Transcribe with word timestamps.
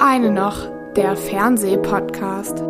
Eine 0.00 0.30
noch, 0.30 0.68
der 0.94 1.16
Fernsehpodcast. 1.16 2.62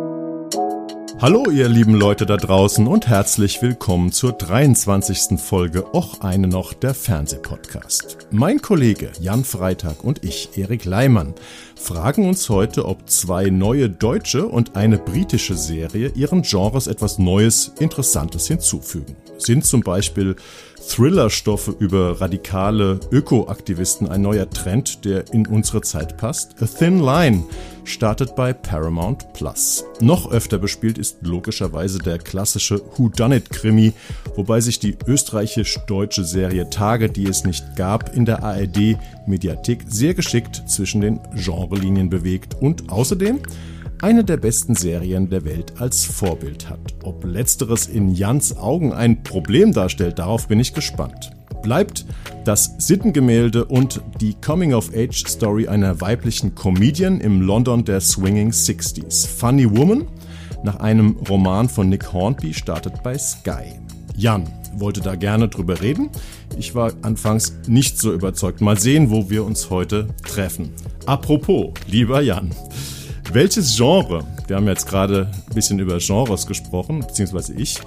Hallo 1.21 1.51
ihr 1.51 1.69
lieben 1.69 1.93
Leute 1.93 2.25
da 2.25 2.37
draußen 2.37 2.87
und 2.87 3.07
herzlich 3.07 3.61
willkommen 3.61 4.11
zur 4.11 4.31
23. 4.31 5.39
Folge 5.39 5.93
Och 5.93 6.21
eine 6.21 6.47
noch 6.47 6.73
der 6.73 6.95
Fernsehpodcast. 6.95 8.17
Mein 8.31 8.63
Kollege 8.63 9.11
Jan 9.19 9.43
Freitag 9.43 10.03
und 10.03 10.23
ich, 10.23 10.57
Erik 10.57 10.85
Leimann, 10.85 11.35
fragen 11.75 12.27
uns 12.27 12.49
heute, 12.49 12.85
ob 12.85 13.07
zwei 13.07 13.51
neue 13.51 13.91
deutsche 13.91 14.47
und 14.47 14.75
eine 14.75 14.97
britische 14.97 15.55
Serie 15.55 16.11
ihren 16.15 16.41
Genres 16.41 16.87
etwas 16.87 17.19
Neues, 17.19 17.73
Interessantes 17.77 18.47
hinzufügen. 18.47 19.15
Sind 19.37 19.65
zum 19.65 19.81
Beispiel 19.81 20.35
Thrillerstoffe 20.87 21.75
über 21.79 22.21
radikale 22.21 22.99
Ökoaktivisten 23.11 24.07
ein 24.07 24.21
neuer 24.21 24.49
Trend, 24.49 25.05
der 25.05 25.33
in 25.33 25.45
unsere 25.47 25.81
Zeit 25.81 26.17
passt? 26.17 26.61
A 26.61 26.65
Thin 26.65 26.99
Line 26.99 27.43
startet 27.83 28.35
bei 28.35 28.53
Paramount 28.53 29.33
Plus. 29.33 29.85
Noch 29.99 30.31
öfter 30.31 30.57
bespielt 30.57 30.97
ist 30.97 31.17
logischerweise 31.21 31.99
der 31.99 32.17
klassische 32.17 32.81
Whodunit-Krimi, 32.97 33.93
wobei 34.35 34.61
sich 34.61 34.79
die 34.79 34.97
österreichisch-deutsche 35.05 36.23
Serie 36.23 36.69
Tage, 36.69 37.09
die 37.09 37.27
es 37.27 37.43
nicht 37.43 37.75
gab, 37.75 38.15
in 38.15 38.25
der 38.25 38.43
ARD-Mediathek 38.43 39.85
sehr 39.87 40.13
geschickt 40.13 40.63
zwischen 40.67 41.01
den 41.01 41.19
Genrelinien 41.35 42.09
bewegt 42.09 42.55
und 42.59 42.89
außerdem 42.91 43.39
eine 44.01 44.23
der 44.23 44.37
besten 44.37 44.75
Serien 44.75 45.29
der 45.29 45.45
Welt 45.45 45.73
als 45.79 46.05
Vorbild 46.05 46.69
hat. 46.69 46.79
Ob 47.03 47.25
letzteres 47.25 47.87
in 47.87 48.13
Jans 48.13 48.57
Augen 48.57 48.93
ein 48.93 49.23
Problem 49.23 49.73
darstellt, 49.73 50.19
darauf 50.19 50.47
bin 50.47 50.59
ich 50.59 50.73
gespannt. 50.73 51.31
Bleibt 51.61 52.05
das 52.45 52.75
Sittengemälde 52.77 53.65
und 53.65 54.01
die 54.21 54.35
Coming-of-Age-Story 54.35 55.67
einer 55.67 55.99
weiblichen 55.99 56.55
Comedian 56.55 57.19
im 57.19 57.41
London 57.41 57.83
der 57.83 57.99
Swinging 57.99 58.53
Sixties. 58.53 59.25
Funny 59.25 59.69
Woman, 59.69 60.07
nach 60.63 60.77
einem 60.77 61.17
Roman 61.29 61.67
von 61.67 61.89
Nick 61.89 62.13
Hornby, 62.13 62.53
startet 62.53 63.03
bei 63.03 63.17
Sky. 63.17 63.79
Jan 64.15 64.47
wollte 64.77 65.01
da 65.01 65.15
gerne 65.15 65.49
drüber 65.49 65.81
reden. 65.81 66.09
Ich 66.57 66.75
war 66.75 66.93
anfangs 67.01 67.53
nicht 67.67 67.97
so 67.97 68.13
überzeugt. 68.13 68.61
Mal 68.61 68.79
sehen, 68.79 69.09
wo 69.09 69.29
wir 69.29 69.43
uns 69.43 69.69
heute 69.69 70.07
treffen. 70.25 70.71
Apropos, 71.05 71.71
lieber 71.87 72.21
Jan, 72.21 72.51
welches 73.33 73.75
Genre, 73.75 74.25
wir 74.47 74.55
haben 74.55 74.67
jetzt 74.67 74.87
gerade 74.87 75.31
ein 75.47 75.53
bisschen 75.53 75.79
über 75.79 75.97
Genres 75.99 76.47
gesprochen, 76.47 77.01
beziehungsweise 77.01 77.53
ich, 77.53 77.79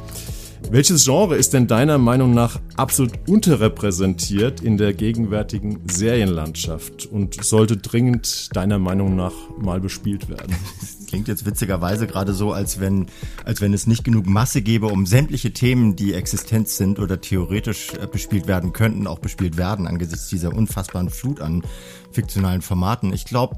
welches 0.70 1.04
Genre 1.04 1.36
ist 1.36 1.52
denn 1.52 1.66
deiner 1.66 1.98
Meinung 1.98 2.32
nach 2.32 2.60
absolut 2.76 3.12
unterrepräsentiert 3.28 4.60
in 4.60 4.78
der 4.78 4.94
gegenwärtigen 4.94 5.80
Serienlandschaft 5.90 7.06
und 7.06 7.42
sollte 7.42 7.76
dringend 7.76 8.54
deiner 8.54 8.78
Meinung 8.78 9.16
nach 9.16 9.32
mal 9.58 9.80
bespielt 9.80 10.28
werden? 10.28 10.54
Klingt 11.08 11.28
jetzt 11.28 11.44
witzigerweise 11.44 12.06
gerade 12.06 12.32
so, 12.32 12.52
als 12.52 12.80
wenn, 12.80 13.06
als 13.44 13.60
wenn 13.60 13.74
es 13.74 13.86
nicht 13.86 14.04
genug 14.04 14.26
Masse 14.26 14.62
gäbe, 14.62 14.86
um 14.86 15.04
sämtliche 15.04 15.52
Themen, 15.52 15.96
die 15.96 16.14
existent 16.14 16.68
sind 16.68 16.98
oder 16.98 17.20
theoretisch 17.20 17.92
äh, 18.00 18.06
bespielt 18.06 18.46
werden 18.46 18.72
könnten, 18.72 19.06
auch 19.06 19.18
bespielt 19.18 19.56
werden 19.56 19.86
angesichts 19.86 20.28
dieser 20.28 20.54
unfassbaren 20.54 21.10
Flut 21.10 21.40
an 21.40 21.64
fiktionalen 22.12 22.62
Formaten. 22.62 23.12
Ich 23.12 23.24
glaube, 23.26 23.56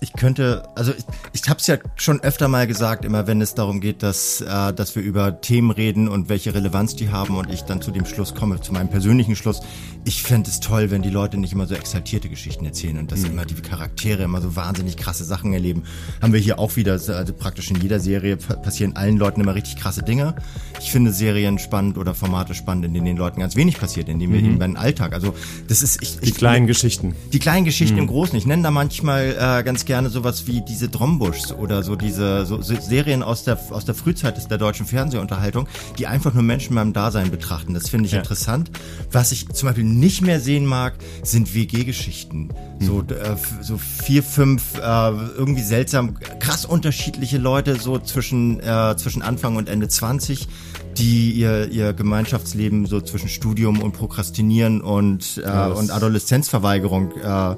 ich 0.00 0.12
könnte, 0.12 0.68
also 0.76 0.92
ich, 0.92 1.04
ich 1.32 1.48
habe 1.48 1.58
es 1.58 1.66
ja 1.66 1.76
schon 1.96 2.20
öfter 2.20 2.46
mal 2.46 2.66
gesagt, 2.66 3.04
immer 3.04 3.26
wenn 3.26 3.40
es 3.40 3.54
darum 3.54 3.80
geht, 3.80 4.02
dass, 4.02 4.40
äh, 4.40 4.72
dass 4.72 4.94
wir 4.94 5.02
über 5.02 5.40
Themen 5.40 5.72
reden 5.72 6.08
und 6.08 6.28
welche 6.28 6.54
Relevanz 6.54 6.94
die 6.94 7.10
haben 7.10 7.36
und 7.36 7.50
ich 7.50 7.62
dann 7.62 7.82
zu 7.82 7.90
dem 7.90 8.06
Schluss 8.06 8.34
komme, 8.34 8.60
zu 8.60 8.72
meinem 8.72 8.90
persönlichen 8.90 9.34
Schluss, 9.34 9.60
ich 10.04 10.22
fände 10.22 10.48
es 10.48 10.60
toll, 10.60 10.90
wenn 10.92 11.02
die 11.02 11.10
Leute 11.10 11.36
nicht 11.36 11.52
immer 11.52 11.66
so 11.66 11.74
exaltierte 11.74 12.28
Geschichten 12.28 12.64
erzählen 12.64 12.98
und 12.98 13.10
dass 13.10 13.20
mhm. 13.20 13.32
immer 13.32 13.44
die 13.44 13.54
Charaktere 13.54 14.22
immer 14.22 14.40
so 14.40 14.54
wahnsinnig 14.54 14.96
krasse 14.96 15.24
Sachen 15.24 15.52
erleben. 15.52 15.82
Haben 16.22 16.32
wir 16.32 16.40
hier 16.40 16.60
auch 16.60 16.76
wieder, 16.76 16.92
also 16.92 17.32
praktisch 17.32 17.70
in 17.70 17.80
jeder 17.80 17.98
Serie 17.98 18.36
passieren 18.36 18.94
allen 18.94 19.16
Leuten 19.16 19.40
immer 19.40 19.56
richtig 19.56 19.76
krasse 19.76 20.02
Dinge. 20.02 20.36
Ich 20.78 20.92
finde 20.92 21.12
Serien 21.12 21.58
spannend 21.58 21.98
oder 21.98 22.14
Formate 22.14 22.54
spannend, 22.54 22.84
in 22.84 22.94
denen 22.94 23.06
den 23.06 23.16
Leuten 23.16 23.40
ganz 23.40 23.56
wenig 23.56 23.80
passiert, 23.80 24.08
in 24.08 24.20
denen 24.20 24.32
wir 24.32 24.40
mhm. 24.40 24.46
eben 24.46 24.58
beim 24.60 24.76
Alltag, 24.76 25.12
also 25.12 25.34
das 25.66 25.82
ist... 25.82 26.00
Ich, 26.02 26.18
die 26.20 26.28
ich, 26.28 26.34
kleinen 26.36 26.68
Geschichten. 26.68 27.16
Die 27.32 27.40
kleinen 27.40 27.64
Geschichten 27.64 27.96
mhm. 27.96 28.02
im 28.02 28.06
Großen. 28.06 28.38
Ich 28.38 28.46
nenne 28.46 28.62
da 28.62 28.70
manchmal 28.70 29.36
äh, 29.38 29.62
ganz 29.64 29.84
gerne 29.88 30.10
sowas 30.10 30.46
wie 30.46 30.60
diese 30.60 30.88
Drombuschs 30.88 31.50
oder 31.50 31.82
so 31.82 31.96
diese 31.96 32.44
so, 32.44 32.60
so 32.60 32.76
Serien 32.78 33.22
aus 33.22 33.42
der, 33.42 33.58
aus 33.70 33.86
der 33.86 33.94
Frühzeit 33.94 34.38
der 34.50 34.58
deutschen 34.58 34.84
Fernsehunterhaltung, 34.84 35.66
die 35.98 36.06
einfach 36.06 36.34
nur 36.34 36.42
Menschen 36.42 36.76
beim 36.76 36.92
Dasein 36.92 37.30
betrachten. 37.30 37.72
Das 37.72 37.88
finde 37.88 38.06
ich 38.06 38.12
ja. 38.12 38.18
interessant. 38.18 38.70
Was 39.10 39.32
ich 39.32 39.48
zum 39.48 39.68
Beispiel 39.68 39.84
nicht 39.84 40.20
mehr 40.20 40.40
sehen 40.40 40.66
mag, 40.66 40.94
sind 41.22 41.54
WG-Geschichten. 41.54 42.50
So, 42.80 43.00
hm. 43.00 43.08
äh, 43.08 43.36
so 43.62 43.78
vier, 43.78 44.22
fünf, 44.22 44.76
äh, 44.76 44.80
irgendwie 44.80 45.62
seltsam, 45.62 46.18
krass 46.38 46.66
unterschiedliche 46.66 47.38
Leute, 47.38 47.76
so 47.80 47.98
zwischen, 47.98 48.60
äh, 48.60 48.94
zwischen 48.98 49.22
Anfang 49.22 49.56
und 49.56 49.70
Ende 49.70 49.88
20, 49.88 50.48
die 50.98 51.32
ihr, 51.32 51.70
ihr 51.70 51.94
Gemeinschaftsleben 51.94 52.84
so 52.84 53.00
zwischen 53.00 53.30
Studium 53.30 53.80
und 53.80 53.92
Prokrastinieren 53.92 54.82
und, 54.82 55.38
äh, 55.38 55.46
ja, 55.46 55.68
und 55.68 55.90
Adoleszenzverweigerung 55.90 57.12
äh, 57.16 57.56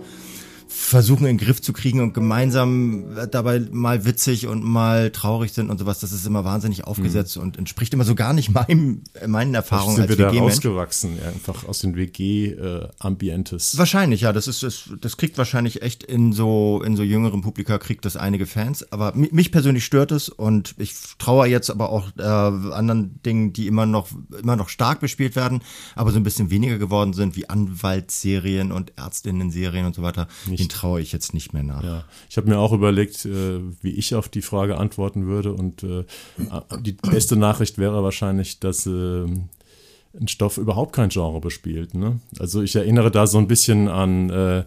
versuchen 0.91 1.27
in 1.27 1.39
den 1.39 1.47
Griff 1.47 1.63
zu 1.63 1.73
kriegen 1.73 2.01
und 2.01 2.15
gemeinsam 2.15 3.05
dabei 3.31 3.61
mal 3.71 4.05
witzig 4.05 4.49
und 4.49 4.65
mal 4.65 5.11
traurig 5.11 5.53
sind 5.53 5.71
und 5.71 5.79
sowas, 5.79 6.01
das 6.01 6.11
ist 6.11 6.27
immer 6.27 6.45
wahnsinnig 6.45 6.85
aufgesetzt 6.85 7.37
mhm. 7.37 7.45
und 7.45 7.59
entspricht 7.59 7.95
immer 7.95 8.05
so 8.05 8.17
gar 8.17 8.33
nicht 8.33 8.51
meinem, 8.51 9.03
meinen 9.27 9.55
Erfahrungen 9.55 9.97
sind 9.97 10.11
als 10.11 10.19
wir 10.19 10.27
da 10.27 10.31
rausgewachsen, 10.31 11.19
einfach 11.23 11.65
aus 11.65 11.79
den 11.79 11.95
WG-Ambientes. 11.95 13.75
Äh, 13.75 13.79
wahrscheinlich, 13.79 14.23
ja, 14.23 14.33
das 14.33 14.49
ist, 14.49 14.65
das, 14.65 14.91
das 15.01 15.17
kriegt 15.17 15.39
wahrscheinlich 15.39 15.83
echt 15.83 16.03
in 16.03 16.33
so, 16.33 16.83
in 16.85 16.97
so 16.97 17.05
jüngeren 17.05 17.41
Publika 17.41 17.79
kriegt 17.79 18.05
das 18.05 18.17
einige 18.17 18.47
Fans, 18.47 18.93
aber 18.93 19.15
mich 19.15 19.53
persönlich 19.53 19.85
stört 19.85 20.11
es 20.11 20.29
und 20.29 20.75
ich 20.77 20.95
traue 21.19 21.47
jetzt 21.47 21.71
aber 21.71 21.91
auch 21.91 22.09
äh, 22.19 22.23
anderen 22.23 23.23
Dingen, 23.23 23.53
die 23.53 23.69
immer 23.69 23.87
noch, 23.87 24.09
immer 24.43 24.57
noch 24.57 24.69
stark 24.69 24.99
bespielt 24.99 25.37
werden, 25.37 25.63
aber 25.95 26.11
so 26.11 26.17
ein 26.17 26.25
bisschen 26.25 26.51
weniger 26.51 26.79
geworden 26.79 27.13
sind, 27.13 27.37
wie 27.37 27.49
Anwaltsserien 27.49 28.73
und 28.73 28.99
Ärztinnen-Serien 28.99 29.87
und 29.87 29.95
so 29.95 30.03
weiter. 30.03 30.27
Nicht 30.47 30.80
traue 30.81 31.01
ich 31.01 31.13
jetzt 31.13 31.35
nicht 31.35 31.53
mehr 31.53 31.63
nach. 31.63 31.85
Ja. 31.85 32.05
Ich 32.31 32.37
habe 32.39 32.49
mir 32.49 32.59
auch 32.59 32.73
überlegt, 32.73 33.27
äh, 33.27 33.61
wie 33.83 33.91
ich 33.91 34.15
auf 34.15 34.29
die 34.29 34.41
Frage 34.41 34.79
antworten 34.79 35.27
würde. 35.27 35.53
Und 35.53 35.83
äh, 35.83 36.05
die 36.81 36.93
beste 36.93 37.37
Nachricht 37.37 37.77
wäre 37.77 38.03
wahrscheinlich, 38.03 38.61
dass 38.61 38.87
äh, 38.87 39.25
ein 40.19 40.29
Stoff 40.29 40.57
überhaupt 40.57 40.95
kein 40.95 41.11
Genre 41.11 41.41
bespielt. 41.41 41.95
Ne? 41.95 42.21
Also 42.39 42.63
ich 42.63 42.75
erinnere 42.77 43.11
da 43.11 43.27
so 43.27 43.37
ein 43.37 43.47
bisschen 43.47 43.89
an 43.89 44.31
äh, 44.31 44.65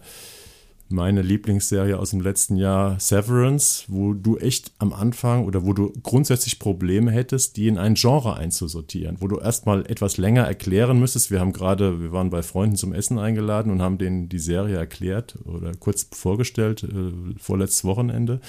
meine 0.88 1.22
Lieblingsserie 1.22 1.98
aus 1.98 2.10
dem 2.10 2.20
letzten 2.20 2.56
Jahr, 2.56 3.00
Severance, 3.00 3.84
wo 3.88 4.12
du 4.12 4.36
echt 4.36 4.72
am 4.78 4.92
Anfang 4.92 5.44
oder 5.44 5.64
wo 5.64 5.72
du 5.72 5.92
grundsätzlich 6.02 6.58
Probleme 6.58 7.10
hättest, 7.10 7.56
die 7.56 7.68
in 7.68 7.78
ein 7.78 7.94
Genre 7.94 8.36
einzusortieren, 8.36 9.16
wo 9.20 9.28
du 9.28 9.38
erstmal 9.38 9.86
etwas 9.86 10.16
länger 10.18 10.42
erklären 10.42 10.98
müsstest. 11.00 11.30
Wir 11.30 11.40
haben 11.40 11.52
gerade, 11.52 12.00
wir 12.02 12.12
waren 12.12 12.30
bei 12.30 12.42
Freunden 12.42 12.76
zum 12.76 12.92
Essen 12.92 13.18
eingeladen 13.18 13.72
und 13.72 13.82
haben 13.82 13.98
denen 13.98 14.28
die 14.28 14.38
Serie 14.38 14.76
erklärt 14.76 15.38
oder 15.44 15.72
kurz 15.74 16.08
vorgestellt, 16.12 16.84
äh, 16.84 17.12
vorletztes 17.38 17.84
Wochenende. 17.84 18.40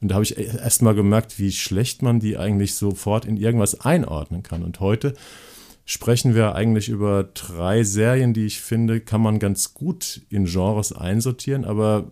Und 0.00 0.10
da 0.10 0.16
habe 0.16 0.24
ich 0.24 0.36
erstmal 0.36 0.94
gemerkt, 0.94 1.38
wie 1.38 1.52
schlecht 1.52 2.02
man 2.02 2.20
die 2.20 2.36
eigentlich 2.36 2.74
sofort 2.74 3.24
in 3.24 3.36
irgendwas 3.36 3.80
einordnen 3.80 4.42
kann. 4.42 4.62
Und 4.62 4.80
heute 4.80 5.14
sprechen 5.84 6.34
wir 6.34 6.54
eigentlich 6.54 6.88
über 6.88 7.24
drei 7.24 7.84
Serien, 7.84 8.32
die 8.32 8.46
ich 8.46 8.60
finde, 8.60 9.00
kann 9.00 9.20
man 9.20 9.38
ganz 9.38 9.74
gut 9.74 10.22
in 10.30 10.46
Genres 10.46 10.92
einsortieren, 10.92 11.64
aber 11.64 12.10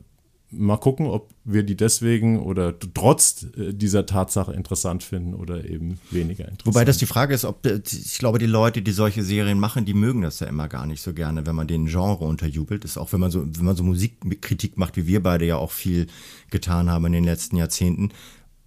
mal 0.52 0.76
gucken, 0.76 1.06
ob 1.06 1.30
wir 1.44 1.62
die 1.62 1.76
deswegen 1.76 2.40
oder 2.40 2.78
trotz 2.78 3.46
äh, 3.56 3.72
dieser 3.72 4.06
Tatsache 4.06 4.52
interessant 4.52 5.02
finden 5.02 5.34
oder 5.34 5.64
eben 5.64 5.98
weniger 6.10 6.44
interessant. 6.44 6.66
Wobei 6.66 6.84
das 6.84 6.98
die 6.98 7.06
Frage 7.06 7.34
ist, 7.34 7.44
ob 7.44 7.66
ich 7.66 8.18
glaube, 8.18 8.38
die 8.38 8.46
Leute, 8.46 8.82
die 8.82 8.92
solche 8.92 9.22
Serien 9.22 9.58
machen, 9.58 9.84
die 9.84 9.94
mögen 9.94 10.20
das 10.20 10.40
ja 10.40 10.46
immer 10.46 10.68
gar 10.68 10.86
nicht 10.86 11.00
so 11.00 11.14
gerne, 11.14 11.46
wenn 11.46 11.56
man 11.56 11.66
den 11.66 11.86
Genre 11.86 12.24
unterjubelt. 12.24 12.84
Ist 12.84 12.98
auch 12.98 13.12
wenn 13.12 13.20
man 13.20 13.30
so, 13.30 13.44
wenn 13.44 13.64
man 13.64 13.76
so 13.76 13.82
Musikkritik 13.82 14.76
macht, 14.76 14.96
wie 14.96 15.06
wir 15.06 15.22
beide 15.22 15.46
ja 15.46 15.56
auch 15.56 15.72
viel 15.72 16.06
getan 16.50 16.90
haben 16.90 17.06
in 17.06 17.12
den 17.12 17.24
letzten 17.24 17.56
Jahrzehnten, 17.56 18.10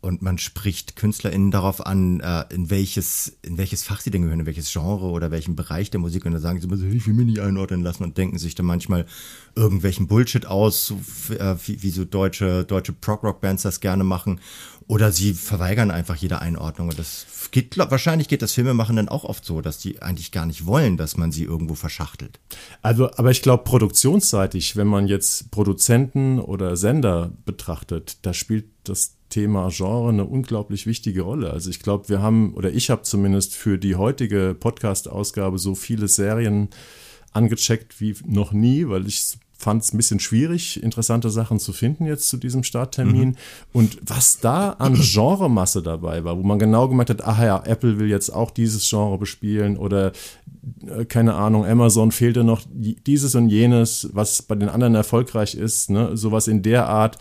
und 0.06 0.22
man 0.22 0.38
spricht 0.38 0.96
KünstlerInnen 0.96 1.50
darauf 1.50 1.84
an, 1.84 2.20
äh, 2.20 2.46
in 2.54 2.70
welches, 2.70 3.38
in 3.42 3.58
welches 3.58 3.84
Fach 3.84 4.02
sie 4.02 4.12
denn 4.12 4.22
gehören, 4.22 4.42
in 4.42 4.46
welches 4.46 4.72
Genre 4.72 5.08
oder 5.08 5.32
welchen 5.32 5.56
Bereich 5.56 5.90
der 5.90 6.00
Musik. 6.00 6.28
Und 6.28 6.34
da 6.34 6.40
sagen 6.40 6.62
sie 6.62 6.68
immer 6.68 6.78
so, 6.78 6.86
ich 6.86 7.08
will 7.08 7.16
mich 7.16 7.26
nicht 7.26 7.40
einordnen 7.40 7.82
lassen 7.82 8.04
und 8.04 8.16
denken 8.16 8.38
sich 8.38 8.54
dann 8.54 8.68
manchmal 8.68 9.08
irgendwelchen 9.56 10.06
Bullshit 10.06 10.46
aus, 10.46 10.86
so, 10.86 11.00
äh, 11.34 11.56
wie, 11.66 11.82
wie 11.82 11.90
so 11.90 12.06
deutsche, 12.06 12.66
deutsche 12.66 12.94
Prog-Rock-Bands 12.94 13.64
das 13.64 13.80
gerne 13.80 14.04
machen. 14.04 14.40
Oder 14.86 15.12
sie 15.12 15.34
verweigern 15.34 15.90
einfach 15.90 16.16
jede 16.18 16.40
Einordnung. 16.40 16.90
Und 16.90 17.00
das 17.00 17.26
geht, 17.50 17.72
glaub, 17.72 17.90
wahrscheinlich 17.90 18.28
geht 18.28 18.44
das 18.44 18.54
Filmemachen 18.54 18.98
dann 18.98 19.10
auch 19.10 19.24
oft 19.24 19.44
so, 19.44 19.62
dass 19.62 19.80
die 19.80 20.04
eigentlich 20.04 20.32
gar 20.32 20.46
nicht 20.46 20.68
wollen, 20.68 20.98
dass 20.98 21.18
man 21.18 21.32
sie 21.32 21.46
irgendwo 21.46 21.74
verschachtelt. 21.74 22.40
Also, 22.84 23.10
aber 23.16 23.32
ich 23.32 23.42
glaube, 23.42 23.64
produktionsseitig, 23.64 24.76
wenn 24.76 24.86
man 24.86 25.08
jetzt 25.08 25.50
Produzenten 25.50 26.40
oder 26.40 26.78
Sender 26.78 27.32
betrachtet, 27.46 28.18
da 28.22 28.36
spielt 28.36 28.66
das 28.84 29.16
Thema 29.36 29.68
Genre 29.70 30.08
eine 30.08 30.24
unglaublich 30.24 30.88
wichtige 30.88 31.24
Rolle. 31.24 31.52
Also 31.52 31.70
ich 31.70 31.82
glaube, 31.82 32.08
wir 32.08 32.22
haben, 32.22 32.54
oder 32.54 32.72
ich 32.72 32.90
habe 32.90 33.02
zumindest 33.02 33.54
für 33.54 33.78
die 33.78 33.96
heutige 33.96 34.56
Podcast-Ausgabe 34.58 35.60
so 35.60 35.76
viele 35.76 36.08
Serien 36.08 36.70
angecheckt 37.34 38.00
wie 38.00 38.16
noch 38.26 38.54
nie, 38.54 38.88
weil 38.88 39.06
ich 39.08 39.38
fand 39.58 39.84
es 39.84 39.94
ein 39.94 39.98
bisschen 39.98 40.22
schwierig, 40.22 40.82
interessante 40.82 41.30
Sachen 41.30 41.60
zu 41.60 41.74
finden 41.74 42.06
jetzt 42.06 42.30
zu 42.30 42.38
diesem 42.38 42.64
Starttermin. 42.64 43.30
Mhm. 43.30 43.36
Und 43.74 43.98
was 44.06 44.40
da 44.40 44.70
an 44.70 44.94
Genremasse 44.94 45.84
dabei 45.84 46.24
war, 46.24 46.38
wo 46.38 46.44
man 46.44 46.58
genau 46.58 46.88
gemerkt 46.88 47.10
hat, 47.10 47.26
ach 47.26 47.42
ja, 47.42 47.62
Apple 47.66 48.00
will 48.00 48.08
jetzt 48.08 48.30
auch 48.30 48.52
dieses 48.52 48.90
Genre 48.90 49.18
bespielen 49.18 49.76
oder 49.76 50.14
äh, 50.88 51.04
keine 51.04 51.34
Ahnung, 51.34 51.66
Amazon 51.66 52.14
fehlte 52.14 52.46
noch 52.46 52.62
dieses 52.72 53.36
und 53.36 53.50
jenes, 53.50 54.10
was 54.14 54.44
bei 54.44 54.56
den 54.56 54.70
anderen 54.70 54.96
erfolgreich 54.96 55.56
ist, 55.56 55.90
ne? 55.90 56.16
sowas 56.16 56.48
in 56.48 56.62
der 56.62 56.88
Art. 56.88 57.18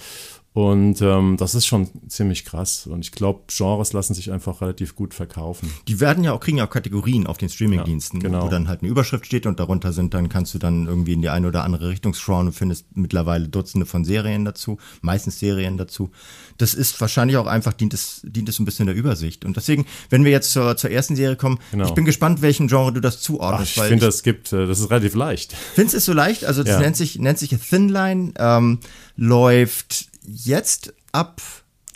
Und 0.55 1.03
ähm, 1.03 1.37
das 1.37 1.57
ist 1.57 1.67
schon 1.67 1.89
ziemlich 2.07 2.45
krass. 2.45 2.87
Und 2.87 3.05
ich 3.05 3.11
glaube, 3.11 3.41
Genres 3.49 3.93
lassen 3.93 4.15
sich 4.15 4.31
einfach 4.31 4.61
relativ 4.61 4.95
gut 4.95 5.13
verkaufen. 5.13 5.69
Die 5.89 5.99
werden 5.99 6.23
ja 6.23 6.33
auch, 6.33 6.39
kriegen 6.39 6.59
ja 6.59 6.67
auch 6.67 6.71
Kategorien 6.71 7.27
auf 7.27 7.39
den 7.39 7.49
Streamingdiensten, 7.49 8.21
ja, 8.21 8.29
genau. 8.29 8.45
wo 8.45 8.49
dann 8.49 8.69
halt 8.69 8.81
eine 8.81 8.89
Überschrift 8.89 9.27
steht 9.27 9.47
und 9.47 9.59
darunter 9.59 9.93
sind, 9.93 10.15
dann 10.15 10.29
kannst 10.29 10.55
du 10.55 10.61
dann 10.61 10.87
irgendwie 10.87 11.15
in 11.15 11.23
die 11.23 11.29
eine 11.29 11.49
oder 11.49 11.65
andere 11.65 11.89
Richtung 11.89 12.15
schauen 12.15 12.47
und 12.47 12.53
findest 12.53 12.87
mittlerweile 12.97 13.49
Dutzende 13.49 13.85
von 13.85 14.05
Serien 14.05 14.45
dazu, 14.45 14.79
meistens 15.01 15.41
Serien 15.41 15.77
dazu. 15.77 16.13
Das 16.57 16.75
ist 16.75 17.01
wahrscheinlich 17.01 17.37
auch 17.37 17.49
einfach, 17.49 17.73
dient 17.73 17.93
es, 17.93 18.21
dient 18.23 18.49
es 18.49 18.61
ein 18.61 18.65
bisschen 18.65 18.87
der 18.87 18.95
Übersicht. 18.95 19.45
Und 19.45 19.57
deswegen, 19.57 19.87
wenn 20.09 20.25
wir 20.25 20.31
jetzt 20.31 20.53
zur, 20.53 20.77
zur 20.77 20.89
ersten 20.89 21.17
Serie 21.17 21.35
kommen, 21.35 21.59
genau. 21.73 21.89
ich 21.89 21.95
bin 21.95 22.05
gespannt, 22.05 22.43
welchem 22.43 22.69
Genre 22.69 22.93
du 22.93 23.01
das 23.01 23.21
zuordnest. 23.21 23.73
Ach, 23.77 23.83
ich 23.83 23.89
finde, 23.89 24.07
das 24.07 24.23
gibt, 24.23 24.53
äh, 24.53 24.69
das 24.69 24.79
ist 24.79 24.89
relativ 24.89 25.17
leicht. 25.17 25.53
Findest 25.75 25.95
du 25.95 25.99
es 25.99 26.05
so 26.05 26.13
leicht? 26.13 26.45
Also 26.45 26.63
das 26.63 26.75
ja. 26.75 26.79
nennt 26.79 26.97
sich, 26.97 27.19
nennt 27.19 27.41
sich 27.41 27.53
a 27.53 27.59
Thin 27.59 27.89
Line, 27.89 28.35
ähm, 28.39 28.79
läuft 29.17 30.14
jetzt 30.27 30.95
ab 31.13 31.41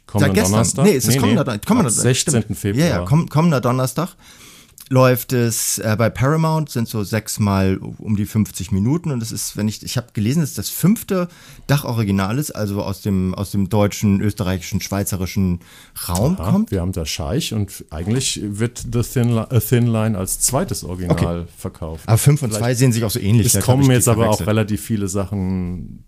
kommender 0.07 0.35
gestern. 0.35 0.53
Donnerstag? 0.53 0.85
Nee, 0.85 0.97
es 0.97 1.05
ist 1.05 1.15
nee, 1.15 1.21
kommender, 1.21 1.45
nee. 1.45 1.61
kommender, 1.67 1.91
16. 1.91 2.43
Stimmt. 2.43 2.59
Februar. 2.59 2.87
Ja, 2.87 2.99
ja, 2.99 3.05
komm, 3.05 3.29
kommender 3.29 3.61
Donnerstag 3.61 4.17
läuft 4.91 5.33
es 5.33 5.79
äh, 5.79 5.97
bei 5.99 6.11
Paramount, 6.11 6.71
sind 6.71 6.89
so 6.89 7.05
sechsmal 7.05 7.79
um 7.99 8.17
die 8.17 8.27
50 8.27 8.73
Minuten 8.73 9.11
und 9.11 9.23
es 9.23 9.33
ist, 9.33 9.57
wenn 9.57 9.69
ich, 9.69 9.83
ich 9.83 9.97
habe 9.97 10.09
gelesen, 10.13 10.43
es 10.43 10.51
ist 10.51 10.59
das 10.59 10.71
fünfte 10.71 11.29
Dachoriginal 11.67 12.39
ist, 12.39 12.53
also 12.53 12.83
aus 12.83 13.03
dem, 13.03 13.35
aus 13.35 13.51
dem 13.51 13.69
deutschen, 13.69 14.21
österreichischen, 14.21 14.81
schweizerischen 14.81 15.61
Raum 16.09 16.37
Aha, 16.39 16.51
kommt. 16.51 16.71
Wir 16.71 16.81
haben 16.81 16.93
da 16.93 17.05
Scheich 17.05 17.53
und 17.53 17.85
eigentlich 17.91 18.41
wird 18.43 18.87
The 18.93 19.03
Thin, 19.03 19.37
A 19.39 19.61
Thin 19.61 19.87
Line 19.87 20.17
als 20.17 20.41
zweites 20.41 20.85
Original 20.85 21.41
okay. 21.41 21.53
verkauft. 21.57 22.05
Aber 22.07 22.19
fünf 22.19 22.43
und 22.43 22.53
zwei 22.53 22.75
sehen 22.75 22.93
sich 22.93 23.05
auch 23.05 23.11
so 23.11 23.21
ähnlich. 23.21 23.55
Es 23.55 23.65
kommen 23.65 23.91
jetzt 23.91 24.09
aber 24.09 24.29
auch 24.31 24.47
relativ 24.47 24.83
viele 24.83 25.09
Sachen 25.09 26.05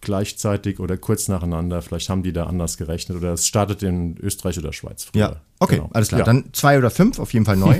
gleichzeitig 0.00 0.80
oder 0.80 0.96
kurz 0.96 1.28
nacheinander. 1.28 1.82
Vielleicht 1.82 2.08
haben 2.08 2.22
die 2.22 2.32
da 2.32 2.44
anders 2.44 2.76
gerechnet 2.76 3.18
oder 3.18 3.32
es 3.32 3.46
startet 3.46 3.82
in 3.82 4.16
Österreich 4.18 4.58
oder 4.58 4.72
Schweiz. 4.72 5.04
Früher. 5.04 5.20
Ja, 5.20 5.40
okay, 5.58 5.76
genau. 5.76 5.90
alles 5.92 6.08
klar. 6.08 6.20
Ja. 6.20 6.24
Dann 6.24 6.50
zwei 6.52 6.78
oder 6.78 6.90
fünf, 6.90 7.18
auf 7.18 7.32
jeden 7.32 7.44
Fall 7.44 7.56
neu. 7.56 7.76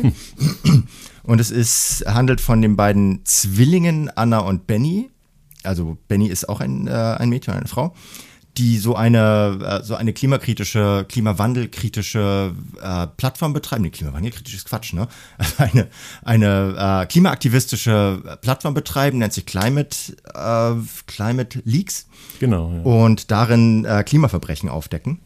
und 1.22 1.40
es 1.40 1.50
ist, 1.50 2.04
handelt 2.06 2.40
von 2.40 2.62
den 2.62 2.76
beiden 2.76 3.24
Zwillingen 3.24 4.10
Anna 4.10 4.40
und 4.40 4.66
Benny. 4.66 5.10
Also 5.64 5.98
Benny 6.08 6.28
ist 6.28 6.48
auch 6.48 6.60
ein, 6.60 6.86
äh, 6.86 6.90
ein 6.90 7.28
Mädchen, 7.28 7.54
eine 7.54 7.68
Frau 7.68 7.94
die 8.58 8.78
so 8.78 8.96
eine, 8.96 9.80
äh, 9.80 9.84
so 9.84 9.94
eine 9.94 10.12
klimakritische, 10.12 11.06
klimawandelkritische 11.08 12.52
äh, 12.82 13.06
Plattform 13.16 13.52
betreiben. 13.52 13.82
Nee, 13.82 13.90
klimawandelkritisch 13.90 14.54
ist 14.54 14.68
Quatsch, 14.68 14.92
ne? 14.92 15.08
Eine, 15.58 15.88
eine 16.22 17.02
äh, 17.02 17.06
klimaaktivistische 17.06 18.38
Plattform 18.42 18.74
betreiben, 18.74 19.18
nennt 19.18 19.32
sich 19.32 19.46
Climate, 19.46 19.96
äh, 20.34 20.72
Climate 21.06 21.62
Leaks. 21.64 22.06
Genau. 22.40 22.72
Ja. 22.72 22.82
Und 22.82 23.30
darin 23.30 23.84
äh, 23.84 24.02
Klimaverbrechen 24.04 24.68
aufdecken. 24.68 25.20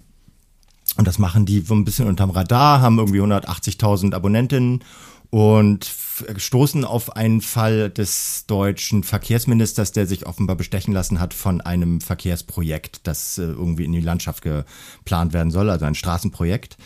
Und 0.96 1.06
das 1.06 1.18
machen 1.18 1.46
die 1.46 1.60
so 1.60 1.74
ein 1.74 1.84
bisschen 1.84 2.06
unterm 2.06 2.30
Radar, 2.30 2.80
haben 2.80 2.98
irgendwie 2.98 3.20
180.000 3.20 4.14
Abonnentinnen 4.14 4.84
und 5.30 5.84
stoßen 6.36 6.84
auf 6.84 7.16
einen 7.16 7.40
Fall 7.40 7.90
des 7.90 8.44
deutschen 8.46 9.02
Verkehrsministers, 9.02 9.92
der 9.92 10.06
sich 10.06 10.26
offenbar 10.26 10.56
bestechen 10.56 10.92
lassen 10.92 11.20
hat 11.20 11.34
von 11.34 11.60
einem 11.60 12.00
Verkehrsprojekt, 12.00 13.06
das 13.06 13.38
äh, 13.38 13.42
irgendwie 13.42 13.84
in 13.84 13.92
die 13.92 14.00
Landschaft 14.00 14.42
geplant 14.42 15.32
werden 15.32 15.50
soll, 15.50 15.70
also 15.70 15.84
ein 15.84 15.94
Straßenprojekt. 15.94 16.76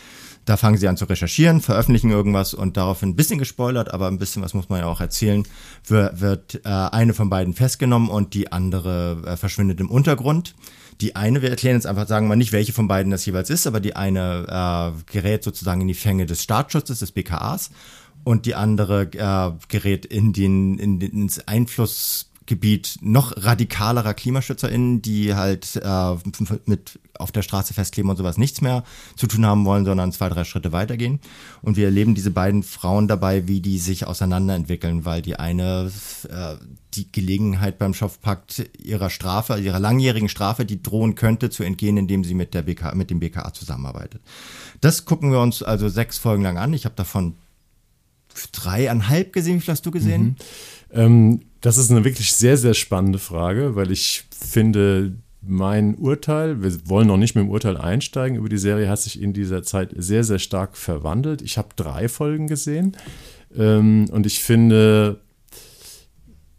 Da 0.45 0.55
fangen 0.55 0.77
sie 0.77 0.87
an 0.87 0.95
zu 0.95 1.03
recherchieren, 1.03 1.59
veröffentlichen 1.59 2.09
irgendwas 2.09 2.53
und 2.53 2.77
daraufhin 2.77 3.09
ein 3.09 3.15
bisschen 3.17 3.37
gespoilert, 3.37 3.93
aber 3.93 4.07
ein 4.07 4.17
bisschen 4.17 4.41
was 4.41 4.53
muss 4.53 4.69
man 4.69 4.79
ja 4.79 4.85
auch 4.85 5.01
erzählen, 5.01 5.43
wird, 5.85 6.61
äh, 6.63 6.69
eine 6.69 7.13
von 7.13 7.29
beiden 7.29 7.53
festgenommen 7.53 8.09
und 8.09 8.33
die 8.33 8.49
andere 8.51 9.23
äh, 9.25 9.35
verschwindet 9.35 9.81
im 9.81 9.89
Untergrund. 9.89 10.55
Die 11.01 11.17
eine, 11.17 11.41
wir 11.41 11.49
erklären 11.49 11.75
jetzt 11.75 11.85
einfach, 11.85 12.07
sagen 12.07 12.29
wir 12.29 12.37
nicht, 12.37 12.53
welche 12.53 12.71
von 12.71 12.87
beiden 12.87 13.11
das 13.11 13.25
jeweils 13.25 13.49
ist, 13.49 13.67
aber 13.67 13.81
die 13.81 13.97
eine 13.97 14.95
äh, 14.97 15.11
gerät 15.11 15.43
sozusagen 15.43 15.81
in 15.81 15.89
die 15.89 15.93
Fänge 15.93 16.25
des 16.25 16.41
Staatsschutzes, 16.43 16.99
des 16.99 17.11
BKAs 17.11 17.69
und 18.27 18.45
die 18.45 18.55
andere 18.55 19.03
äh, 19.13 19.57
gerät 19.69 20.05
in 20.05 20.33
den, 20.33 20.77
in 20.79 20.99
den, 20.99 21.11
ins 21.11 21.47
Einflussgebiet 21.47 22.97
noch 22.99 23.31
radikalerer 23.37 24.13
KlimaschützerInnen, 24.13 25.01
die 25.01 25.33
halt 25.33 25.77
äh, 25.81 26.15
mit 26.65 26.99
auf 27.17 27.31
der 27.31 27.41
Straße 27.41 27.73
festkleben 27.73 28.11
und 28.11 28.17
sowas 28.17 28.37
nichts 28.37 28.59
mehr 28.59 28.83
zu 29.15 29.27
tun 29.27 29.45
haben 29.45 29.63
wollen, 29.63 29.85
sondern 29.85 30.11
zwei, 30.11 30.27
drei 30.27 30.43
Schritte 30.43 30.73
weitergehen. 30.73 31.21
Und 31.61 31.77
wir 31.77 31.85
erleben 31.85 32.15
diese 32.15 32.31
beiden 32.31 32.63
Frauen 32.63 33.07
dabei, 33.07 33.47
wie 33.47 33.61
die 33.61 33.79
sich 33.79 34.05
auseinanderentwickeln, 34.05 35.05
weil 35.05 35.21
die 35.21 35.37
eine 35.37 35.89
äh, 36.29 36.55
die 36.95 37.09
Gelegenheit 37.09 37.77
beim 37.77 37.93
Schopfpakt 37.93 38.69
ihrer 38.77 39.09
Strafe, 39.09 39.57
ihrer 39.57 39.79
langjährigen 39.79 40.27
Strafe, 40.27 40.65
die 40.65 40.83
drohen 40.83 41.15
könnte, 41.15 41.49
zu 41.49 41.63
entgehen, 41.63 41.95
indem 41.95 42.25
sie 42.25 42.33
mit 42.33 42.53
der 42.53 42.63
BK, 42.63 42.93
mit 42.93 43.09
dem 43.09 43.21
BKA 43.21 43.53
zusammenarbeitet. 43.53 44.21
Das 44.81 45.05
gucken 45.05 45.31
wir 45.31 45.39
uns 45.39 45.63
also 45.63 45.87
sechs 45.87 46.17
Folgen 46.17 46.43
lang 46.43 46.57
an. 46.57 46.73
Ich 46.73 46.83
habe 46.83 46.95
davon 46.95 47.35
dreieinhalb 48.51 49.33
gesehen. 49.33 49.57
Wie 49.57 49.61
viel 49.61 49.71
hast 49.71 49.85
du 49.85 49.91
gesehen? 49.91 50.23
Mhm. 50.23 50.35
Ähm, 50.91 51.39
das 51.61 51.77
ist 51.77 51.91
eine 51.91 52.05
wirklich 52.05 52.33
sehr, 52.33 52.57
sehr 52.57 52.73
spannende 52.73 53.19
Frage, 53.19 53.75
weil 53.75 53.91
ich 53.91 54.25
finde, 54.31 55.17
mein 55.41 55.95
Urteil, 55.95 56.61
wir 56.61 56.89
wollen 56.89 57.07
noch 57.07 57.17
nicht 57.17 57.35
mit 57.35 57.43
dem 57.43 57.49
Urteil 57.49 57.77
einsteigen 57.77 58.37
über 58.37 58.49
die 58.49 58.57
Serie, 58.57 58.89
hat 58.89 59.01
sich 59.01 59.21
in 59.21 59.33
dieser 59.33 59.63
Zeit 59.63 59.91
sehr, 59.95 60.23
sehr 60.23 60.39
stark 60.39 60.77
verwandelt. 60.77 61.41
Ich 61.41 61.57
habe 61.57 61.69
drei 61.75 62.09
Folgen 62.09 62.47
gesehen 62.47 62.95
ähm, 63.55 64.05
und 64.11 64.25
ich 64.25 64.43
finde, 64.43 65.21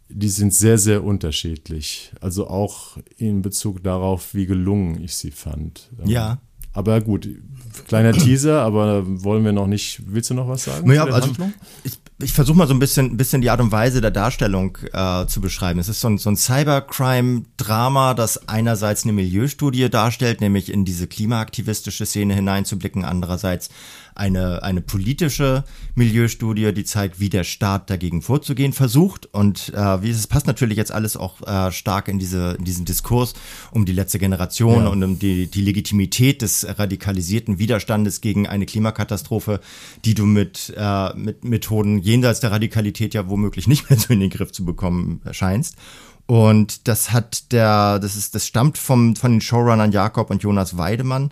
die 0.09 0.29
sind 0.29 0.53
sehr, 0.53 0.77
sehr 0.77 1.03
unterschiedlich. 1.03 2.11
Also 2.19 2.47
auch 2.47 2.97
in 3.17 3.41
Bezug 3.41 3.83
darauf, 3.83 4.33
wie 4.33 4.47
gelungen 4.47 5.01
ich 5.03 5.15
sie 5.15 5.31
fand. 5.31 5.89
Ja. 6.03 6.41
Aber 6.73 7.01
gut, 7.01 7.27
kleiner 7.87 8.13
Teaser, 8.13 8.61
aber 8.61 9.03
wollen 9.05 9.43
wir 9.45 9.51
noch 9.51 9.67
nicht. 9.67 10.01
Willst 10.05 10.29
du 10.29 10.33
noch 10.33 10.47
was 10.47 10.63
sagen? 10.65 10.87
Naja, 10.87 11.05
also 11.05 11.29
ich, 11.83 11.99
ich 12.21 12.33
versuche 12.33 12.57
mal 12.57 12.67
so 12.67 12.73
ein 12.73 12.79
bisschen, 12.79 13.17
bisschen 13.17 13.41
die 13.41 13.49
Art 13.49 13.61
und 13.61 13.71
Weise 13.71 14.01
der 14.01 14.11
Darstellung 14.11 14.77
äh, 14.91 15.25
zu 15.25 15.41
beschreiben. 15.41 15.79
Es 15.79 15.89
ist 15.89 16.01
so 16.01 16.09
ein, 16.09 16.17
so 16.17 16.29
ein 16.29 16.35
Cybercrime-Drama, 16.35 18.13
das 18.13 18.47
einerseits 18.49 19.03
eine 19.03 19.13
Milieustudie 19.13 19.89
darstellt, 19.89 20.41
nämlich 20.41 20.71
in 20.71 20.85
diese 20.85 21.07
klimaaktivistische 21.07 22.05
Szene 22.05 22.33
hineinzublicken, 22.35 23.05
andererseits 23.05 23.69
eine, 24.19 24.63
eine 24.63 24.81
politische 24.81 25.63
Milieustudie, 25.95 26.73
die 26.73 26.83
zeigt, 26.83 27.19
wie 27.19 27.29
der 27.29 27.43
Staat 27.43 27.89
dagegen 27.89 28.21
vorzugehen 28.21 28.73
versucht. 28.73 29.27
Und 29.33 29.73
äh, 29.73 30.03
wie 30.03 30.09
es 30.09 30.27
passt 30.27 30.45
natürlich 30.45 30.77
jetzt 30.77 30.91
alles 30.91 31.17
auch 31.17 31.41
äh, 31.47 31.71
stark 31.71 32.09
in, 32.09 32.19
diese, 32.19 32.55
in 32.59 32.65
diesen 32.65 32.85
Diskurs 32.85 33.33
um 33.71 33.85
die 33.85 33.93
letzte 33.93 34.19
Generation 34.19 34.83
ja. 34.83 34.89
und 34.89 35.03
um 35.03 35.17
die, 35.17 35.47
die 35.47 35.61
Legitimität 35.61 36.41
des 36.41 36.67
radikalisierten 36.77 37.59
Widerstandes 37.59 38.21
gegen 38.21 38.47
eine 38.47 38.65
Klimakatastrophe, 38.65 39.61
die 40.05 40.13
du 40.13 40.25
mit, 40.25 40.73
äh, 40.75 41.13
mit 41.15 41.45
Methoden 41.45 41.99
jenseits 41.99 42.41
der 42.41 42.51
Radikalität 42.51 43.13
ja 43.13 43.29
womöglich 43.29 43.67
nicht 43.67 43.89
mehr 43.89 43.97
so 43.99 44.13
in 44.13 44.19
den 44.19 44.29
Griff 44.29 44.51
zu 44.51 44.65
bekommen 44.65 45.21
scheinst. 45.31 45.75
Und 46.25 46.87
das 46.87 47.11
hat 47.11 47.51
der, 47.53 47.97
das 47.97 48.15
ist, 48.15 48.35
das 48.35 48.45
stammt 48.45 48.77
vom, 48.77 49.15
von 49.15 49.31
den 49.31 49.41
Showrunnern 49.41 49.91
Jakob 49.91 50.29
und 50.29 50.43
Jonas 50.43 50.77
Weidemann 50.77 51.31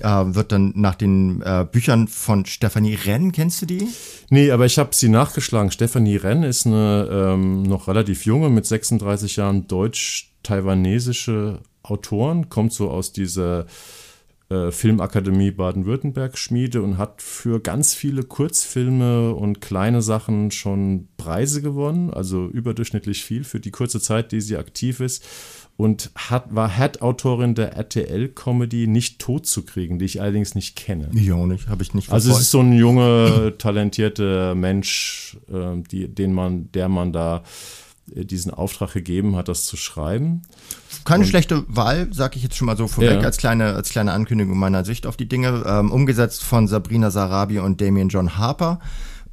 äh, 0.00 0.34
wird 0.34 0.52
dann 0.52 0.72
nach 0.76 0.94
den 0.94 1.42
äh, 1.42 1.66
Büchern 1.70 2.08
von 2.08 2.46
Stefanie 2.46 2.94
Renn, 2.94 3.32
kennst 3.32 3.62
du 3.62 3.66
die? 3.66 3.88
Nee, 4.28 4.50
aber 4.50 4.66
ich 4.66 4.78
habe 4.78 4.94
sie 4.94 5.08
nachgeschlagen. 5.08 5.70
Stefanie 5.70 6.16
Renn 6.16 6.42
ist 6.42 6.66
eine 6.66 7.08
ähm, 7.10 7.62
noch 7.62 7.88
relativ 7.88 8.24
junge, 8.26 8.50
mit 8.50 8.66
36 8.66 9.36
Jahren 9.36 9.66
deutsch-taiwanesische 9.68 11.60
Autorin, 11.82 12.48
kommt 12.48 12.72
so 12.72 12.90
aus 12.90 13.12
dieser 13.12 13.66
äh, 14.50 14.70
Filmakademie 14.72 15.52
Baden-Württemberg-Schmiede 15.52 16.82
und 16.82 16.98
hat 16.98 17.22
für 17.22 17.60
ganz 17.60 17.94
viele 17.94 18.24
Kurzfilme 18.24 19.32
und 19.34 19.60
kleine 19.60 20.02
Sachen 20.02 20.50
schon 20.50 21.08
Preise 21.16 21.62
gewonnen, 21.62 22.10
also 22.12 22.48
überdurchschnittlich 22.48 23.24
viel 23.24 23.44
für 23.44 23.60
die 23.60 23.70
kurze 23.70 24.00
Zeit, 24.00 24.32
die 24.32 24.40
sie 24.40 24.56
aktiv 24.56 25.00
ist 25.00 25.24
und 25.80 26.10
hat, 26.14 26.54
war 26.54 26.68
Head-Autorin 26.68 27.54
der 27.54 27.72
RTL-Comedy 27.72 28.86
Nicht 28.86 29.18
tot 29.18 29.46
zu 29.46 29.64
kriegen, 29.64 29.98
die 29.98 30.04
ich 30.04 30.20
allerdings 30.20 30.54
nicht 30.54 30.76
kenne. 30.76 31.08
Ich 31.14 31.32
auch 31.32 31.46
nicht, 31.46 31.68
habe 31.68 31.82
ich 31.82 31.94
nicht 31.94 32.08
verfolgt. 32.08 32.26
Also 32.26 32.36
es 32.36 32.42
ist 32.42 32.50
so 32.50 32.60
ein 32.60 32.74
junger, 32.74 33.56
talentierter 33.56 34.54
Mensch, 34.54 35.38
äh, 35.50 35.80
die, 35.90 36.06
den 36.06 36.34
man, 36.34 36.70
der 36.72 36.90
man 36.90 37.14
da 37.14 37.44
äh, 38.14 38.26
diesen 38.26 38.52
Auftrag 38.52 38.92
gegeben 38.92 39.36
hat, 39.36 39.48
das 39.48 39.64
zu 39.64 39.78
schreiben. 39.78 40.42
Keine 41.06 41.24
und, 41.24 41.30
schlechte 41.30 41.64
Wahl, 41.66 42.12
sage 42.12 42.36
ich 42.36 42.42
jetzt 42.42 42.56
schon 42.56 42.66
mal 42.66 42.76
so 42.76 42.86
vorweg, 42.86 43.20
ja. 43.20 43.20
als, 43.20 43.38
kleine, 43.38 43.72
als 43.72 43.88
kleine 43.88 44.12
Ankündigung 44.12 44.58
meiner 44.58 44.84
Sicht 44.84 45.06
auf 45.06 45.16
die 45.16 45.28
Dinge. 45.28 45.64
Ähm, 45.66 45.90
umgesetzt 45.90 46.44
von 46.44 46.68
Sabrina 46.68 47.10
Sarabi 47.10 47.58
und 47.58 47.80
Damien 47.80 48.10
John 48.10 48.36
Harper 48.36 48.80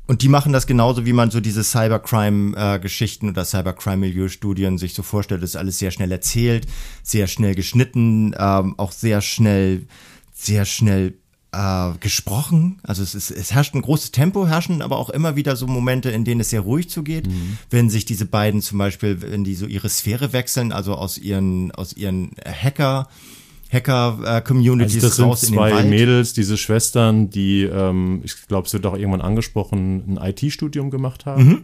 Und 0.08 0.22
die 0.22 0.30
machen 0.30 0.54
das 0.54 0.68
genauso, 0.68 1.06
wie 1.06 1.14
man 1.14 1.32
so 1.32 1.42
diese 1.42 1.64
Cybercrime-Geschichten 1.64 3.28
äh, 3.28 3.32
oder 3.32 3.46
Cybercrime-Milieu-Studien 3.46 4.78
sich 4.78 4.94
so 4.94 5.04
vorstellt. 5.04 5.44
Das 5.44 5.52
ist 5.52 5.56
alles 5.58 5.80
sehr 5.80 5.92
schnell 5.92 6.12
erzählt, 6.12 6.66
sehr 7.04 7.28
schnell 7.28 7.56
geschnitten, 7.56 8.34
ähm, 8.38 8.76
auch 8.78 8.94
sehr 8.94 9.22
schnell, 9.22 9.86
sehr 10.34 10.64
schnell 10.64 11.16
äh, 11.52 11.92
gesprochen. 12.00 12.80
Also 12.84 13.04
es, 13.04 13.16
ist, 13.16 13.32
es 13.32 13.52
herrscht 13.52 13.76
ein 13.76 13.82
großes 13.82 14.12
Tempo, 14.12 14.48
herrschen 14.48 14.82
aber 14.82 14.98
auch 14.98 15.10
immer 15.10 15.36
wieder 15.36 15.58
so 15.58 15.68
Momente, 15.68 16.10
in 16.10 16.24
denen 16.24 16.40
es 16.40 16.52
sehr 16.52 16.62
ruhig 16.62 16.90
zugeht. 16.90 17.28
Mhm. 17.28 17.58
Wenn 17.70 17.90
sich 17.90 18.06
diese 18.06 18.26
beiden 18.26 18.62
zum 18.62 18.78
Beispiel, 18.78 19.22
wenn 19.22 19.44
die 19.44 19.56
so 19.56 19.66
ihre 19.66 19.90
Sphäre 19.90 20.32
wechseln, 20.32 20.72
also 20.72 20.96
aus 20.96 21.18
ihren, 21.18 21.72
aus 21.74 21.92
ihren 21.94 22.32
Hacker- 22.46 23.10
Hacker-Communities 23.72 25.04
also 25.04 25.28
das 25.30 25.42
sind 25.42 25.54
zwei 25.56 25.84
Mädels, 25.84 26.34
diese 26.34 26.58
Schwestern, 26.58 27.30
die, 27.30 27.64
ähm, 27.64 28.22
ich 28.24 28.48
glaube, 28.48 28.68
es 28.68 28.74
wird 28.74 28.86
auch 28.86 28.96
irgendwann 28.96 29.22
angesprochen, 29.22 30.18
ein 30.18 30.30
IT-Studium 30.30 30.90
gemacht 30.90 31.26
haben. 31.26 31.44
Mhm. 31.44 31.64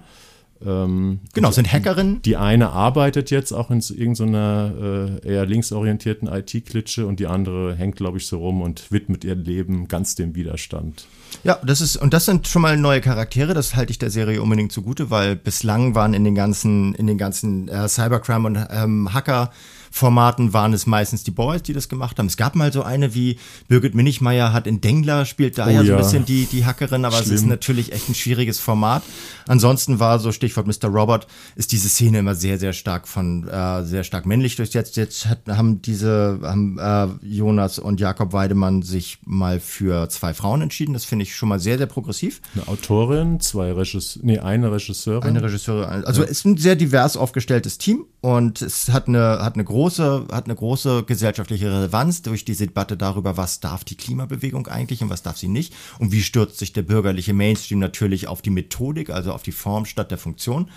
Ähm, 0.65 1.19
genau, 1.33 1.51
sind 1.51 1.71
Hackerinnen. 1.71 2.21
Die 2.21 2.37
eine 2.37 2.69
arbeitet 2.69 3.31
jetzt 3.31 3.51
auch 3.51 3.69
in 3.69 3.79
irgendeiner 3.79 5.19
äh, 5.23 5.27
eher 5.27 5.45
linksorientierten 5.45 6.27
IT-Klitsche 6.27 7.05
und 7.05 7.19
die 7.19 7.27
andere 7.27 7.75
hängt, 7.75 7.97
glaube 7.97 8.17
ich, 8.17 8.27
so 8.27 8.37
rum 8.39 8.61
und 8.61 8.91
widmet 8.91 9.23
ihr 9.23 9.35
Leben 9.35 9.87
ganz 9.87 10.15
dem 10.15 10.35
Widerstand. 10.35 11.05
Ja, 11.43 11.59
das 11.65 11.81
ist, 11.81 11.97
und 11.97 12.13
das 12.13 12.25
sind 12.25 12.47
schon 12.47 12.61
mal 12.61 12.77
neue 12.77 13.01
Charaktere, 13.01 13.53
das 13.53 13.75
halte 13.75 13.91
ich 13.91 13.99
der 13.99 14.09
Serie 14.09 14.41
unbedingt 14.41 14.71
zugute, 14.71 15.09
weil 15.09 15.35
bislang 15.35 15.95
waren 15.95 16.13
in 16.13 16.23
den 16.23 16.35
ganzen, 16.35 16.95
in 16.95 17.07
den 17.07 17.17
ganzen 17.17 17.67
äh, 17.67 17.87
Cybercrime 17.89 18.47
und 18.47 18.67
ähm, 18.71 19.13
Hacker- 19.13 19.51
Formaten 19.95 20.53
waren 20.53 20.73
es 20.73 20.87
meistens 20.87 21.23
die 21.23 21.29
Boys, 21.29 21.61
die 21.61 21.71
das 21.71 21.87
gemacht 21.87 22.17
haben. 22.17 22.25
Es 22.25 22.35
gab 22.35 22.55
mal 22.55 22.73
so 22.73 22.81
eine 22.81 23.13
wie 23.13 23.37
Birgit 23.67 23.93
Minichmeier 23.93 24.51
hat 24.51 24.65
in 24.65 24.81
Dengler, 24.81 25.23
spielt 25.23 25.59
da 25.59 25.67
oh, 25.67 25.69
ja 25.69 25.83
so 25.83 25.91
ein 25.91 25.97
bisschen 25.99 26.25
die, 26.25 26.47
die 26.47 26.65
Hackerin, 26.65 27.05
aber 27.05 27.17
Schlimm. 27.17 27.35
es 27.35 27.41
ist 27.41 27.47
natürlich 27.47 27.91
echt 27.93 28.09
ein 28.09 28.15
schwieriges 28.15 28.59
Format. 28.59 29.03
Ansonsten 29.47 29.99
war 29.99 30.17
so 30.17 30.31
Stichwort 30.31 30.65
Mr. 30.65 30.89
Robert, 30.89 31.27
ist 31.55 31.71
diese 31.71 31.89
Szene 31.89 32.19
immer 32.19 32.33
sehr, 32.33 32.57
sehr 32.57 32.73
stark 32.73 33.07
von, 33.07 33.47
äh, 33.47 33.83
sehr 33.83 34.03
stark 34.03 34.25
männlich 34.25 34.55
durchsetzt. 34.55 34.97
Jetzt 34.97 35.27
hat, 35.27 35.41
haben 35.47 35.83
diese, 35.83 36.39
haben 36.41 36.79
äh, 36.79 37.09
Jonas 37.23 37.77
und 37.77 37.99
Jakob 37.99 38.33
Weidemann 38.33 38.81
sich 38.81 39.19
mal 39.25 39.59
für 39.59 40.09
zwei 40.09 40.33
Frauen 40.33 40.63
entschieden. 40.63 40.93
Das 40.93 41.05
finde 41.05 41.21
ich 41.21 41.35
schon 41.35 41.49
mal 41.49 41.59
sehr, 41.59 41.77
sehr 41.77 41.85
progressiv. 41.85 42.41
Eine 42.55 42.67
Autorin, 42.67 43.39
zwei 43.41 43.71
Regisseurin, 43.71 44.27
nee, 44.27 44.39
eine 44.39 44.71
Regisseurin. 44.71 45.29
Eine 45.29 45.43
Regisseurin. 45.43 46.03
Also 46.03 46.23
ja. 46.23 46.25
es 46.25 46.39
ist 46.39 46.45
ein 46.45 46.57
sehr 46.57 46.75
divers 46.75 47.15
aufgestelltes 47.15 47.77
Team 47.77 48.05
und 48.21 48.63
es 48.63 48.89
hat 48.89 49.07
eine, 49.07 49.37
hat 49.43 49.53
eine 49.53 49.63
große, 49.63 49.82
hat 49.89 50.45
eine 50.45 50.55
große 50.55 51.03
gesellschaftliche 51.03 51.71
Relevanz 51.71 52.21
durch 52.21 52.45
diese 52.45 52.67
Debatte 52.67 52.97
darüber, 52.97 53.37
was 53.37 53.59
darf 53.59 53.83
die 53.83 53.95
Klimabewegung 53.95 54.67
eigentlich 54.67 55.01
und 55.01 55.09
was 55.09 55.23
darf 55.23 55.37
sie 55.37 55.47
nicht 55.47 55.73
und 55.99 56.11
wie 56.11 56.23
stürzt 56.23 56.59
sich 56.59 56.73
der 56.73 56.83
bürgerliche 56.83 57.33
Mainstream 57.33 57.79
natürlich 57.79 58.27
auf 58.27 58.41
die 58.41 58.49
Methodik, 58.49 59.09
also 59.09 59.33
auf 59.33 59.43
die 59.43 59.51
Form 59.51 59.85
statt 59.85 60.11
der 60.11 60.17
Funktion 60.17 60.69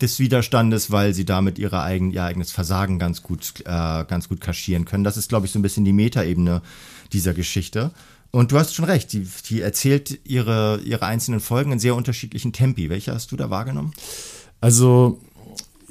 des 0.00 0.18
Widerstandes, 0.18 0.90
weil 0.90 1.14
sie 1.14 1.24
damit 1.24 1.58
ihre 1.58 1.82
eigen, 1.82 2.10
ihr 2.10 2.24
eigenes 2.24 2.50
Versagen 2.50 2.98
ganz 2.98 3.22
gut, 3.22 3.54
äh, 3.60 4.04
ganz 4.04 4.28
gut 4.28 4.40
kaschieren 4.40 4.84
können. 4.84 5.04
Das 5.04 5.16
ist, 5.16 5.28
glaube 5.28 5.46
ich, 5.46 5.52
so 5.52 5.58
ein 5.58 5.62
bisschen 5.62 5.84
die 5.84 5.92
Metaebene 5.92 6.62
dieser 7.12 7.34
Geschichte. 7.34 7.92
Und 8.30 8.50
du 8.50 8.58
hast 8.58 8.74
schon 8.74 8.84
recht, 8.84 9.12
die, 9.12 9.28
die 9.48 9.60
erzählt 9.60 10.18
ihre, 10.24 10.80
ihre 10.84 11.06
einzelnen 11.06 11.38
Folgen 11.38 11.70
in 11.70 11.78
sehr 11.78 11.94
unterschiedlichen 11.94 12.52
Tempi. 12.52 12.90
Welche 12.90 13.14
hast 13.14 13.30
du 13.30 13.36
da 13.36 13.48
wahrgenommen? 13.50 13.92
Also 14.60 15.20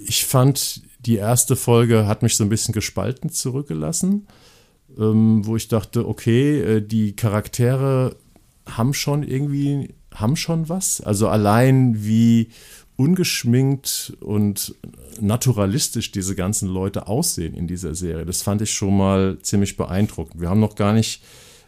ich 0.05 0.25
fand, 0.25 0.81
die 1.05 1.17
erste 1.17 1.55
Folge 1.55 2.07
hat 2.07 2.23
mich 2.23 2.35
so 2.35 2.43
ein 2.43 2.49
bisschen 2.49 2.73
gespalten 2.73 3.29
zurückgelassen, 3.29 4.27
ähm, 4.97 5.45
wo 5.45 5.55
ich 5.55 5.67
dachte, 5.67 6.07
okay, 6.07 6.59
äh, 6.61 6.81
die 6.81 7.15
Charaktere 7.15 8.15
haben 8.67 8.93
schon 8.93 9.23
irgendwie, 9.23 9.93
haben 10.13 10.35
schon 10.35 10.69
was. 10.69 11.01
Also 11.01 11.27
allein 11.27 12.03
wie 12.03 12.49
ungeschminkt 12.95 14.13
und 14.21 14.75
naturalistisch 15.19 16.11
diese 16.11 16.35
ganzen 16.35 16.69
Leute 16.69 17.07
aussehen 17.07 17.55
in 17.55 17.67
dieser 17.67 17.95
Serie. 17.95 18.25
Das 18.25 18.43
fand 18.43 18.61
ich 18.61 18.71
schon 18.71 18.95
mal 18.95 19.39
ziemlich 19.41 19.77
beeindruckend. 19.77 20.39
Wir 20.39 20.49
haben 20.49 20.59
noch 20.59 20.75
gar 20.75 20.93
nicht 20.93 21.23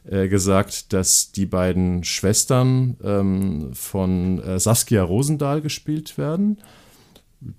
äh, 0.08 0.28
gesagt, 0.28 0.94
dass 0.94 1.32
die 1.32 1.48
beiden 1.48 2.04
Schwestern 2.04 2.96
ähm, 3.04 3.74
von 3.74 4.40
äh, 4.40 4.60
Saskia 4.60 5.04
Rosendahl 5.04 5.62
gespielt 5.62 6.18
werden 6.18 6.60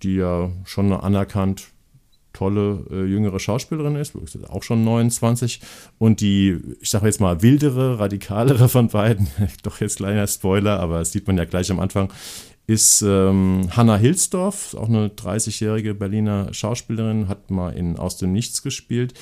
die 0.02 0.16
ja 0.16 0.50
schon 0.64 0.87
eine 0.87 1.02
anerkannt 1.02 1.69
tolle 2.33 2.85
äh, 2.90 3.05
jüngere 3.05 3.40
Schauspielerin 3.40 3.97
ist, 3.97 4.14
auch 4.49 4.62
schon 4.62 4.85
29 4.85 5.61
und 5.99 6.21
die, 6.21 6.59
ich 6.81 6.90
sage 6.90 7.07
jetzt 7.07 7.21
mal 7.21 7.40
wildere, 7.43 7.99
radikalere 7.99 8.69
von 8.69 8.88
beiden, 8.88 9.28
doch 9.62 9.81
jetzt 9.81 9.97
kleiner 9.97 10.26
Spoiler, 10.26 10.78
aber 10.78 10.99
das 10.99 11.12
sieht 11.12 11.26
man 11.26 11.38
ja 11.38 11.47
gleich 11.47 11.71
am 11.71 11.81
Anfang, 11.81 12.12
ist 12.66 13.02
ähm, 13.02 13.69
Hanna 13.71 13.97
Hilsdorf, 13.97 14.75
auch 14.75 14.88
eine 14.88 15.09
30-jährige 15.09 15.95
Berliner 15.95 16.52
Schauspielerin, 16.52 17.28
hat 17.28 17.50
mal 17.50 17.71
in 17.71 17.97
Aus 17.97 18.16
dem 18.16 18.33
Nichts 18.33 18.62
gespielt. 18.62 19.14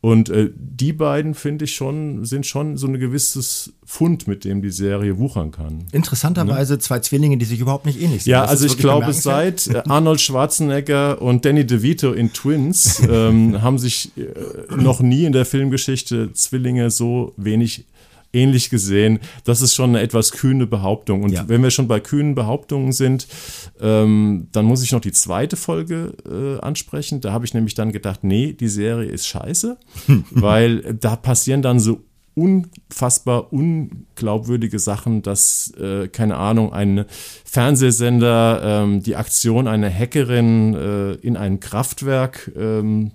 Und 0.00 0.28
äh, 0.28 0.50
die 0.54 0.92
beiden, 0.92 1.34
finde 1.34 1.64
ich 1.64 1.74
schon, 1.74 2.24
sind 2.24 2.46
schon 2.46 2.76
so 2.76 2.86
ein 2.86 3.00
gewisses 3.00 3.72
Fund, 3.84 4.28
mit 4.28 4.44
dem 4.44 4.62
die 4.62 4.70
Serie 4.70 5.18
wuchern 5.18 5.50
kann. 5.50 5.86
Interessanterweise 5.90 6.74
ne? 6.74 6.78
zwei 6.78 7.00
Zwillinge, 7.00 7.36
die 7.36 7.44
sich 7.44 7.58
überhaupt 7.58 7.84
nicht 7.84 8.00
ähnlich 8.00 8.22
sind. 8.22 8.30
Ja, 8.30 8.44
also 8.44 8.64
ich 8.64 8.78
glaube, 8.78 9.12
seit 9.12 9.66
äh, 9.66 9.82
Arnold 9.88 10.20
Schwarzenegger 10.20 11.20
und 11.20 11.44
Danny 11.44 11.66
DeVito 11.66 12.12
in 12.12 12.32
Twins 12.32 13.02
ähm, 13.10 13.60
haben 13.60 13.78
sich 13.78 14.12
äh, 14.16 14.76
noch 14.76 15.00
nie 15.00 15.24
in 15.24 15.32
der 15.32 15.44
Filmgeschichte 15.44 16.32
Zwillinge 16.32 16.90
so 16.90 17.32
wenig 17.36 17.58
ähnlich 17.58 17.84
gesehen. 18.32 19.20
Das 19.44 19.62
ist 19.62 19.74
schon 19.74 19.90
eine 19.90 20.00
etwas 20.00 20.32
kühne 20.32 20.66
Behauptung. 20.66 21.22
Und 21.22 21.32
ja. 21.32 21.48
wenn 21.48 21.62
wir 21.62 21.70
schon 21.70 21.88
bei 21.88 22.00
kühnen 22.00 22.34
Behauptungen 22.34 22.92
sind, 22.92 23.26
ähm, 23.80 24.48
dann 24.52 24.64
muss 24.64 24.82
ich 24.82 24.92
noch 24.92 25.00
die 25.00 25.12
zweite 25.12 25.56
Folge 25.56 26.14
äh, 26.28 26.60
ansprechen. 26.60 27.20
Da 27.20 27.32
habe 27.32 27.44
ich 27.44 27.54
nämlich 27.54 27.74
dann 27.74 27.92
gedacht, 27.92 28.24
nee, 28.24 28.52
die 28.52 28.68
Serie 28.68 29.10
ist 29.10 29.26
scheiße, 29.26 29.76
weil 30.30 30.94
da 30.94 31.16
passieren 31.16 31.62
dann 31.62 31.80
so 31.80 32.00
unfassbar 32.38 33.52
unglaubwürdige 33.52 34.78
Sachen, 34.78 35.22
dass, 35.22 35.72
äh, 35.78 36.06
keine 36.06 36.36
Ahnung, 36.36 36.72
ein 36.72 37.04
Fernsehsender 37.44 38.60
ähm, 38.62 39.02
die 39.02 39.16
Aktion 39.16 39.66
einer 39.66 39.92
Hackerin 39.92 40.74
äh, 40.74 41.12
in 41.14 41.36
ein 41.36 41.58
Kraftwerk 41.58 42.52
ähm, 42.56 43.10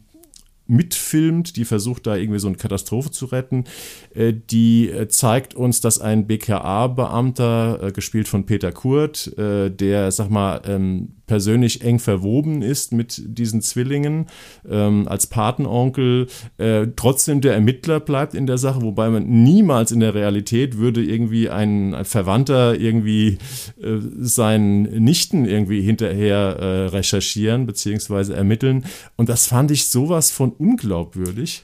mitfilmt, 0.68 1.58
die 1.58 1.66
versucht 1.66 2.08
da 2.08 2.16
irgendwie 2.16 2.40
so 2.40 2.48
eine 2.48 2.58
Katastrophe 2.58 3.12
zu 3.12 3.26
retten. 3.26 3.66
Äh, 4.14 4.34
die 4.34 4.90
äh, 4.90 5.08
zeigt 5.08 5.56
uns, 5.56 5.82
dass 5.82 6.00
ein 6.00 6.28
BKA-Beamter, 6.28 7.84
äh, 7.84 7.92
gespielt 7.92 8.28
von 8.28 8.46
Peter 8.46 8.72
Kurt, 8.72 9.34
der, 9.38 10.12
sag 10.12 10.30
mal, 10.30 10.62
ähm, 10.66 11.16
persönlich 11.34 11.82
eng 11.82 11.98
verwoben 11.98 12.62
ist 12.62 12.94
mit 12.94 13.20
diesen 13.26 13.64
Zwillingen 13.64 14.28
ähm, 14.70 15.08
als 15.08 15.26
Patenonkel, 15.26 16.28
äh, 16.60 16.86
trotzdem 16.96 17.42
der 17.42 17.56
Ermittler 17.56 18.00
bleibt 18.00 18.36
in 18.36 18.46
der 18.46 18.60
Sache, 18.60 18.84
wobei 18.84 19.10
man 19.10 19.28
niemals 19.44 19.92
in 19.92 20.00
der 20.00 20.14
Realität 20.14 20.78
würde 20.78 21.04
irgendwie 21.04 21.50
ein, 21.50 21.96
ein 21.96 22.06
Verwandter 22.06 22.80
irgendwie 22.80 23.40
äh, 23.82 23.98
seinen 24.20 24.84
Nichten 25.04 25.46
irgendwie 25.46 25.82
hinterher 25.82 26.38
äh, 26.60 26.86
recherchieren 26.90 27.66
beziehungsweise 27.66 28.36
ermitteln. 28.36 28.86
Und 29.16 29.28
das 29.28 29.48
fand 29.48 29.72
ich 29.72 29.86
sowas 29.86 30.30
von 30.30 30.52
unglaubwürdig. 30.52 31.64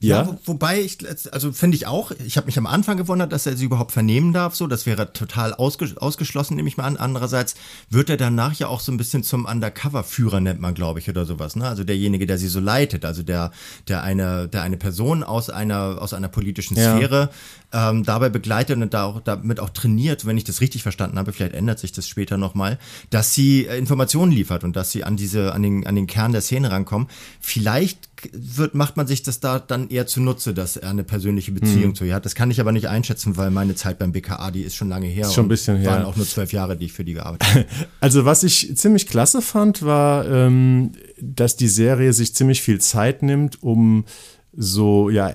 Ja, 0.00 0.22
ja 0.22 0.26
wo, 0.26 0.38
wobei 0.44 0.80
ich, 0.80 0.98
also 1.32 1.52
finde 1.52 1.76
ich 1.76 1.86
auch, 1.86 2.12
ich 2.24 2.36
habe 2.36 2.46
mich 2.46 2.58
am 2.58 2.66
Anfang 2.66 2.96
gewundert, 2.96 3.32
dass 3.32 3.46
er 3.46 3.56
sie 3.56 3.64
überhaupt 3.64 3.92
vernehmen 3.92 4.32
darf, 4.32 4.54
so, 4.54 4.66
das 4.66 4.86
wäre 4.86 5.12
total 5.12 5.54
ausge, 5.54 5.94
ausgeschlossen, 5.96 6.56
nehme 6.56 6.68
ich 6.68 6.76
mal 6.76 6.84
an. 6.84 6.96
Andererseits 6.96 7.54
wird 7.90 8.10
er 8.10 8.16
danach 8.16 8.54
ja 8.54 8.68
auch 8.68 8.80
so 8.80 8.92
ein 8.92 8.96
bisschen 8.96 9.22
zum 9.22 9.46
Undercover-Führer, 9.46 10.40
nennt 10.40 10.60
man, 10.60 10.74
glaube 10.74 10.98
ich, 10.98 11.08
oder 11.08 11.24
sowas, 11.24 11.56
ne? 11.56 11.66
Also 11.66 11.84
derjenige, 11.84 12.26
der 12.26 12.38
sie 12.38 12.48
so 12.48 12.60
leitet, 12.60 13.04
also 13.04 13.22
der, 13.22 13.50
der 13.88 14.02
eine, 14.02 14.48
der 14.48 14.62
eine 14.62 14.76
Person 14.76 15.22
aus 15.24 15.50
einer, 15.50 15.96
aus 16.00 16.12
einer 16.12 16.28
politischen 16.28 16.76
Sphäre 16.76 17.30
ja. 17.72 17.90
ähm, 17.90 18.04
dabei 18.04 18.28
begleitet 18.28 18.76
und 18.80 18.92
da 18.94 19.04
auch, 19.04 19.20
damit 19.20 19.60
auch 19.60 19.70
trainiert, 19.70 20.26
wenn 20.26 20.36
ich 20.36 20.44
das 20.44 20.60
richtig 20.60 20.82
verstanden 20.82 21.18
habe, 21.18 21.32
vielleicht 21.32 21.54
ändert 21.54 21.78
sich 21.78 21.92
das 21.92 22.06
später 22.08 22.36
nochmal, 22.36 22.78
dass 23.10 23.34
sie 23.34 23.66
äh, 23.66 23.78
Informationen 23.78 24.32
liefert 24.32 24.64
und 24.64 24.76
dass 24.76 24.90
sie 24.90 25.04
an 25.04 25.16
diese, 25.16 25.54
an 25.54 25.62
den, 25.62 25.86
an 25.86 25.94
den 25.94 26.06
Kern 26.06 26.32
der 26.32 26.40
Szene 26.40 26.70
rankommen. 26.70 27.08
Vielleicht 27.40 28.13
wird, 28.32 28.74
macht 28.74 28.96
man 28.96 29.06
sich 29.06 29.22
das 29.22 29.40
da 29.40 29.58
dann 29.58 29.88
eher 29.88 30.06
zunutze, 30.06 30.54
dass 30.54 30.76
er 30.76 30.90
eine 30.90 31.04
persönliche 31.04 31.52
Beziehung 31.52 31.90
mhm. 31.90 31.94
zu 31.94 32.04
ihr 32.04 32.14
hat. 32.14 32.24
Das 32.24 32.34
kann 32.34 32.50
ich 32.50 32.60
aber 32.60 32.72
nicht 32.72 32.88
einschätzen, 32.88 33.36
weil 33.36 33.50
meine 33.50 33.74
Zeit 33.74 33.98
beim 33.98 34.12
BKA, 34.12 34.50
die 34.50 34.62
ist 34.62 34.74
schon 34.74 34.88
lange 34.88 35.06
her. 35.06 35.26
Ist 35.26 35.34
schon 35.34 35.46
ein 35.46 35.48
bisschen 35.48 35.76
her. 35.76 35.90
Waren 35.90 36.04
auch 36.04 36.16
nur 36.16 36.26
zwölf 36.26 36.52
Jahre, 36.52 36.76
die 36.76 36.86
ich 36.86 36.92
für 36.92 37.04
die 37.04 37.14
gearbeitet 37.14 37.48
habe. 37.48 37.66
Also 38.00 38.24
was 38.24 38.42
ich 38.42 38.76
ziemlich 38.76 39.06
klasse 39.06 39.40
fand, 39.40 39.82
war, 39.82 40.28
ähm, 40.28 40.92
dass 41.20 41.56
die 41.56 41.68
Serie 41.68 42.12
sich 42.12 42.34
ziemlich 42.34 42.60
viel 42.60 42.80
Zeit 42.80 43.22
nimmt, 43.22 43.62
um 43.62 44.04
so, 44.52 45.10
ja, 45.10 45.32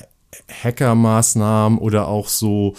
Hackermaßnahmen 0.64 1.80
oder 1.80 2.08
auch 2.08 2.28
so 2.28 2.76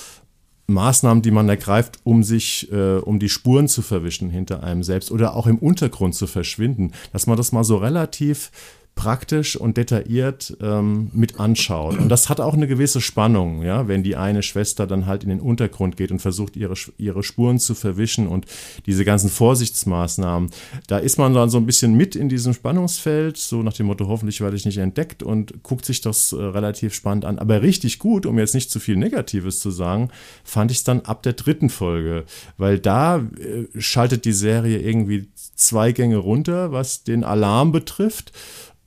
Maßnahmen, 0.71 1.23
die 1.23 1.31
man 1.31 1.49
ergreift, 1.49 1.99
um 2.05 2.23
sich, 2.23 2.71
äh, 2.73 2.97
um 2.99 3.19
die 3.19 3.29
Spuren 3.29 3.69
zu 3.69 3.83
verwischen 3.83 4.31
hinter 4.31 4.63
einem 4.63 4.83
selbst 4.83 5.11
oder 5.11 5.35
auch 5.35 5.47
im 5.47 5.59
Untergrund 5.59 6.15
zu 6.15 6.27
verschwinden, 6.27 6.93
dass 7.13 7.27
man 7.27 7.37
das 7.37 7.53
mal 7.53 7.65
so 7.65 7.77
relativ 7.77 8.51
praktisch 8.95 9.57
und 9.57 9.77
detailliert 9.77 10.57
ähm, 10.61 11.11
mit 11.15 11.41
anschaut. 11.41 11.99
Und 11.99 12.11
das 12.11 12.29
hat 12.29 12.39
auch 12.39 12.53
eine 12.53 12.67
gewisse 12.67 13.01
Spannung, 13.01 13.63
ja, 13.63 13.89
wenn 13.89 14.03
die 14.03 14.15
eine 14.15 14.43
Schwester 14.43 14.87
dann 14.87 15.07
halt 15.07 15.23
in 15.23 15.31
den 15.31 15.41
Untergrund 15.41 15.97
geht 15.97 16.11
und 16.11 16.19
versucht, 16.19 16.55
ihre, 16.57 16.75
ihre 16.99 17.23
Spuren 17.23 17.59
zu 17.59 17.75
verwischen 17.75 18.27
und 18.27 18.45
diese 18.85 19.07
ganzen 19.07 19.31
Vorsichtsmaßnahmen. 19.31 20.51
Da 20.87 20.99
ist 20.99 21.17
man 21.17 21.33
dann 21.33 21.49
so 21.49 21.57
ein 21.57 21.65
bisschen 21.65 21.95
mit 21.95 22.15
in 22.15 22.29
diesem 22.29 22.53
Spannungsfeld, 22.53 23.39
so 23.39 23.63
nach 23.63 23.73
dem 23.73 23.87
Motto, 23.87 24.07
hoffentlich 24.07 24.43
werde 24.43 24.57
ich 24.57 24.67
nicht 24.67 24.79
entdeckt 24.79 25.23
und 25.23 25.63
guckt 25.63 25.87
sich 25.87 26.03
das 26.03 26.33
äh, 26.33 26.37
relativ 26.37 26.93
spannend 26.95 27.25
an. 27.25 27.39
Aber 27.39 27.63
richtig 27.63 27.99
gut, 27.99 28.27
um 28.27 28.39
jetzt 28.39 28.55
nicht 28.55 28.71
zu 28.71 28.81
viel 28.81 28.97
Negatives 28.97 29.61
zu 29.61 29.71
sagen, 29.71 30.11
fand 30.45 30.71
ich 30.71 30.79
es 30.79 30.85
dann 30.85 31.01
ab 31.01 31.23
der 31.23 31.33
dritten 31.33 31.71
Folge, 31.71 32.25
weil 32.59 32.79
da 32.79 33.19
äh, 33.19 33.67
schaltet 33.79 34.27
die 34.27 34.33
Serie 34.33 34.79
irgendwie 34.79 35.31
zwei 35.35 35.93
Gänge 35.93 36.19
runter, 36.19 36.73
was 36.73 37.05
den 37.05 37.25
Alarm 37.25 37.73
betrifft. 37.73 38.33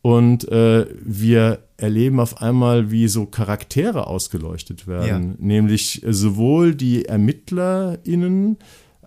Und 0.03 0.49
äh, 0.49 0.85
wir 1.01 1.63
erleben 1.77 2.19
auf 2.19 2.41
einmal, 2.41 2.91
wie 2.91 3.07
so 3.07 3.25
Charaktere 3.25 4.05
ausgeleuchtet 4.05 4.85
werden. 4.85 5.31
Ja. 5.31 5.35
Nämlich 5.39 6.01
sowohl 6.05 6.75
die 6.75 7.05
ErmittlerInnen 7.05 8.57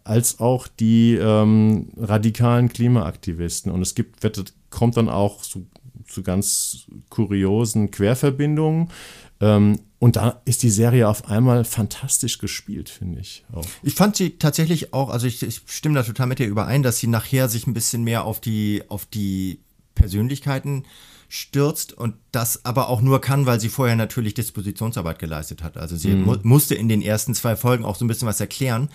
als 0.04 0.40
auch 0.40 0.66
die 0.68 1.14
ähm, 1.16 1.90
radikalen 1.98 2.70
Klimaaktivisten. 2.70 3.70
Und 3.70 3.82
es 3.82 3.94
gibt, 3.94 4.26
kommt 4.70 4.96
dann 4.96 5.10
auch 5.10 5.42
zu, 5.42 5.66
zu 6.06 6.22
ganz 6.22 6.86
kuriosen 7.10 7.90
Querverbindungen. 7.90 8.88
Ähm, 9.40 9.80
und 9.98 10.16
da 10.16 10.40
ist 10.46 10.62
die 10.62 10.70
Serie 10.70 11.08
auf 11.10 11.28
einmal 11.28 11.64
fantastisch 11.64 12.38
gespielt, 12.38 12.88
finde 12.88 13.20
ich. 13.20 13.44
Auch. 13.52 13.66
Ich 13.82 13.94
fand 13.94 14.16
sie 14.16 14.38
tatsächlich 14.38 14.94
auch, 14.94 15.10
also 15.10 15.26
ich, 15.26 15.42
ich 15.42 15.60
stimme 15.66 15.96
da 15.96 16.02
total 16.02 16.26
mit 16.26 16.38
dir 16.38 16.46
überein, 16.46 16.82
dass 16.82 17.00
sie 17.00 17.06
nachher 17.06 17.50
sich 17.50 17.66
ein 17.66 17.74
bisschen 17.74 18.02
mehr 18.02 18.24
auf 18.24 18.40
die, 18.40 18.82
auf 18.88 19.04
die 19.04 19.60
Persönlichkeiten 19.96 20.84
stürzt 21.28 21.92
und 21.92 22.14
das 22.30 22.64
aber 22.64 22.88
auch 22.88 23.00
nur 23.00 23.20
kann, 23.20 23.46
weil 23.46 23.58
sie 23.58 23.68
vorher 23.68 23.96
natürlich 23.96 24.34
Dispositionsarbeit 24.34 25.18
geleistet 25.18 25.64
hat. 25.64 25.76
Also 25.76 25.96
sie 25.96 26.10
mhm. 26.10 26.24
mu 26.24 26.36
musste 26.44 26.76
in 26.76 26.88
den 26.88 27.02
ersten 27.02 27.34
zwei 27.34 27.56
Folgen 27.56 27.84
auch 27.84 27.96
so 27.96 28.04
ein 28.04 28.08
bisschen 28.08 28.28
was 28.28 28.40
erklären, 28.40 28.90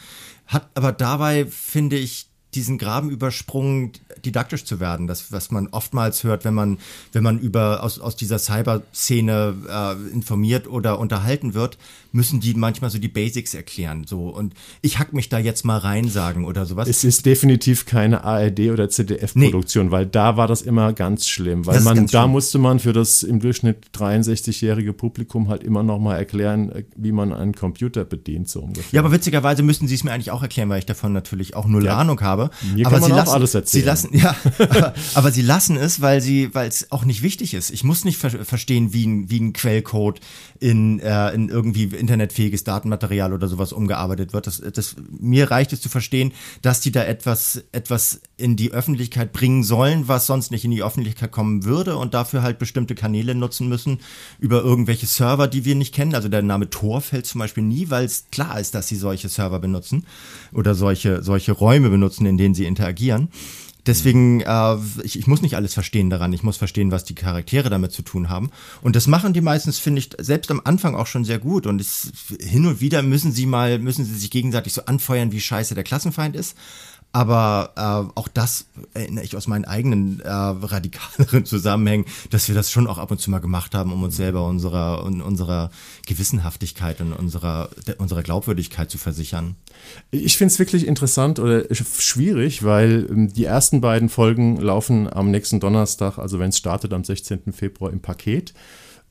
hat 0.48 0.70
aber 0.76 0.94
dabei, 0.94 1.46
finde 1.46 1.98
ich, 1.98 2.31
diesen 2.54 2.78
Graben 2.78 3.10
übersprungen, 3.10 3.92
didaktisch 4.26 4.66
zu 4.66 4.80
werden. 4.80 5.08
Das, 5.08 5.32
was 5.32 5.52
man 5.52 5.68
oftmals 5.68 6.24
hört, 6.24 6.44
wenn 6.46 6.54
man, 6.54 6.80
wenn 7.14 7.24
man 7.24 7.40
über 7.40 7.84
aus, 7.84 8.00
aus 8.00 8.16
dieser 8.16 8.40
Cyber-Szene 8.40 9.56
äh, 9.70 10.14
informiert 10.14 10.68
oder 10.68 11.00
unterhalten 11.00 11.54
wird, 11.54 11.78
müssen 12.12 12.40
die 12.40 12.54
manchmal 12.54 12.90
so 12.90 13.00
die 13.00 13.08
Basics 13.08 13.54
erklären. 13.54 14.06
So 14.06 14.30
und 14.30 14.54
ich 14.82 15.00
hack 15.00 15.14
mich 15.14 15.30
da 15.30 15.40
jetzt 15.40 15.64
mal 15.64 15.78
rein 15.78 16.10
sagen 16.10 16.46
oder 16.46 16.66
sowas. 16.66 16.88
Es 16.88 17.04
ist 17.04 17.26
definitiv 17.26 17.86
keine 17.86 18.24
ARD 18.24 18.72
oder 18.72 18.90
ZDF-Produktion, 18.90 19.88
nee. 19.88 19.92
weil 19.92 20.06
da 20.06 20.38
war 20.38 20.48
das 20.48 20.62
immer 20.62 20.94
ganz 20.94 21.28
schlimm. 21.28 21.66
Weil 21.66 21.82
man, 21.82 22.08
da 22.08 22.22
schlimm. 22.24 22.32
musste 22.32 22.58
man 22.58 22.80
für 22.80 22.94
das 22.94 23.24
im 23.24 23.40
Durchschnitt 23.40 23.88
63-jährige 23.96 24.94
Publikum 24.94 25.48
halt 25.50 25.64
immer 25.64 25.84
noch 25.84 26.00
mal 26.00 26.18
erklären, 26.18 26.84
wie 26.96 27.12
man 27.12 27.32
einen 27.32 27.54
Computer 27.54 28.04
bedient, 28.04 28.50
so 28.50 28.62
ungefähr. 28.62 28.92
Ja, 28.92 29.02
aber 29.02 29.12
witzigerweise 29.12 29.64
müssten 29.64 29.88
sie 29.88 29.96
es 29.96 30.04
mir 30.04 30.12
eigentlich 30.12 30.32
auch 30.32 30.42
erklären, 30.42 30.70
weil 30.70 30.80
ich 30.80 30.86
davon 30.86 31.14
natürlich 31.14 31.56
auch 31.56 31.66
null 31.66 31.86
ja. 31.86 31.98
Ahnung 31.98 32.20
habe. 32.22 32.41
Mir 32.74 32.88
aber 32.88 33.00
kann 33.00 33.02
man 33.02 33.12
sie 33.12 33.16
lassen, 33.18 33.34
alles 33.34 33.54
erzählen. 33.54 33.82
Sie 33.82 33.88
lassen, 33.88 34.18
ja, 34.18 34.36
aber, 34.58 34.94
aber, 35.14 35.32
sie 35.32 35.42
lassen 35.42 35.78
es, 35.78 36.02
weil 36.02 36.22
sie, 36.22 36.54
weil 36.56 36.68
es 36.68 36.92
auch 36.92 37.06
nicht 37.06 37.22
wichtig 37.22 37.54
ist. 37.54 37.70
Ich 37.72 37.84
muss 37.84 38.06
nicht 38.06 38.18
ver 38.18 38.32
verstehen, 38.46 38.94
wie 38.94 39.06
ein, 39.06 39.30
wie 39.30 39.40
ein 39.40 39.54
Quellcode 39.54 40.20
in, 40.60 41.00
äh, 41.00 41.34
in 41.34 41.50
irgendwie 41.50 41.84
internetfähiges 41.84 42.64
Datenmaterial 42.64 43.34
oder 43.34 43.48
sowas 43.48 43.74
umgearbeitet 43.74 44.34
wird. 44.34 44.48
Das, 44.48 44.62
das, 44.74 44.96
mir 45.20 45.52
reicht 45.52 45.74
es 45.74 45.82
zu 45.82 45.90
verstehen, 45.90 46.34
dass 46.62 46.82
die 46.82 46.92
da 46.92 47.04
etwas, 47.04 47.64
etwas 47.72 48.22
in 48.38 48.56
die 48.56 48.72
Öffentlichkeit 48.72 49.34
bringen 49.34 49.64
sollen, 49.64 50.08
was 50.08 50.28
sonst 50.28 50.52
nicht 50.52 50.66
in 50.66 50.72
die 50.72 50.84
Öffentlichkeit 50.84 51.32
kommen 51.32 51.64
würde 51.64 51.98
und 51.98 52.14
dafür 52.14 52.44
halt 52.44 52.60
bestimmte 52.60 52.96
Kanäle 52.96 53.36
nutzen 53.36 53.70
müssen 53.70 54.00
über 54.40 54.62
irgendwelche 54.62 55.06
Server, 55.06 55.48
die 55.48 55.66
wir 55.66 55.76
nicht 55.76 55.94
kennen. 55.94 56.16
Also 56.16 56.30
der 56.30 56.42
Name 56.42 56.70
Tor 56.70 57.02
fällt 57.02 57.26
zum 57.26 57.40
Beispiel 57.40 57.64
nie, 57.64 57.90
weil 57.90 58.06
es 58.06 58.26
klar 58.32 58.60
ist, 58.60 58.76
dass 58.76 58.88
sie 58.88 58.96
solche 58.96 59.30
Server 59.30 59.60
benutzen 59.60 60.06
oder 60.54 60.76
solche, 60.76 61.24
solche 61.24 61.52
Räume 61.52 61.90
benutzen, 61.90 62.26
in 62.32 62.38
denen 62.38 62.56
sie 62.56 62.66
interagieren. 62.66 63.30
Deswegen, 63.86 64.42
äh, 64.42 64.78
ich, 65.04 65.18
ich 65.18 65.28
muss 65.28 65.42
nicht 65.42 65.56
alles 65.56 65.74
verstehen 65.74 66.10
daran. 66.10 66.34
Ich 66.34 66.44
muss 66.44 66.58
verstehen, 66.58 66.92
was 66.92 67.04
die 67.04 67.16
Charaktere 67.16 67.70
damit 67.70 67.92
zu 67.92 68.04
tun 68.04 68.30
haben. 68.30 68.52
Und 68.82 68.96
das 68.96 69.08
machen 69.08 69.34
die 69.34 69.42
meistens, 69.42 69.80
finde 69.80 70.00
ich, 70.00 70.10
selbst 70.20 70.52
am 70.52 70.62
Anfang 70.64 70.96
auch 70.96 71.08
schon 71.08 71.26
sehr 71.26 71.40
gut. 71.40 71.66
Und 71.66 71.82
es, 71.82 72.12
hin 72.40 72.68
und 72.68 72.80
wieder 72.80 73.02
müssen 73.02 73.32
sie 73.32 73.48
mal, 73.48 73.80
müssen 73.80 74.06
sie 74.06 74.16
sich 74.16 74.30
gegenseitig 74.30 74.74
so 74.74 74.86
anfeuern, 74.86 75.32
wie 75.32 75.42
scheiße 75.42 75.74
der 75.74 75.84
Klassenfeind 75.84 76.36
ist. 76.36 76.56
Aber 77.14 77.74
äh, 77.76 78.18
auch 78.18 78.30
das 78.30 78.68
erinnere 78.94 79.26
ich 79.26 79.36
aus 79.36 79.48
meinen 79.48 79.66
eigenen 79.66 80.22
äh, 80.22 80.30
radikaleren 80.30 81.46
Zusammenhängen, 81.46 82.06
dass 82.30 82.48
wir 82.48 82.56
das 82.56 82.72
schon 82.72 82.88
auch 82.88 82.98
ab 82.98 83.12
und 83.12 83.20
zu 83.20 83.30
mal 83.30 83.40
gemacht 83.40 83.76
haben, 83.76 83.92
um 83.92 84.02
uns 84.04 84.16
selber 84.16 84.46
unserer, 84.46 85.04
unserer 85.04 85.72
Gewissenhaftigkeit 86.08 87.02
und 87.02 87.12
unserer, 87.12 87.70
unserer 87.98 88.24
Glaubwürdigkeit 88.24 88.90
zu 88.90 88.98
versichern. 88.98 89.56
Ich 90.12 90.38
finde 90.38 90.54
es 90.54 90.60
wirklich 90.60 90.88
interessant 90.88 91.40
oder 91.40 91.66
schwierig, 91.74 92.64
weil 92.64 93.08
ähm, 93.10 93.34
die 93.34 93.46
ersten 93.46 93.82
beiden 93.82 94.08
Folgen 94.08 94.56
laufen 94.58 95.12
am 95.12 95.32
nächsten 95.32 95.60
Donnerstag, 95.60 96.18
also 96.18 96.40
wenn 96.40 96.50
es 96.50 96.58
startet 96.58 96.94
am 96.94 97.04
16. 97.04 97.52
Februar 97.52 97.92
im 97.92 98.00
Paket. 98.00 98.54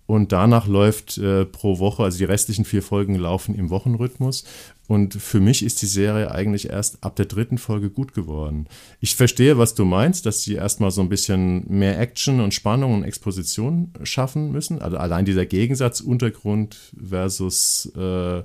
Und 0.06 0.32
danach 0.32 0.66
läuft 0.66 1.18
äh, 1.18 1.44
pro 1.44 1.78
Woche, 1.78 2.02
also 2.02 2.18
die 2.18 2.24
restlichen 2.24 2.64
vier 2.64 2.82
Folgen 2.82 3.14
laufen 3.14 3.54
im 3.54 3.70
Wochenrhythmus. 3.70 4.42
Und 4.90 5.14
für 5.14 5.38
mich 5.38 5.64
ist 5.64 5.82
die 5.82 5.86
Serie 5.86 6.32
eigentlich 6.32 6.68
erst 6.68 7.04
ab 7.04 7.14
der 7.14 7.26
dritten 7.26 7.58
Folge 7.58 7.90
gut 7.90 8.12
geworden. 8.12 8.66
Ich 8.98 9.14
verstehe, 9.14 9.56
was 9.56 9.76
du 9.76 9.84
meinst, 9.84 10.26
dass 10.26 10.42
sie 10.42 10.54
erstmal 10.54 10.90
so 10.90 11.00
ein 11.00 11.08
bisschen 11.08 11.64
mehr 11.68 12.00
Action 12.00 12.40
und 12.40 12.54
Spannung 12.54 12.94
und 12.94 13.04
Exposition 13.04 13.92
schaffen 14.02 14.50
müssen. 14.50 14.82
Also 14.82 14.96
allein 14.96 15.24
dieser 15.24 15.46
Gegensatz 15.46 16.00
Untergrund 16.00 16.92
versus 17.00 17.92
äh, 17.96 18.42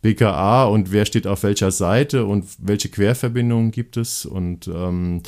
BKA 0.00 0.64
und 0.64 0.92
wer 0.92 1.04
steht 1.04 1.26
auf 1.26 1.42
welcher 1.42 1.70
Seite 1.70 2.24
und 2.24 2.46
welche 2.56 2.88
Querverbindungen 2.88 3.70
gibt 3.70 3.98
es 3.98 4.24
und 4.24 4.68
ähm, 4.68 5.22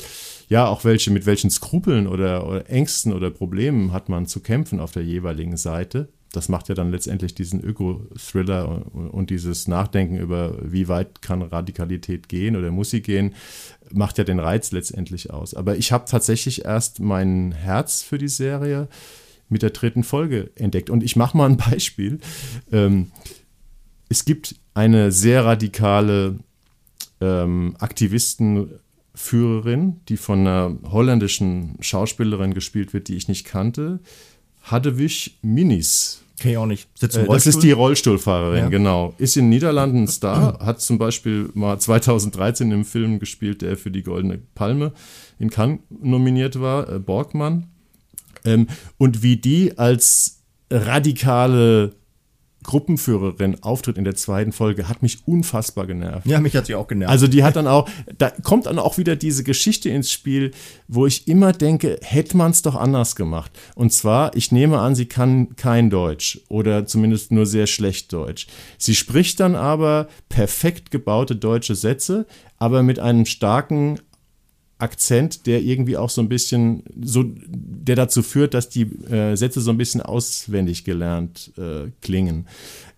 ja, 0.47 0.67
auch 0.67 0.83
welche, 0.83 1.11
mit 1.11 1.27
welchen 1.27 1.51
Skrupeln 1.51 2.07
oder, 2.07 2.47
oder 2.47 2.67
Ängsten 2.71 3.13
oder 3.13 3.29
Problemen 3.29 3.93
hat 3.93 4.09
man 4.09 4.25
zu 4.25 4.39
kämpfen 4.39 4.79
auf 4.79 4.93
der 4.93 5.03
jeweiligen 5.03 5.57
Seite. 5.57 6.09
Das 6.31 6.47
macht 6.47 6.69
ja 6.69 6.75
dann 6.75 6.91
letztendlich 6.91 7.33
diesen 7.33 7.59
Öko-Thriller 7.61 8.85
und 8.93 9.31
dieses 9.31 9.67
Nachdenken 9.67 10.17
über, 10.17 10.57
wie 10.61 10.87
weit 10.87 11.21
kann 11.21 11.41
Radikalität 11.41 12.29
gehen 12.29 12.55
oder 12.55 12.69
muss 12.71 12.91
sie 12.91 13.01
gehen, 13.01 13.33
macht 13.91 14.17
ja 14.19 14.23
den 14.23 14.39
Reiz 14.39 14.71
letztendlich 14.71 15.31
aus. 15.31 15.53
Aber 15.55 15.77
ich 15.77 15.91
habe 15.91 16.05
tatsächlich 16.07 16.65
erst 16.65 16.99
mein 16.99 17.51
Herz 17.51 18.03
für 18.03 18.17
die 18.17 18.27
Serie 18.27 18.87
mit 19.49 19.63
der 19.63 19.71
dritten 19.71 20.03
Folge 20.03 20.51
entdeckt. 20.55 20.91
Und 20.91 21.03
ich 21.03 21.15
mache 21.15 21.35
mal 21.35 21.49
ein 21.49 21.57
Beispiel. 21.57 22.19
Ähm, 22.71 23.11
es 24.07 24.25
gibt 24.25 24.55
eine 24.75 25.11
sehr 25.11 25.45
radikale 25.45 26.39
ähm, 27.21 27.75
Aktivisten- 27.79 28.79
Führerin, 29.19 29.99
die 30.07 30.15
von 30.15 30.39
einer 30.39 30.77
holländischen 30.91 31.75
Schauspielerin 31.81 32.53
gespielt 32.53 32.93
wird, 32.93 33.09
die 33.09 33.17
ich 33.17 33.27
nicht 33.27 33.45
kannte. 33.45 33.99
Hadewig 34.71 35.37
Minis. 35.41 36.21
Kenn 36.39 36.51
ich 36.51 36.57
auch 36.57 36.65
nicht. 36.65 36.87
Sitzt 36.97 37.17
im? 37.17 37.25
Äh, 37.25 37.27
das 37.27 37.47
ist 37.47 37.61
die 37.63 37.71
Rollstuhlfahrerin, 37.71 38.63
ja. 38.63 38.69
genau. 38.69 39.13
Ist 39.17 39.35
in 39.37 39.45
den 39.45 39.49
Niederlanden 39.49 40.03
ein 40.03 40.07
Star, 40.09 40.59
hat 40.59 40.81
zum 40.81 40.97
Beispiel 40.97 41.49
mal 41.53 41.77
2013 41.79 42.71
im 42.71 42.85
Film 42.85 43.19
gespielt, 43.19 43.61
der 43.61 43.77
für 43.77 43.91
die 43.91 44.03
Goldene 44.03 44.39
Palme 44.55 44.93
in 45.37 45.49
Cannes 45.49 45.79
nominiert 45.89 46.59
war, 46.59 46.89
äh, 46.89 46.99
Borgmann. 46.99 47.67
Ähm, 48.45 48.67
und 48.97 49.21
wie 49.21 49.37
die 49.37 49.77
als 49.77 50.41
radikale 50.71 51.95
Gruppenführerin 52.69 53.63
auftritt 53.63 53.97
in 53.97 54.03
der 54.03 54.13
zweiten 54.13 54.51
Folge, 54.51 54.87
hat 54.87 55.01
mich 55.01 55.25
unfassbar 55.25 55.87
genervt. 55.87 56.27
Ja, 56.27 56.39
mich 56.39 56.55
hat 56.55 56.67
sie 56.67 56.75
auch 56.75 56.87
genervt. 56.87 57.11
Also 57.11 57.25
die 57.25 57.43
hat 57.43 57.55
dann 57.55 57.65
auch, 57.65 57.89
da 58.19 58.29
kommt 58.29 58.67
dann 58.67 58.77
auch 58.77 58.99
wieder 58.99 59.15
diese 59.15 59.43
Geschichte 59.43 59.89
ins 59.89 60.11
Spiel, 60.11 60.51
wo 60.87 61.07
ich 61.07 61.27
immer 61.27 61.51
denke, 61.51 61.97
hätte 62.03 62.37
man 62.37 62.51
es 62.51 62.61
doch 62.61 62.75
anders 62.75 63.15
gemacht. 63.15 63.51
Und 63.73 63.91
zwar, 63.91 64.35
ich 64.35 64.51
nehme 64.51 64.77
an, 64.77 64.93
sie 64.93 65.07
kann 65.07 65.55
kein 65.55 65.89
Deutsch 65.89 66.41
oder 66.47 66.85
zumindest 66.85 67.31
nur 67.31 67.47
sehr 67.47 67.65
schlecht 67.65 68.13
Deutsch. 68.13 68.45
Sie 68.77 68.93
spricht 68.93 69.39
dann 69.39 69.55
aber 69.55 70.07
perfekt 70.29 70.91
gebaute 70.91 71.35
deutsche 71.35 71.73
Sätze, 71.73 72.27
aber 72.59 72.83
mit 72.83 72.99
einem 72.99 73.25
starken 73.25 73.99
Akzent, 74.79 75.45
der 75.45 75.61
irgendwie 75.61 75.97
auch 75.97 76.09
so 76.09 76.21
ein 76.21 76.29
bisschen, 76.29 76.83
so, 77.01 77.23
der 77.25 77.95
dazu 77.95 78.23
führt, 78.23 78.53
dass 78.53 78.69
die 78.69 78.83
äh, 78.83 79.35
Sätze 79.35 79.61
so 79.61 79.71
ein 79.71 79.77
bisschen 79.77 80.01
auswendig 80.01 80.85
gelernt 80.85 81.51
äh, 81.57 81.91
klingen. 82.01 82.47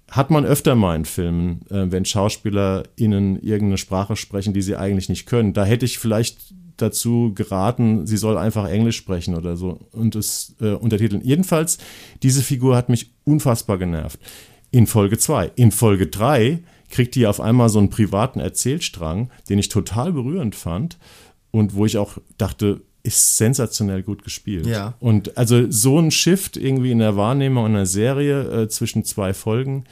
Hat 0.09 0.29
man 0.29 0.45
öfter 0.45 0.75
mal 0.75 0.95
in 0.95 1.05
Filmen, 1.05 1.61
äh, 1.69 1.91
wenn 1.91 2.05
SchauspielerInnen 2.05 3.41
irgendeine 3.41 3.77
Sprache 3.77 4.15
sprechen, 4.15 4.53
die 4.53 4.61
sie 4.61 4.75
eigentlich 4.75 5.09
nicht 5.09 5.25
können. 5.25 5.53
Da 5.53 5.65
hätte 5.65 5.85
ich 5.85 5.97
vielleicht 5.97 6.53
dazu 6.77 7.31
geraten, 7.33 8.05
sie 8.05 8.17
soll 8.17 8.37
einfach 8.37 8.67
Englisch 8.67 8.97
sprechen 8.97 9.35
oder 9.35 9.57
so 9.57 9.79
und 9.91 10.15
es 10.15 10.55
äh, 10.61 10.73
untertiteln. 10.73 11.23
Jedenfalls, 11.23 11.79
diese 12.21 12.43
Figur 12.43 12.75
hat 12.75 12.89
mich 12.89 13.11
unfassbar 13.23 13.77
genervt. 13.77 14.19
In 14.69 14.87
Folge 14.87 15.17
2. 15.17 15.51
In 15.55 15.71
Folge 15.71 16.07
3 16.07 16.59
kriegt 16.89 17.15
die 17.15 17.25
auf 17.25 17.41
einmal 17.41 17.69
so 17.69 17.79
einen 17.79 17.89
privaten 17.89 18.39
Erzählstrang, 18.39 19.31
den 19.49 19.59
ich 19.59 19.69
total 19.69 20.13
berührend 20.13 20.55
fand 20.55 20.97
und 21.51 21.75
wo 21.75 21.85
ich 21.85 21.97
auch 21.97 22.17
dachte, 22.37 22.81
ist 23.03 23.37
sensationell 23.37 24.03
gut 24.03 24.23
gespielt. 24.23 24.65
Ja. 24.67 24.93
Und 24.99 25.37
also 25.37 25.69
so 25.69 25.99
ein 25.99 26.11
Shift 26.11 26.57
irgendwie 26.57 26.91
in 26.91 26.99
der 26.99 27.15
Wahrnehmung 27.15 27.65
einer 27.65 27.85
Serie 27.85 28.63
äh, 28.63 28.69
zwischen 28.69 29.03
zwei 29.03 29.33
Folgen 29.33 29.85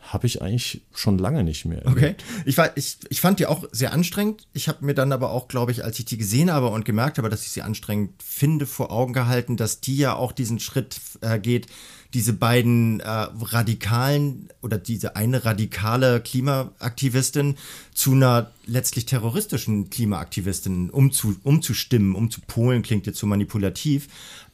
habe 0.00 0.26
ich 0.26 0.42
eigentlich 0.42 0.82
schon 0.92 1.18
lange 1.18 1.44
nicht 1.44 1.66
mehr. 1.66 1.82
Okay. 1.84 2.16
Ich, 2.44 2.58
war, 2.58 2.76
ich, 2.76 2.98
ich 3.10 3.20
fand 3.20 3.38
die 3.38 3.46
auch 3.46 3.64
sehr 3.70 3.92
anstrengend. 3.92 4.48
Ich 4.52 4.68
habe 4.68 4.84
mir 4.84 4.94
dann 4.94 5.12
aber 5.12 5.30
auch, 5.30 5.46
glaube 5.46 5.70
ich, 5.70 5.84
als 5.84 5.98
ich 5.98 6.04
die 6.04 6.16
gesehen 6.16 6.50
habe 6.50 6.68
und 6.68 6.84
gemerkt 6.84 7.18
habe, 7.18 7.28
dass 7.28 7.42
ich 7.42 7.50
sie 7.50 7.62
anstrengend 7.62 8.20
finde, 8.22 8.66
vor 8.66 8.90
Augen 8.90 9.12
gehalten, 9.12 9.56
dass 9.56 9.80
die 9.80 9.96
ja 9.96 10.16
auch 10.16 10.32
diesen 10.32 10.58
Schritt 10.58 10.98
äh, 11.20 11.38
geht, 11.38 11.66
diese 12.14 12.32
beiden 12.32 13.00
äh, 13.00 13.08
radikalen 13.08 14.48
oder 14.62 14.78
diese 14.78 15.16
eine 15.16 15.44
radikale 15.44 16.20
Klimaaktivistin 16.20 17.56
zu 17.94 18.12
einer 18.12 18.50
letztlich 18.66 19.06
terroristischen 19.06 19.90
Klimaaktivistin 19.90 20.90
umzu, 20.90 21.36
umzustimmen, 21.42 22.14
umzupolen, 22.14 22.82
klingt 22.82 23.06
jetzt 23.06 23.18
so 23.18 23.26
manipulativ. 23.26 24.08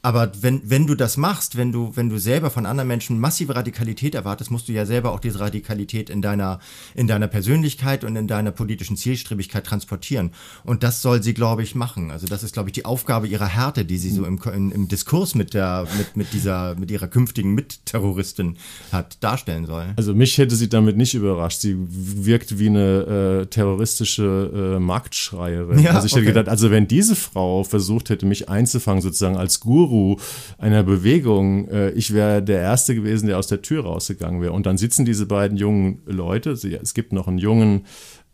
Aber 0.07 0.31
wenn, 0.41 0.61
wenn 0.71 0.87
du 0.87 0.95
das 0.95 1.17
machst, 1.17 1.57
wenn 1.57 1.73
du, 1.73 1.91
wenn 1.97 2.09
du 2.09 2.19
selber 2.19 2.51
von 2.51 2.65
anderen 2.65 2.87
Menschen 2.87 3.19
massive 3.19 3.57
Radikalität 3.57 4.15
erwartest, 4.15 4.53
musst 4.53 4.69
du 4.69 4.73
ja 4.73 4.87
selber 4.87 5.11
auch 5.11 5.19
diese 5.19 5.41
Radikalität 5.41 6.11
in 6.11 6.23
deiner, 6.23 6.61
in 6.95 7.09
deiner 7.09 7.27
Persönlichkeit 7.27 8.05
und 8.05 8.15
in 8.15 8.29
deiner 8.29 8.53
politischen 8.53 8.97
Zielstrebigkeit 8.97 9.67
transportieren. 9.67 10.31
Und 10.63 10.85
das 10.85 11.03
soll 11.03 11.25
sie, 11.25 11.35
glaube 11.35 11.65
ich, 11.65 11.75
machen. 11.75 12.13
Also 12.13 12.29
das 12.29 12.45
ist, 12.45 12.53
glaube 12.53 12.69
ich, 12.69 12.73
die 12.75 12.85
Aufgabe 12.85 13.27
ihrer 13.27 13.49
Härte, 13.49 13.85
die 13.85 13.99
sie 13.99 14.11
so 14.11 14.25
im, 14.25 14.39
im, 14.55 14.71
im 14.71 14.87
Diskurs 14.87 15.35
mit 15.35 15.55
der, 15.55 15.89
mit, 15.99 16.17
mit 16.17 16.33
dieser, 16.33 16.77
mit 16.77 16.93
ihrer 16.93 17.09
künftigen 17.09 17.55
Mitterroristin 17.55 18.59
hat, 18.93 19.21
darstellen 19.25 19.67
soll. 19.67 19.87
Also 19.97 20.15
mich 20.15 20.39
hätte 20.39 20.55
sie 20.55 20.69
damit 20.69 20.97
nicht 20.97 21.15
überrascht. 21.15 21.63
Sie 21.63 21.75
wirkt 21.77 22.61
wie 22.61 22.69
eine 22.69 23.41
äh, 23.43 23.47
terroristische 23.47 24.77
äh, 24.77 24.79
Marktschreierin. 24.79 25.81
Ja, 25.81 25.95
also 25.95 26.07
ich 26.07 26.13
hätte 26.13 26.21
okay. 26.21 26.33
gedacht, 26.33 26.49
also 26.49 26.71
wenn 26.71 26.87
diese 26.87 27.17
Frau 27.17 27.65
versucht 27.65 28.09
hätte, 28.11 28.25
mich 28.25 28.49
einzufangen, 28.49 29.03
sozusagen 29.03 29.37
als 29.37 29.59
Guru 29.59 29.96
einer 30.59 30.83
Bewegung, 30.83 31.69
äh, 31.69 31.91
ich 31.91 32.13
wäre 32.13 32.43
der 32.43 32.61
Erste 32.61 32.95
gewesen, 32.95 33.27
der 33.27 33.39
aus 33.39 33.47
der 33.47 33.63
Tür 33.63 33.85
rausgegangen 33.85 34.41
wäre. 34.41 34.53
Und 34.53 34.67
dann 34.67 34.79
sitzen 34.79 35.05
diese 35.05 35.27
beiden 35.27 35.57
jungen 35.57 36.03
Leute, 36.07 36.51
es 36.51 36.95
gibt 36.95 37.13
noch 37.13 37.29
einen 37.29 37.39
jungen, 37.39 37.87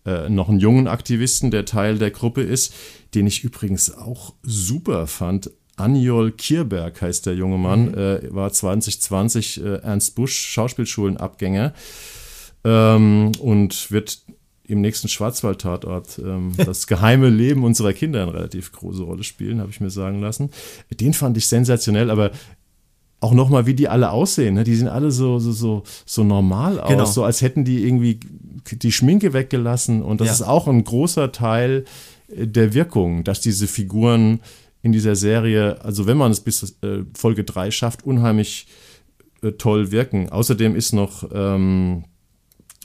äh, 0.05 0.29
noch 0.29 0.49
einen 0.49 0.61
jungen 0.61 0.89
Aktivisten, 0.89 1.51
der 1.51 1.65
Teil 1.65 1.99
der 1.99 2.11
Gruppe 2.11 2.43
ist, 2.43 2.75
den 3.15 3.27
ich 3.27 3.45
übrigens 3.45 3.95
auch 3.95 4.35
super 4.43 5.07
fand. 5.07 5.51
Anjol 5.77 6.33
Kierberg 6.33 7.01
heißt 7.01 7.27
der 7.27 7.35
junge 7.35 7.59
Mann, 7.59 7.95
äh, 7.95 8.21
war 8.31 8.53
2020 8.53 9.63
äh, 9.63 9.75
Ernst 9.77 10.15
Busch 10.15 10.37
Schauspielschulenabgänger 10.37 11.73
ähm, 12.65 13.33
und 13.39 13.91
wird 13.91 14.23
im 14.73 14.81
nächsten 14.81 15.09
Schwarzwald-Tatort 15.09 16.19
ähm, 16.25 16.53
das 16.57 16.87
geheime 16.87 17.29
Leben 17.29 17.65
unserer 17.65 17.93
Kinder 17.93 18.23
eine 18.23 18.35
relativ 18.35 18.73
große 18.73 19.03
Rolle 19.03 19.23
spielen, 19.23 19.61
habe 19.61 19.71
ich 19.71 19.81
mir 19.81 19.91
sagen 19.91 20.21
lassen. 20.21 20.51
Den 20.91 21.13
fand 21.15 21.37
ich 21.37 21.47
sensationell, 21.47 22.11
aber 22.11 22.31
auch 23.21 23.35
nochmal, 23.35 23.67
wie 23.67 23.75
die 23.75 23.89
alle 23.89 24.11
aussehen. 24.11 24.55
Ne? 24.55 24.65
Die 24.65 24.75
sehen 24.75 24.89
alle 24.89 25.13
so, 25.13 25.39
so, 25.39 25.53
so, 25.53 25.83
so 26.05 26.25
normal 26.25 26.81
aus, 26.81 26.89
Genau. 26.91 27.05
so 27.05 27.23
als 27.23 27.41
hätten 27.41 27.65
die 27.65 27.85
irgendwie 27.87 28.19
die 28.73 28.91
Schminke 28.93 29.33
weggelassen. 29.33 30.03
Und 30.03 30.21
das 30.21 30.27
Ja. 30.29 30.33
ist 30.35 30.43
auch 30.43 30.67
ein 30.67 30.83
großer 30.83 31.31
Teil 31.31 31.85
äh, 32.35 32.47
der 32.49 32.75
Wirkung, 32.75 33.23
dass 33.23 33.41
diese 33.41 33.69
Figuren 33.69 34.41
in 34.83 34.91
dieser 34.91 35.15
Serie, 35.15 35.81
also 35.85 36.07
wenn 36.09 36.17
man 36.17 36.33
es 36.33 36.41
bis 36.41 36.77
äh, 36.83 37.05
Folge 37.15 37.45
3 37.45 37.71
schafft, 37.71 38.05
unheimlich 38.05 38.67
äh, 39.43 39.53
toll 39.53 39.93
wirken. 39.93 40.29
Außerdem 40.31 40.75
ist 40.75 40.93
noch 40.93 41.29
ähm, 41.33 42.05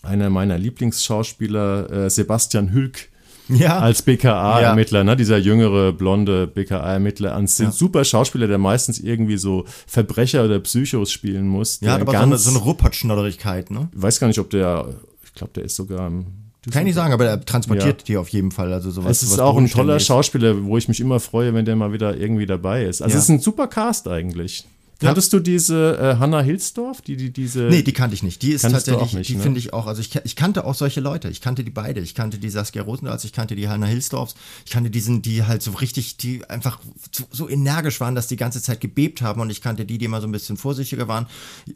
einer 0.08 0.30
meiner 0.30 0.58
Lieblingsschauspieler, 0.58 2.06
äh, 2.06 2.10
Sebastian 2.10 2.72
Hülk, 2.74 3.10
Ja. 3.50 3.80
als 3.80 4.02
BKA-Ermittler, 4.02 5.04
ne? 5.06 5.16
dieser 5.16 5.38
jüngere, 5.38 5.94
blonde 5.94 6.48
BKA-Ermittler. 6.48 7.36
Ein 7.36 7.46
Ja. 7.48 7.72
super 7.72 8.04
Schauspieler, 8.04 8.48
der 8.48 8.58
meistens 8.58 9.00
irgendwie 9.00 9.38
so 9.38 9.66
Verbrecher 9.86 10.44
oder 10.46 10.60
Psychos 10.60 11.12
spielen 11.12 11.48
muss. 11.48 11.80
ja, 11.82 11.98
der 11.98 12.02
aber 12.02 12.12
so 12.12 12.18
eine, 12.18 12.38
so 12.38 12.50
eine 12.50 12.60
Ruppert-Schnodderigkeit, 12.60 13.72
ne? 13.72 13.90
Ich 13.96 14.02
weiß 14.02 14.20
gar 14.20 14.28
nicht, 14.28 14.40
ob 14.40 14.50
der, 14.50 14.88
ich 15.26 15.34
glaube, 15.34 15.54
der 15.56 15.64
ist 15.64 15.76
sogar 15.78 16.08
im 16.08 16.26
Kann 16.72 16.82
ich 16.82 16.88
nicht 16.88 16.96
sagen, 16.96 17.14
aber 17.14 17.26
er 17.26 17.40
transportiert 17.46 18.10
die 18.10 18.18
auf 18.18 18.28
jeden 18.30 18.52
Fall. 18.52 18.74
Also 18.74 18.92
sowas, 18.92 19.12
Es 19.12 19.24
ist 19.24 19.40
auch 19.40 19.58
ein 19.58 19.70
toller. 19.70 20.00
Schauspieler, 20.02 20.66
wo 20.66 20.78
ich 20.78 20.90
mich 20.90 21.00
immer 21.00 21.22
freue, 21.22 21.54
wenn 21.54 21.64
der 21.64 21.78
mal 21.78 21.94
wieder 21.94 22.18
irgendwie 22.18 22.46
dabei 22.46 22.84
ist. 22.84 23.02
Also 23.02 23.14
Ja. 23.14 23.20
es 23.20 23.24
ist 23.26 23.30
ein 23.30 23.40
super 23.40 23.68
Cast 23.68 24.10
eigentlich. 24.10 24.66
Ja. 25.02 25.10
Kanntest 25.10 25.32
du 25.32 25.40
diese 25.40 25.98
äh, 25.98 26.16
Hannah 26.18 26.42
Hilsdorf, 26.42 27.02
die, 27.02 27.18
die 27.18 27.32
diese 27.32 27.64
Nee, 27.64 27.84
die 27.84 27.94
kannte 27.94 28.16
ich 28.16 28.24
nicht. 28.24 28.42
Die 28.42 28.52
ist 28.52 28.64
tatsächlich, 28.64 29.14
nicht, 29.14 29.30
die 29.30 29.36
ne? 29.36 29.44
finde 29.44 29.60
ich 29.60 29.72
auch, 29.72 29.86
also 29.86 30.02
ich, 30.02 30.16
ich 30.24 30.36
kannte 30.36 30.66
auch 30.66 30.74
solche 30.74 31.02
Leute. 31.02 31.30
Ich 31.30 31.40
kannte 31.40 31.64
die 31.64 31.70
beide. 31.70 32.00
Ich 32.00 32.16
kannte 32.16 32.40
die 32.40 32.50
Saskia 32.50 32.82
Rosendals, 32.82 33.24
ich 33.24 33.32
kannte 33.32 33.56
die 33.56 33.70
Hannah 33.70 33.86
Hilsdorfs. 33.86 34.34
Ich 34.66 34.72
kannte 34.72 34.90
diesen, 34.90 35.22
die 35.22 35.44
halt 35.44 35.62
so 35.62 35.72
richtig, 35.72 36.18
die 36.18 36.44
einfach 36.50 36.80
so, 37.12 37.26
so 37.30 37.48
energisch 37.48 38.00
waren, 38.00 38.16
dass 38.16 38.28
die 38.28 38.38
ganze 38.38 38.60
Zeit 38.60 38.82
gebebt 38.82 39.22
haben. 39.22 39.40
Und 39.40 39.52
ich 39.52 39.62
kannte 39.62 39.86
die, 39.86 40.00
die 40.00 40.06
immer 40.06 40.20
so 40.20 40.28
ein 40.28 40.32
bisschen 40.32 40.58
vorsichtiger 40.58 41.08
waren. 41.08 41.28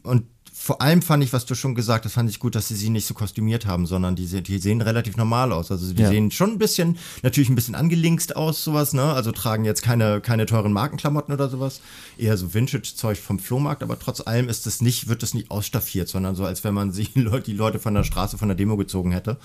Und 0.02 0.24
vor 0.64 0.80
allem 0.80 1.02
fand 1.02 1.24
ich, 1.24 1.32
was 1.32 1.44
du 1.44 1.56
schon 1.56 1.74
gesagt 1.74 2.04
hast, 2.04 2.12
fand 2.12 2.30
ich 2.30 2.38
gut, 2.38 2.54
dass 2.54 2.68
sie 2.68 2.76
sie 2.76 2.88
nicht 2.88 3.04
so 3.04 3.14
kostümiert 3.14 3.66
haben, 3.66 3.84
sondern 3.84 4.14
die, 4.14 4.26
die 4.44 4.58
sehen 4.58 4.80
relativ 4.80 5.16
normal 5.16 5.50
aus. 5.50 5.72
Also 5.72 5.92
die 5.92 6.02
Ja. 6.02 6.08
sehen 6.08 6.30
schon 6.30 6.50
ein 6.50 6.58
bisschen, 6.58 6.98
natürlich 7.24 7.48
ein 7.48 7.56
bisschen 7.56 7.74
angelinkst 7.74 8.36
aus, 8.36 8.62
sowas, 8.62 8.92
ne? 8.92 9.02
Also 9.02 9.32
tragen 9.32 9.64
jetzt 9.64 9.82
keine, 9.82 10.20
keine 10.20 10.46
teuren 10.46 10.72
Markenklamotten 10.72 11.34
oder 11.34 11.48
sowas. 11.48 11.80
Eher 12.16 12.36
so 12.36 12.54
Vintage-Zeug 12.54 13.18
vom 13.18 13.40
Flohmarkt, 13.40 13.82
aber 13.82 13.98
trotz 13.98 14.20
allem 14.20 14.48
ist 14.48 14.68
es 14.68 14.80
nicht, 14.80 15.08
wird 15.08 15.24
es 15.24 15.34
nicht 15.34 15.50
ausstaffiert, 15.50 16.08
sondern 16.08 16.36
so, 16.36 16.44
als 16.44 16.62
wenn 16.62 16.74
man 16.74 16.92
sie, 16.92 17.08
die 17.46 17.52
Leute 17.54 17.80
von 17.80 17.94
der 17.94 18.04
Straße 18.04 18.38
von 18.38 18.46
der 18.46 18.56
Demo 18.56 18.76
gezogen 18.76 19.10
hätte. 19.10 19.38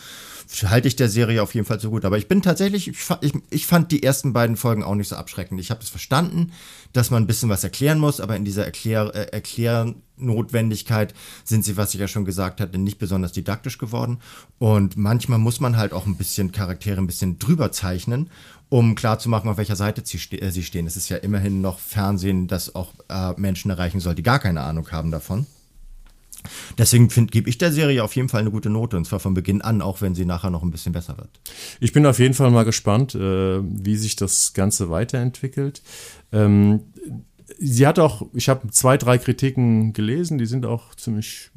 Halte 0.63 0.87
ich 0.87 0.95
der 0.95 1.09
Serie 1.09 1.43
auf 1.43 1.53
jeden 1.55 1.67
Fall 1.67 1.79
so 1.79 1.89
gut. 1.89 2.05
Aber 2.05 2.17
ich 2.17 2.27
bin 2.27 2.41
tatsächlich, 2.41 2.87
ich, 2.87 3.33
ich 3.49 3.65
fand 3.67 3.91
die 3.91 4.03
ersten 4.03 4.33
beiden 4.33 4.55
Folgen 4.55 4.83
auch 4.83 4.95
nicht 4.95 5.09
so 5.09 5.15
abschreckend. 5.15 5.59
Ich 5.59 5.71
habe 5.71 5.81
es 5.81 5.89
verstanden, 5.89 6.51
dass 6.93 7.11
man 7.11 7.23
ein 7.23 7.27
bisschen 7.27 7.49
was 7.49 7.63
erklären 7.63 7.99
muss, 7.99 8.21
aber 8.21 8.35
in 8.35 8.45
dieser 8.45 8.65
Erklär, 8.65 9.11
äh, 9.13 9.27
Erklärnotwendigkeit 9.33 11.13
sind 11.43 11.65
sie, 11.65 11.75
was 11.75 11.93
ich 11.93 11.99
ja 11.99 12.07
schon 12.07 12.25
gesagt 12.25 12.61
hatte, 12.61 12.77
nicht 12.77 12.97
besonders 12.97 13.33
didaktisch 13.33 13.77
geworden. 13.77 14.19
Und 14.57 14.95
manchmal 14.95 15.39
muss 15.39 15.59
man 15.59 15.75
halt 15.75 15.91
auch 15.91 16.05
ein 16.05 16.17
bisschen 16.17 16.51
Charaktere 16.51 16.97
ein 16.97 17.07
bisschen 17.07 17.39
drüber 17.39 17.71
zeichnen, 17.71 18.29
um 18.69 18.95
klarzumachen, 18.95 19.49
auf 19.49 19.57
welcher 19.57 19.75
Seite 19.75 20.01
sie, 20.05 20.17
ste 20.17 20.41
äh, 20.41 20.51
sie 20.51 20.63
stehen. 20.63 20.87
Es 20.87 20.95
ist 20.95 21.09
ja 21.09 21.17
immerhin 21.17 21.61
noch 21.61 21.79
Fernsehen, 21.79 22.47
das 22.47 22.73
auch 22.73 22.93
äh, 23.09 23.33
Menschen 23.37 23.69
erreichen 23.69 23.99
soll, 23.99 24.15
die 24.15 24.23
gar 24.23 24.39
keine 24.39 24.61
Ahnung 24.61 24.89
haben 24.91 25.11
davon. 25.11 25.45
Deswegen 26.77 27.07
gebe 27.27 27.49
ich 27.49 27.57
der 27.57 27.71
Serie 27.71 28.03
auf 28.03 28.15
jeden 28.15 28.29
Fall 28.29 28.41
eine 28.41 28.51
gute 28.51 28.69
Note, 28.69 28.97
und 28.97 29.05
zwar 29.05 29.19
von 29.19 29.33
Beginn 29.33 29.61
an, 29.61 29.81
auch 29.81 30.01
wenn 30.01 30.15
sie 30.15 30.25
nachher 30.25 30.49
noch 30.49 30.63
ein 30.63 30.71
bisschen 30.71 30.93
besser 30.93 31.17
wird. 31.17 31.29
Ich 31.79 31.93
bin 31.93 32.05
auf 32.05 32.19
jeden 32.19 32.33
Fall 32.33 32.51
mal 32.51 32.65
gespannt, 32.65 33.15
äh, 33.15 33.59
wie 33.61 33.95
sich 33.95 34.15
das 34.15 34.53
Ganze 34.53 34.89
weiterentwickelt. 34.89 35.81
Ähm, 36.31 36.81
sie 37.57 37.87
hat 37.87 37.99
auch, 37.99 38.27
ich 38.33 38.49
habe 38.49 38.69
zwei, 38.71 38.97
drei 38.97 39.17
Kritiken 39.17 39.93
gelesen, 39.93 40.37
die 40.37 40.45
sind 40.45 40.65
auch 40.65 40.95
ziemlich 40.95 41.51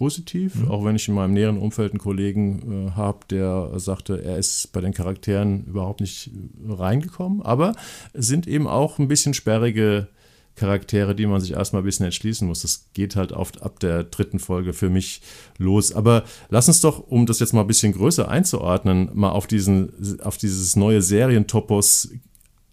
positiv, 0.00 0.66
auch 0.70 0.82
wenn 0.82 0.96
ich 0.96 1.08
in 1.08 1.14
meinem 1.14 1.34
näheren 1.34 1.58
Umfeld 1.58 1.92
einen 1.92 1.98
Kollegen 1.98 2.88
äh, 2.88 2.90
habe, 2.92 3.18
der 3.28 3.78
sagte, 3.78 4.22
er 4.24 4.38
ist 4.38 4.72
bei 4.72 4.80
den 4.80 4.94
Charakteren 4.94 5.64
überhaupt 5.64 6.00
nicht 6.00 6.30
reingekommen, 6.66 7.42
aber 7.42 7.74
es 8.14 8.26
sind 8.26 8.46
eben 8.46 8.66
auch 8.66 8.98
ein 8.98 9.08
bisschen 9.08 9.34
sperrige 9.34 10.08
Charaktere, 10.56 11.14
die 11.14 11.26
man 11.26 11.40
sich 11.40 11.52
erstmal 11.52 11.82
ein 11.82 11.84
bisschen 11.84 12.06
entschließen 12.06 12.46
muss. 12.46 12.62
Das 12.62 12.90
geht 12.92 13.16
halt 13.16 13.32
oft 13.32 13.62
ab 13.62 13.80
der 13.80 14.04
dritten 14.04 14.38
Folge 14.38 14.72
für 14.72 14.90
mich 14.90 15.22
los. 15.58 15.92
Aber 15.92 16.24
lass 16.48 16.68
uns 16.68 16.80
doch, 16.80 16.98
um 17.08 17.26
das 17.26 17.40
jetzt 17.40 17.52
mal 17.54 17.62
ein 17.62 17.66
bisschen 17.66 17.92
größer 17.92 18.28
einzuordnen, 18.28 19.10
mal 19.14 19.30
auf 19.30 19.46
diesen, 19.46 20.20
auf 20.20 20.36
dieses 20.36 20.76
neue 20.76 21.02
Serientopos 21.02 22.10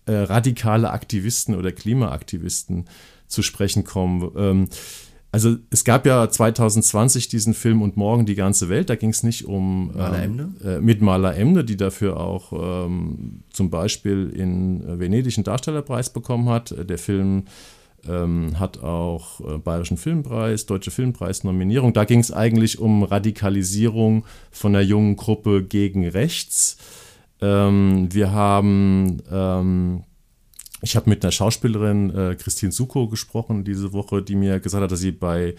äh, 0.06 0.14
radikale 0.14 0.90
Aktivisten 0.92 1.56
oder 1.56 1.72
Klimaaktivisten 1.72 2.86
zu 3.28 3.42
sprechen 3.42 3.84
kommen. 3.84 4.32
Ähm, 4.38 4.70
also 5.38 5.58
es 5.70 5.84
gab 5.84 6.08
ja 6.08 6.28
2020 6.28 7.28
diesen 7.28 7.54
Film 7.54 7.84
und 7.84 7.96
morgen 7.96 8.26
die 8.26 8.34
ganze 8.34 8.70
Welt. 8.70 8.90
Da 8.90 8.96
ging 8.96 9.12
es 9.12 9.22
nicht 9.22 9.46
um 9.46 9.92
Maler 9.94 10.24
ähm, 10.24 10.56
äh, 10.66 10.82
mit 10.82 11.00
Maler 11.00 11.36
Emne, 11.38 11.64
die 11.64 11.78
dafür 11.78 12.20
auch 12.20 12.54
ähm, 12.54 13.44
zum 13.52 13.70
Beispiel 13.70 14.32
in 14.36 15.00
Venedig 15.00 15.38
einen 15.38 15.44
Darstellerpreis 15.44 16.12
bekommen 16.12 16.50
hat. 16.50 16.74
Der 16.90 16.98
Film 16.98 17.44
ähm, 18.10 18.60
hat 18.60 18.82
auch 18.82 19.40
äh, 19.42 19.60
Bayerischen 19.60 19.98
Filmpreis, 19.98 20.66
Deutsche 20.66 20.90
Filmpreis 20.90 21.44
Nominierung. 21.44 21.94
Da 21.94 22.06
ging 22.06 22.20
es 22.20 22.32
eigentlich 22.32 22.80
um 22.80 23.04
Radikalisierung 23.04 24.26
von 24.50 24.74
der 24.74 24.86
jungen 24.86 25.18
Gruppe 25.18 25.64
gegen 25.64 26.08
rechts. 26.08 26.78
Ähm, 27.42 28.08
wir 28.12 28.32
haben 28.32 29.22
ähm, 29.32 30.04
ich 30.82 30.96
habe 30.96 31.10
mit 31.10 31.24
einer 31.24 31.32
Schauspielerin, 31.32 32.16
äh, 32.16 32.36
Christine 32.36 32.72
Suko, 32.72 33.08
gesprochen 33.08 33.64
diese 33.64 33.94
Woche, 33.94 34.22
die 34.22 34.36
mir 34.36 34.60
gesagt 34.60 34.84
hat, 34.84 34.92
dass 34.92 35.00
sie 35.00 35.12
bei 35.12 35.56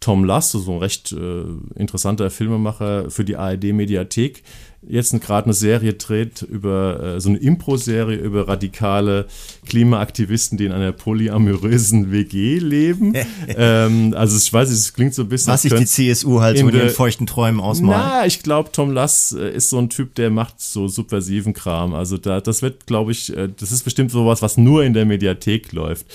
Tom 0.00 0.24
Lass, 0.24 0.52
so 0.52 0.72
ein 0.72 0.78
recht 0.78 1.12
äh, 1.12 1.44
interessanter 1.76 2.30
Filmemacher 2.30 3.10
für 3.10 3.24
die 3.24 3.36
ARD-Mediathek, 3.36 4.42
jetzt 4.88 5.18
gerade 5.20 5.46
eine 5.46 5.54
Serie 5.54 5.94
dreht 5.94 6.42
über 6.42 7.16
äh, 7.16 7.20
so 7.20 7.28
eine 7.28 7.38
Impro-Serie 7.38 8.16
über 8.16 8.48
radikale 8.48 9.26
Klimaaktivisten, 9.66 10.58
die 10.58 10.66
in 10.66 10.72
einer 10.72 10.92
polyamorösen 10.92 12.10
WG 12.10 12.58
leben. 12.58 13.14
ähm, 13.48 14.14
also 14.16 14.36
ich 14.36 14.52
weiß 14.52 14.68
nicht, 14.68 14.78
es 14.78 14.92
klingt 14.92 15.14
so 15.14 15.22
ein 15.22 15.28
bisschen. 15.28 15.52
Was 15.52 15.62
sich 15.62 15.72
die 15.72 15.86
CSU 15.86 16.40
halt 16.40 16.58
so 16.58 16.68
in 16.68 16.74
ihren 16.74 16.90
feuchten 16.90 17.26
Träumen 17.26 17.60
ausmalt. 17.60 18.00
Na, 18.02 18.26
ich 18.26 18.42
glaube, 18.42 18.72
Tom 18.72 18.90
Lass 18.90 19.32
äh, 19.32 19.50
ist 19.50 19.70
so 19.70 19.78
ein 19.78 19.88
Typ, 19.88 20.14
der 20.16 20.30
macht 20.30 20.60
so 20.60 20.88
subversiven 20.88 21.52
Kram. 21.52 21.94
Also 21.94 22.18
da, 22.18 22.40
das 22.40 22.62
wird, 22.62 22.86
glaube 22.86 23.12
ich, 23.12 23.36
äh, 23.36 23.48
das 23.56 23.72
ist 23.72 23.84
bestimmt 23.84 24.10
sowas, 24.10 24.42
was 24.42 24.56
nur 24.56 24.84
in 24.84 24.94
der 24.94 25.04
Mediathek 25.04 25.72
läuft. 25.72 26.06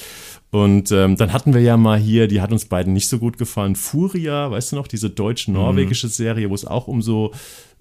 Und 0.50 0.92
ähm, 0.92 1.18
dann 1.18 1.34
hatten 1.34 1.54
wir 1.54 1.62
ja 1.62 1.76
mal 1.76 2.00
hier, 2.00 2.28
die 2.28 2.40
hat 2.42 2.52
uns 2.52 2.66
beiden 2.66 2.94
nicht 2.94 3.10
so 3.10 3.20
gut 3.20 3.38
gefallen, 3.38 3.76
Furia, 3.76 4.50
weißt 4.50 4.72
du 4.72 4.76
noch, 4.78 4.88
diese 4.88 5.10
deutsch-norwegische 5.10 6.08
mhm. 6.08 6.12
Serie, 6.12 6.50
wo 6.50 6.56
es 6.56 6.66
auch 6.66 6.88
um 6.88 7.02
so 7.02 7.34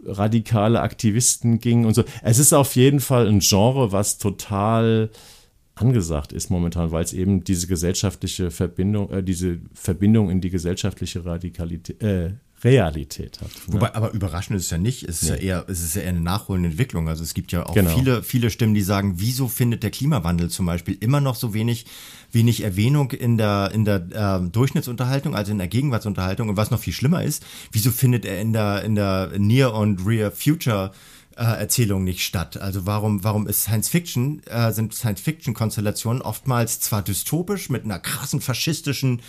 radikale 0.04 0.80
Aktivisten 0.80 1.60
ging 1.60 1.84
und 1.84 1.94
so. 1.94 2.04
Es 2.22 2.38
ist 2.38 2.52
auf 2.52 2.74
jeden 2.74 3.00
Fall 3.00 3.28
ein 3.28 3.38
Genre, 3.38 3.92
was 3.92 4.18
total 4.18 5.10
angesagt 5.76 6.32
ist 6.32 6.50
momentan, 6.50 6.90
weil 6.90 7.04
es 7.04 7.12
eben 7.12 7.44
diese 7.44 7.66
gesellschaftliche 7.66 8.50
Verbindung, 8.50 9.10
äh, 9.10 9.22
diese 9.22 9.58
Verbindung 9.74 10.30
in 10.30 10.40
die 10.40 10.50
gesellschaftliche 10.50 11.24
Radikalität, 11.24 12.02
äh, 12.02 12.32
Realität 12.64 13.40
hat. 13.40 13.50
Ne? 13.66 13.74
Wobei, 13.74 13.94
aber 13.94 14.12
überraschend 14.12 14.56
ist 14.56 14.64
es 14.64 14.70
ja 14.70 14.78
nicht. 14.78 15.02
Es 15.02 15.22
ist 15.22 15.30
nee. 15.30 15.36
ja 15.36 15.42
eher, 15.42 15.64
es 15.68 15.82
ist 15.82 15.94
ja 15.94 16.02
eher 16.02 16.10
eine 16.10 16.20
nachholende 16.20 16.70
Entwicklung. 16.70 17.08
Also 17.08 17.22
es 17.22 17.34
gibt 17.34 17.52
ja 17.52 17.66
auch 17.66 17.74
genau. 17.74 17.94
viele, 17.94 18.22
viele 18.22 18.50
Stimmen, 18.50 18.74
die 18.74 18.82
sagen, 18.82 19.14
wieso 19.16 19.48
findet 19.48 19.82
der 19.82 19.90
Klimawandel 19.90 20.48
zum 20.48 20.66
Beispiel 20.66 20.96
immer 21.00 21.20
noch 21.20 21.34
so 21.34 21.52
wenig, 21.52 21.86
wenig 22.32 22.62
Erwähnung 22.62 23.10
in 23.10 23.36
der, 23.36 23.70
in 23.74 23.84
der 23.84 24.40
äh, 24.42 24.48
Durchschnittsunterhaltung, 24.48 25.34
also 25.34 25.52
in 25.52 25.58
der 25.58 25.68
Gegenwartsunterhaltung. 25.68 26.48
Und 26.48 26.56
was 26.56 26.70
noch 26.70 26.80
viel 26.80 26.94
schlimmer 26.94 27.22
ist, 27.22 27.44
wieso 27.72 27.90
findet 27.90 28.24
er 28.24 28.40
in 28.40 28.52
der, 28.52 28.82
in 28.84 28.94
der 28.94 29.32
Near 29.38 29.74
und 29.74 30.06
Rear 30.06 30.30
Future 30.30 30.92
äh, 31.36 31.42
Erzählung 31.44 32.04
nicht 32.04 32.22
statt. 32.22 32.56
Also 32.56 32.86
warum, 32.86 33.22
warum 33.22 33.46
ist 33.46 33.62
Science 33.62 33.90
Fiction, 33.90 34.42
äh, 34.46 34.72
sind 34.72 34.94
Science 34.94 35.20
Fiction 35.20 35.52
Konstellationen 35.52 36.22
oftmals 36.22 36.80
zwar 36.80 37.02
dystopisch 37.02 37.68
mit 37.68 37.84
einer 37.84 37.98
krassen 37.98 38.40
faschistischen 38.40 39.20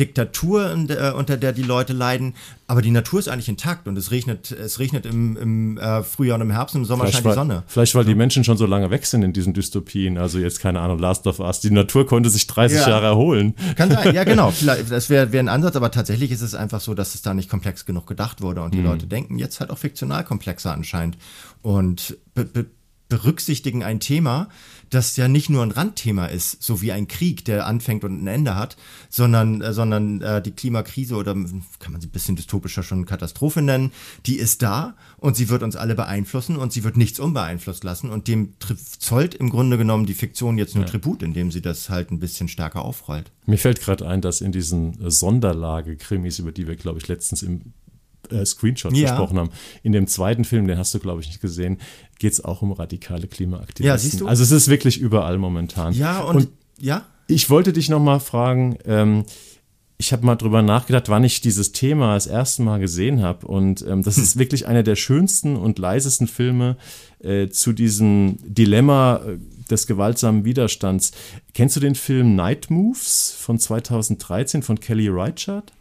Diktatur, 0.00 0.72
unter 1.16 1.36
der 1.36 1.52
die 1.52 1.62
Leute 1.62 1.92
leiden, 1.92 2.34
aber 2.66 2.82
die 2.82 2.90
Natur 2.90 3.20
ist 3.20 3.28
eigentlich 3.28 3.48
intakt 3.48 3.86
und 3.86 3.96
es 3.98 4.10
regnet, 4.10 4.50
es 4.50 4.78
regnet 4.78 5.04
im, 5.04 5.36
im 5.36 5.78
äh, 5.78 6.02
Frühjahr 6.02 6.36
und 6.36 6.42
im 6.42 6.50
Herbst 6.50 6.74
und 6.74 6.82
im 6.82 6.84
Sommer 6.86 7.04
vielleicht 7.04 7.22
scheint 7.22 7.26
die 7.26 7.34
Sonne. 7.34 7.62
Vielleicht, 7.66 7.94
weil 7.94 8.04
die 8.04 8.14
Menschen 8.14 8.42
schon 8.42 8.56
so 8.56 8.64
lange 8.64 8.90
weg 8.90 9.06
sind 9.06 9.22
in 9.22 9.32
diesen 9.32 9.52
Dystopien, 9.52 10.18
also 10.18 10.38
jetzt 10.38 10.60
keine 10.60 10.80
Ahnung, 10.80 10.98
Last 10.98 11.26
of 11.26 11.38
Us, 11.38 11.60
die 11.60 11.70
Natur 11.70 12.06
konnte 12.06 12.30
sich 12.30 12.46
30 12.46 12.78
ja. 12.78 12.88
Jahre 12.88 13.06
erholen. 13.06 13.54
Kann 13.76 13.90
sein, 13.90 14.14
ja 14.14 14.24
genau, 14.24 14.50
vielleicht, 14.52 14.90
das 14.90 15.10
wäre 15.10 15.32
wär 15.32 15.40
ein 15.40 15.48
Ansatz, 15.48 15.76
aber 15.76 15.90
tatsächlich 15.90 16.30
ist 16.30 16.42
es 16.42 16.54
einfach 16.54 16.80
so, 16.80 16.94
dass 16.94 17.14
es 17.14 17.22
da 17.22 17.34
nicht 17.34 17.50
komplex 17.50 17.84
genug 17.84 18.06
gedacht 18.06 18.40
wurde 18.40 18.62
und 18.62 18.72
die 18.72 18.78
mhm. 18.78 18.86
Leute 18.86 19.06
denken 19.06 19.38
jetzt 19.38 19.60
halt 19.60 19.70
auch 19.70 19.78
fiktional 19.78 20.24
komplexer 20.24 20.72
anscheinend 20.72 21.18
und 21.62 22.16
be 22.34 22.44
be 22.44 22.66
berücksichtigen 23.10 23.82
ein 23.82 24.00
Thema, 24.00 24.48
das 24.90 25.16
ja 25.16 25.28
nicht 25.28 25.48
nur 25.48 25.62
ein 25.62 25.70
Randthema 25.70 26.26
ist, 26.26 26.62
so 26.62 26.82
wie 26.82 26.92
ein 26.92 27.08
Krieg, 27.08 27.44
der 27.44 27.66
anfängt 27.66 28.04
und 28.04 28.22
ein 28.22 28.26
Ende 28.26 28.56
hat, 28.56 28.76
sondern, 29.08 29.62
äh, 29.62 29.72
sondern 29.72 30.20
äh, 30.20 30.42
die 30.42 30.50
Klimakrise 30.50 31.14
oder 31.14 31.34
kann 31.34 31.92
man 31.92 32.00
sie 32.00 32.08
ein 32.08 32.10
bisschen 32.10 32.36
dystopischer 32.36 32.82
schon 32.82 33.06
Katastrophe 33.06 33.62
nennen, 33.62 33.92
die 34.26 34.36
ist 34.36 34.62
da 34.62 34.94
und 35.16 35.36
sie 35.36 35.48
wird 35.48 35.62
uns 35.62 35.76
alle 35.76 35.94
beeinflussen 35.94 36.56
und 36.56 36.72
sie 36.72 36.84
wird 36.84 36.96
nichts 36.96 37.20
unbeeinflusst 37.20 37.84
lassen 37.84 38.10
und 38.10 38.26
dem 38.26 38.54
zollt 38.98 39.34
im 39.36 39.48
Grunde 39.48 39.78
genommen 39.78 40.06
die 40.06 40.14
Fiktion 40.14 40.58
jetzt 40.58 40.74
nur 40.74 40.84
ja. 40.84 40.90
Tribut, 40.90 41.22
indem 41.22 41.52
sie 41.52 41.62
das 41.62 41.88
halt 41.88 42.10
ein 42.10 42.18
bisschen 42.18 42.48
stärker 42.48 42.84
aufrollt. 42.84 43.30
Mir 43.46 43.58
fällt 43.58 43.80
gerade 43.80 44.06
ein, 44.06 44.20
dass 44.20 44.40
in 44.40 44.52
diesen 44.52 44.96
Sonderlage-Krimis, 45.08 46.40
über 46.40 46.52
die 46.52 46.66
wir, 46.66 46.76
glaube 46.76 46.98
ich, 46.98 47.08
letztens 47.08 47.42
im 47.42 47.72
äh, 48.30 48.44
Screenshot 48.44 48.96
ja. 48.96 49.10
gesprochen 49.10 49.38
haben. 49.38 49.50
In 49.82 49.92
dem 49.92 50.06
zweiten 50.06 50.44
Film, 50.44 50.66
den 50.66 50.78
hast 50.78 50.94
du, 50.94 50.98
glaube 50.98 51.20
ich, 51.20 51.28
nicht 51.28 51.40
gesehen, 51.40 51.78
geht 52.20 52.34
es 52.34 52.44
auch 52.44 52.62
um 52.62 52.70
radikale 52.70 53.26
Klimaaktivisten. 53.26 53.86
Ja, 53.86 53.98
siehst 53.98 54.20
du? 54.20 54.28
Also 54.28 54.44
es 54.44 54.52
ist 54.52 54.68
wirklich 54.68 55.00
überall 55.00 55.38
momentan. 55.38 55.92
Ja, 55.94 56.20
und, 56.20 56.36
und 56.36 56.48
ja. 56.78 57.04
Ich 57.26 57.50
wollte 57.50 57.72
dich 57.72 57.88
noch 57.88 57.98
mal 57.98 58.20
fragen, 58.20 58.76
ähm, 58.84 59.24
ich 59.96 60.12
habe 60.12 60.24
mal 60.24 60.36
drüber 60.36 60.62
nachgedacht, 60.62 61.08
wann 61.08 61.24
ich 61.24 61.40
dieses 61.40 61.72
Thema 61.72 62.14
das 62.14 62.26
erste 62.26 62.62
Mal 62.62 62.78
gesehen 62.78 63.22
habe. 63.22 63.46
Und 63.46 63.82
ähm, 63.86 64.02
das 64.02 64.16
hm. 64.16 64.22
ist 64.22 64.38
wirklich 64.38 64.66
einer 64.66 64.82
der 64.82 64.96
schönsten 64.96 65.56
und 65.56 65.78
leisesten 65.78 66.26
Filme 66.26 66.76
äh, 67.20 67.48
zu 67.48 67.72
diesem 67.72 68.36
Dilemma 68.42 69.16
äh, 69.16 69.38
des 69.70 69.86
gewaltsamen 69.86 70.44
Widerstands. 70.44 71.12
Kennst 71.54 71.76
du 71.76 71.80
den 71.80 71.94
Film 71.94 72.34
Night 72.34 72.70
Moves 72.70 73.34
von 73.38 73.58
2013 73.58 74.62
von 74.62 74.78
Kelly 74.78 75.08
Reichardt? 75.08 75.72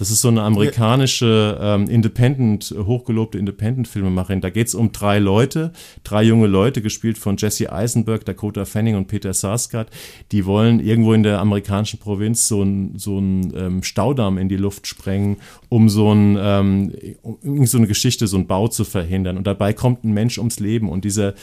Das 0.00 0.10
ist 0.10 0.22
so 0.22 0.28
eine 0.28 0.40
amerikanische 0.40 1.58
ähm, 1.60 1.86
Independent, 1.86 2.74
hochgelobte 2.74 3.36
Independent-Filmemacherin. 3.36 4.40
Da 4.40 4.48
geht 4.48 4.68
es 4.68 4.74
um 4.74 4.92
drei 4.92 5.18
Leute, 5.18 5.72
drei 6.04 6.22
junge 6.22 6.46
Leute, 6.46 6.80
gespielt 6.80 7.18
von 7.18 7.36
Jesse 7.36 7.70
Eisenberg, 7.70 8.24
Dakota 8.24 8.64
Fanning 8.64 8.96
und 8.96 9.08
Peter 9.08 9.34
Sarsgaard. 9.34 9.90
Die 10.32 10.46
wollen 10.46 10.80
irgendwo 10.80 11.12
in 11.12 11.22
der 11.22 11.38
amerikanischen 11.38 12.00
Provinz 12.00 12.48
so 12.48 12.62
einen 12.62 12.98
so 12.98 13.18
ähm, 13.18 13.82
Staudamm 13.82 14.38
in 14.38 14.48
die 14.48 14.56
Luft 14.56 14.86
sprengen, 14.86 15.36
um 15.68 15.90
so, 15.90 16.10
ein, 16.14 16.38
ähm, 16.40 16.94
um 17.22 17.66
so 17.66 17.76
eine 17.76 17.86
Geschichte, 17.86 18.26
so 18.26 18.38
einen 18.38 18.46
Bau 18.46 18.68
zu 18.68 18.84
verhindern. 18.84 19.36
Und 19.36 19.46
dabei 19.46 19.74
kommt 19.74 20.02
ein 20.04 20.14
Mensch 20.14 20.38
ums 20.38 20.60
Leben. 20.60 20.88
Und 20.88 21.04
dieser 21.04 21.34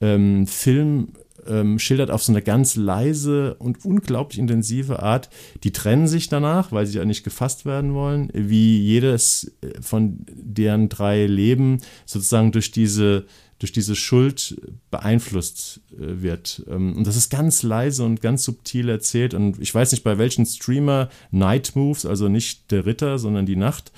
ähm, 0.00 0.46
Film 0.46 1.08
ähm, 1.46 1.78
schildert 1.78 2.10
auf 2.10 2.22
so 2.22 2.32
eine 2.32 2.42
ganz 2.42 2.76
leise 2.76 3.54
und 3.54 3.84
unglaublich 3.84 4.38
intensive 4.38 5.02
Art. 5.02 5.30
Die 5.62 5.72
trennen 5.72 6.06
sich 6.06 6.28
danach, 6.28 6.72
weil 6.72 6.86
sie 6.86 6.98
ja 6.98 7.04
nicht 7.04 7.24
gefasst 7.24 7.64
werden 7.64 7.94
wollen, 7.94 8.30
wie 8.32 8.80
jedes 8.80 9.52
äh, 9.60 9.80
von 9.80 10.24
deren 10.28 10.88
drei 10.88 11.26
Leben 11.26 11.80
sozusagen 12.06 12.52
durch 12.52 12.70
diese 12.70 13.26
durch 13.60 13.72
diese 13.72 13.94
Schuld 13.94 14.60
beeinflusst 14.90 15.80
äh, 15.92 16.22
wird. 16.22 16.64
Ähm, 16.68 16.96
und 16.96 17.06
das 17.06 17.16
ist 17.16 17.30
ganz 17.30 17.62
leise 17.62 18.04
und 18.04 18.20
ganz 18.20 18.44
subtil 18.44 18.88
erzählt. 18.88 19.32
Und 19.32 19.60
ich 19.60 19.74
weiß 19.74 19.92
nicht, 19.92 20.04
bei 20.04 20.18
welchen 20.18 20.44
Streamer 20.44 21.08
Night 21.30 21.72
Moves, 21.74 22.04
also 22.04 22.28
nicht 22.28 22.70
der 22.70 22.84
Ritter, 22.84 23.18
sondern 23.18 23.46
die 23.46 23.56
Nacht, 23.56 23.92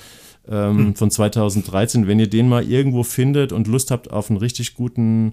ähm, 0.49 0.79
hm. 0.79 0.95
von 0.95 1.11
2013, 1.11 2.07
wenn 2.07 2.21
ihr 2.21 2.29
den 2.29 2.49
mal 2.49 2.65
irgendwo 2.65 3.03
findet 3.03 3.53
und 3.53 3.67
Lust 3.67 3.91
habt 3.91 4.11
auf 4.11 4.31
einen 4.31 4.39
richtig 4.39 4.75
guten 4.75 5.33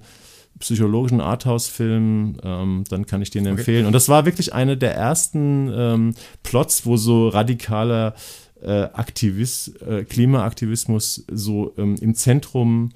psychologischen 0.59 1.21
Arthouse-Film, 1.21 2.37
ähm, 2.43 2.83
dann 2.89 3.05
kann 3.05 3.21
ich 3.21 3.29
den 3.29 3.43
okay. 3.43 3.49
empfehlen. 3.51 3.85
Und 3.85 3.93
das 3.93 4.09
war 4.09 4.25
wirklich 4.25 4.53
eine 4.53 4.77
der 4.77 4.95
ersten 4.95 5.71
ähm, 5.73 6.15
Plots, 6.43 6.85
wo 6.85 6.97
so 6.97 7.27
radikaler 7.27 8.13
äh, 8.61 8.83
Aktivist, 8.93 9.81
äh, 9.81 10.03
Klimaaktivismus 10.03 11.25
so 11.31 11.73
ähm, 11.77 11.95
im 11.99 12.15
Zentrum 12.15 12.91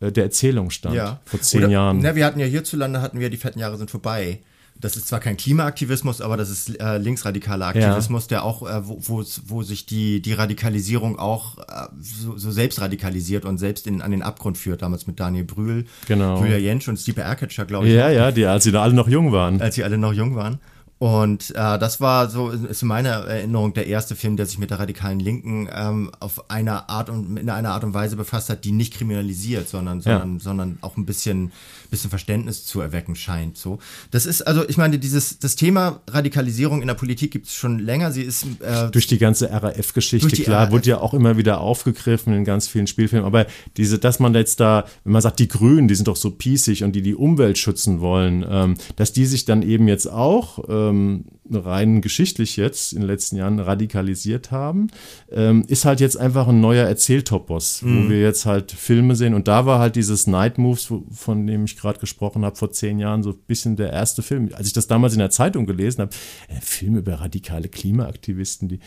äh, 0.00 0.12
der 0.12 0.24
Erzählung 0.24 0.70
stand. 0.70 0.94
Ja. 0.94 1.20
Vor 1.24 1.40
zehn 1.40 1.64
Oder, 1.64 1.72
Jahren. 1.72 1.98
Na, 2.00 2.14
wir 2.14 2.24
hatten 2.24 2.40
ja 2.40 2.46
hierzulande, 2.46 3.02
hatten 3.02 3.20
wir 3.20 3.30
die 3.30 3.36
fetten 3.36 3.58
Jahre 3.58 3.76
sind 3.76 3.90
vorbei 3.90 4.40
das 4.80 4.96
ist 4.96 5.08
zwar 5.08 5.20
kein 5.20 5.36
Klimaaktivismus, 5.36 6.20
aber 6.20 6.36
das 6.36 6.50
ist 6.50 6.80
äh, 6.80 6.98
linksradikaler 6.98 7.66
Aktivismus, 7.68 8.24
ja. 8.24 8.28
der 8.28 8.44
auch, 8.44 8.68
äh, 8.68 8.86
wo, 8.86 8.98
wo, 9.00 9.24
wo 9.46 9.62
sich 9.62 9.86
die, 9.86 10.20
die 10.20 10.32
Radikalisierung 10.32 11.18
auch 11.18 11.58
äh, 11.58 11.86
so, 12.00 12.36
so 12.36 12.50
selbst 12.50 12.80
radikalisiert 12.80 13.44
und 13.44 13.58
selbst 13.58 13.86
in, 13.86 14.02
an 14.02 14.10
den 14.10 14.22
Abgrund 14.22 14.58
führt, 14.58 14.82
damals 14.82 15.06
mit 15.06 15.20
Daniel 15.20 15.44
Brühl, 15.44 15.86
genau. 16.06 16.40
Julia 16.40 16.58
Jentsch 16.58 16.88
und 16.88 16.98
Stiepe 16.98 17.22
Erketscher, 17.22 17.64
glaube 17.64 17.86
ich. 17.86 17.94
Ja, 17.94 18.10
ja, 18.10 18.30
die, 18.30 18.44
als 18.46 18.64
sie 18.64 18.72
da 18.72 18.82
alle 18.82 18.94
noch 18.94 19.08
jung 19.08 19.32
waren. 19.32 19.60
Als 19.60 19.76
sie 19.76 19.84
alle 19.84 19.96
noch 19.96 20.12
jung 20.12 20.34
waren. 20.34 20.58
Und 20.98 21.50
äh, 21.50 21.78
das 21.78 22.00
war 22.00 22.30
so, 22.30 22.50
ist 22.50 22.82
in 22.82 22.88
meiner 22.88 23.10
Erinnerung 23.10 23.74
der 23.74 23.88
erste 23.88 24.14
Film, 24.14 24.36
der 24.36 24.46
sich 24.46 24.58
mit 24.58 24.70
der 24.70 24.78
radikalen 24.78 25.18
Linken 25.18 25.68
ähm, 25.70 26.10
auf 26.20 26.48
eine 26.50 26.88
Art 26.88 27.10
und 27.10 27.36
in 27.36 27.50
einer 27.50 27.70
Art 27.70 27.84
und 27.84 27.94
Weise 27.94 28.16
befasst 28.16 28.48
hat, 28.48 28.64
die 28.64 28.72
nicht 28.72 28.94
kriminalisiert, 28.94 29.68
sondern, 29.68 30.00
sondern, 30.00 30.34
ja. 30.34 30.40
sondern 30.40 30.78
auch 30.82 30.96
ein 30.96 31.04
bisschen, 31.04 31.52
bisschen 31.94 32.10
Verständnis 32.10 32.66
zu 32.66 32.80
erwecken 32.80 33.14
scheint. 33.14 33.56
So, 33.56 33.78
das 34.10 34.26
ist 34.26 34.42
also, 34.42 34.68
ich 34.68 34.76
meine, 34.76 34.98
dieses 34.98 35.38
das 35.38 35.56
Thema 35.56 36.00
Radikalisierung 36.08 36.80
in 36.80 36.88
der 36.88 36.94
Politik 36.94 37.30
gibt 37.30 37.46
es 37.46 37.54
schon 37.54 37.78
länger. 37.78 38.10
Sie 38.10 38.22
ist 38.22 38.44
äh, 38.60 38.90
durch 38.90 39.06
die 39.06 39.18
ganze 39.18 39.50
RAF-Geschichte 39.50 40.42
klar, 40.42 40.64
RAF. 40.64 40.72
wurde 40.72 40.90
ja 40.90 40.98
auch 40.98 41.14
immer 41.14 41.36
wieder 41.36 41.60
aufgegriffen 41.60 42.34
in 42.34 42.44
ganz 42.44 42.68
vielen 42.68 42.86
Spielfilmen. 42.86 43.26
Aber 43.26 43.46
diese, 43.76 43.98
dass 43.98 44.18
man 44.18 44.34
jetzt 44.34 44.60
da, 44.60 44.84
wenn 45.04 45.12
man 45.12 45.22
sagt, 45.22 45.38
die 45.38 45.48
Grünen, 45.48 45.88
die 45.88 45.94
sind 45.94 46.08
doch 46.08 46.16
so 46.16 46.30
pießig 46.30 46.82
und 46.82 46.92
die 46.92 47.02
die 47.02 47.14
Umwelt 47.14 47.58
schützen 47.58 48.00
wollen, 48.00 48.44
ähm, 48.48 48.74
dass 48.96 49.12
die 49.12 49.26
sich 49.26 49.44
dann 49.44 49.62
eben 49.62 49.88
jetzt 49.88 50.10
auch 50.10 50.58
ähm, 50.68 51.26
rein 51.50 52.00
geschichtlich 52.00 52.56
jetzt 52.56 52.92
in 52.92 53.00
den 53.00 53.08
letzten 53.08 53.36
Jahren 53.36 53.58
radikalisiert 53.58 54.50
haben, 54.50 54.88
ähm, 55.30 55.64
ist 55.68 55.84
halt 55.84 56.00
jetzt 56.00 56.16
einfach 56.16 56.48
ein 56.48 56.60
neuer 56.60 56.86
Erzähltopos, 56.86 57.82
mhm. 57.82 58.06
wo 58.06 58.10
wir 58.10 58.20
jetzt 58.20 58.46
halt 58.46 58.72
Filme 58.72 59.14
sehen. 59.14 59.34
Und 59.34 59.48
da 59.48 59.66
war 59.66 59.78
halt 59.78 59.96
dieses 59.96 60.26
Night 60.26 60.58
Moves, 60.58 60.92
von 61.10 61.46
dem 61.46 61.64
ich 61.64 61.76
gerade 61.76 61.98
gesprochen 61.98 62.44
habe, 62.44 62.56
vor 62.56 62.72
zehn 62.72 62.98
Jahren 62.98 63.22
so 63.22 63.30
ein 63.30 63.38
bisschen 63.46 63.76
der 63.76 63.92
erste 63.92 64.22
Film. 64.22 64.50
Als 64.54 64.66
ich 64.66 64.72
das 64.72 64.86
damals 64.86 65.12
in 65.12 65.18
der 65.18 65.30
Zeitung 65.30 65.66
gelesen 65.66 66.02
habe, 66.02 66.10
äh, 66.48 66.60
Film 66.60 66.96
über 66.96 67.14
radikale 67.14 67.68
Klimaaktivisten, 67.68 68.68
die 68.68 68.80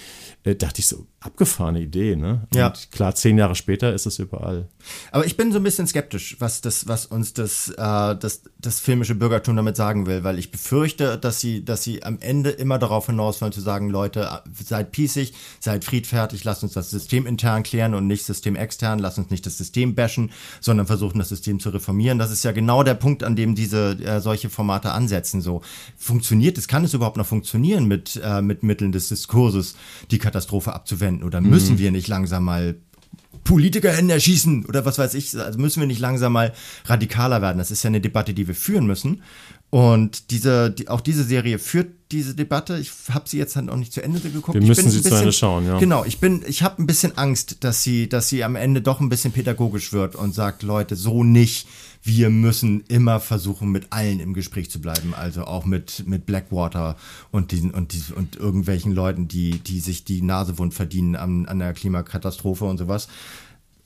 äh, 0.43 0.55
dachte 0.55 0.79
ich 0.79 0.87
so, 0.87 1.07
abgefahrene 1.19 1.81
Idee, 1.81 2.15
ne? 2.15 2.47
Und 2.51 2.57
ja. 2.57 2.73
klar, 2.91 3.13
zehn 3.15 3.37
Jahre 3.37 3.55
später 3.55 3.93
ist 3.93 4.05
es 4.05 4.19
überall. 4.19 4.67
Aber 5.11 5.25
ich 5.25 5.35
bin 5.35 5.51
so 5.51 5.59
ein 5.59 5.63
bisschen 5.63 5.87
skeptisch, 5.87 6.37
was 6.39 6.61
das, 6.61 6.87
was 6.87 7.05
uns 7.05 7.33
das, 7.33 7.69
äh, 7.69 8.15
das, 8.15 8.43
das 8.59 8.79
filmische 8.79 9.15
Bürgertum 9.15 9.55
damit 9.55 9.75
sagen 9.75 10.05
will, 10.05 10.23
weil 10.23 10.39
ich 10.39 10.51
befürchte, 10.51 11.17
dass 11.17 11.39
sie, 11.39 11.65
dass 11.65 11.83
sie 11.83 12.03
am 12.03 12.19
Ende 12.19 12.46
Ende 12.47 12.62
immer 12.62 12.79
darauf 12.79 13.07
hinaus 13.07 13.41
wollen 13.41 13.51
zu 13.51 13.62
sagen, 13.62 13.89
Leute, 13.89 14.41
seid 14.53 14.91
pießig, 14.91 15.33
seid 15.60 15.83
friedfertig, 15.83 16.43
lasst 16.43 16.63
uns 16.63 16.73
das 16.73 16.89
System 16.89 17.25
intern 17.25 17.63
klären 17.63 17.93
und 17.93 18.07
nicht 18.07 18.25
System 18.25 18.55
extern, 18.55 18.99
lasst 18.99 19.17
uns 19.17 19.29
nicht 19.29 19.45
das 19.45 19.57
System 19.57 19.95
bashen, 19.95 20.31
sondern 20.62 20.88
versuchen 20.88 21.19
das 21.19 21.29
System 21.29 21.60
zu 21.60 21.69
reformieren. 21.69 22.19
Das 22.19 22.31
ist 22.31 22.43
ja 22.43 22.51
genau 22.51 22.83
der 22.83 22.95
Punkt, 22.95 23.23
an 23.23 23.36
dem 23.36 23.55
diese 23.55 23.97
äh, 23.99 24.21
solche 24.21 24.49
Formate 24.49 24.91
ansetzen. 24.91 25.41
So 25.41 25.62
funktioniert 25.97 26.57
es, 26.57 26.67
kann 26.67 26.83
es 26.83 26.93
überhaupt 26.93 27.17
noch 27.17 27.25
funktionieren 27.25 27.86
mit 27.86 28.19
äh, 28.23 28.41
mit 28.41 28.63
Mitteln 28.63 28.91
des 28.91 29.10
Diskurses, 29.10 29.75
die 30.12 30.19
Katastrophe 30.19 30.73
abzuwenden 30.73 31.23
oder 31.23 31.41
müssen 31.41 31.75
mhm. 31.75 31.79
wir 31.79 31.91
nicht 31.91 32.07
langsam 32.07 32.45
mal 32.45 32.75
PolitikerInnen 33.43 34.10
erschießen 34.10 34.65
oder 34.65 34.86
was 34.86 34.97
weiß 34.97 35.13
ich. 35.13 35.38
Also 35.39 35.57
müssen 35.57 35.79
wir 35.79 35.88
nicht 35.88 35.99
langsam 35.99 36.33
mal 36.33 36.53
radikaler 36.86 37.41
werden. 37.41 37.57
Das 37.57 37.71
ist 37.71 37.83
ja 37.83 37.88
eine 37.88 38.01
Debatte, 38.01 38.33
die 38.33 38.47
wir 38.47 38.55
führen 38.55 38.86
müssen. 38.86 39.21
Und 39.69 40.32
diese, 40.32 40.71
die, 40.71 40.88
auch 40.88 41.01
diese 41.01 41.23
Serie 41.23 41.60
führt 41.60 41.89
diese 42.13 42.34
Debatte. 42.36 42.80
Ich 42.80 42.91
habe 43.10 43.27
sie 43.27 43.38
jetzt 43.38 43.58
halt 43.58 43.65
noch 43.65 43.75
nicht 43.75 43.91
zu 43.91 44.01
Ende 44.01 44.21
geguckt. 44.21 44.53
Wir 44.53 44.65
müssen 44.65 44.89
sie 44.89 44.99
bisschen, 44.99 45.12
zu 45.12 45.17
Ende 45.17 45.34
schauen, 45.34 45.65
ja. 45.65 45.77
Genau, 45.77 46.06
ich 46.06 46.19
bin, 46.19 46.41
ich 46.47 46.63
habe 46.63 46.82
ein 46.82 46.88
bisschen 46.88 47.17
Angst, 47.17 47.65
dass 47.65 47.84
sie, 47.84 48.08
dass 48.08 48.30
sie 48.30 48.45
am 48.45 48.56
Ende 48.56 48.82
doch 48.82 49.01
ein 49.01 49.10
bisschen 49.10 49.34
pädagogisch 49.34 49.91
wird 49.91 50.15
und 50.15 50.34
sagt, 50.34 50.63
Leute, 50.63 50.95
so 50.95 51.23
nicht. 51.23 51.67
Wir 52.01 52.30
müssen 52.30 52.86
immer 52.88 53.19
versuchen, 53.19 53.69
mit 53.69 53.88
allen 53.89 54.21
im 54.21 54.34
Gespräch 54.34 54.71
zu 54.71 54.80
bleiben. 54.80 55.13
Also 55.13 55.43
auch 55.43 55.65
mit, 55.65 56.08
mit 56.08 56.25
Blackwater 56.25 56.95
und 57.32 57.51
diesen 57.51 57.71
und, 57.71 57.91
diesen, 57.91 58.15
und 58.15 58.38
irgendwelchen 58.38 58.93
Leuten, 58.93 59.27
die, 59.27 59.60
die 59.60 59.82
sich 59.82 60.06
die 60.06 60.21
Nase 60.21 60.58
wund 60.58 60.73
verdienen 60.73 61.17
an, 61.17 61.45
an 61.47 61.60
der 61.60 61.73
Klimakatastrophe 61.73 62.63
und 62.63 62.77
sowas 62.77 63.10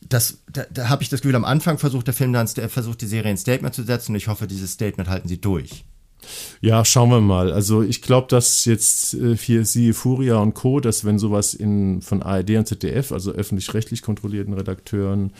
das, 0.02 0.40
da, 0.52 0.66
da 0.72 0.90
habe 0.90 1.04
ich 1.04 1.10
das 1.10 1.22
Gefühl, 1.22 1.36
am 1.36 1.46
Anfang 1.46 1.78
versucht 1.78 2.08
der 2.08 2.14
Film 2.14 2.34
dann, 2.34 2.48
versucht 2.48 3.02
die 3.02 3.08
Serie 3.08 3.32
ein 3.32 3.38
Statement 3.38 3.74
zu 3.74 3.84
setzen 3.84 4.12
und 4.12 4.18
ich 4.18 4.28
hoffe, 4.28 4.48
dieses 4.48 4.72
Statement 4.74 5.10
halten 5.10 5.28
sie 5.28 5.40
durch. 5.40 5.86
Ja, 6.60 6.86
schauen 6.86 7.10
wir 7.10 7.22
mal. 7.22 7.52
Also 7.52 7.82
ich 7.82 8.02
glaube, 8.02 8.28
dass 8.28 8.66
jetzt 8.66 9.16
äh, 9.16 9.36
hier 9.36 9.66
Sie, 9.66 9.94
Furia 9.94 10.38
und 10.38 10.54
Co., 10.54 10.80
dass 10.80 11.04
wenn 11.04 11.18
sowas 11.18 11.54
in, 11.54 12.02
von 12.02 12.22
ARD 12.22 12.52
und 12.52 12.68
ZDF, 12.68 13.12
also 13.12 13.32
öffentlich-rechtlich 13.32 14.02
kontrollierten 14.02 14.54
Redakteuren, 14.54 15.34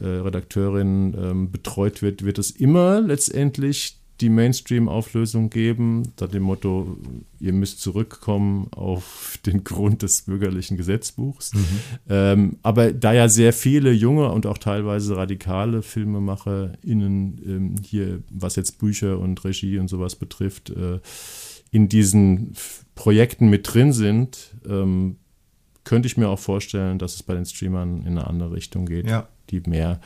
äh, 0.00 0.06
Redakteurinnen 0.06 1.14
ähm, 1.18 1.50
betreut 1.50 2.02
wird, 2.02 2.24
wird 2.24 2.38
es 2.38 2.52
immer 2.52 3.00
letztendlich 3.00 3.98
die 4.20 4.28
Mainstream-Auflösung 4.28 5.48
geben, 5.50 6.12
da 6.16 6.26
dem 6.26 6.42
Motto, 6.42 6.96
ihr 7.38 7.52
müsst 7.52 7.80
zurückkommen 7.80 8.68
auf 8.72 9.38
den 9.46 9.64
Grund 9.64 10.02
des 10.02 10.22
bürgerlichen 10.22 10.76
Gesetzbuchs. 10.76 11.54
Mhm. 11.54 11.64
Ähm, 12.08 12.56
aber 12.62 12.92
da 12.92 13.12
ja 13.12 13.28
sehr 13.28 13.52
viele 13.52 13.92
junge 13.92 14.30
und 14.30 14.46
auch 14.46 14.58
teilweise 14.58 15.16
radikale 15.16 15.82
FilmemacherInnen 15.82 17.40
ähm, 17.46 17.74
hier, 17.82 18.22
was 18.30 18.56
jetzt 18.56 18.78
Bücher 18.78 19.18
und 19.18 19.44
Regie 19.44 19.78
und 19.78 19.88
sowas 19.88 20.16
betrifft, 20.16 20.70
äh, 20.70 21.00
in 21.70 21.88
diesen 21.88 22.54
Projekten 22.94 23.48
mit 23.50 23.72
drin 23.72 23.92
sind, 23.92 24.56
ähm, 24.68 25.16
könnte 25.84 26.06
ich 26.06 26.16
mir 26.16 26.28
auch 26.28 26.38
vorstellen, 26.38 26.98
dass 26.98 27.14
es 27.14 27.22
bei 27.22 27.34
den 27.34 27.46
Streamern 27.46 28.02
in 28.02 28.18
eine 28.18 28.26
andere 28.26 28.52
Richtung 28.52 28.86
geht, 28.86 29.08
ja. 29.08 29.28
die 29.50 29.60
mehr 29.60 30.00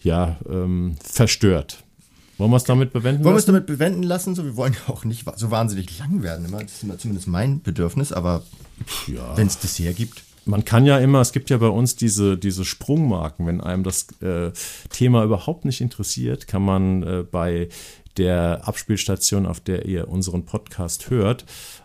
ja, 0.00 0.38
ähm, 0.48 0.96
verstört. 1.02 1.84
Wollen 2.42 2.50
wir 2.50 2.56
es 2.56 2.64
damit 2.64 2.92
bewenden 2.92 3.22
Wollen 3.22 3.36
wir 3.36 3.38
es 3.38 3.46
damit 3.46 3.66
bewenden 3.66 4.02
lassen? 4.02 4.34
So, 4.34 4.44
wir 4.44 4.56
wollen 4.56 4.72
ja 4.72 4.92
auch 4.92 5.04
nicht 5.04 5.24
so 5.36 5.52
wahnsinnig 5.52 5.96
lang 6.00 6.24
werden. 6.24 6.46
Immer. 6.46 6.58
Das 6.58 6.72
ist 6.72 6.82
immer 6.82 6.98
zumindest 6.98 7.28
mein 7.28 7.62
Bedürfnis, 7.62 8.12
aber 8.12 8.42
ja. 9.06 9.36
wenn 9.36 9.46
es 9.46 9.60
das 9.60 9.78
hergibt. 9.78 10.24
Man 10.44 10.64
kann 10.64 10.84
ja 10.84 10.98
immer, 10.98 11.20
es 11.20 11.30
gibt 11.30 11.50
ja 11.50 11.58
bei 11.58 11.68
uns 11.68 11.94
diese, 11.94 12.36
diese 12.36 12.64
Sprungmarken, 12.64 13.46
wenn 13.46 13.60
einem 13.60 13.84
das 13.84 14.08
äh, 14.22 14.50
Thema 14.90 15.22
überhaupt 15.22 15.64
nicht 15.64 15.80
interessiert, 15.80 16.48
kann 16.48 16.62
man 16.62 17.04
äh, 17.04 17.22
bei 17.22 17.68
der 18.16 18.62
Abspielstation, 18.66 19.46
auf 19.46 19.60
der 19.60 19.86
ihr 19.86 20.08
unseren 20.08 20.44
Podcast 20.44 21.10
hört, 21.10 21.44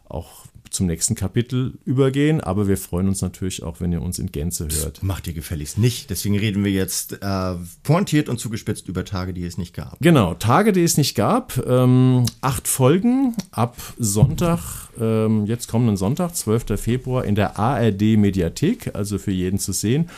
auch 0.09 0.46
zum 0.71 0.85
nächsten 0.87 1.15
Kapitel 1.15 1.73
übergehen, 1.85 2.41
aber 2.41 2.67
wir 2.67 2.77
freuen 2.77 3.07
uns 3.07 3.21
natürlich 3.21 3.63
auch, 3.63 3.79
wenn 3.79 3.91
ihr 3.91 4.01
uns 4.01 4.19
in 4.19 4.31
Gänze 4.31 4.65
hört. 4.65 4.97
Das 4.97 5.03
macht 5.03 5.27
ihr 5.27 5.33
gefälligst 5.33 5.77
nicht. 5.77 6.09
Deswegen 6.09 6.37
reden 6.37 6.63
wir 6.63 6.71
jetzt 6.71 7.21
äh, 7.21 7.55
pointiert 7.83 8.29
und 8.29 8.39
zugespitzt 8.39 8.87
über 8.87 9.05
Tage, 9.05 9.33
die 9.33 9.45
es 9.45 9.57
nicht 9.57 9.73
gab. 9.73 9.97
Genau, 9.99 10.33
Tage, 10.33 10.73
die 10.73 10.83
es 10.83 10.97
nicht 10.97 11.15
gab. 11.15 11.57
Ähm, 11.65 12.25
acht 12.41 12.67
Folgen 12.67 13.35
ab 13.51 13.77
Sonntag, 13.97 14.89
ähm, 14.99 15.45
jetzt 15.45 15.67
kommenden 15.67 15.97
Sonntag, 15.97 16.35
12. 16.35 16.79
Februar, 16.79 17.25
in 17.25 17.35
der 17.35 17.57
ARD 17.59 18.17
Mediathek, 18.17 18.95
also 18.95 19.17
für 19.17 19.31
jeden 19.31 19.59
zu 19.59 19.71
sehen. 19.71 20.09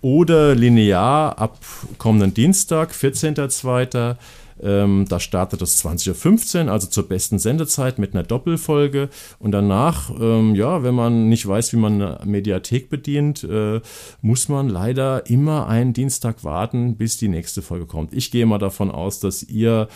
Oder 0.00 0.54
linear 0.54 1.38
ab 1.38 1.58
kommenden 1.98 2.32
Dienstag, 2.32 2.92
14.02 2.92 4.16
ähm, 4.62 5.06
da 5.08 5.20
startet 5.20 5.62
es 5.62 5.84
20.15 5.84 6.64
Uhr, 6.64 6.72
also 6.72 6.88
zur 6.88 7.08
besten 7.08 7.38
Sendezeit 7.38 7.98
mit 7.98 8.14
einer 8.14 8.22
Doppelfolge. 8.22 9.08
Und 9.38 9.52
danach, 9.52 10.10
ähm, 10.20 10.54
ja, 10.54 10.82
wenn 10.82 10.94
man 10.94 11.28
nicht 11.28 11.46
weiß, 11.46 11.72
wie 11.72 11.78
man 11.78 12.02
eine 12.02 12.20
Mediathek 12.24 12.90
bedient, 12.90 13.44
äh, 13.44 13.80
muss 14.22 14.48
man 14.48 14.68
leider 14.68 15.28
immer 15.28 15.68
einen 15.68 15.92
Dienstag 15.92 16.44
warten, 16.44 16.96
bis 16.96 17.16
die 17.18 17.28
nächste 17.28 17.62
Folge 17.62 17.86
kommt. 17.86 18.12
Ich 18.12 18.30
gehe 18.30 18.46
mal 18.46 18.58
davon 18.58 18.90
aus, 18.90 19.20
dass 19.20 19.42
ihr 19.42 19.88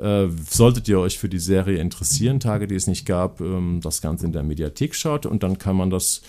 äh, 0.00 0.26
solltet 0.50 0.88
ihr 0.88 0.98
euch 0.98 1.18
für 1.18 1.28
die 1.28 1.38
Serie 1.38 1.78
interessieren, 1.78 2.40
Tage, 2.40 2.66
die 2.66 2.74
es 2.74 2.86
nicht 2.86 3.06
gab, 3.06 3.40
ähm, 3.40 3.80
das 3.82 4.00
Ganze 4.02 4.26
in 4.26 4.32
der 4.32 4.42
Mediathek 4.42 4.94
schaut 4.94 5.24
und 5.26 5.42
dann 5.42 5.58
kann 5.58 5.76
man 5.76 5.90
das 5.90 6.22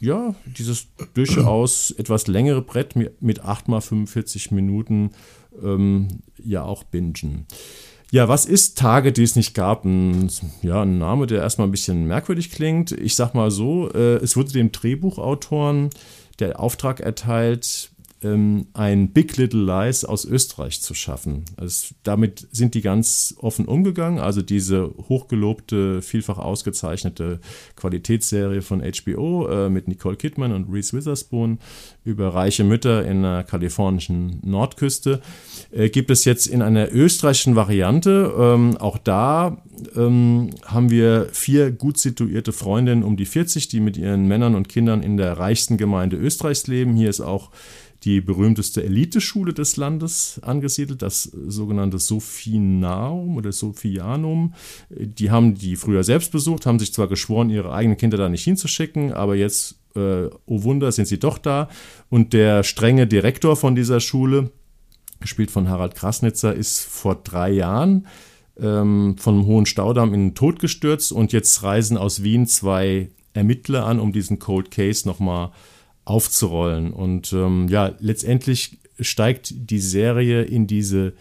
ja, 0.00 0.34
dieses 0.46 0.86
durchaus 1.14 1.90
etwas 1.90 2.28
längere 2.28 2.62
Brett 2.62 2.94
mit 3.20 3.44
8 3.44 3.68
mal 3.68 3.80
45 3.80 4.52
Minuten 4.52 5.10
ähm, 5.62 6.08
ja 6.42 6.62
auch 6.62 6.84
bingen. 6.84 7.46
Ja, 8.10 8.26
was 8.26 8.46
ist 8.46 8.78
Tage, 8.78 9.12
die 9.12 9.22
es 9.22 9.36
nicht 9.36 9.54
gab? 9.54 9.84
Ein, 9.84 10.30
ja, 10.62 10.82
ein 10.82 10.98
Name, 10.98 11.26
der 11.26 11.42
erstmal 11.42 11.68
ein 11.68 11.72
bisschen 11.72 12.06
merkwürdig 12.06 12.50
klingt. 12.50 12.92
Ich 12.92 13.14
sag 13.14 13.34
mal 13.34 13.50
so, 13.50 13.90
äh, 13.92 14.16
es 14.16 14.36
wurde 14.36 14.52
dem 14.52 14.72
Drehbuchautoren 14.72 15.90
der 16.38 16.58
Auftrag 16.58 17.00
erteilt, 17.00 17.90
ein 18.22 19.12
Big 19.12 19.36
Little 19.36 19.64
Lies 19.64 20.04
aus 20.04 20.24
Österreich 20.24 20.80
zu 20.80 20.94
schaffen. 20.94 21.44
Also 21.56 21.94
damit 22.02 22.48
sind 22.50 22.74
die 22.74 22.80
ganz 22.80 23.34
offen 23.38 23.66
umgegangen. 23.66 24.18
Also 24.18 24.42
diese 24.42 24.92
hochgelobte, 25.08 26.02
vielfach 26.02 26.38
ausgezeichnete 26.38 27.38
Qualitätsserie 27.76 28.62
von 28.62 28.82
HBO 28.82 29.46
äh, 29.48 29.70
mit 29.70 29.86
Nicole 29.86 30.16
Kidman 30.16 30.52
und 30.52 30.72
Reese 30.72 30.96
Witherspoon 30.96 31.58
über 32.04 32.34
reiche 32.34 32.64
Mütter 32.64 33.06
in 33.06 33.22
der 33.22 33.44
kalifornischen 33.44 34.40
Nordküste 34.44 35.20
äh, 35.70 35.88
gibt 35.88 36.10
es 36.10 36.24
jetzt 36.24 36.46
in 36.46 36.62
einer 36.62 36.92
österreichischen 36.92 37.56
Variante. 37.56 38.34
Ähm, 38.36 38.76
auch 38.78 38.98
da 38.98 39.62
ähm, 39.94 40.50
haben 40.64 40.90
wir 40.90 41.28
vier 41.32 41.70
gut 41.70 41.98
situierte 41.98 42.52
Freundinnen 42.52 43.02
um 43.02 43.16
die 43.16 43.26
40, 43.26 43.68
die 43.68 43.80
mit 43.80 43.96
ihren 43.96 44.26
Männern 44.26 44.54
und 44.54 44.68
Kindern 44.68 45.02
in 45.02 45.16
der 45.16 45.38
reichsten 45.38 45.76
Gemeinde 45.76 46.16
Österreichs 46.16 46.66
leben. 46.66 46.96
Hier 46.96 47.10
ist 47.10 47.20
auch 47.20 47.50
die 48.04 48.20
berühmteste 48.20 48.84
Eliteschule 48.84 49.52
des 49.52 49.76
Landes 49.76 50.40
angesiedelt, 50.42 51.02
das 51.02 51.24
sogenannte 51.24 51.98
Sophinaum 51.98 53.36
oder 53.36 53.50
Sophianum. 53.50 54.54
Die 54.90 55.30
haben 55.30 55.54
die 55.54 55.76
früher 55.76 56.04
selbst 56.04 56.30
besucht, 56.30 56.66
haben 56.66 56.78
sich 56.78 56.92
zwar 56.92 57.08
geschworen, 57.08 57.50
ihre 57.50 57.72
eigenen 57.72 57.96
Kinder 57.96 58.16
da 58.16 58.28
nicht 58.28 58.44
hinzuschicken, 58.44 59.12
aber 59.12 59.34
jetzt, 59.34 59.80
äh, 59.96 60.26
oh 60.46 60.62
Wunder, 60.62 60.92
sind 60.92 61.08
sie 61.08 61.18
doch 61.18 61.38
da. 61.38 61.68
Und 62.08 62.32
der 62.32 62.62
strenge 62.62 63.06
Direktor 63.06 63.56
von 63.56 63.74
dieser 63.74 63.98
Schule, 63.98 64.52
gespielt 65.20 65.50
von 65.50 65.68
Harald 65.68 65.96
Krasnitzer, 65.96 66.54
ist 66.54 66.80
vor 66.80 67.16
drei 67.16 67.50
Jahren 67.50 68.06
ähm, 68.60 69.16
vom 69.18 69.44
Hohen 69.46 69.66
Staudamm 69.66 70.14
in 70.14 70.28
den 70.28 70.34
Tod 70.36 70.60
gestürzt 70.60 71.10
und 71.10 71.32
jetzt 71.32 71.64
reisen 71.64 71.96
aus 71.96 72.22
Wien 72.22 72.46
zwei 72.46 73.10
Ermittler 73.34 73.86
an, 73.86 73.98
um 73.98 74.12
diesen 74.12 74.38
Cold 74.38 74.70
Case 74.70 75.06
nochmal 75.06 75.48
mal 75.48 75.52
aufzurollen. 76.08 76.92
Und 76.92 77.32
ähm, 77.32 77.68
ja, 77.68 77.94
letztendlich 77.98 78.78
steigt 79.00 79.52
die 79.70 79.80
Serie 79.80 80.42
in 80.42 80.66
diese 80.66 81.12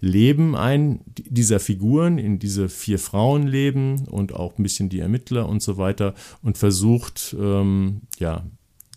Leben 0.00 0.54
ein, 0.54 1.00
dieser 1.06 1.58
Figuren, 1.58 2.18
in 2.18 2.38
diese 2.38 2.68
vier 2.68 2.98
Frauenleben 2.98 4.06
und 4.08 4.34
auch 4.34 4.58
ein 4.58 4.62
bisschen 4.62 4.88
die 4.88 5.00
Ermittler 5.00 5.48
und 5.48 5.62
so 5.62 5.78
weiter 5.78 6.14
und 6.42 6.58
versucht, 6.58 7.34
ähm, 7.38 8.02
ja, 8.18 8.44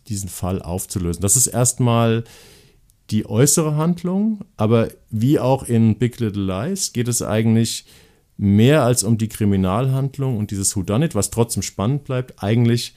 diesen 0.07 0.29
Fall 0.29 0.61
aufzulösen. 0.61 1.21
Das 1.21 1.35
ist 1.35 1.47
erstmal 1.47 2.23
die 3.09 3.27
äußere 3.27 3.75
Handlung, 3.75 4.41
aber 4.57 4.89
wie 5.09 5.39
auch 5.39 5.63
in 5.63 5.97
Big 5.97 6.19
Little 6.19 6.43
Lies 6.43 6.93
geht 6.93 7.07
es 7.07 7.21
eigentlich 7.21 7.85
mehr 8.37 8.83
als 8.83 9.03
um 9.03 9.17
die 9.17 9.29
Kriminalhandlung 9.29 10.37
und 10.37 10.51
dieses 10.51 10.75
Whodunit, 10.75 11.15
was 11.15 11.31
trotzdem 11.31 11.63
spannend 11.63 12.03
bleibt, 12.03 12.43
eigentlich 12.43 12.93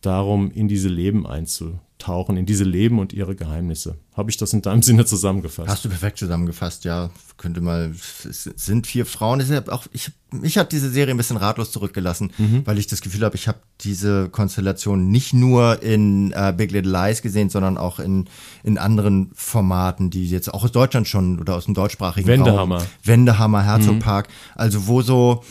darum, 0.00 0.50
in 0.50 0.68
diese 0.68 0.88
Leben 0.88 1.26
einzutauchen, 1.26 2.36
in 2.36 2.46
diese 2.46 2.64
Leben 2.64 2.98
und 2.98 3.12
ihre 3.12 3.34
Geheimnisse. 3.34 3.96
Habe 4.16 4.30
ich 4.30 4.36
das 4.36 4.52
in 4.52 4.62
deinem 4.62 4.82
Sinne 4.82 5.04
zusammengefasst? 5.04 5.68
Hast 5.68 5.84
du 5.84 5.88
perfekt 5.88 6.18
zusammengefasst, 6.18 6.84
ja. 6.84 7.10
Könnte 7.36 7.60
mal, 7.60 7.92
es 8.28 8.44
sind 8.56 8.86
vier 8.86 9.06
Frauen. 9.06 9.40
auch, 9.68 9.86
ich, 9.92 10.10
mich 10.32 10.58
hat 10.58 10.72
diese 10.72 10.90
Serie 10.90 11.14
ein 11.14 11.16
bisschen 11.16 11.36
ratlos 11.36 11.70
zurückgelassen, 11.70 12.32
mhm. 12.36 12.62
weil 12.64 12.78
ich 12.78 12.88
das 12.88 13.00
Gefühl 13.00 13.24
habe, 13.24 13.36
ich 13.36 13.46
habe 13.46 13.58
diese 13.80 14.28
Konstellation 14.28 15.10
nicht 15.10 15.32
nur 15.32 15.82
in 15.82 16.32
äh, 16.32 16.52
Big 16.56 16.72
Little 16.72 16.90
Lies 16.90 17.22
gesehen, 17.22 17.48
sondern 17.48 17.78
auch 17.78 18.00
in, 18.00 18.28
in 18.64 18.76
anderen 18.76 19.30
Formaten, 19.34 20.10
die 20.10 20.28
jetzt 20.28 20.52
auch 20.52 20.64
aus 20.64 20.72
Deutschland 20.72 21.06
schon 21.06 21.38
oder 21.38 21.54
aus 21.54 21.66
dem 21.66 21.74
deutschsprachigen 21.74 22.26
Wendehammer. 22.26 22.78
Raum. 22.78 22.86
Wendehammer, 23.04 23.62
Herzogpark. 23.62 24.28
Mhm. 24.28 24.32
Also 24.56 24.86
wo 24.88 25.02
so 25.02 25.44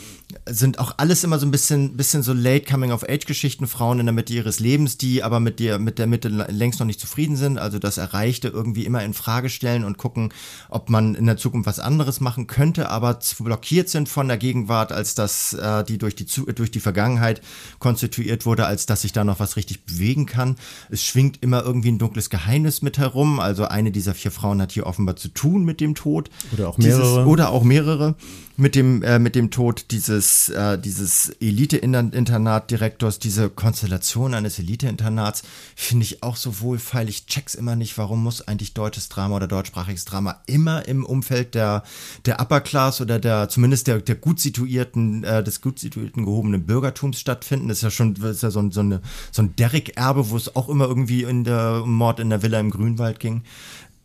sind 0.46 0.78
auch 0.78 0.94
alles 0.98 1.24
immer 1.24 1.38
so 1.38 1.46
ein 1.46 1.50
bisschen, 1.50 1.96
bisschen 1.96 2.22
so 2.22 2.34
late 2.34 2.66
coming 2.70 2.92
of 2.92 3.02
age 3.08 3.24
Geschichten, 3.24 3.66
Frauen 3.66 3.98
in 3.98 4.06
der 4.06 4.12
Mitte 4.12 4.34
ihres 4.34 4.60
Lebens, 4.60 4.98
die 4.98 5.22
aber 5.22 5.40
mit 5.40 5.58
der, 5.58 5.78
mit 5.78 5.98
der 5.98 6.06
Mitte 6.06 6.28
längst 6.28 6.80
noch 6.80 6.86
nicht 6.86 7.00
zufrieden 7.00 7.36
sind, 7.36 7.58
also 7.58 7.78
das 7.78 7.96
Erreichte 7.96 8.48
irgendwie 8.48 8.84
immer 8.84 9.02
in 9.02 9.14
Frage 9.14 9.48
stellen 9.48 9.84
und 9.84 9.96
gucken, 9.96 10.32
ob 10.68 10.90
man 10.90 11.14
in 11.14 11.24
der 11.24 11.38
Zukunft 11.38 11.66
was 11.66 11.80
anderes 11.80 12.20
machen 12.20 12.46
könnte, 12.46 12.90
aber 12.90 13.18
blockiert 13.38 13.88
sind 13.88 14.08
von 14.08 14.28
der 14.28 14.36
Gegenwart, 14.36 14.92
als 14.92 15.14
dass 15.14 15.54
äh, 15.54 15.82
die 15.84 15.96
durch 15.96 16.14
die, 16.14 16.26
durch 16.54 16.70
die 16.70 16.80
Vergangenheit 16.80 17.40
konstituiert 17.78 18.44
wurde, 18.44 18.66
als 18.66 18.84
dass 18.84 19.02
sich 19.02 19.12
da 19.12 19.24
noch 19.24 19.40
was 19.40 19.56
richtig 19.56 19.86
bewegen 19.86 20.26
kann. 20.26 20.56
Es 20.90 21.02
schwingt 21.02 21.42
immer 21.42 21.62
irgendwie 21.62 21.90
ein 21.90 21.98
dunkles 21.98 22.28
Geheimnis 22.28 22.82
mit 22.82 22.98
herum, 22.98 23.40
also 23.40 23.64
eine 23.64 23.92
dieser 23.92 24.14
vier 24.14 24.30
Frauen 24.30 24.60
hat 24.60 24.72
hier 24.72 24.86
offenbar 24.86 25.16
zu 25.16 25.28
tun 25.28 25.64
mit 25.64 25.80
dem 25.80 25.94
Tod. 25.94 26.28
Oder 26.52 26.68
auch 26.68 26.76
mehrere. 26.76 27.02
Dieses, 27.02 27.26
oder 27.26 27.50
auch 27.50 27.64
mehrere 27.64 28.14
mit 28.58 28.74
dem, 28.74 29.02
äh, 29.02 29.18
mit 29.18 29.36
dem 29.36 29.50
Tod 29.50 29.86
dieses, 29.92 30.17
äh, 30.48 30.78
dieses 30.78 31.30
Elite-Internatdirektors, 31.40 33.18
diese 33.18 33.50
Konstellation 33.50 34.34
eines 34.34 34.58
Elite-Internats, 34.58 35.42
finde 35.76 36.04
ich 36.04 36.22
auch 36.22 36.36
so 36.36 36.60
wohlfeil. 36.60 37.08
Ich 37.08 37.26
check's 37.26 37.54
immer 37.54 37.76
nicht, 37.76 37.98
warum 37.98 38.22
muss 38.22 38.46
eigentlich 38.46 38.74
deutsches 38.74 39.08
Drama 39.08 39.36
oder 39.36 39.48
deutschsprachiges 39.48 40.04
Drama 40.04 40.40
immer 40.46 40.86
im 40.86 41.04
Umfeld 41.04 41.54
der, 41.54 41.82
der 42.26 42.40
Upper 42.40 42.60
Class 42.60 43.00
oder 43.00 43.18
der, 43.18 43.48
zumindest 43.48 43.86
der, 43.86 44.00
der 44.00 44.16
gut 44.16 44.40
situierten, 44.40 45.24
äh, 45.24 45.42
des 45.42 45.60
gut 45.60 45.78
situierten 45.78 46.24
gehobenen 46.24 46.66
Bürgertums 46.66 47.20
stattfinden. 47.20 47.68
Das 47.68 47.78
ist 47.78 47.82
ja 47.82 47.90
schon, 47.90 48.14
ist 48.16 48.42
ja 48.42 48.50
so, 48.50 48.70
so, 48.70 48.80
eine, 48.80 49.00
so 49.30 49.42
ein 49.42 49.56
Derrick-Erbe, 49.56 50.30
wo 50.30 50.36
es 50.36 50.54
auch 50.56 50.68
immer 50.68 50.86
irgendwie 50.86 51.22
in 51.22 51.44
der 51.44 51.82
um 51.82 51.94
Mord 51.94 52.20
in 52.20 52.30
der 52.30 52.42
Villa 52.42 52.60
im 52.60 52.70
Grünwald 52.70 53.20
ging. 53.20 53.42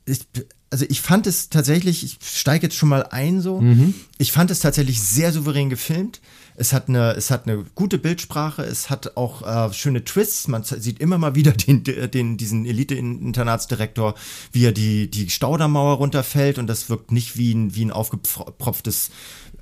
Ich, 0.06 0.28
also 0.70 0.86
ich 0.90 1.02
fand 1.02 1.28
es 1.28 1.50
tatsächlich, 1.50 2.04
ich 2.04 2.18
steige 2.22 2.66
jetzt 2.66 2.76
schon 2.76 2.90
mal 2.90 3.04
ein 3.04 3.42
so, 3.42 3.62
mhm. 3.62 3.94
ich 4.18 4.32
fand 4.32 4.50
es 4.50 4.60
tatsächlich 4.60 5.02
sehr 5.02 5.32
souverän 5.32 5.70
gefilmt. 5.70 6.20
Es 6.56 6.74
hat 6.74 6.90
eine, 6.90 7.14
es 7.14 7.32
hat 7.32 7.48
eine 7.48 7.64
gute 7.76 7.98
Bildsprache, 7.98 8.64
es 8.64 8.90
hat 8.90 9.16
auch 9.16 9.42
äh, 9.42 9.74
schöne 9.74 10.04
Twists. 10.04 10.48
Man 10.48 10.64
sieht 10.64 11.00
immer 11.00 11.18
mal 11.18 11.36
wieder 11.36 11.52
den, 11.54 11.84
den, 11.84 12.38
diesen 12.38 12.66
Elite-Internatsdirektor, 12.66 14.16
wie 14.52 14.66
er 14.66 14.72
die, 14.72 15.10
die 15.12 15.30
Staudermauer 15.30 15.98
runterfällt 15.98 16.58
und 16.58 16.68
das 16.68 16.90
wirkt 16.90 17.12
nicht 17.12 17.38
wie 17.38 17.54
ein, 17.54 17.76
wie 17.76 17.86
ein 17.86 17.92
aufgepropftes 17.92 19.12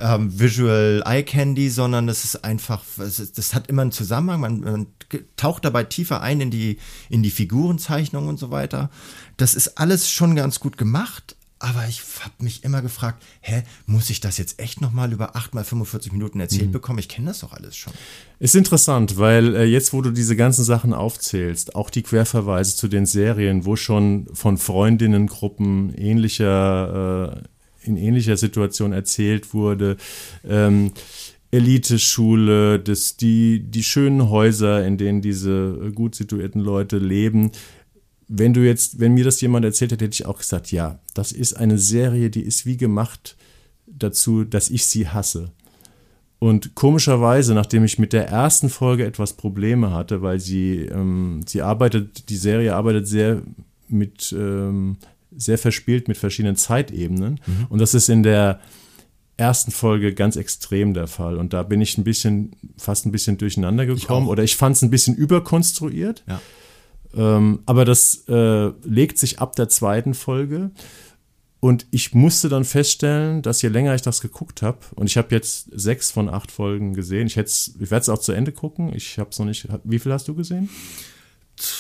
ähm, 0.02 0.40
Visual 0.40 1.04
Eye 1.06 1.24
Candy, 1.24 1.70
sondern 1.70 2.10
es 2.10 2.24
ist 2.24 2.44
einfach, 2.44 2.84
es 2.98 3.32
das 3.32 3.54
hat 3.54 3.68
immer 3.68 3.84
einen 3.84 3.92
Zusammenhang. 3.92 4.42
Man, 4.42 4.60
man, 4.62 4.88
taucht 5.36 5.66
dabei 5.66 5.84
tiefer 5.84 6.22
ein 6.22 6.40
in 6.42 6.52
die, 6.52 6.78
in 7.10 7.22
die 7.22 7.32
Figurenzeichnung 7.32 8.28
und 8.28 8.38
so 8.38 8.50
weiter. 8.50 8.90
Das 9.38 9.56
ist 9.56 9.78
alles 9.78 10.10
schon 10.10 10.36
ganz 10.36 10.60
gut 10.60 10.78
gemacht, 10.78 11.36
aber 11.62 11.88
ich 11.88 12.02
habe 12.22 12.34
mich 12.40 12.64
immer 12.64 12.82
gefragt, 12.82 13.24
hä, 13.42 13.62
muss 13.86 14.10
ich 14.10 14.20
das 14.20 14.40
jetzt 14.40 14.60
echt 14.60 14.82
nochmal 14.82 15.14
über 15.14 15.36
8 15.36 15.54
mal 15.54 15.64
45 15.64 16.12
Minuten 16.12 16.40
erzählt 16.40 16.68
mhm. 16.68 16.72
bekommen? 16.72 16.98
Ich 16.98 17.08
kenne 17.08 17.28
das 17.28 17.42
doch 17.42 17.54
alles 17.54 17.76
schon. 17.76 17.94
Ist 18.40 18.56
interessant, 18.56 19.18
weil 19.18 19.56
äh, 19.56 19.66
jetzt, 19.66 19.94
wo 19.94 20.02
du 20.02 20.10
diese 20.10 20.36
ganzen 20.36 20.64
Sachen 20.64 20.92
aufzählst, 20.92 21.76
auch 21.76 21.92
die 21.92 22.02
Querverweise 22.02 22.76
zu 22.76 22.88
den 22.88 23.06
Serien, 23.06 23.64
wo 23.64 23.76
schon 23.76 24.28
von 24.34 24.58
Freundinnengruppen 24.58 25.94
ähnlicher, 25.94 27.38
äh, 27.38 27.48
in 27.84 27.98
ähnlicher 27.98 28.38
Situation 28.38 28.94
erzählt 28.94 29.54
wurde, 29.54 29.98
ähm, 30.48 30.92
Eliteschule, 31.52 32.80
das, 32.80 33.18
die, 33.18 33.60
die 33.60 33.84
schönen 33.84 34.30
Häuser, 34.30 34.86
in 34.86 34.98
denen 34.98 35.22
diese 35.22 35.92
gut 35.94 36.16
situierten 36.16 36.62
Leute 36.62 36.98
leben, 36.98 37.52
wenn 38.34 38.54
du 38.54 38.62
jetzt, 38.62 39.00
wenn 39.02 39.14
mir 39.14 39.26
das 39.26 39.42
jemand 39.42 39.66
erzählt 39.66 39.92
hätte, 39.92 40.06
hätte 40.06 40.16
ich 40.16 40.26
auch 40.26 40.38
gesagt, 40.38 40.72
ja, 40.72 41.00
das 41.14 41.34
ist 41.34 41.54
eine 41.54 41.78
Serie, 41.78 42.30
die 42.30 42.44
ist 42.44 42.66
wie 42.66 42.78
gemacht 42.78 43.36
dazu, 43.86 44.46
dass 44.46 44.70
ich 44.70 44.86
sie 44.86 45.10
hasse. 45.10 45.52
Und 46.40 46.74
komischerweise, 46.74 47.54
nachdem 47.54 47.84
ich 47.84 48.00
mit 48.00 48.14
der 48.14 48.30
ersten 48.30 48.70
Folge 48.70 49.06
etwas 49.06 49.34
Probleme 49.34 49.92
hatte, 49.92 50.22
weil 50.22 50.40
sie, 50.40 50.86
ähm, 50.86 51.42
sie 51.46 51.62
arbeitet, 51.62 52.30
die 52.30 52.38
Serie 52.38 52.74
arbeitet 52.74 53.08
sehr 53.08 53.42
mit, 53.90 54.34
ähm, 54.36 54.96
sehr 55.36 55.58
verspielt 55.58 56.08
mit 56.08 56.18
verschiedenen 56.18 56.56
Zeitebenen. 56.56 57.40
Mhm. 57.46 57.66
Und 57.70 57.80
das 57.80 57.94
ist 57.94 58.10
in 58.10 58.24
der 58.24 58.60
ersten 59.38 59.72
Folge 59.72 60.14
ganz 60.14 60.36
extrem 60.36 60.94
der 60.94 61.08
Fall. 61.08 61.38
Und 61.38 61.54
da 61.54 61.64
bin 61.64 61.82
ich 61.82 61.98
ein 61.98 62.04
bisschen, 62.04 62.56
fast 62.78 63.06
ein 63.06 63.12
bisschen 63.12 63.38
durcheinander 63.38 63.86
gekommen. 63.86 64.26
Ich 64.28 64.32
oder 64.32 64.44
ich 64.44 64.56
fand 64.56 64.76
es 64.76 64.82
ein 64.82 64.92
bisschen 64.92 65.16
überkonstruiert. 65.16 66.24
Ja. 66.28 66.42
Ähm, 67.14 67.60
aber 67.66 67.84
das 67.84 68.24
äh, 68.28 68.68
legt 68.84 69.18
sich 69.18 69.40
ab 69.40 69.56
der 69.56 69.68
zweiten 69.70 70.14
Folge. 70.14 70.72
Und 71.60 71.86
ich 71.92 72.14
musste 72.16 72.50
dann 72.50 72.66
feststellen, 72.66 73.44
dass 73.44 73.62
je 73.62 73.70
länger 73.70 73.94
ich 73.94 74.02
das 74.02 74.22
geguckt 74.22 74.64
habe, 74.64 74.80
und 74.96 75.06
ich 75.06 75.16
habe 75.16 75.28
jetzt 75.36 75.70
sechs 75.72 76.10
von 76.10 76.28
acht 76.28 76.52
Folgen 76.52 76.96
gesehen, 76.96 77.28
ich, 77.28 77.38
ich 77.38 77.92
werde 77.92 78.02
es 78.02 78.10
auch 78.10 78.18
zu 78.18 78.32
Ende 78.32 78.52
gucken. 78.52 78.92
Ich 78.96 79.20
habe 79.20 79.30
es 79.30 79.38
noch 79.38 79.46
nicht. 79.46 79.68
Wie 79.84 80.00
viel 80.00 80.12
hast 80.12 80.28
du 80.28 80.34
gesehen? 80.34 80.70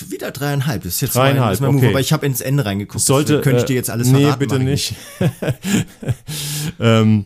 Wieder 0.10 0.32
dreieinhalb. 0.32 0.84
Das 0.84 0.96
ist 0.96 1.02
jetzt 1.02 1.16
dreieinhalb. 1.16 1.60
Mein, 1.60 1.70
okay. 1.70 1.78
Move, 1.78 1.90
aber 1.90 2.00
ich 2.00 2.14
habe 2.14 2.26
ins 2.26 2.42
Ende 2.42 2.66
reingeguckt. 2.66 3.04
Sollte, 3.04 3.42
könnte 3.42 3.62
ich 3.62 3.66
dir 3.66 3.76
jetzt 3.76 3.90
alles 3.90 4.08
äh, 4.08 4.12
verraten. 4.12 4.40
Nee, 4.40 4.46
bitte 4.46 4.60
nicht. 4.60 4.96
ähm, 6.80 7.26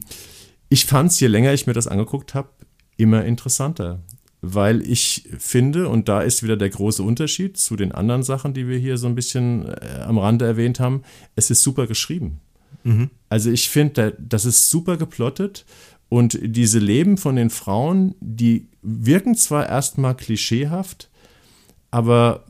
ich 0.70 0.86
fand 0.86 1.12
es, 1.12 1.20
je 1.20 1.28
länger 1.28 1.53
ich 1.53 1.68
mir 1.68 1.74
das 1.74 1.88
angeguckt 1.88 2.34
habe, 2.34 2.49
immer 2.97 3.26
interessanter 3.26 4.01
weil 4.53 4.82
ich 4.88 5.28
finde, 5.38 5.89
und 5.89 6.08
da 6.08 6.22
ist 6.22 6.43
wieder 6.43 6.58
der 6.58 6.70
große 6.70 7.01
Unterschied 7.01 7.58
zu 7.58 7.76
den 7.76 7.91
anderen 7.91 8.24
Sachen, 8.24 8.53
die 8.53 8.68
wir 8.68 8.78
hier 8.78 8.97
so 8.97 9.08
ein 9.08 9.16
bisschen 9.16 9.68
äh, 9.68 10.01
am 10.06 10.18
Rande 10.18 10.45
erwähnt 10.45 10.80
haben, 10.80 11.03
es 11.36 11.49
ist 11.49 11.64
super 11.64 11.88
geschrieben. 11.88 12.41
Mhm. 12.84 13.10
Also 13.30 13.49
ich 13.49 13.70
finde, 13.70 14.16
das 14.20 14.45
ist 14.45 14.70
super 14.70 14.97
geplottet 14.97 15.66
und 16.10 16.38
diese 16.41 16.80
Leben 16.80 17.18
von 17.18 17.36
den 17.36 17.49
Frauen, 17.49 18.16
die 18.20 18.68
wirken 18.82 19.36
zwar 19.36 19.68
erstmal 19.68 20.16
klischeehaft, 20.16 21.10
aber 21.96 22.43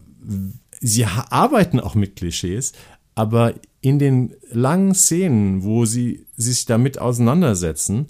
sie 0.82 1.06
arbeiten 1.06 1.80
auch 1.80 1.93
mit 1.93 2.16
Klischees, 2.16 2.74
aber 3.14 3.54
in 3.80 4.00
den 4.00 4.34
langen 4.50 4.96
Szenen, 4.96 5.64
wo 5.64 5.86
sie 5.86 6.26
sich 6.36 6.66
damit 6.66 6.98
auseinandersetzen, 6.98 8.08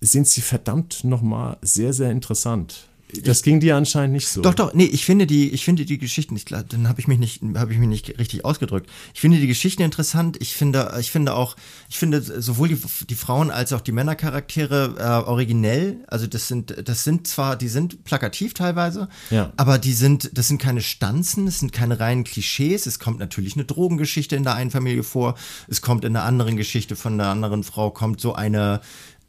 sind 0.00 0.26
sie 0.26 0.40
verdammt 0.40 1.04
nochmal 1.04 1.58
sehr, 1.60 1.92
sehr 1.92 2.10
interessant. 2.10 2.87
Das 3.22 3.42
ging 3.42 3.58
dir 3.58 3.76
anscheinend 3.76 4.12
nicht 4.12 4.28
so. 4.28 4.42
Doch, 4.42 4.54
doch, 4.54 4.74
nee, 4.74 4.84
ich 4.84 5.06
finde 5.06 5.26
die, 5.26 5.50
ich 5.50 5.64
finde 5.64 5.86
die 5.86 5.96
Geschichten, 5.96 6.36
ich, 6.36 6.44
dann 6.44 6.88
habe 6.88 7.00
ich 7.00 7.08
mich 7.08 7.18
nicht, 7.18 7.42
habe 7.56 7.72
ich 7.72 7.78
mich 7.78 7.88
nicht 7.88 8.18
richtig 8.18 8.44
ausgedrückt. 8.44 8.90
Ich 9.14 9.20
finde 9.20 9.38
die 9.38 9.46
Geschichten 9.46 9.82
interessant. 9.82 10.36
Ich 10.40 10.54
finde, 10.54 10.94
ich 11.00 11.10
finde 11.10 11.34
auch, 11.34 11.56
ich 11.88 11.98
finde 11.98 12.20
sowohl 12.20 12.68
die, 12.68 12.78
die 13.08 13.14
Frauen 13.14 13.50
als 13.50 13.72
auch 13.72 13.80
die 13.80 13.92
Männercharaktere 13.92 14.96
äh, 14.98 15.28
originell. 15.28 16.04
Also 16.06 16.26
das 16.26 16.48
sind, 16.48 16.86
das 16.86 17.04
sind 17.04 17.26
zwar, 17.26 17.56
die 17.56 17.68
sind 17.68 18.04
plakativ 18.04 18.52
teilweise, 18.52 19.08
ja. 19.30 19.52
aber 19.56 19.78
die 19.78 19.94
sind, 19.94 20.36
das 20.36 20.48
sind 20.48 20.60
keine 20.60 20.82
Stanzen, 20.82 21.46
das 21.46 21.60
sind 21.60 21.72
keine 21.72 22.00
reinen 22.00 22.24
Klischees. 22.24 22.86
Es 22.86 22.98
kommt 22.98 23.18
natürlich 23.18 23.54
eine 23.54 23.64
Drogengeschichte 23.64 24.36
in 24.36 24.42
der 24.42 24.54
einen 24.54 24.70
Familie 24.70 25.02
vor. 25.02 25.34
Es 25.66 25.80
kommt 25.80 26.04
in 26.04 26.14
einer 26.14 26.26
anderen 26.26 26.58
Geschichte 26.58 26.94
von 26.94 27.14
einer 27.14 27.30
anderen 27.30 27.64
Frau 27.64 27.90
kommt 27.90 28.20
so 28.20 28.34
eine 28.34 28.80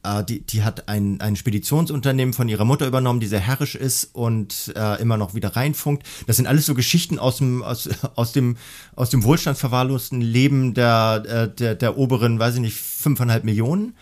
äh, 0.09 0.23
die, 0.23 0.41
die 0.41 0.63
hat 0.63 0.87
ein, 0.87 1.21
ein 1.21 1.35
Speditionsunternehmen 1.35 2.33
von 2.33 2.49
ihrer 2.49 2.65
Mutter 2.65 2.87
übernommen, 2.87 3.19
die 3.19 3.27
sehr 3.27 3.39
herrisch 3.39 3.75
ist 3.75 4.09
und 4.13 4.73
äh, 4.75 5.01
immer 5.01 5.17
noch 5.17 5.35
wieder 5.35 5.55
reinfunkt. 5.55 6.03
Das 6.27 6.37
sind 6.37 6.47
alles 6.47 6.65
so 6.65 6.73
Geschichten 6.73 7.19
aus 7.19 7.37
dem, 7.37 7.63
aus, 7.63 7.89
aus 8.15 8.31
dem, 8.31 8.57
aus 8.95 9.09
dem 9.09 9.23
wohlstandsverwahrlosten 9.23 10.21
Leben 10.21 10.73
der, 10.73 11.23
äh, 11.27 11.55
der, 11.55 11.75
der 11.75 11.97
oberen, 11.97 12.39
weiß 12.39 12.55
ich 12.55 12.61
nicht, 12.61 12.77
fünfeinhalb 12.77 13.43
Millionen, 13.43 13.95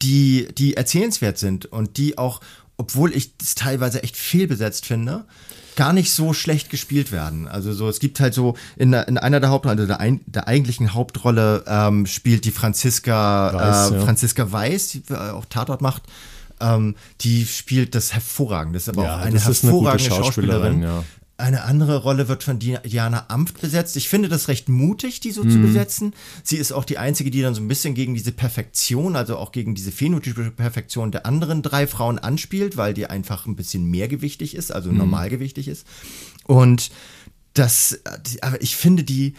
die, 0.00 0.48
die 0.56 0.74
erzählenswert 0.74 1.38
sind 1.38 1.66
und 1.66 1.96
die 1.96 2.18
auch, 2.18 2.40
obwohl 2.76 3.14
ich 3.14 3.36
das 3.36 3.54
teilweise 3.54 4.02
echt 4.02 4.16
fehlbesetzt 4.16 4.86
finde, 4.86 5.24
gar 5.76 5.92
nicht 5.92 6.12
so 6.12 6.32
schlecht 6.32 6.70
gespielt 6.70 7.12
werden. 7.12 7.48
Also 7.48 7.72
so, 7.72 7.88
es 7.88 8.00
gibt 8.00 8.20
halt 8.20 8.34
so 8.34 8.56
in, 8.76 8.92
in 8.92 9.18
einer 9.18 9.40
der 9.40 9.50
Hauptrollen, 9.50 9.78
also 9.78 9.86
der, 9.86 10.00
ein, 10.00 10.20
der 10.26 10.48
eigentlichen 10.48 10.94
Hauptrolle 10.94 11.64
ähm, 11.66 12.06
spielt 12.06 12.44
die 12.44 12.50
Franziska 12.50 13.52
Weiß, 13.54 13.90
äh, 13.90 13.94
ja. 13.94 14.00
Franziska 14.04 14.52
Weiß, 14.52 14.88
die 14.88 15.02
äh, 15.10 15.16
auch 15.16 15.46
Tatort 15.46 15.80
macht. 15.80 16.02
Ähm, 16.60 16.94
die 17.20 17.44
spielt 17.46 17.94
das 17.94 18.12
hervorragend. 18.12 18.76
Das 18.76 18.84
ist 18.84 18.88
aber 18.90 19.04
ja, 19.04 19.16
auch 19.16 19.20
eine 19.20 19.40
hervorragende 19.40 20.14
eine 20.14 20.24
Schauspielerin. 20.24 20.82
Schauspielerin 20.82 20.82
ja. 20.82 21.04
Eine 21.42 21.64
andere 21.64 21.96
Rolle 21.96 22.28
wird 22.28 22.44
von 22.44 22.60
Diana 22.60 23.24
Amft 23.26 23.60
besetzt. 23.60 23.96
Ich 23.96 24.08
finde 24.08 24.28
das 24.28 24.46
recht 24.46 24.68
mutig, 24.68 25.18
die 25.18 25.32
so 25.32 25.42
mhm. 25.42 25.50
zu 25.50 25.58
besetzen. 25.58 26.14
Sie 26.44 26.56
ist 26.56 26.70
auch 26.70 26.84
die 26.84 26.98
einzige, 26.98 27.32
die 27.32 27.42
dann 27.42 27.52
so 27.52 27.60
ein 27.60 27.66
bisschen 27.66 27.94
gegen 27.94 28.14
diese 28.14 28.30
Perfektion, 28.30 29.16
also 29.16 29.36
auch 29.36 29.50
gegen 29.50 29.74
diese 29.74 29.90
phänotypische 29.90 30.52
Perfektion 30.52 31.10
der 31.10 31.26
anderen 31.26 31.62
drei 31.62 31.88
Frauen 31.88 32.20
anspielt, 32.20 32.76
weil 32.76 32.94
die 32.94 33.06
einfach 33.06 33.46
ein 33.46 33.56
bisschen 33.56 33.90
mehrgewichtig 33.90 34.54
ist, 34.54 34.70
also 34.70 34.92
mhm. 34.92 34.98
normalgewichtig 34.98 35.66
ist. 35.66 35.84
Und 36.46 36.92
das, 37.54 37.98
aber 38.40 38.62
ich 38.62 38.76
finde 38.76 39.02
die, 39.02 39.34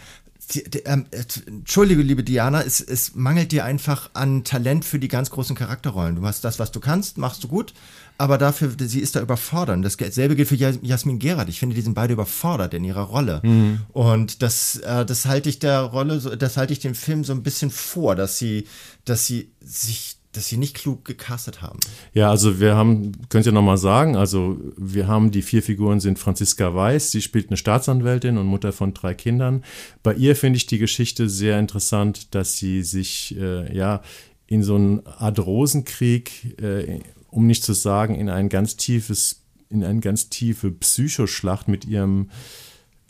die, 0.52 0.62
die, 0.64 0.80
ähm, 0.80 1.06
Entschuldige, 1.46 2.02
liebe 2.02 2.22
Diana, 2.22 2.62
es, 2.62 2.82
es 2.82 3.14
mangelt 3.14 3.50
dir 3.50 3.64
einfach 3.64 4.10
an 4.12 4.44
Talent 4.44 4.84
für 4.84 4.98
die 4.98 5.08
ganz 5.08 5.30
großen 5.30 5.56
Charakterrollen. 5.56 6.16
Du 6.16 6.26
hast 6.26 6.44
das, 6.44 6.58
was 6.58 6.70
du 6.70 6.80
kannst, 6.80 7.16
machst 7.16 7.42
du 7.44 7.48
gut 7.48 7.72
aber 8.16 8.38
dafür, 8.38 8.72
sie 8.78 9.00
ist 9.00 9.16
da 9.16 9.20
überfordert. 9.20 9.84
Dasselbe 9.84 10.36
gilt 10.36 10.48
für 10.48 10.54
Jasmin 10.54 11.18
Gerard. 11.18 11.48
Ich 11.48 11.58
finde, 11.58 11.74
die 11.74 11.82
sind 11.82 11.94
beide 11.94 12.12
überfordert 12.12 12.72
in 12.74 12.84
ihrer 12.84 13.02
Rolle. 13.02 13.40
Mhm. 13.42 13.80
Und 13.92 14.42
das, 14.42 14.76
äh, 14.76 15.04
das 15.04 15.26
halte 15.26 15.48
ich 15.48 15.58
der 15.58 15.80
Rolle, 15.80 16.18
das 16.36 16.56
halte 16.56 16.72
ich 16.72 16.78
dem 16.78 16.94
Film 16.94 17.24
so 17.24 17.32
ein 17.32 17.42
bisschen 17.42 17.70
vor, 17.70 18.14
dass 18.14 18.38
sie, 18.38 18.66
dass 19.04 19.26
sie 19.26 19.50
sich 19.60 20.16
dass 20.36 20.48
sie 20.48 20.56
nicht 20.56 20.74
klug 20.74 21.04
gecastet 21.04 21.62
haben. 21.62 21.78
Ja, 22.12 22.28
also 22.28 22.60
wir 22.60 22.74
haben, 22.74 23.12
könnt 23.28 23.46
ihr 23.46 23.52
nochmal 23.52 23.78
sagen, 23.78 24.16
also 24.16 24.58
wir 24.76 25.06
haben 25.06 25.30
die 25.30 25.42
vier 25.42 25.62
Figuren 25.62 26.00
sind 26.00 26.18
Franziska 26.18 26.74
Weiß, 26.74 27.12
sie 27.12 27.22
spielt 27.22 27.48
eine 27.48 27.56
Staatsanwältin 27.56 28.36
und 28.36 28.46
Mutter 28.46 28.72
von 28.72 28.94
drei 28.94 29.14
Kindern. 29.14 29.64
Bei 30.02 30.12
ihr 30.12 30.34
finde 30.34 30.56
ich 30.56 30.66
die 30.66 30.78
Geschichte 30.78 31.28
sehr 31.28 31.58
interessant, 31.58 32.34
dass 32.34 32.56
sie 32.56 32.82
sich 32.82 33.36
äh, 33.38 33.74
ja 33.74 34.02
in 34.46 34.62
so 34.62 34.74
einen 34.74 35.06
Art 35.06 35.38
Rosenkrieg, 35.38 36.60
äh, 36.60 37.00
um 37.34 37.46
nicht 37.46 37.64
zu 37.64 37.72
sagen, 37.72 38.14
in 38.14 38.28
ein 38.28 38.48
ganz 38.48 38.76
tiefes, 38.76 39.42
in 39.68 39.82
eine 39.84 40.00
ganz 40.00 40.28
tiefe 40.28 40.70
Psychoschlacht 40.70 41.68
mit 41.68 41.84
ihrem 41.84 42.30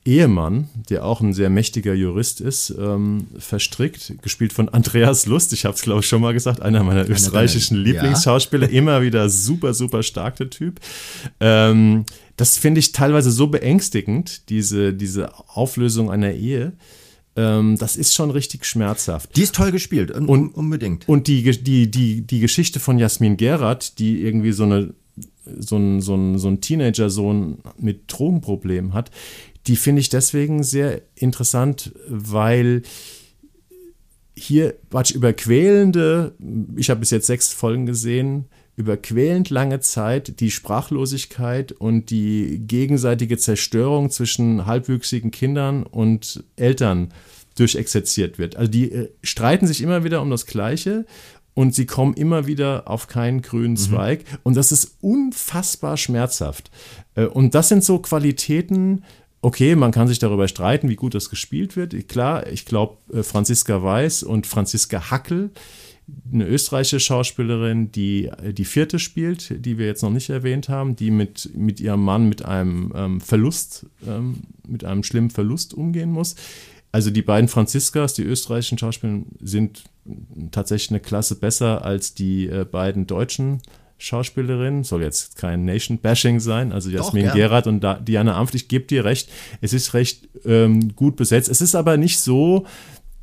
Ehemann, 0.06 0.68
der 0.90 1.04
auch 1.04 1.20
ein 1.20 1.32
sehr 1.32 1.48
mächtiger 1.48 1.94
Jurist 1.94 2.40
ist, 2.40 2.74
ähm, 2.78 3.26
verstrickt, 3.38 4.22
gespielt 4.22 4.52
von 4.52 4.68
Andreas 4.68 5.26
Lust. 5.26 5.52
Ich 5.52 5.64
habe 5.64 5.74
es, 5.74 5.82
glaube 5.82 6.00
ich, 6.00 6.08
schon 6.08 6.20
mal 6.20 6.34
gesagt, 6.34 6.60
einer 6.60 6.82
meiner 6.82 7.08
österreichischen 7.08 7.76
deiner, 7.76 7.86
Lieblingsschauspieler. 7.86 8.70
Ja. 8.70 8.78
Immer 8.78 9.02
wieder 9.02 9.30
super, 9.30 9.72
super 9.72 10.02
stark, 10.02 10.36
der 10.36 10.50
Typ. 10.50 10.80
Ähm, 11.40 12.04
das 12.36 12.58
finde 12.58 12.80
ich 12.80 12.92
teilweise 12.92 13.30
so 13.30 13.46
beängstigend, 13.46 14.50
diese, 14.50 14.92
diese 14.92 15.32
Auflösung 15.48 16.10
einer 16.10 16.32
Ehe. 16.32 16.72
Ähm, 17.36 17.76
das 17.78 17.96
ist 17.96 18.14
schon 18.14 18.30
richtig 18.30 18.64
schmerzhaft. 18.64 19.36
Die 19.36 19.42
ist 19.42 19.54
toll 19.54 19.72
gespielt, 19.72 20.10
un 20.14 20.26
und, 20.26 20.54
unbedingt. 20.54 21.08
Und 21.08 21.26
die, 21.26 21.42
die, 21.42 21.90
die, 21.90 22.22
die 22.22 22.40
Geschichte 22.40 22.80
von 22.80 22.98
Jasmin 22.98 23.36
Gerard, 23.36 23.98
die 23.98 24.22
irgendwie 24.22 24.52
so 24.52 24.64
eine 24.64 24.94
so 25.46 25.76
ein, 25.76 26.00
so 26.00 26.14
ein, 26.14 26.38
so 26.38 26.48
ein 26.48 26.60
Teenager-Sohn 26.60 27.58
mit 27.78 28.04
Drogenproblemen 28.06 28.94
hat, 28.94 29.10
die 29.66 29.76
finde 29.76 30.00
ich 30.00 30.08
deswegen 30.08 30.62
sehr 30.62 31.02
interessant, 31.14 31.92
weil 32.08 32.82
hier 34.36 34.74
Quatsch, 34.90 35.12
über 35.12 35.32
quälende, 35.32 36.34
ich 36.76 36.90
habe 36.90 37.00
bis 37.00 37.10
jetzt 37.10 37.26
sechs 37.26 37.52
Folgen 37.52 37.86
gesehen, 37.86 38.46
über 38.76 38.96
quälend 38.96 39.50
lange 39.50 39.80
Zeit 39.80 40.40
die 40.40 40.50
Sprachlosigkeit 40.50 41.72
und 41.72 42.10
die 42.10 42.62
gegenseitige 42.66 43.38
Zerstörung 43.38 44.10
zwischen 44.10 44.66
halbwüchsigen 44.66 45.30
Kindern 45.30 45.84
und 45.84 46.42
Eltern 46.56 47.12
durchexerziert 47.56 48.38
wird. 48.38 48.56
Also 48.56 48.70
die 48.70 48.90
äh, 48.90 49.10
streiten 49.22 49.66
sich 49.66 49.80
immer 49.80 50.04
wieder 50.04 50.20
um 50.22 50.30
das 50.30 50.46
Gleiche 50.46 51.06
und 51.54 51.74
sie 51.74 51.86
kommen 51.86 52.14
immer 52.14 52.46
wieder 52.46 52.88
auf 52.88 53.06
keinen 53.06 53.42
grünen 53.42 53.72
mhm. 53.72 53.78
Zweig 53.78 54.20
mhm. 54.20 54.38
und 54.42 54.56
das 54.56 54.72
ist 54.72 54.96
unfassbar 55.00 55.96
schmerzhaft. 55.96 56.70
Äh, 57.14 57.26
und 57.26 57.54
das 57.54 57.68
sind 57.68 57.84
so 57.84 58.00
Qualitäten, 58.00 59.04
okay, 59.40 59.76
man 59.76 59.92
kann 59.92 60.08
sich 60.08 60.18
darüber 60.18 60.48
streiten, 60.48 60.88
wie 60.88 60.96
gut 60.96 61.14
das 61.14 61.30
gespielt 61.30 61.76
wird. 61.76 62.08
Klar, 62.08 62.48
ich 62.48 62.64
glaube, 62.66 62.96
äh, 63.12 63.22
Franziska 63.22 63.82
Weiß 63.82 64.24
und 64.24 64.48
Franziska 64.48 65.12
Hackel, 65.12 65.50
eine 66.32 66.46
österreichische 66.46 67.00
Schauspielerin, 67.00 67.90
die 67.92 68.26
äh, 68.26 68.52
die 68.52 68.64
vierte 68.64 68.98
spielt, 68.98 69.64
die 69.64 69.78
wir 69.78 69.86
jetzt 69.86 70.02
noch 70.02 70.10
nicht 70.10 70.30
erwähnt 70.30 70.68
haben, 70.68 70.96
die 70.96 71.10
mit, 71.10 71.50
mit 71.54 71.80
ihrem 71.80 72.04
Mann 72.04 72.28
mit 72.28 72.44
einem 72.44 72.92
ähm, 72.94 73.20
Verlust, 73.20 73.86
ähm, 74.06 74.42
mit 74.66 74.84
einem 74.84 75.02
schlimmen 75.02 75.30
Verlust 75.30 75.74
umgehen 75.74 76.10
muss. 76.10 76.36
Also 76.92 77.10
die 77.10 77.22
beiden 77.22 77.48
Franziskas, 77.48 78.14
die 78.14 78.22
österreichischen 78.22 78.78
Schauspieler, 78.78 79.22
sind 79.40 79.84
tatsächlich 80.52 80.90
eine 80.90 81.00
Klasse 81.00 81.34
besser 81.34 81.84
als 81.84 82.14
die 82.14 82.46
äh, 82.46 82.64
beiden 82.64 83.06
deutschen 83.06 83.62
Schauspielerin, 83.96 84.84
soll 84.84 85.02
jetzt 85.02 85.36
kein 85.36 85.64
Nation-Bashing 85.64 86.40
sein, 86.40 86.72
also 86.72 86.90
Jasmin 86.90 87.26
Doch, 87.26 87.34
Gerard 87.34 87.66
und 87.66 87.84
Diana 88.06 88.36
Amft, 88.36 88.54
ich 88.54 88.68
gebe 88.68 88.84
dir 88.84 89.04
recht, 89.04 89.30
es 89.60 89.72
ist 89.72 89.94
recht 89.94 90.28
ähm, 90.44 90.94
gut 90.94 91.16
besetzt. 91.16 91.48
Es 91.48 91.60
ist 91.60 91.74
aber 91.74 91.96
nicht 91.96 92.18
so, 92.18 92.66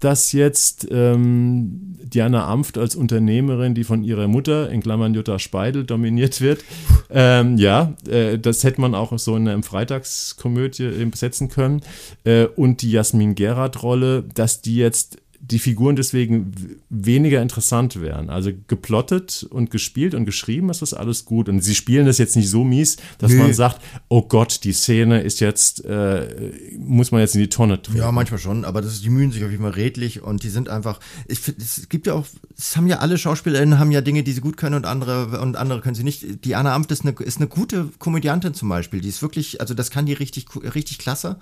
dass 0.01 0.33
jetzt 0.33 0.87
ähm, 0.91 1.97
Diana 2.03 2.47
Amft 2.47 2.77
als 2.77 2.95
Unternehmerin, 2.95 3.73
die 3.73 3.83
von 3.83 4.03
ihrer 4.03 4.27
Mutter, 4.27 4.69
in 4.69 4.81
Klammern 4.81 5.13
Jutta 5.13 5.39
Speidel, 5.39 5.85
dominiert 5.85 6.41
wird, 6.41 6.63
ähm, 7.09 7.57
ja, 7.57 7.93
äh, 8.09 8.37
das 8.37 8.63
hätte 8.63 8.81
man 8.81 8.95
auch 8.95 9.17
so 9.17 9.35
in 9.35 9.47
einer 9.47 9.63
Freitagskomödie 9.63 11.05
besetzen 11.05 11.49
können. 11.49 11.81
Äh, 12.23 12.45
und 12.45 12.81
die 12.81 12.91
Jasmin 12.91 13.35
Gerard-Rolle, 13.35 14.23
dass 14.33 14.61
die 14.61 14.75
jetzt 14.75 15.17
die 15.43 15.59
Figuren 15.59 15.95
deswegen 15.95 16.53
weniger 16.89 17.41
interessant 17.41 17.99
wären. 17.99 18.29
Also 18.29 18.51
geplottet 18.67 19.45
und 19.49 19.71
gespielt 19.71 20.13
und 20.13 20.25
geschrieben 20.25 20.69
ist 20.69 20.81
das 20.81 20.93
alles 20.93 21.25
gut. 21.25 21.49
Und 21.49 21.61
sie 21.61 21.73
spielen 21.73 22.05
das 22.05 22.19
jetzt 22.19 22.35
nicht 22.35 22.49
so 22.49 22.63
mies, 22.63 22.97
dass 23.17 23.31
Nö. 23.31 23.39
man 23.39 23.53
sagt, 23.53 23.81
oh 24.07 24.21
Gott, 24.21 24.63
die 24.63 24.71
Szene 24.71 25.21
ist 25.21 25.39
jetzt, 25.39 25.83
äh, 25.83 26.51
muss 26.77 27.11
man 27.11 27.21
jetzt 27.21 27.35
in 27.35 27.41
die 27.41 27.49
Tonne 27.49 27.81
treten. 27.81 27.97
Ja, 27.97 28.11
manchmal 28.11 28.39
schon, 28.39 28.65
aber 28.65 28.81
das 28.81 29.01
die 29.01 29.09
mühen 29.09 29.31
sich 29.31 29.43
auf 29.43 29.51
jeden 29.51 29.63
Fall 29.63 29.73
redlich 29.73 30.21
und 30.21 30.43
die 30.43 30.49
sind 30.49 30.69
einfach, 30.69 30.99
ich 31.27 31.39
finde, 31.39 31.61
es 31.61 31.89
gibt 31.89 32.07
ja 32.07 32.13
auch, 32.13 32.27
es 32.57 32.77
haben 32.77 32.87
ja 32.87 32.99
alle 32.99 33.17
SchauspielerInnen 33.17 33.79
haben 33.79 33.91
ja 33.91 34.01
Dinge, 34.01 34.23
die 34.23 34.33
sie 34.33 34.41
gut 34.41 34.57
können 34.57 34.75
und 34.75 34.85
andere, 34.85 35.41
und 35.41 35.55
andere 35.55 35.81
können 35.81 35.95
sie 35.95 36.03
nicht. 36.03 36.45
Die 36.45 36.55
Anna 36.55 36.75
Amt 36.75 36.91
ist 36.91 37.03
eine, 37.03 37.11
ist 37.13 37.37
eine 37.37 37.47
gute 37.47 37.89
Komödiantin 37.97 38.53
zum 38.53 38.69
Beispiel. 38.69 39.01
Die 39.01 39.09
ist 39.09 39.21
wirklich, 39.21 39.59
also 39.59 39.73
das 39.73 39.89
kann 39.89 40.05
die 40.05 40.13
richtig, 40.13 40.45
richtig 40.75 40.99
klasse. 40.99 41.37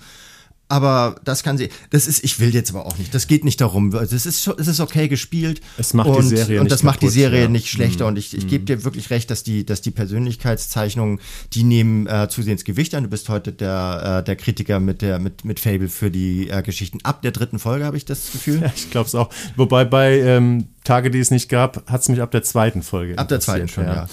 Aber 0.71 1.15
das 1.25 1.41
kann 1.41 1.57
sie. 1.57 1.69
Das 1.89 2.05
ist, 2.05 2.23
ich 2.23 2.39
will 2.39 2.53
jetzt 2.53 2.69
aber 2.69 2.85
auch 2.85 2.95
nicht. 2.99 3.15
Das 3.15 3.25
geht 3.25 3.43
nicht 3.43 3.59
darum. 3.59 3.89
Das 3.89 4.13
ist, 4.13 4.25
es 4.25 4.47
ist 4.47 4.79
okay 4.79 5.07
gespielt. 5.07 5.61
Es 5.79 5.95
macht 5.95 6.09
und, 6.09 6.21
die 6.21 6.37
Serie 6.37 6.61
und 6.61 6.71
das 6.71 6.79
nicht 6.79 6.85
macht 6.85 6.99
kaputt, 6.99 7.09
die 7.09 7.19
Serie 7.19 7.41
ja. 7.41 7.47
nicht 7.47 7.69
schlechter. 7.69 8.03
Mhm. 8.03 8.09
Und 8.09 8.17
ich, 8.17 8.37
ich 8.37 8.47
gebe 8.47 8.61
mhm. 8.61 8.65
dir 8.67 8.83
wirklich 8.83 9.09
recht, 9.09 9.31
dass 9.31 9.41
die, 9.41 9.65
dass 9.65 9.81
die 9.81 9.89
Persönlichkeitszeichnungen, 9.89 11.19
die 11.53 11.63
nehmen 11.63 12.05
äh, 12.05 12.27
zusehends 12.29 12.65
Gewicht 12.65 12.93
an. 12.93 13.03
Du 13.03 13.09
bist 13.09 13.29
heute 13.29 13.51
der, 13.51 14.19
äh, 14.19 14.23
der 14.23 14.35
Kritiker 14.35 14.79
mit 14.79 15.01
der, 15.01 15.17
mit, 15.17 15.43
mit 15.43 15.59
Fable 15.59 15.89
für 15.89 16.11
die 16.11 16.51
äh, 16.51 16.61
Geschichten 16.61 16.99
ab 17.01 17.23
der 17.23 17.31
dritten 17.31 17.57
Folge, 17.57 17.85
habe 17.85 17.97
ich 17.97 18.05
das 18.05 18.31
Gefühl. 18.31 18.59
Ja, 18.69 18.71
ich 18.75 18.91
glaube 18.91 19.07
es 19.07 19.15
auch. 19.15 19.29
Wobei 19.55 19.85
bei 19.85 20.19
ähm, 20.19 20.67
Tage, 20.83 21.09
die 21.09 21.19
es 21.19 21.31
nicht 21.31 21.49
gab, 21.49 21.89
hat 21.89 22.01
es 22.01 22.09
mich 22.09 22.21
ab 22.21 22.31
der 22.31 22.43
zweiten 22.43 22.83
Folge. 22.83 23.17
Ab 23.17 23.29
der 23.29 23.39
zweiten 23.39 23.67
schon, 23.67 23.85
ja. 23.85 23.93
ja. 23.93 24.07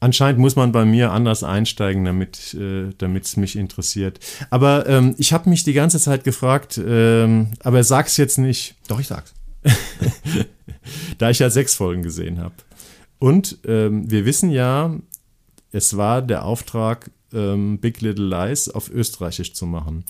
Anscheinend 0.00 0.38
muss 0.38 0.54
man 0.54 0.70
bei 0.70 0.84
mir 0.84 1.10
anders 1.10 1.42
einsteigen, 1.42 2.04
damit 2.04 2.54
äh, 2.54 2.92
es 3.18 3.36
mich 3.36 3.56
interessiert. 3.56 4.20
Aber 4.48 4.86
ähm, 4.86 5.16
ich 5.18 5.32
habe 5.32 5.50
mich 5.50 5.64
die 5.64 5.72
ganze 5.72 5.98
Zeit 5.98 6.22
gefragt, 6.22 6.80
ähm, 6.84 7.48
aber 7.64 7.82
sag's 7.82 8.16
jetzt 8.16 8.38
nicht. 8.38 8.76
Doch, 8.86 9.00
ich 9.00 9.08
sag's. 9.08 9.34
da 11.18 11.30
ich 11.30 11.40
ja 11.40 11.50
sechs 11.50 11.74
Folgen 11.74 12.02
gesehen 12.02 12.38
habe. 12.38 12.54
Und 13.18 13.58
ähm, 13.66 14.08
wir 14.08 14.24
wissen 14.24 14.50
ja, 14.50 14.94
es 15.72 15.96
war 15.96 16.22
der 16.22 16.44
Auftrag, 16.44 17.10
ähm, 17.32 17.78
Big 17.78 18.00
Little 18.00 18.28
Lies 18.28 18.68
auf 18.68 18.90
Österreichisch 18.90 19.52
zu 19.52 19.66
machen. 19.66 20.04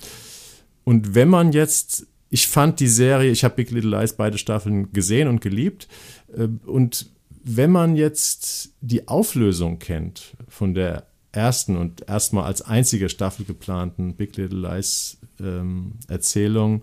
Und 0.84 1.14
wenn 1.14 1.28
man 1.28 1.53
jetzt, 1.53 2.07
ich 2.28 2.47
fand 2.47 2.78
die 2.80 2.89
Serie, 2.89 3.30
ich 3.30 3.43
habe 3.43 3.57
Big 3.57 3.70
Little 3.70 3.99
Lies 3.99 4.12
beide 4.12 4.36
Staffeln 4.36 4.93
gesehen 4.93 5.28
und 5.28 5.41
geliebt. 5.41 5.89
Äh, 6.36 6.49
und 6.66 7.07
wenn 7.43 7.70
man 7.70 7.97
jetzt 7.97 8.74
die 8.80 9.09
Auflösung 9.09 9.78
kennt 9.78 10.36
von 10.49 10.74
der 10.74 11.07
ersten 11.32 11.76
und 11.76 12.09
erstmal 12.09 12.45
als 12.45 12.62
einzige 12.62 13.09
Staffel 13.09 13.45
geplanten 13.45 14.14
Big 14.14 14.36
Little 14.36 14.61
Lies 14.61 15.18
ähm, 15.41 15.93
Erzählung, 16.09 16.82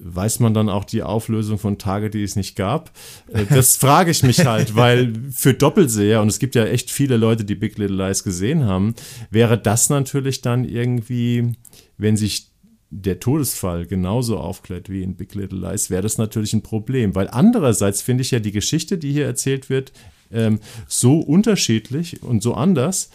weiß 0.00 0.40
man 0.40 0.54
dann 0.54 0.68
auch 0.68 0.84
die 0.84 1.02
Auflösung 1.02 1.58
von 1.58 1.78
Tage, 1.78 2.10
die 2.10 2.22
es 2.22 2.36
nicht 2.36 2.54
gab? 2.56 2.92
Äh, 3.32 3.46
das 3.46 3.76
frage 3.78 4.10
ich 4.10 4.22
mich 4.22 4.46
halt, 4.46 4.76
weil 4.76 5.12
für 5.30 5.54
Doppelseher, 5.54 6.22
und 6.22 6.28
es 6.28 6.38
gibt 6.38 6.54
ja 6.54 6.64
echt 6.64 6.90
viele 6.90 7.16
Leute, 7.16 7.44
die 7.44 7.54
Big 7.54 7.78
Little 7.78 7.96
Lies 7.96 8.22
gesehen 8.22 8.64
haben, 8.64 8.94
wäre 9.30 9.58
das 9.58 9.90
natürlich 9.90 10.40
dann 10.40 10.64
irgendwie, 10.64 11.56
wenn 11.96 12.16
sich 12.16 12.50
der 12.90 13.20
Todesfall 13.20 13.86
genauso 13.86 14.38
aufklärt 14.38 14.88
wie 14.88 15.02
in 15.02 15.14
Big 15.14 15.34
Little 15.34 15.58
Lies, 15.58 15.90
wäre 15.90 16.02
das 16.02 16.18
natürlich 16.18 16.52
ein 16.54 16.62
Problem. 16.62 17.14
Weil 17.14 17.28
andererseits 17.28 18.02
finde 18.02 18.22
ich 18.22 18.30
ja 18.30 18.40
die 18.40 18.52
Geschichte, 18.52 18.98
die 18.98 19.12
hier 19.12 19.26
erzählt 19.26 19.68
wird, 19.68 19.92
ähm, 20.32 20.60
so 20.86 21.18
unterschiedlich 21.18 22.22
und 22.22 22.42
so 22.42 22.54
anders, 22.54 23.10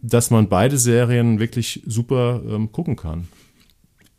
dass 0.00 0.30
man 0.30 0.48
beide 0.48 0.78
Serien 0.78 1.40
wirklich 1.40 1.82
super 1.86 2.42
ähm, 2.48 2.72
gucken 2.72 2.96
kann. 2.96 3.28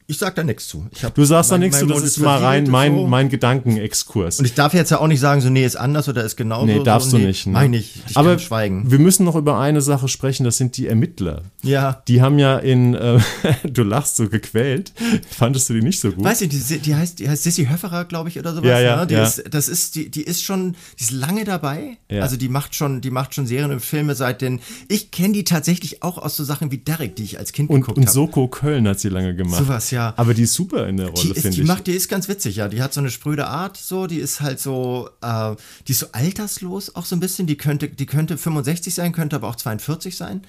Ich 0.10 0.18
sag 0.18 0.34
da 0.34 0.44
nichts 0.44 0.68
zu. 0.68 0.88
du 1.14 1.24
sagst 1.24 1.52
da 1.52 1.60
nichts 1.60 1.78
zu, 1.78 1.86
das 1.86 2.02
ist 2.02 2.18
mal 2.18 2.44
rein 2.44 2.68
mein, 2.68 2.96
so. 2.96 3.06
mein 3.06 3.30
Gedankenexkurs. 3.30 4.40
Und 4.40 4.46
ich 4.46 4.56
darf 4.56 4.74
jetzt 4.74 4.90
ja 4.90 5.00
auch 5.00 5.06
nicht 5.06 5.20
sagen, 5.20 5.40
so 5.40 5.52
nee, 5.52 5.64
ist 5.64 5.76
anders 5.76 6.10
oder 6.10 6.24
ist 6.24 6.36
genauso. 6.36 6.66
Nee, 6.66 6.82
darfst 6.82 7.12
so, 7.12 7.18
nee, 7.18 7.22
du 7.22 7.28
nicht. 7.28 7.46
Ne? 7.46 7.54
Meine 7.54 7.78
ich. 7.78 8.02
ich 8.10 8.18
Aber 8.18 8.40
schweigen. 8.40 8.90
wir 8.90 8.98
müssen 8.98 9.24
noch 9.24 9.36
über 9.36 9.60
eine 9.60 9.82
Sache 9.82 10.08
sprechen, 10.08 10.46
das 10.46 10.58
sind 10.58 10.78
die 10.78 10.88
Ermittler. 10.88 11.44
Ja. 11.62 12.02
Die 12.08 12.24
haben 12.24 12.40
ja 12.40 12.58
in, 12.58 12.96
äh, 12.96 13.20
du 13.70 13.84
lachst 13.84 14.16
so 14.16 14.28
gequält. 14.30 14.94
Fandest 15.30 15.70
du 15.70 15.76
die 15.76 15.84
nicht 15.84 16.00
so 16.00 16.12
gut? 16.12 16.26
Weiß 16.26 16.42
ich, 16.42 16.50
die, 16.50 16.80
die 16.80 16.96
heißt, 16.96 17.20
die 17.20 17.30
heißt 17.30 17.44
Sissy 17.44 17.68
Höfferer, 17.68 18.06
glaube 18.06 18.30
ich, 18.30 18.40
oder 18.40 18.56
sowas. 18.56 18.68
Ja, 18.68 18.80
ja, 18.80 18.96
ne? 19.02 19.06
die 19.06 19.14
ja. 19.14 19.26
Ist, 19.26 19.44
das 19.52 19.68
ist, 19.70 19.94
die, 19.94 20.10
die 20.10 20.24
ist 20.24 20.44
schon, 20.44 20.76
die 20.98 21.04
ist 21.04 21.12
lange 21.12 21.44
dabei. 21.44 21.98
Ja. 22.10 22.24
Also 22.24 22.36
die 22.36 22.50
macht 22.50 22.74
schon, 22.74 23.02
die 23.02 23.12
macht 23.12 23.36
schon 23.36 23.46
Serien 23.46 23.70
und 23.70 23.82
Filme 23.82 24.16
seit 24.16 24.42
den, 24.42 24.60
ich 24.88 25.12
kenne 25.12 25.34
die 25.34 25.44
tatsächlich 25.44 26.02
auch 26.02 26.18
aus 26.18 26.36
so 26.36 26.44
Sachen 26.44 26.72
wie 26.72 26.80
Derek, 26.80 27.16
die 27.16 27.26
ich 27.26 27.38
als 27.38 27.52
Kind 27.52 27.70
und, 27.70 27.82
geguckt 27.82 28.00
habe. 28.00 28.08
Und 28.08 28.12
Soko 28.12 28.48
Köln 28.48 28.88
hat 28.88 29.00
sie 29.00 29.10
lange 29.10 29.36
gemacht. 29.36 29.60
Sowas, 29.60 29.92
ja. 29.92 29.99
Aber 30.16 30.34
die 30.34 30.44
ist 30.44 30.54
super 30.54 30.70
super 30.70 30.88
in 30.88 30.98
der 30.98 31.08
Rolle, 31.08 31.34
finde 31.34 31.50
ich. 31.50 31.56
Die 31.56 31.64
macht, 31.64 31.88
die 31.88 31.94
ist 31.94 32.10
ganz 32.10 32.28
witzig, 32.28 32.58
ja. 32.58 32.68
Die 32.68 32.82
hat 32.82 32.94
so 32.94 33.00
eine 33.00 33.10
spröde 33.10 33.48
Art, 33.48 33.78
so, 33.78 34.08
die 34.08 34.18
ist 34.18 34.42
halt 34.42 34.60
so, 34.60 35.10
äh, 35.22 35.56
die 35.88 35.92
ist 35.92 36.00
so 36.00 36.08
alterslos 36.12 36.96
auch 36.96 37.06
so 37.06 37.16
ein 37.16 37.20
bisschen. 37.20 37.48
Die 37.48 37.58
könnte, 37.58 37.90
die 37.90 38.06
könnte 38.06 38.38
65 38.38 38.94
sein, 38.94 39.12
könnte 39.12 39.36
aber 39.36 39.48
auch 39.48 39.56
42 39.56 40.16
sein. 40.16 40.42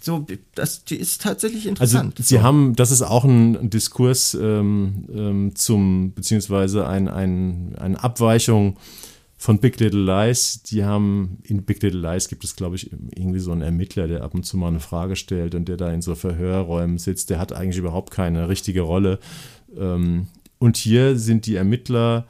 So, 0.00 0.26
das, 0.54 0.84
die 0.84 0.96
ist 0.96 1.22
tatsächlich 1.22 1.62
also, 1.62 1.70
interessant. 1.70 2.14
Also, 2.18 2.28
sie 2.28 2.36
so. 2.36 2.42
haben, 2.42 2.74
das 2.74 2.90
ist 2.90 3.02
auch 3.02 3.24
ein 3.24 3.70
Diskurs 3.70 4.34
ähm, 4.34 5.04
ähm, 5.14 5.54
zum, 5.54 6.12
beziehungsweise 6.12 6.86
ein, 6.86 7.08
ein, 7.08 7.76
eine 7.78 8.02
Abweichung 8.02 8.76
von 9.42 9.58
Big 9.58 9.80
Little 9.80 10.04
Lies, 10.04 10.62
die 10.62 10.84
haben, 10.84 11.38
in 11.42 11.64
Big 11.64 11.82
Little 11.82 12.00
Lies 12.00 12.28
gibt 12.28 12.44
es, 12.44 12.54
glaube 12.54 12.76
ich, 12.76 12.92
irgendwie 12.92 13.40
so 13.40 13.50
einen 13.50 13.62
Ermittler, 13.62 14.06
der 14.06 14.22
ab 14.22 14.34
und 14.34 14.44
zu 14.44 14.56
mal 14.56 14.68
eine 14.68 14.78
Frage 14.78 15.16
stellt 15.16 15.56
und 15.56 15.68
der 15.68 15.76
da 15.76 15.92
in 15.92 16.00
so 16.00 16.14
Verhörräumen 16.14 16.96
sitzt. 16.98 17.28
Der 17.28 17.40
hat 17.40 17.52
eigentlich 17.52 17.78
überhaupt 17.78 18.12
keine 18.12 18.48
richtige 18.48 18.82
Rolle. 18.82 19.18
Ähm, 19.76 20.28
und 20.60 20.76
hier 20.76 21.18
sind 21.18 21.46
die 21.46 21.56
Ermittler, 21.56 22.28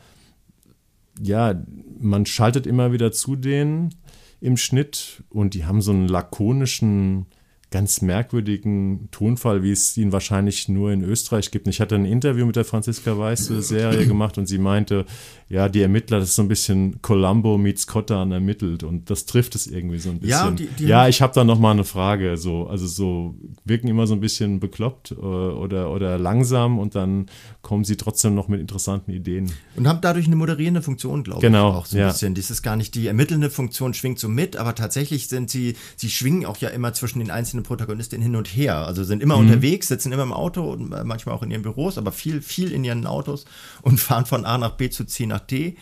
ja, 1.20 1.62
man 2.00 2.24
schaltet 2.24 2.66
immer 2.66 2.92
wieder 2.92 3.12
zu 3.12 3.36
denen 3.36 3.94
im 4.40 4.56
Schnitt 4.56 5.22
und 5.28 5.52
die 5.52 5.66
haben 5.66 5.82
so 5.82 5.90
einen 5.90 6.08
lakonischen, 6.08 7.26
ganz 7.72 8.02
merkwürdigen 8.02 9.08
Tonfall, 9.10 9.64
wie 9.64 9.72
es 9.72 9.96
ihn 9.96 10.12
wahrscheinlich 10.12 10.68
nur 10.68 10.92
in 10.92 11.02
Österreich 11.02 11.50
gibt. 11.50 11.66
Ich 11.66 11.80
hatte 11.80 11.96
ein 11.96 12.04
Interview 12.04 12.46
mit 12.46 12.54
der 12.54 12.64
Franziska 12.64 13.18
Weiß 13.18 13.46
zur 13.46 13.62
Serie 13.62 14.06
gemacht 14.06 14.38
und 14.38 14.46
sie 14.46 14.58
meinte, 14.58 15.04
ja, 15.48 15.68
die 15.68 15.82
Ermittler, 15.82 16.20
das 16.20 16.30
ist 16.30 16.36
so 16.36 16.42
ein 16.42 16.48
bisschen 16.48 17.02
Columbo 17.02 17.58
meets 17.58 17.86
Cottan 17.86 18.30
ermittelt 18.30 18.84
und 18.84 19.10
das 19.10 19.26
trifft 19.26 19.54
es 19.54 19.66
irgendwie 19.66 19.98
so 19.98 20.10
ein 20.10 20.20
bisschen. 20.20 20.30
Ja, 20.30 20.50
die, 20.50 20.66
die 20.66 20.86
ja 20.86 21.08
ich 21.08 21.20
habe 21.20 21.34
da 21.34 21.44
noch 21.44 21.58
mal 21.58 21.72
eine 21.72 21.84
Frage. 21.84 22.36
So, 22.36 22.66
also 22.68 22.86
so 22.86 23.34
wirken 23.64 23.88
immer 23.88 24.06
so 24.06 24.14
ein 24.14 24.20
bisschen 24.20 24.60
bekloppt 24.60 25.10
äh, 25.10 25.14
oder, 25.14 25.90
oder 25.90 26.18
langsam 26.18 26.78
und 26.78 26.94
dann 26.94 27.26
kommen 27.62 27.84
sie 27.84 27.96
trotzdem 27.96 28.34
noch 28.34 28.48
mit 28.48 28.60
interessanten 28.60 29.10
Ideen. 29.10 29.50
Und 29.76 29.88
haben 29.88 30.00
dadurch 30.00 30.26
eine 30.26 30.36
moderierende 30.36 30.82
Funktion, 30.82 31.24
glaube 31.24 31.40
genau, 31.40 31.70
ich, 31.70 31.76
auch 31.76 31.86
so 31.86 31.96
ein 31.96 32.00
ja. 32.00 32.08
bisschen. 32.08 32.34
Das 32.34 32.50
ist 32.50 32.62
gar 32.62 32.76
nicht 32.76 32.94
die 32.94 33.06
ermittelnde 33.06 33.50
Funktion, 33.50 33.94
schwingt 33.94 34.18
so 34.18 34.28
mit, 34.28 34.56
aber 34.56 34.74
tatsächlich 34.74 35.28
sind 35.28 35.50
sie, 35.50 35.76
sie 35.96 36.10
schwingen 36.10 36.44
auch 36.44 36.58
ja 36.58 36.68
immer 36.68 36.92
zwischen 36.92 37.18
den 37.18 37.30
einzelnen 37.30 37.61
einzelne 37.62 37.76
Protagonistin 37.76 38.22
hin 38.22 38.36
und 38.36 38.48
her. 38.48 38.86
Also 38.86 39.04
sind 39.04 39.22
immer 39.22 39.36
mhm. 39.36 39.48
unterwegs, 39.48 39.88
sitzen 39.88 40.12
immer 40.12 40.22
im 40.22 40.32
Auto 40.32 40.70
und 40.70 40.90
manchmal 41.04 41.34
auch 41.34 41.42
in 41.42 41.50
ihren 41.50 41.62
Büros, 41.62 41.98
aber 41.98 42.12
viel, 42.12 42.42
viel 42.42 42.72
in 42.72 42.84
ihren 42.84 43.06
Autos 43.06 43.44
und 43.82 43.98
fahren 44.00 44.26
von 44.26 44.44
A 44.44 44.58
nach 44.58 44.72
B 44.72 44.90
zu 44.90 45.04
C 45.04 45.26
nach 45.26 45.40
D 45.40 45.76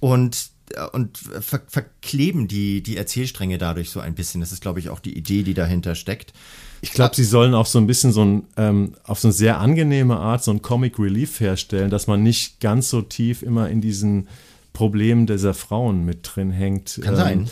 und 0.00 0.50
äh, 0.74 0.86
und 0.92 1.18
ver 1.18 1.62
verkleben 1.66 2.48
die, 2.48 2.82
die 2.82 2.96
Erzählstränge 2.96 3.58
dadurch 3.58 3.90
so 3.90 4.00
ein 4.00 4.14
bisschen. 4.14 4.40
Das 4.40 4.52
ist, 4.52 4.62
glaube 4.62 4.80
ich, 4.80 4.90
auch 4.90 5.00
die 5.00 5.16
Idee, 5.16 5.42
die 5.42 5.54
dahinter 5.54 5.94
steckt. 5.94 6.32
Ich 6.82 6.92
glaube, 6.92 7.14
sie 7.14 7.24
sollen 7.24 7.54
auch 7.54 7.66
so 7.66 7.78
ein 7.78 7.86
bisschen 7.86 8.10
so 8.10 8.24
ein, 8.24 8.44
ähm, 8.56 8.94
auf 9.04 9.20
so 9.20 9.28
eine 9.28 9.32
sehr 9.34 9.60
angenehme 9.60 10.16
Art 10.16 10.42
so 10.42 10.50
ein 10.50 10.62
Comic 10.62 10.98
Relief 10.98 11.40
herstellen, 11.40 11.90
dass 11.90 12.06
man 12.06 12.22
nicht 12.22 12.60
ganz 12.60 12.88
so 12.88 13.02
tief 13.02 13.42
immer 13.42 13.68
in 13.68 13.82
diesen 13.82 14.28
Problemen 14.72 15.26
dieser 15.26 15.52
Frauen 15.52 16.06
mit 16.06 16.20
drin 16.22 16.50
hängt. 16.50 17.00
Kann 17.02 17.14
ähm, 17.14 17.20
sein 17.20 17.50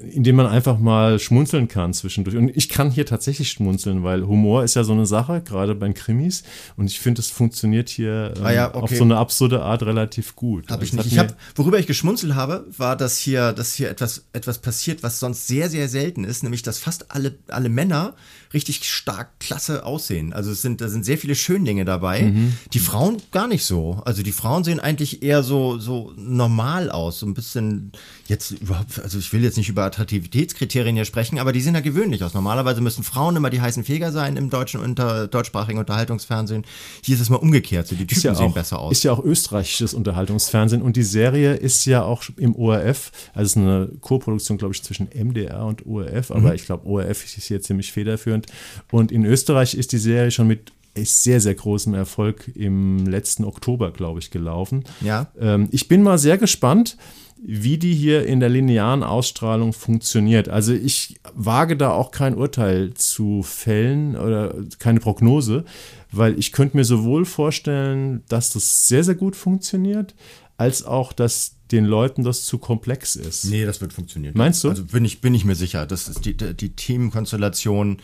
indem 0.00 0.36
man 0.36 0.46
einfach 0.46 0.78
mal 0.78 1.18
schmunzeln 1.18 1.66
kann 1.66 1.92
zwischendurch. 1.92 2.36
Und 2.36 2.56
ich 2.56 2.68
kann 2.68 2.90
hier 2.90 3.04
tatsächlich 3.04 3.50
schmunzeln, 3.50 4.04
weil 4.04 4.24
Humor 4.26 4.62
ist 4.62 4.74
ja 4.74 4.84
so 4.84 4.92
eine 4.92 5.06
Sache, 5.06 5.42
gerade 5.44 5.74
bei 5.74 5.92
Krimis. 5.92 6.44
Und 6.76 6.86
ich 6.86 7.00
finde, 7.00 7.20
es 7.20 7.28
funktioniert 7.28 7.88
hier 7.88 8.32
ähm, 8.36 8.46
ah 8.46 8.52
ja, 8.52 8.68
okay. 8.68 8.78
auf 8.78 8.90
so 8.90 9.02
eine 9.02 9.16
absurde 9.16 9.62
Art 9.62 9.82
relativ 9.82 10.36
gut. 10.36 10.70
Hab 10.70 10.82
ich 10.82 10.92
nicht. 10.92 11.06
Ich 11.06 11.18
hab, 11.18 11.36
worüber 11.56 11.80
ich 11.80 11.88
geschmunzelt 11.88 12.36
habe, 12.36 12.64
war, 12.76 12.94
dass 12.94 13.18
hier, 13.18 13.52
dass 13.52 13.74
hier 13.74 13.90
etwas, 13.90 14.24
etwas 14.32 14.58
passiert, 14.58 15.02
was 15.02 15.18
sonst 15.18 15.48
sehr, 15.48 15.68
sehr 15.68 15.88
selten 15.88 16.22
ist, 16.22 16.44
nämlich, 16.44 16.62
dass 16.62 16.78
fast 16.78 17.10
alle, 17.10 17.34
alle 17.48 17.68
Männer 17.68 18.14
richtig 18.54 18.84
stark 18.88 19.40
klasse 19.40 19.84
aussehen. 19.84 20.32
Also 20.32 20.52
es 20.52 20.62
sind, 20.62 20.80
da 20.80 20.88
sind 20.88 21.04
sehr 21.04 21.18
viele 21.18 21.34
Schönlinge 21.34 21.84
dabei. 21.84 22.22
Mhm. 22.22 22.54
Die 22.72 22.78
Frauen 22.78 23.20
gar 23.32 23.48
nicht 23.48 23.64
so. 23.64 24.00
Also 24.04 24.22
die 24.22 24.32
Frauen 24.32 24.62
sehen 24.62 24.80
eigentlich 24.80 25.22
eher 25.22 25.42
so, 25.42 25.78
so 25.78 26.12
normal 26.16 26.90
aus. 26.90 27.18
So 27.18 27.26
ein 27.26 27.34
bisschen 27.34 27.92
jetzt 28.26 28.52
überhaupt, 28.52 29.00
also 29.02 29.18
ich 29.18 29.32
will 29.32 29.42
jetzt 29.42 29.56
nicht 29.56 29.68
über 29.68 29.87
Attraktivitätskriterien 29.88 30.96
hier 30.96 31.04
sprechen, 31.04 31.38
aber 31.38 31.52
die 31.52 31.60
sehen 31.60 31.74
ja 31.74 31.80
gewöhnlich 31.80 32.22
aus. 32.24 32.34
Normalerweise 32.34 32.80
müssen 32.80 33.02
Frauen 33.02 33.36
immer 33.36 33.50
die 33.50 33.60
heißen 33.60 33.84
Feger 33.84 34.12
sein 34.12 34.36
im 34.36 34.50
deutschen 34.50 34.80
unter, 34.80 35.26
deutschsprachigen 35.26 35.78
Unterhaltungsfernsehen. 35.78 36.64
Hier 37.02 37.14
ist 37.14 37.20
es 37.20 37.30
mal 37.30 37.36
umgekehrt. 37.36 37.86
So 37.86 37.96
die 37.96 38.06
Typen 38.06 38.22
ja 38.22 38.34
sehen 38.34 38.50
auch, 38.50 38.54
besser 38.54 38.78
aus. 38.78 38.92
Ist 38.92 39.04
ja 39.04 39.12
auch 39.12 39.22
österreichisches 39.22 39.94
Unterhaltungsfernsehen 39.94 40.82
und 40.82 40.96
die 40.96 41.02
Serie 41.02 41.54
ist 41.54 41.84
ja 41.84 42.02
auch 42.02 42.24
im 42.36 42.54
ORF, 42.54 43.10
also 43.34 43.44
es 43.44 43.50
ist 43.50 43.56
eine 43.56 43.90
Co-Produktion, 44.00 44.58
glaube 44.58 44.74
ich, 44.74 44.82
zwischen 44.82 45.08
MDR 45.12 45.64
und 45.64 45.86
ORF, 45.86 46.30
aber 46.30 46.40
mhm. 46.40 46.52
ich 46.52 46.64
glaube, 46.64 46.86
ORF 46.86 47.24
ist 47.24 47.44
hier 47.44 47.60
ziemlich 47.60 47.92
federführend. 47.92 48.46
Und 48.90 49.12
in 49.12 49.24
Österreich 49.24 49.74
ist 49.74 49.92
die 49.92 49.98
Serie 49.98 50.30
schon 50.30 50.46
mit 50.46 50.72
ist 50.94 51.22
sehr, 51.22 51.40
sehr 51.40 51.54
großem 51.54 51.94
Erfolg 51.94 52.50
im 52.54 53.06
letzten 53.06 53.44
Oktober, 53.44 53.92
glaube 53.92 54.20
ich, 54.20 54.30
gelaufen. 54.30 54.84
Ja. 55.00 55.28
Ähm, 55.38 55.68
ich 55.70 55.88
bin 55.88 56.02
mal 56.02 56.18
sehr 56.18 56.38
gespannt, 56.38 56.96
wie 57.44 57.78
die 57.78 57.94
hier 57.94 58.26
in 58.26 58.40
der 58.40 58.48
linearen 58.48 59.02
Ausstrahlung 59.02 59.72
funktioniert. 59.72 60.48
Also 60.48 60.72
ich 60.72 61.20
wage 61.34 61.76
da 61.76 61.92
auch 61.92 62.10
kein 62.10 62.34
Urteil 62.34 62.94
zu 62.94 63.42
fällen 63.42 64.16
oder 64.16 64.54
keine 64.78 65.00
Prognose, 65.00 65.64
weil 66.10 66.38
ich 66.38 66.52
könnte 66.52 66.76
mir 66.76 66.84
sowohl 66.84 67.24
vorstellen, 67.24 68.22
dass 68.28 68.52
das 68.52 68.88
sehr, 68.88 69.04
sehr 69.04 69.14
gut 69.14 69.36
funktioniert, 69.36 70.14
als 70.56 70.84
auch, 70.84 71.12
dass 71.12 71.54
den 71.70 71.84
Leuten 71.84 72.24
das 72.24 72.44
zu 72.44 72.58
komplex 72.58 73.14
ist. 73.14 73.44
Nee, 73.44 73.64
das 73.64 73.80
wird 73.80 73.92
funktionieren. 73.92 74.34
Meinst 74.36 74.64
du? 74.64 74.70
Also 74.70 74.84
bin 74.84 75.04
ich, 75.04 75.20
bin 75.20 75.34
ich 75.34 75.44
mir 75.44 75.54
sicher. 75.54 75.86
Das 75.86 76.08
ist 76.08 76.24
die, 76.24 76.34
die 76.36 76.70
Teamkonstellation 76.70 77.98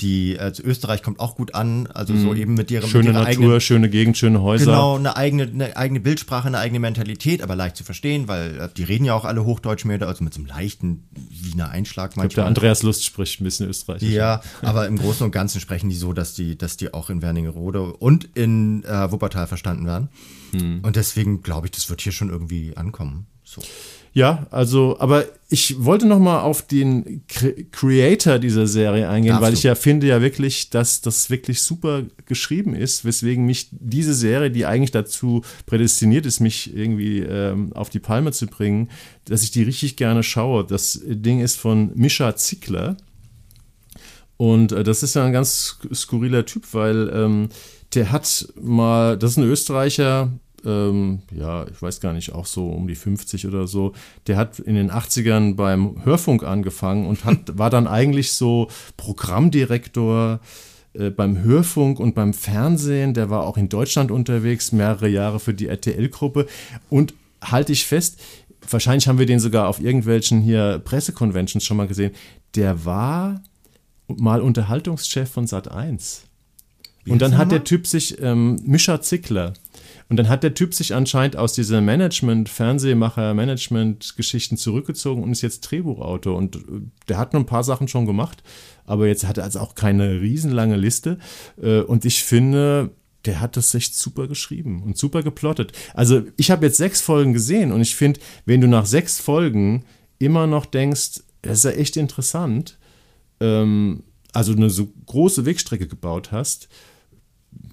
die 0.00 0.38
also 0.38 0.62
Österreich 0.62 1.02
kommt 1.02 1.18
auch 1.18 1.34
gut 1.34 1.54
an, 1.54 1.88
also 1.88 2.16
so 2.16 2.28
mhm. 2.28 2.36
eben 2.36 2.54
mit 2.54 2.70
ihrem 2.70 2.88
schöne 2.88 3.06
mit 3.06 3.14
Natur, 3.14 3.28
eigenen, 3.28 3.60
schöne 3.60 3.90
Gegend, 3.90 4.16
schöne 4.16 4.42
Häuser. 4.42 4.66
Genau, 4.66 4.96
eine 4.96 5.16
eigene, 5.16 5.44
eine 5.44 5.76
eigene 5.76 6.00
Bildsprache, 6.00 6.46
eine 6.46 6.58
eigene 6.58 6.78
Mentalität, 6.78 7.42
aber 7.42 7.56
leicht 7.56 7.76
zu 7.76 7.84
verstehen, 7.84 8.28
weil 8.28 8.60
äh, 8.60 8.68
die 8.76 8.84
reden 8.84 9.04
ja 9.04 9.14
auch 9.14 9.24
alle 9.24 9.44
Hochdeutsch 9.44 9.84
mehr, 9.84 10.00
also 10.02 10.22
mit 10.22 10.34
so 10.34 10.40
einem 10.40 10.46
leichten 10.46 11.08
Wiener 11.30 11.70
Einschlag 11.70 12.10
manchmal. 12.10 12.26
Ich 12.26 12.34
glaub, 12.34 12.44
der 12.44 12.48
Andreas 12.48 12.82
Lust 12.82 13.04
spricht 13.04 13.40
ein 13.40 13.44
bisschen 13.44 13.68
österreichisch. 13.68 14.08
Ja, 14.08 14.40
aber 14.62 14.86
im 14.86 14.98
Großen 14.98 15.24
und 15.24 15.32
Ganzen 15.32 15.60
sprechen 15.60 15.88
die 15.88 15.96
so, 15.96 16.12
dass 16.12 16.34
die, 16.34 16.56
dass 16.56 16.76
die 16.76 16.94
auch 16.94 17.10
in 17.10 17.20
Wernigerode 17.20 17.82
und 17.82 18.28
in 18.36 18.84
äh, 18.84 19.10
Wuppertal 19.10 19.46
verstanden 19.46 19.86
werden. 19.86 20.08
Mhm. 20.52 20.80
Und 20.82 20.96
deswegen 20.96 21.42
glaube 21.42 21.66
ich, 21.66 21.72
das 21.72 21.90
wird 21.90 22.00
hier 22.00 22.12
schon 22.12 22.30
irgendwie 22.30 22.76
ankommen. 22.76 23.26
So. 23.44 23.62
Ja, 24.12 24.46
also, 24.50 24.98
aber 24.98 25.26
ich 25.48 25.84
wollte 25.84 26.06
noch 26.06 26.18
mal 26.18 26.40
auf 26.40 26.62
den 26.62 27.22
Creator 27.70 28.38
dieser 28.38 28.66
Serie 28.66 29.08
eingehen, 29.08 29.32
Darfst 29.32 29.42
weil 29.42 29.54
ich 29.54 29.62
ja 29.62 29.74
finde 29.74 30.06
ja 30.06 30.20
wirklich, 30.20 30.70
dass 30.70 31.00
das 31.00 31.30
wirklich 31.30 31.62
super 31.62 32.02
geschrieben 32.26 32.74
ist, 32.74 33.04
weswegen 33.04 33.46
mich 33.46 33.68
diese 33.70 34.14
Serie, 34.14 34.50
die 34.50 34.66
eigentlich 34.66 34.90
dazu 34.90 35.42
prädestiniert 35.66 36.26
ist, 36.26 36.40
mich 36.40 36.74
irgendwie 36.74 37.20
ähm, 37.20 37.72
auf 37.74 37.90
die 37.90 38.00
Palme 38.00 38.32
zu 38.32 38.46
bringen, 38.46 38.90
dass 39.24 39.42
ich 39.42 39.50
die 39.50 39.62
richtig 39.62 39.96
gerne 39.96 40.22
schaue. 40.22 40.64
Das 40.64 41.00
Ding 41.04 41.40
ist 41.40 41.56
von 41.56 41.92
Mischa 41.94 42.34
Zickler. 42.36 42.96
Und 44.36 44.72
äh, 44.72 44.84
das 44.84 45.02
ist 45.02 45.14
ja 45.14 45.24
ein 45.24 45.32
ganz 45.32 45.78
skurriler 45.92 46.46
Typ, 46.46 46.72
weil 46.72 47.10
ähm, 47.12 47.48
der 47.94 48.12
hat 48.12 48.48
mal, 48.60 49.16
das 49.18 49.32
ist 49.32 49.36
ein 49.38 49.44
Österreicher, 49.44 50.32
ähm, 50.64 51.20
ja, 51.30 51.66
ich 51.68 51.80
weiß 51.80 52.00
gar 52.00 52.12
nicht, 52.12 52.32
auch 52.32 52.46
so 52.46 52.68
um 52.68 52.88
die 52.88 52.94
50 52.94 53.46
oder 53.46 53.66
so, 53.66 53.92
der 54.26 54.36
hat 54.36 54.58
in 54.58 54.74
den 54.74 54.90
80ern 54.90 55.54
beim 55.54 56.04
Hörfunk 56.04 56.42
angefangen 56.42 57.06
und 57.06 57.24
hat, 57.24 57.38
war 57.58 57.70
dann 57.70 57.86
eigentlich 57.86 58.32
so 58.32 58.68
Programmdirektor 58.96 60.40
äh, 60.94 61.10
beim 61.10 61.42
Hörfunk 61.42 62.00
und 62.00 62.14
beim 62.14 62.34
Fernsehen. 62.34 63.14
Der 63.14 63.30
war 63.30 63.44
auch 63.44 63.56
in 63.56 63.68
Deutschland 63.68 64.10
unterwegs, 64.10 64.72
mehrere 64.72 65.08
Jahre 65.08 65.40
für 65.40 65.54
die 65.54 65.66
RTL-Gruppe. 65.66 66.46
Und 66.90 67.14
halte 67.40 67.72
ich 67.72 67.86
fest, 67.86 68.20
wahrscheinlich 68.68 69.08
haben 69.08 69.18
wir 69.18 69.26
den 69.26 69.40
sogar 69.40 69.68
auf 69.68 69.80
irgendwelchen 69.80 70.40
hier 70.40 70.80
Pressekonventions 70.84 71.64
schon 71.64 71.76
mal 71.76 71.86
gesehen, 71.86 72.12
der 72.54 72.84
war 72.84 73.42
mal 74.08 74.40
Unterhaltungschef 74.40 75.30
von 75.30 75.46
Sat 75.46 75.70
1. 75.70 76.24
Und 77.06 77.22
dann 77.22 77.38
hat 77.38 77.52
der 77.52 77.64
Typ 77.64 77.86
sich, 77.86 78.20
ähm, 78.20 78.60
Mischa 78.64 79.00
Zickler, 79.00 79.54
und 80.08 80.16
dann 80.16 80.28
hat 80.28 80.42
der 80.42 80.54
Typ 80.54 80.72
sich 80.72 80.94
anscheinend 80.94 81.36
aus 81.36 81.52
dieser 81.52 81.80
Management, 81.80 82.48
Fernsehmacher, 82.48 83.34
Management-Geschichten 83.34 84.56
zurückgezogen 84.56 85.22
und 85.22 85.32
ist 85.32 85.42
jetzt 85.42 85.60
Drehbuchautor. 85.60 86.36
Und 86.36 86.56
äh, 86.56 86.60
der 87.08 87.18
hat 87.18 87.34
noch 87.34 87.40
ein 87.40 87.46
paar 87.46 87.64
Sachen 87.64 87.88
schon 87.88 88.06
gemacht, 88.06 88.42
aber 88.86 89.06
jetzt 89.06 89.26
hat 89.26 89.36
er 89.36 89.44
also 89.44 89.60
auch 89.60 89.74
keine 89.74 90.20
riesenlange 90.20 90.76
Liste. 90.76 91.18
Äh, 91.60 91.80
und 91.80 92.06
ich 92.06 92.24
finde, 92.24 92.90
der 93.26 93.40
hat 93.40 93.58
das 93.58 93.74
echt 93.74 93.94
super 93.94 94.28
geschrieben 94.28 94.82
und 94.82 94.96
super 94.96 95.22
geplottet. 95.22 95.72
Also 95.92 96.22
ich 96.36 96.50
habe 96.50 96.64
jetzt 96.64 96.78
sechs 96.78 97.02
Folgen 97.02 97.34
gesehen 97.34 97.70
und 97.72 97.82
ich 97.82 97.94
finde, 97.94 98.20
wenn 98.46 98.62
du 98.62 98.68
nach 98.68 98.86
sechs 98.86 99.20
Folgen 99.20 99.84
immer 100.18 100.46
noch 100.46 100.64
denkst, 100.64 101.20
das 101.42 101.58
ist 101.58 101.64
ja 101.64 101.70
echt 101.72 101.96
interessant, 101.98 102.78
ähm, 103.40 104.04
also 104.32 104.52
eine 104.52 104.70
so 104.70 104.88
große 105.06 105.44
Wegstrecke 105.44 105.86
gebaut 105.86 106.32
hast, 106.32 106.68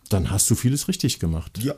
dann 0.09 0.31
hast 0.31 0.49
du 0.49 0.55
vieles 0.55 0.87
richtig 0.87 1.19
gemacht. 1.19 1.59
Ja, 1.63 1.75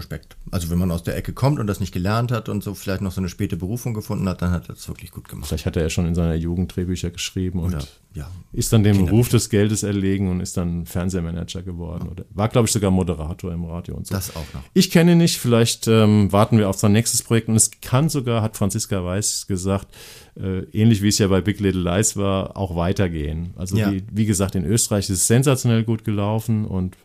Respekt. 0.00 0.36
Also 0.50 0.70
wenn 0.70 0.78
man 0.78 0.90
aus 0.90 1.02
der 1.02 1.16
Ecke 1.16 1.32
kommt 1.32 1.58
und 1.58 1.66
das 1.66 1.80
nicht 1.80 1.92
gelernt 1.92 2.32
hat 2.32 2.48
und 2.48 2.64
so 2.64 2.74
vielleicht 2.74 3.02
noch 3.02 3.12
so 3.12 3.20
eine 3.20 3.28
späte 3.28 3.56
Berufung 3.56 3.94
gefunden 3.94 4.28
hat, 4.28 4.42
dann 4.42 4.50
hat 4.50 4.68
er 4.68 4.74
das 4.74 4.88
wirklich 4.88 5.10
gut 5.10 5.28
gemacht. 5.28 5.48
Vielleicht 5.48 5.66
hat 5.66 5.76
er 5.76 5.82
ja 5.82 5.90
schon 5.90 6.06
in 6.06 6.14
seiner 6.14 6.34
Jugend 6.34 6.74
Drehbücher 6.74 7.10
geschrieben 7.10 7.60
und 7.60 7.74
Oder, 7.74 7.84
ja, 8.14 8.30
ist 8.52 8.72
dann 8.72 8.82
dem 8.82 8.96
Kinder 8.96 9.12
Ruf 9.12 9.28
des 9.28 9.50
Geldes 9.50 9.82
erlegen 9.82 10.30
und 10.30 10.40
ist 10.40 10.56
dann 10.56 10.86
Fernsehmanager 10.86 11.62
geworden. 11.62 12.06
Ja. 12.06 12.10
Oder 12.10 12.24
war, 12.30 12.48
glaube 12.48 12.66
ich, 12.66 12.72
sogar 12.72 12.90
Moderator 12.90 13.52
im 13.52 13.64
Radio 13.64 13.94
und 13.94 14.06
so. 14.06 14.14
Das 14.14 14.34
auch 14.34 14.54
noch. 14.54 14.62
Ich 14.74 14.90
kenne 14.90 15.12
ihn 15.12 15.18
nicht, 15.18 15.38
vielleicht 15.38 15.86
ähm, 15.86 16.32
warten 16.32 16.58
wir 16.58 16.68
auf 16.68 16.76
sein 16.76 16.92
nächstes 16.92 17.22
Projekt 17.22 17.48
und 17.48 17.56
es 17.56 17.70
kann 17.80 18.08
sogar, 18.08 18.42
hat 18.42 18.56
Franziska 18.56 19.04
Weiß 19.04 19.46
gesagt, 19.46 19.88
äh, 20.36 20.60
ähnlich 20.72 21.02
wie 21.02 21.08
es 21.08 21.18
ja 21.18 21.28
bei 21.28 21.40
Big 21.40 21.60
Little 21.60 21.82
Lies 21.82 22.16
war, 22.16 22.56
auch 22.56 22.74
weitergehen. 22.76 23.54
Also 23.56 23.76
ja. 23.76 23.92
wie, 23.92 24.02
wie 24.10 24.26
gesagt, 24.26 24.54
in 24.54 24.64
Österreich 24.64 25.10
ist 25.10 25.18
es 25.18 25.26
sensationell 25.26 25.84
gut 25.84 26.04
gelaufen 26.04 26.64
und 26.64 26.96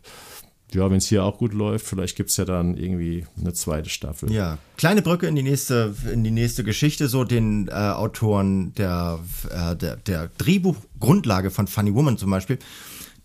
ja, 0.76 0.90
wenn 0.90 0.98
es 0.98 1.06
hier 1.06 1.24
auch 1.24 1.38
gut 1.38 1.54
läuft, 1.54 1.86
vielleicht 1.86 2.16
gibt 2.16 2.30
es 2.30 2.36
ja 2.36 2.44
dann 2.44 2.76
irgendwie 2.76 3.26
eine 3.40 3.52
zweite 3.52 3.88
Staffel. 3.88 4.30
Ja, 4.30 4.58
kleine 4.76 5.02
Brücke 5.02 5.26
in 5.26 5.34
die 5.34 5.42
nächste, 5.42 5.94
in 6.12 6.22
die 6.22 6.30
nächste 6.30 6.64
Geschichte, 6.64 7.08
so 7.08 7.24
den 7.24 7.68
äh, 7.68 7.72
Autoren 7.72 8.74
der, 8.74 9.18
äh, 9.50 9.74
der, 9.74 9.96
der 9.96 10.30
Drehbuchgrundlage 10.38 11.50
von 11.50 11.66
Funny 11.66 11.94
Woman 11.94 12.18
zum 12.18 12.30
Beispiel, 12.30 12.58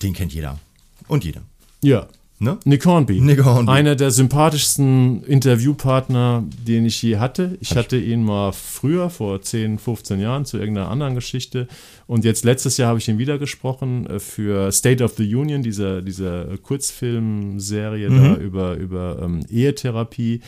den 0.02 0.14
kennt 0.14 0.34
jeder. 0.34 0.60
Und 1.08 1.26
jeder. 1.26 1.41
Ja, 1.82 2.08
Ne? 2.42 2.58
Nick 2.66 2.88
Hornby. 2.88 3.22
Nick 3.22 3.46
Hornby. 3.46 3.72
Einer 3.72 3.96
der 3.96 4.10
sympathischsten 4.10 5.24
Interviewpartner, 5.24 6.44
den 6.68 6.88
ich 6.88 7.00
je 7.04 7.18
hatte. 7.18 7.56
Ich 7.62 7.76
hatte 7.76 7.98
ihn 7.98 8.24
mal 8.24 8.52
früher, 8.52 9.12
vor 9.12 9.44
10, 9.44 9.78
15 9.78 10.20
Jahren, 10.20 10.46
zu 10.46 10.58
irgendeiner 10.58 10.89
anderen 10.89 11.14
Geschichte. 11.14 11.68
Und 12.08 12.26
jetzt 12.26 12.44
letztes 12.44 12.78
Jahr 12.78 12.89
habe 12.89 12.98
ich 12.98 13.08
ihn 13.08 13.20
wieder 13.20 13.38
gesprochen 13.38 14.08
äh, 14.08 14.20
für 14.20 14.72
State 14.72 15.04
of 15.04 15.14
the 15.18 15.36
Union, 15.36 15.62
diese, 15.62 16.02
diese 16.02 16.58
Kurzfilmserie 16.64 18.10
Mhm. 18.10 18.24
da 18.24 18.36
über, 18.38 18.74
über 18.76 19.20
ähm, 19.22 19.46
Ehetherapie. 19.48 20.42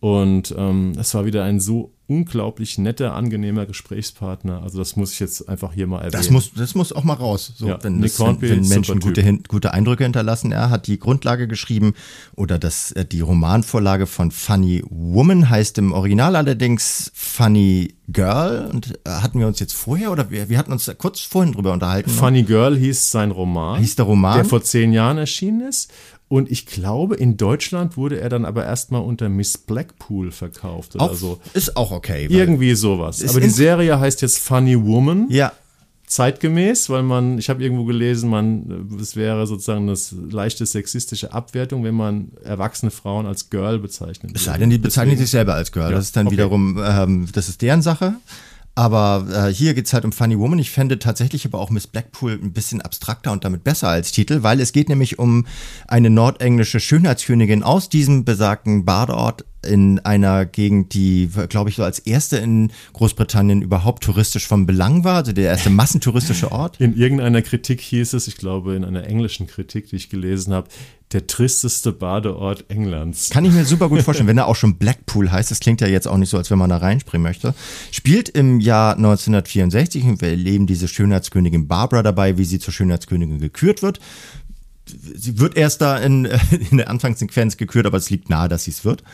Und 0.00 0.54
ähm, 0.56 0.92
es 0.98 1.14
war 1.14 1.26
wieder 1.26 1.44
ein 1.44 1.60
so 1.60 1.92
unglaublich 2.08 2.78
netter, 2.78 3.14
angenehmer 3.14 3.66
Gesprächspartner. 3.66 4.62
Also 4.62 4.78
das 4.78 4.94
muss 4.94 5.12
ich 5.12 5.20
jetzt 5.20 5.48
einfach 5.48 5.72
hier 5.72 5.86
mal 5.86 5.98
erwähnen. 5.98 6.12
Das 6.12 6.30
muss, 6.30 6.52
das 6.54 6.74
muss 6.74 6.92
auch 6.92 7.02
mal 7.02 7.14
raus. 7.14 7.52
So, 7.56 7.66
Ja, 7.68 7.78
wenn, 7.82 7.96
Nick 7.96 8.12
das, 8.16 8.20
wenn, 8.20 8.40
wenn 8.40 8.68
Menschen 8.68 9.00
gute, 9.00 9.22
hin, 9.22 9.42
gute 9.48 9.72
Eindrücke 9.72 10.04
hinterlassen. 10.04 10.52
Er 10.52 10.70
hat 10.70 10.86
die 10.86 10.98
Grundlage 11.00 11.48
geschrieben 11.48 11.94
oder 12.36 12.58
das, 12.58 12.92
äh, 12.92 13.04
die 13.04 13.20
Romanvorlage 13.20 14.06
von 14.06 14.30
Funny 14.30 14.84
Woman 14.88 15.50
heißt 15.50 15.78
im 15.78 15.92
Original 15.92 16.36
allerdings 16.36 17.10
Funny 17.14 17.94
Girl. 18.08 18.70
Und 18.72 18.98
äh, 19.04 19.10
hatten 19.10 19.40
wir 19.40 19.48
uns 19.48 19.58
jetzt 19.58 19.74
vorher 19.74 20.12
oder 20.12 20.30
wir, 20.30 20.48
wir 20.48 20.58
hatten 20.58 20.70
uns 20.72 20.88
kurz 20.98 21.20
vorhin 21.20 21.52
drüber 21.54 21.72
unterhalten. 21.72 22.10
ne? 22.10 22.16
Funny 22.16 22.44
Girl 22.44 22.76
hieß 22.76 23.10
sein 23.10 23.32
Roman. 23.32 23.80
Hieß 23.80 23.96
der 23.96 24.04
Roman? 24.04 24.36
Der 24.36 24.44
vor 24.44 24.62
zehn 24.62 24.92
Jahren 24.92 25.18
erschienen 25.18 25.62
ist. 25.68 25.92
Und 26.28 26.50
ich 26.50 26.66
glaube, 26.66 27.14
in 27.14 27.36
Deutschland 27.36 27.96
wurde 27.96 28.20
er 28.20 28.28
dann 28.28 28.44
aber 28.44 28.64
erstmal 28.64 29.02
unter 29.02 29.28
Miss 29.28 29.58
Blackpool 29.58 30.32
verkauft 30.32 30.96
oder 30.96 31.04
auch, 31.04 31.14
so. 31.14 31.38
Ist 31.54 31.76
auch 31.76 31.92
okay. 31.92 32.26
Irgendwie 32.28 32.74
sowas. 32.74 33.22
Aber 33.28 33.40
die 33.40 33.48
Serie 33.48 34.00
heißt 34.00 34.22
jetzt 34.22 34.38
Funny 34.40 34.82
Woman. 34.84 35.26
Ja, 35.30 35.52
Zeitgemäß, 36.06 36.88
weil 36.88 37.02
man, 37.02 37.36
ich 37.36 37.50
habe 37.50 37.60
irgendwo 37.64 37.84
gelesen, 37.84 38.30
man, 38.30 38.88
es 39.00 39.16
wäre 39.16 39.44
sozusagen 39.48 39.88
das 39.88 40.14
leichte 40.30 40.64
sexistische 40.64 41.32
Abwertung, 41.32 41.82
wenn 41.82 41.96
man 41.96 42.30
erwachsene 42.44 42.92
Frauen 42.92 43.26
als 43.26 43.50
Girl 43.50 43.80
bezeichnet. 43.80 44.30
Es 44.36 44.44
sei 44.44 44.56
denn, 44.56 44.70
die 44.70 44.78
bezeichnen 44.78 45.18
sich 45.18 45.30
selber 45.30 45.54
als 45.54 45.72
Girl. 45.72 45.90
Ja, 45.90 45.96
das 45.96 46.06
ist 46.06 46.16
dann 46.16 46.28
okay. 46.28 46.34
wiederum, 46.34 46.80
ähm, 46.80 47.26
das 47.32 47.48
ist 47.48 47.60
deren 47.60 47.82
Sache. 47.82 48.14
Aber 48.76 49.26
äh, 49.32 49.52
hier 49.52 49.72
geht's 49.72 49.94
halt 49.94 50.04
um 50.04 50.12
Funny 50.12 50.38
Woman. 50.38 50.58
Ich 50.58 50.70
fände 50.70 50.98
tatsächlich 50.98 51.46
aber 51.46 51.58
auch 51.58 51.70
Miss 51.70 51.86
Blackpool 51.86 52.32
ein 52.32 52.52
bisschen 52.52 52.82
abstrakter 52.82 53.32
und 53.32 53.42
damit 53.42 53.64
besser 53.64 53.88
als 53.88 54.12
Titel, 54.12 54.42
weil 54.42 54.60
es 54.60 54.72
geht 54.72 54.90
nämlich 54.90 55.18
um 55.18 55.46
eine 55.88 56.10
nordenglische 56.10 56.78
Schönheitskönigin 56.78 57.62
aus 57.62 57.88
diesem 57.88 58.26
besagten 58.26 58.84
Badeort 58.84 59.46
in 59.66 59.98
einer 60.00 60.44
Gegend, 60.44 60.94
die, 60.94 61.28
glaube 61.48 61.70
ich, 61.70 61.76
so 61.76 61.84
als 61.84 61.98
erste 61.98 62.36
in 62.36 62.70
Großbritannien 62.92 63.62
überhaupt 63.62 64.04
touristisch 64.04 64.46
von 64.46 64.66
Belang 64.66 65.04
war, 65.04 65.16
also 65.16 65.32
der 65.32 65.46
erste 65.46 65.70
massentouristische 65.70 66.52
Ort. 66.52 66.80
In 66.80 66.96
irgendeiner 66.96 67.42
Kritik 67.42 67.80
hieß 67.80 68.12
es, 68.12 68.28
ich 68.28 68.36
glaube 68.36 68.76
in 68.76 68.84
einer 68.84 69.04
englischen 69.04 69.46
Kritik, 69.46 69.88
die 69.88 69.96
ich 69.96 70.10
gelesen 70.10 70.52
habe, 70.52 70.68
der 71.12 71.26
tristeste 71.26 71.92
Badeort 71.92 72.64
Englands. 72.68 73.30
Kann 73.30 73.44
ich 73.44 73.52
mir 73.52 73.64
super 73.64 73.88
gut 73.88 74.02
vorstellen, 74.02 74.26
wenn 74.26 74.38
er 74.38 74.48
auch 74.48 74.56
schon 74.56 74.76
Blackpool 74.76 75.30
heißt. 75.30 75.50
Das 75.50 75.60
klingt 75.60 75.80
ja 75.80 75.86
jetzt 75.86 76.08
auch 76.08 76.16
nicht 76.16 76.30
so, 76.30 76.36
als 76.36 76.50
wenn 76.50 76.58
man 76.58 76.70
da 76.70 76.78
reinspringen 76.78 77.22
möchte. 77.22 77.54
Spielt 77.92 78.28
im 78.28 78.60
Jahr 78.60 78.96
1964 78.96 80.04
und 80.04 80.20
wir 80.20 80.30
erleben 80.30 80.66
diese 80.66 80.88
Schönheitskönigin 80.88 81.68
Barbara 81.68 82.02
dabei, 82.02 82.38
wie 82.38 82.44
sie 82.44 82.58
zur 82.58 82.74
Schönheitskönigin 82.74 83.38
gekürt 83.38 83.82
wird. 83.82 84.00
Sie 84.88 85.38
wird 85.38 85.56
erst 85.56 85.80
da 85.80 85.96
in, 85.96 86.24
in 86.70 86.78
der 86.78 86.90
Anfangssequenz 86.90 87.56
gekürt, 87.56 87.86
aber 87.86 87.98
es 87.98 88.10
liegt 88.10 88.28
nahe, 88.28 88.48
dass 88.48 88.64
sie 88.64 88.72
es 88.72 88.84
wird. 88.84 89.04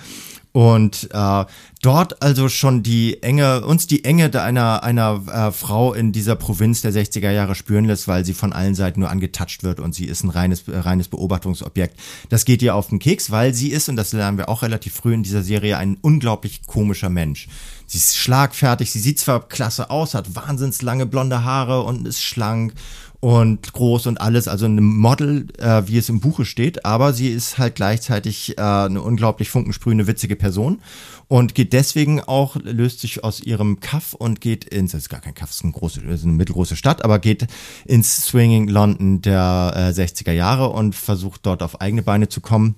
Und 0.53 1.09
äh, 1.13 1.45
dort 1.81 2.23
also 2.23 2.51
schon 2.51 2.83
die 2.83 3.23
enge, 3.23 3.65
uns 3.65 3.87
die 3.87 4.05
Enge 4.05 4.31
einer, 4.41 4.83
einer 4.83 5.23
äh, 5.27 5.53
Frau 5.53 5.95
in 5.95 6.13
dieser 6.13 6.37
Provinz 6.37 6.83
der 6.83 6.93
60er 6.93 7.31
Jahre 7.31 7.55
spüren 7.55 7.87
lässt, 7.87 8.07
weil 8.07 8.27
sie 8.27 8.35
von 8.35 8.53
allen 8.53 8.75
Seiten 8.75 9.01
nur 9.01 9.09
angetatscht 9.09 9.63
wird 9.63 9.81
und 9.81 9.95
sie 9.95 10.05
ist 10.05 10.25
ein 10.25 10.29
reines, 10.29 10.69
äh, 10.69 10.77
reines 10.77 11.09
Beobachtungsobjekt. 11.09 11.99
Das 12.29 12.45
geht 12.45 12.61
ihr 12.61 12.75
auf 12.75 12.89
den 12.89 12.99
Keks, 12.99 13.31
weil 13.31 13.55
sie 13.55 13.71
ist, 13.71 13.89
und 13.89 13.97
das 13.97 14.13
lernen 14.13 14.37
wir 14.37 14.51
auch 14.51 14.61
relativ 14.61 14.93
früh 14.93 15.15
in 15.15 15.23
dieser 15.23 15.43
Serie, 15.43 15.79
ein 15.79 15.97
unglaublich 16.03 16.67
komischer 16.67 17.09
Mensch. 17.09 17.49
Sie 17.87 17.97
ist 17.97 18.19
schlagfertig, 18.19 18.91
sie 18.91 19.01
sieht 19.01 19.19
zwar 19.19 19.49
klasse 19.49 19.91
aus, 19.91 20.15
hat 20.15 20.35
wahnsinns 20.35 20.83
lange 20.83 21.07
blonde 21.07 21.45
Haare 21.45 21.83
und 21.83 22.07
ist 22.07 22.23
schlank 22.23 22.75
und 23.23 23.73
groß 23.73 24.09
und 24.09 24.21
alles, 24.21 24.49
also 24.49 24.67
ein 24.67 24.83
Model, 24.83 25.47
äh, 25.59 25.83
wie 25.87 25.97
es 25.97 26.09
im 26.09 26.19
Buche 26.19 26.45
steht, 26.45 26.85
aber 26.85 27.13
sie 27.13 27.29
ist 27.29 27.57
halt 27.57 27.77
gleichzeitig 27.77 28.59
äh, 28.59 28.61
eine 28.61 29.01
unglaublich 29.01 29.49
funkensprühende, 29.49 30.09
witzige 30.09 30.35
Person 30.35 30.83
und 31.29 31.55
geht 31.55 31.73
deswegen 31.73 32.21
auch, 32.21 32.57
löst 32.57 32.99
sich 32.99 33.23
aus 33.23 33.41
ihrem 33.41 33.79
Kaff 33.79 34.13
und 34.15 34.41
geht 34.41 34.65
ins, 34.65 34.91
das 34.91 35.03
ist 35.03 35.09
gar 35.09 35.21
kein 35.21 35.35
Kaff, 35.35 35.51
es 35.51 35.59
ist 35.59 35.63
eine, 35.63 35.73
große, 35.73 36.01
ist 36.01 36.25
eine 36.25 36.33
mittelgroße 36.33 36.75
Stadt, 36.75 37.05
aber 37.05 37.21
geht 37.21 37.47
ins 37.85 38.25
Swinging 38.25 38.67
London 38.67 39.23
der 39.23 39.73
äh, 39.97 40.01
60er 40.01 40.33
Jahre 40.33 40.71
und 40.71 40.97
versucht 40.97 41.47
dort 41.47 41.63
auf 41.63 41.81
eigene 41.81 42.03
Beine 42.03 42.29
zu 42.29 42.41
kommen. 42.41 42.75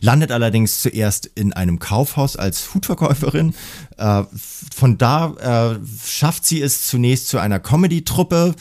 Landet 0.00 0.32
allerdings 0.32 0.80
zuerst 0.80 1.26
in 1.26 1.52
einem 1.52 1.78
Kaufhaus 1.78 2.36
als 2.36 2.72
Hutverkäuferin. 2.72 3.54
Äh, 3.98 4.22
von 4.74 4.96
da 4.96 5.74
äh, 5.74 5.78
schafft 6.06 6.46
sie 6.46 6.62
es 6.62 6.86
zunächst 6.86 7.28
zu 7.28 7.38
einer 7.38 7.60
Comedy-Truppe, 7.60 8.54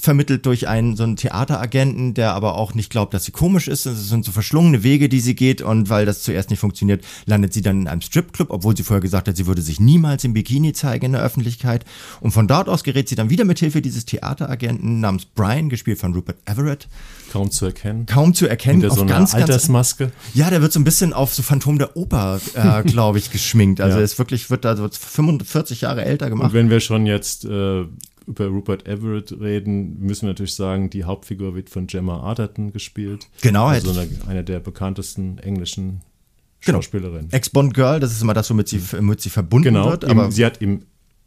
vermittelt 0.00 0.46
durch 0.46 0.68
einen 0.68 0.94
so 0.96 1.02
einen 1.02 1.16
Theateragenten, 1.16 2.14
der 2.14 2.32
aber 2.34 2.54
auch 2.56 2.74
nicht 2.74 2.88
glaubt, 2.90 3.14
dass 3.14 3.24
sie 3.24 3.32
komisch 3.32 3.66
ist. 3.66 3.84
Es 3.86 4.08
sind 4.08 4.24
so 4.24 4.30
verschlungene 4.30 4.82
Wege, 4.84 5.08
die 5.08 5.18
sie 5.18 5.34
geht 5.34 5.60
und 5.60 5.90
weil 5.90 6.06
das 6.06 6.22
zuerst 6.22 6.50
nicht 6.50 6.60
funktioniert, 6.60 7.04
landet 7.26 7.52
sie 7.52 7.62
dann 7.62 7.80
in 7.82 7.88
einem 7.88 8.00
Stripclub, 8.00 8.50
obwohl 8.50 8.76
sie 8.76 8.84
vorher 8.84 9.00
gesagt 9.00 9.26
hat, 9.26 9.36
sie 9.36 9.46
würde 9.46 9.60
sich 9.60 9.80
niemals 9.80 10.22
im 10.22 10.34
Bikini 10.34 10.72
zeigen 10.72 11.06
in 11.06 11.12
der 11.12 11.22
Öffentlichkeit. 11.22 11.84
Und 12.20 12.30
von 12.30 12.46
dort 12.46 12.68
aus 12.68 12.84
gerät 12.84 13.08
sie 13.08 13.16
dann 13.16 13.28
wieder 13.30 13.44
mit 13.44 13.58
Hilfe 13.58 13.82
dieses 13.82 14.04
Theateragenten 14.04 15.00
namens 15.00 15.24
Brian, 15.24 15.68
gespielt 15.68 15.98
von 15.98 16.14
Rupert 16.14 16.36
Everett, 16.44 16.86
Kaum 17.32 17.50
zu 17.50 17.66
erkennen. 17.66 18.06
kaum 18.06 18.34
zu 18.34 18.46
erkennen, 18.46 18.80
Hinter 18.80 18.94
so 18.94 19.02
einer 19.02 19.34
Altersmaske. 19.34 20.12
ja, 20.32 20.48
der 20.48 20.62
wird 20.62 20.72
so 20.72 20.80
ein 20.80 20.84
bisschen 20.84 21.12
auf 21.12 21.34
so 21.34 21.42
Phantom 21.42 21.76
der 21.78 21.96
Oper, 21.96 22.40
äh, 22.54 22.82
glaube 22.88 23.18
ich, 23.18 23.30
geschminkt. 23.32 23.80
Also 23.80 23.98
Ja. 23.98 24.04
es 24.04 24.18
wirklich 24.18 24.48
wird 24.48 24.64
da 24.64 24.76
so 24.76 24.88
45 24.88 25.80
Jahre 25.82 26.04
älter 26.04 26.26
Und 26.26 26.30
gemacht. 26.32 26.52
wenn 26.52 26.70
wir 26.70 26.80
schon 26.80 27.04
jetzt 27.04 27.44
äh, 27.44 27.84
über 28.28 28.46
Rupert 28.46 28.86
Everett 28.86 29.32
reden, 29.40 29.98
müssen 30.00 30.22
wir 30.22 30.28
natürlich 30.28 30.54
sagen, 30.54 30.90
die 30.90 31.04
Hauptfigur 31.04 31.54
wird 31.54 31.70
von 31.70 31.86
Gemma 31.86 32.20
Arterton 32.20 32.72
gespielt. 32.72 33.26
Genau, 33.40 33.66
also 33.66 33.90
eine, 33.90 34.08
eine 34.26 34.44
der 34.44 34.60
bekanntesten 34.60 35.38
englischen 35.38 36.02
Genau. 36.60 36.78
Schauspielerinnen. 36.78 37.32
Ex-Bond 37.32 37.72
Girl, 37.72 38.00
das 38.00 38.12
ist 38.12 38.20
immer 38.22 38.34
das, 38.34 38.50
womit 38.50 38.68
sie, 38.68 38.82
womit 38.92 39.20
sie 39.20 39.30
verbunden 39.30 39.74
Genau, 39.74 39.90
wird. 39.90 40.04
Aber 40.04 40.30
sie 40.32 40.44
hat 40.44 40.60
im, 40.60 40.82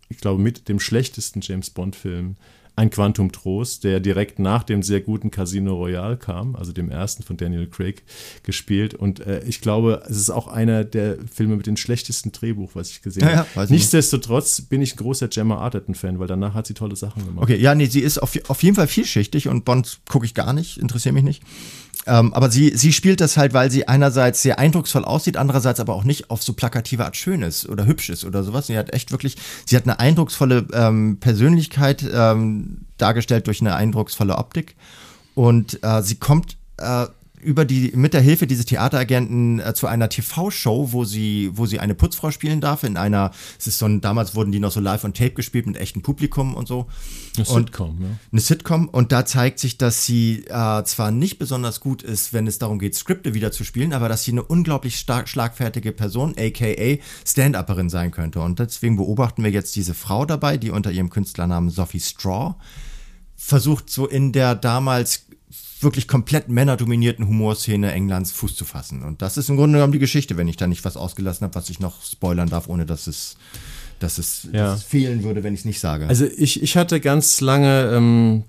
ich 0.09 0.17
glaube, 0.17 0.41
mit 0.41 0.67
dem 0.67 0.79
schlechtesten 0.79 1.39
James 1.41 1.69
Bond-Film 1.69 2.35
ein 2.81 2.89
Quantum 2.89 3.31
Trost, 3.31 3.83
der 3.83 3.99
direkt 3.99 4.39
nach 4.39 4.63
dem 4.63 4.81
sehr 4.81 5.01
guten 5.01 5.29
Casino 5.29 5.75
Royale 5.75 6.17
kam, 6.17 6.55
also 6.55 6.71
dem 6.73 6.89
ersten 6.89 7.21
von 7.21 7.37
Daniel 7.37 7.67
Craig 7.67 8.01
gespielt. 8.41 8.95
Und 8.95 9.19
äh, 9.19 9.43
ich 9.45 9.61
glaube, 9.61 10.01
es 10.09 10.17
ist 10.17 10.31
auch 10.31 10.47
einer 10.47 10.83
der 10.83 11.17
Filme 11.31 11.55
mit 11.57 11.67
dem 11.67 11.77
schlechtesten 11.77 12.31
Drehbuch, 12.31 12.71
was 12.73 12.89
ich 12.89 13.03
gesehen 13.03 13.21
Ja, 13.23 13.29
ja, 13.29 13.37
habe. 13.37 13.49
weiß 13.53 13.65
ich 13.65 13.69
nicht. 13.69 13.79
Nichtsdestotrotz 13.81 14.61
bin 14.61 14.81
ich 14.81 14.95
ein 14.95 14.97
großer 14.97 15.27
Gemma 15.27 15.57
Arterton-Fan, 15.57 16.17
weil 16.17 16.27
danach 16.27 16.55
hat 16.55 16.65
sie 16.65 16.73
tolle 16.73 16.95
Sachen 16.95 17.23
gemacht. 17.23 17.43
Okay, 17.43 17.57
ja, 17.57 17.75
nee, 17.75 17.85
sie 17.85 17.99
ist 18.01 18.17
auf, 18.17 18.35
auf 18.49 18.63
jeden 18.63 18.75
Fall 18.75 18.87
vielschichtig 18.87 19.47
und 19.47 19.63
Bond 19.63 19.99
gucke 20.09 20.25
ich 20.25 20.33
gar 20.33 20.51
nicht, 20.53 20.77
interessiert 20.79 21.13
mich 21.13 21.23
nicht. 21.23 21.43
Ähm, 22.07 22.33
aber 22.33 22.49
sie, 22.49 22.75
sie 22.75 22.93
spielt 22.93 23.21
das 23.21 23.37
halt, 23.37 23.53
weil 23.53 23.69
sie 23.69 23.87
einerseits 23.87 24.41
sehr 24.41 24.57
eindrucksvoll 24.57 25.05
aussieht, 25.05 25.37
andererseits 25.37 25.79
aber 25.79 25.93
auch 25.93 26.03
nicht 26.03 26.31
auf 26.31 26.41
so 26.41 26.53
plakative 26.53 27.05
Art 27.05 27.15
schön 27.15 27.43
ist 27.43 27.69
oder 27.69 27.85
hübsch 27.85 28.09
ist 28.09 28.25
oder 28.25 28.43
sowas. 28.43 28.67
Sie 28.67 28.77
hat 28.77 28.93
echt 28.93 29.11
wirklich, 29.11 29.37
sie 29.65 29.75
hat 29.75 29.83
eine 29.83 29.99
eindrucksvolle 29.99 30.67
ähm, 30.73 31.17
Persönlichkeit 31.19 32.03
ähm, 32.11 32.85
dargestellt 32.97 33.47
durch 33.47 33.61
eine 33.61 33.75
eindrucksvolle 33.75 34.37
Optik 34.37 34.75
und 35.35 35.83
äh, 35.83 36.01
sie 36.01 36.15
kommt 36.15 36.57
äh, 36.77 37.05
über 37.43 37.65
die 37.65 37.91
mit 37.95 38.13
der 38.13 38.21
Hilfe 38.21 38.47
dieses 38.47 38.65
Theateragenten 38.65 39.59
äh, 39.59 39.73
zu 39.73 39.87
einer 39.87 40.09
TV-Show, 40.09 40.89
wo 40.91 41.05
sie 41.05 41.51
wo 41.53 41.65
sie 41.65 41.79
eine 41.79 41.95
Putzfrau 41.95 42.31
spielen 42.31 42.61
darf 42.61 42.83
in 42.83 42.97
einer 42.97 43.31
es 43.59 43.67
ist 43.67 43.79
so 43.79 43.85
ein 43.85 44.01
damals 44.01 44.35
wurden 44.35 44.51
die 44.51 44.59
noch 44.59 44.71
so 44.71 44.79
live 44.79 45.03
on 45.03 45.13
tape 45.13 45.31
gespielt 45.31 45.67
mit 45.67 45.77
echtem 45.77 46.01
Publikum 46.01 46.55
und 46.55 46.67
so 46.67 46.87
Eine 47.37 47.47
und 47.47 47.67
Sitcom, 47.67 48.01
ja. 48.01 48.07
eine 48.31 48.41
Sitcom 48.41 48.87
und 48.89 49.11
da 49.11 49.25
zeigt 49.25 49.59
sich, 49.59 49.77
dass 49.77 50.05
sie 50.05 50.45
äh, 50.47 50.83
zwar 50.83 51.11
nicht 51.11 51.39
besonders 51.39 51.79
gut 51.79 52.03
ist, 52.03 52.33
wenn 52.33 52.47
es 52.47 52.59
darum 52.59 52.79
geht, 52.79 52.95
Skripte 52.95 53.33
wieder 53.33 53.51
zu 53.51 53.63
spielen, 53.63 53.93
aber 53.93 54.09
dass 54.09 54.23
sie 54.23 54.31
eine 54.31 54.43
unglaublich 54.43 54.97
stark 54.97 55.27
schlagfertige 55.27 55.91
Person, 55.91 56.35
aka 56.37 56.97
Stand-Upperin 57.25 57.89
sein 57.89 58.11
könnte. 58.11 58.41
Und 58.41 58.59
deswegen 58.59 58.97
beobachten 58.97 59.43
wir 59.43 59.51
jetzt 59.51 59.75
diese 59.75 59.93
Frau 59.93 60.25
dabei, 60.25 60.57
die 60.57 60.71
unter 60.71 60.91
ihrem 60.91 61.09
Künstlernamen 61.09 61.69
Sophie 61.69 61.99
Straw 61.99 62.55
versucht, 63.35 63.89
so 63.89 64.07
in 64.07 64.31
der 64.31 64.55
damals 64.55 65.25
wirklich 65.79 66.07
komplett 66.07 66.47
männerdominierten 66.49 67.27
Humorszene 67.27 67.91
Englands 67.91 68.31
Fuß 68.31 68.55
zu 68.55 68.65
fassen. 68.65 69.03
Und 69.03 69.21
das 69.21 69.37
ist 69.37 69.49
im 69.49 69.57
Grunde 69.57 69.77
genommen 69.77 69.93
die 69.93 69.99
Geschichte, 69.99 70.37
wenn 70.37 70.47
ich 70.47 70.57
da 70.57 70.67
nicht 70.67 70.85
was 70.85 70.97
ausgelassen 70.97 71.43
habe, 71.45 71.55
was 71.55 71.69
ich 71.69 71.79
noch 71.79 72.01
spoilern 72.03 72.49
darf, 72.49 72.67
ohne 72.69 72.85
dass 72.85 73.07
es, 73.07 73.35
dass 73.99 74.17
es, 74.17 74.47
Ja. 74.51 74.67
dass 74.67 74.79
es 74.79 74.83
fehlen 74.83 75.23
würde, 75.23 75.43
wenn 75.43 75.53
ich 75.53 75.61
es 75.61 75.65
nicht 75.65 75.79
sage. 75.79 76.07
Also 76.07 76.25
ich, 76.25 76.61
ich 76.61 76.77
hatte 76.77 76.99
ganz 76.99 77.41
lange 77.41 77.91
ähm, 77.93 78.43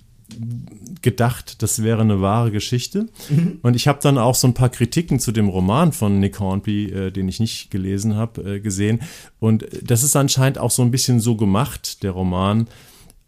gedacht, 1.02 1.62
das 1.62 1.82
wäre 1.82 2.00
eine 2.00 2.20
wahre 2.20 2.50
Geschichte. 2.50 3.08
Mhm. 3.28 3.58
Und 3.62 3.76
ich 3.76 3.88
habe 3.88 3.98
dann 4.02 4.18
auch 4.18 4.34
so 4.34 4.46
ein 4.46 4.54
paar 4.54 4.68
Kritiken 4.70 5.18
zu 5.18 5.32
dem 5.32 5.48
Roman 5.48 5.92
von 5.92 6.20
Nick 6.20 6.38
Hornby, 6.38 6.86
äh, 6.90 7.10
den 7.10 7.28
ich 7.28 7.40
nicht 7.40 7.70
gelesen 7.70 8.14
habe, 8.14 8.56
äh, 8.56 8.60
gesehen. 8.60 9.00
Und 9.40 9.66
das 9.82 10.02
ist 10.02 10.16
anscheinend 10.16 10.58
auch 10.58 10.70
so 10.70 10.82
ein 10.82 10.90
bisschen 10.90 11.20
so 11.20 11.36
gemacht, 11.36 12.02
der 12.02 12.12
Roman, 12.12 12.68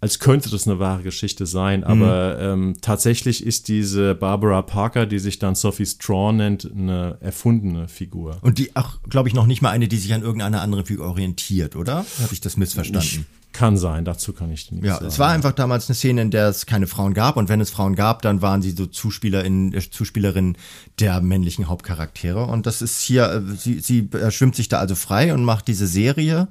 als 0.04 0.18
könnte 0.18 0.50
das 0.50 0.68
eine 0.68 0.78
wahre 0.78 1.02
Geschichte 1.02 1.46
sein. 1.46 1.80
Mhm. 1.80 1.86
Aber 1.86 2.38
ähm, 2.38 2.76
tatsächlich 2.82 3.42
ist 3.42 3.68
diese 3.68 4.14
Barbara 4.14 4.60
Parker, 4.60 5.06
die 5.06 5.18
sich 5.18 5.38
dann 5.38 5.54
Sophie 5.54 5.86
Straw 5.86 6.30
nennt, 6.30 6.70
eine 6.70 7.16
erfundene 7.22 7.88
Figur. 7.88 8.36
Und 8.42 8.58
die 8.58 8.76
auch, 8.76 8.98
glaube 9.08 9.30
ich, 9.30 9.34
noch 9.34 9.46
nicht 9.46 9.62
mal 9.62 9.70
eine, 9.70 9.88
die 9.88 9.96
sich 9.96 10.12
an 10.12 10.20
irgendeiner 10.20 10.60
anderen 10.60 10.84
Figur 10.84 11.06
orientiert, 11.06 11.74
oder? 11.74 12.04
Habe 12.20 12.32
ich 12.32 12.42
das 12.42 12.58
missverstanden? 12.58 13.24
Ich 13.50 13.54
kann 13.54 13.78
sein, 13.78 14.04
dazu 14.04 14.34
kann 14.34 14.52
ich 14.52 14.70
nichts 14.72 14.86
ja, 14.86 14.96
sagen. 14.96 15.06
Es 15.06 15.18
war 15.18 15.30
einfach 15.30 15.52
damals 15.52 15.88
eine 15.88 15.94
Szene, 15.94 16.20
in 16.20 16.30
der 16.30 16.48
es 16.48 16.66
keine 16.66 16.86
Frauen 16.86 17.14
gab 17.14 17.38
und 17.38 17.48
wenn 17.48 17.62
es 17.62 17.70
Frauen 17.70 17.94
gab, 17.94 18.20
dann 18.20 18.42
waren 18.42 18.60
sie 18.60 18.72
so 18.72 18.84
Zuspielerinnen, 18.84 19.72
äh, 19.72 19.90
Zuspielerinnen 19.90 20.58
der 21.00 21.22
männlichen 21.22 21.66
Hauptcharaktere 21.68 22.44
und 22.44 22.66
das 22.66 22.82
ist 22.82 23.00
hier, 23.00 23.30
äh, 23.30 23.56
sie, 23.56 23.80
sie 23.80 24.10
schwimmt 24.28 24.54
sich 24.54 24.68
da 24.68 24.80
also 24.80 24.96
frei 24.96 25.32
und 25.32 25.44
macht 25.44 25.66
diese 25.68 25.86
Serie 25.86 26.48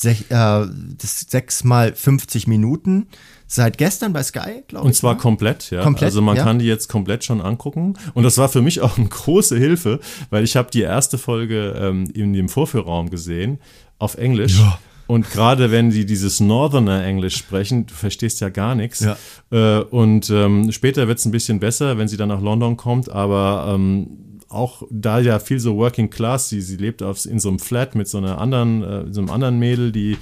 sech, 0.00 0.30
äh, 0.30 0.66
sechs 0.98 1.64
mal 1.64 1.94
50 1.94 2.46
Minuten. 2.46 3.06
Seit 3.46 3.78
gestern 3.78 4.12
bei 4.12 4.22
Sky, 4.22 4.62
glaube 4.68 4.84
ich. 4.84 4.90
Und 4.90 4.94
zwar 4.94 5.14
ne? 5.14 5.20
komplett, 5.20 5.70
ja. 5.70 5.82
Komplett, 5.82 6.04
also 6.04 6.22
man 6.22 6.36
ja. 6.36 6.44
kann 6.44 6.60
die 6.60 6.66
jetzt 6.66 6.88
komplett 6.88 7.24
schon 7.24 7.40
angucken. 7.40 7.94
Und 8.14 8.22
das 8.22 8.38
war 8.38 8.48
für 8.48 8.62
mich 8.62 8.80
auch 8.80 8.96
eine 8.96 9.08
große 9.08 9.58
Hilfe, 9.58 9.98
weil 10.30 10.44
ich 10.44 10.56
habe 10.56 10.70
die 10.70 10.82
erste 10.82 11.18
Folge 11.18 11.74
ähm, 11.76 12.04
in 12.14 12.32
dem 12.32 12.48
Vorführraum 12.48 13.10
gesehen 13.10 13.58
auf 13.98 14.16
Englisch. 14.16 14.60
Ja. 14.60 14.78
Und 15.08 15.28
gerade 15.28 15.72
wenn 15.72 15.90
sie 15.90 16.06
dieses 16.06 16.38
Northerner 16.38 17.04
Englisch 17.04 17.36
sprechen, 17.36 17.86
du 17.86 17.94
verstehst 17.94 18.40
ja 18.40 18.48
gar 18.48 18.76
nichts. 18.76 19.00
Ja. 19.00 19.16
Äh, 19.50 19.82
und 19.82 20.30
ähm, 20.30 20.70
später 20.70 21.08
wird 21.08 21.18
es 21.18 21.24
ein 21.24 21.32
bisschen 21.32 21.58
besser, 21.58 21.98
wenn 21.98 22.06
sie 22.06 22.16
dann 22.16 22.28
nach 22.28 22.40
London 22.40 22.76
kommt, 22.76 23.08
aber 23.08 23.74
ähm, 23.74 24.29
auch 24.50 24.82
da 24.90 25.20
ja 25.20 25.38
viel 25.38 25.60
so 25.60 25.76
Working 25.76 26.10
Class, 26.10 26.48
sie, 26.48 26.60
sie 26.60 26.76
lebt 26.76 27.02
auf, 27.02 27.24
in 27.24 27.38
so 27.38 27.48
einem 27.48 27.60
Flat 27.60 27.94
mit 27.94 28.08
so 28.08 28.18
einer 28.18 28.38
anderen, 28.38 28.82
äh, 28.82 29.12
so 29.12 29.20
einem 29.20 29.30
anderen 29.30 29.58
Mädel, 29.58 29.92
die, 29.92 30.12
äh, 30.12 30.16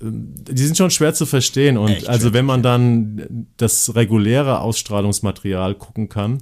die 0.00 0.62
sind 0.62 0.76
schon 0.76 0.90
schwer 0.90 1.14
zu 1.14 1.26
verstehen. 1.26 1.78
Und 1.78 1.90
Echt 1.90 2.08
also 2.08 2.34
wenn 2.34 2.44
man 2.44 2.62
dann 2.62 3.48
das 3.56 3.94
reguläre 3.94 4.60
Ausstrahlungsmaterial 4.60 5.74
gucken 5.74 6.10
kann, 6.10 6.38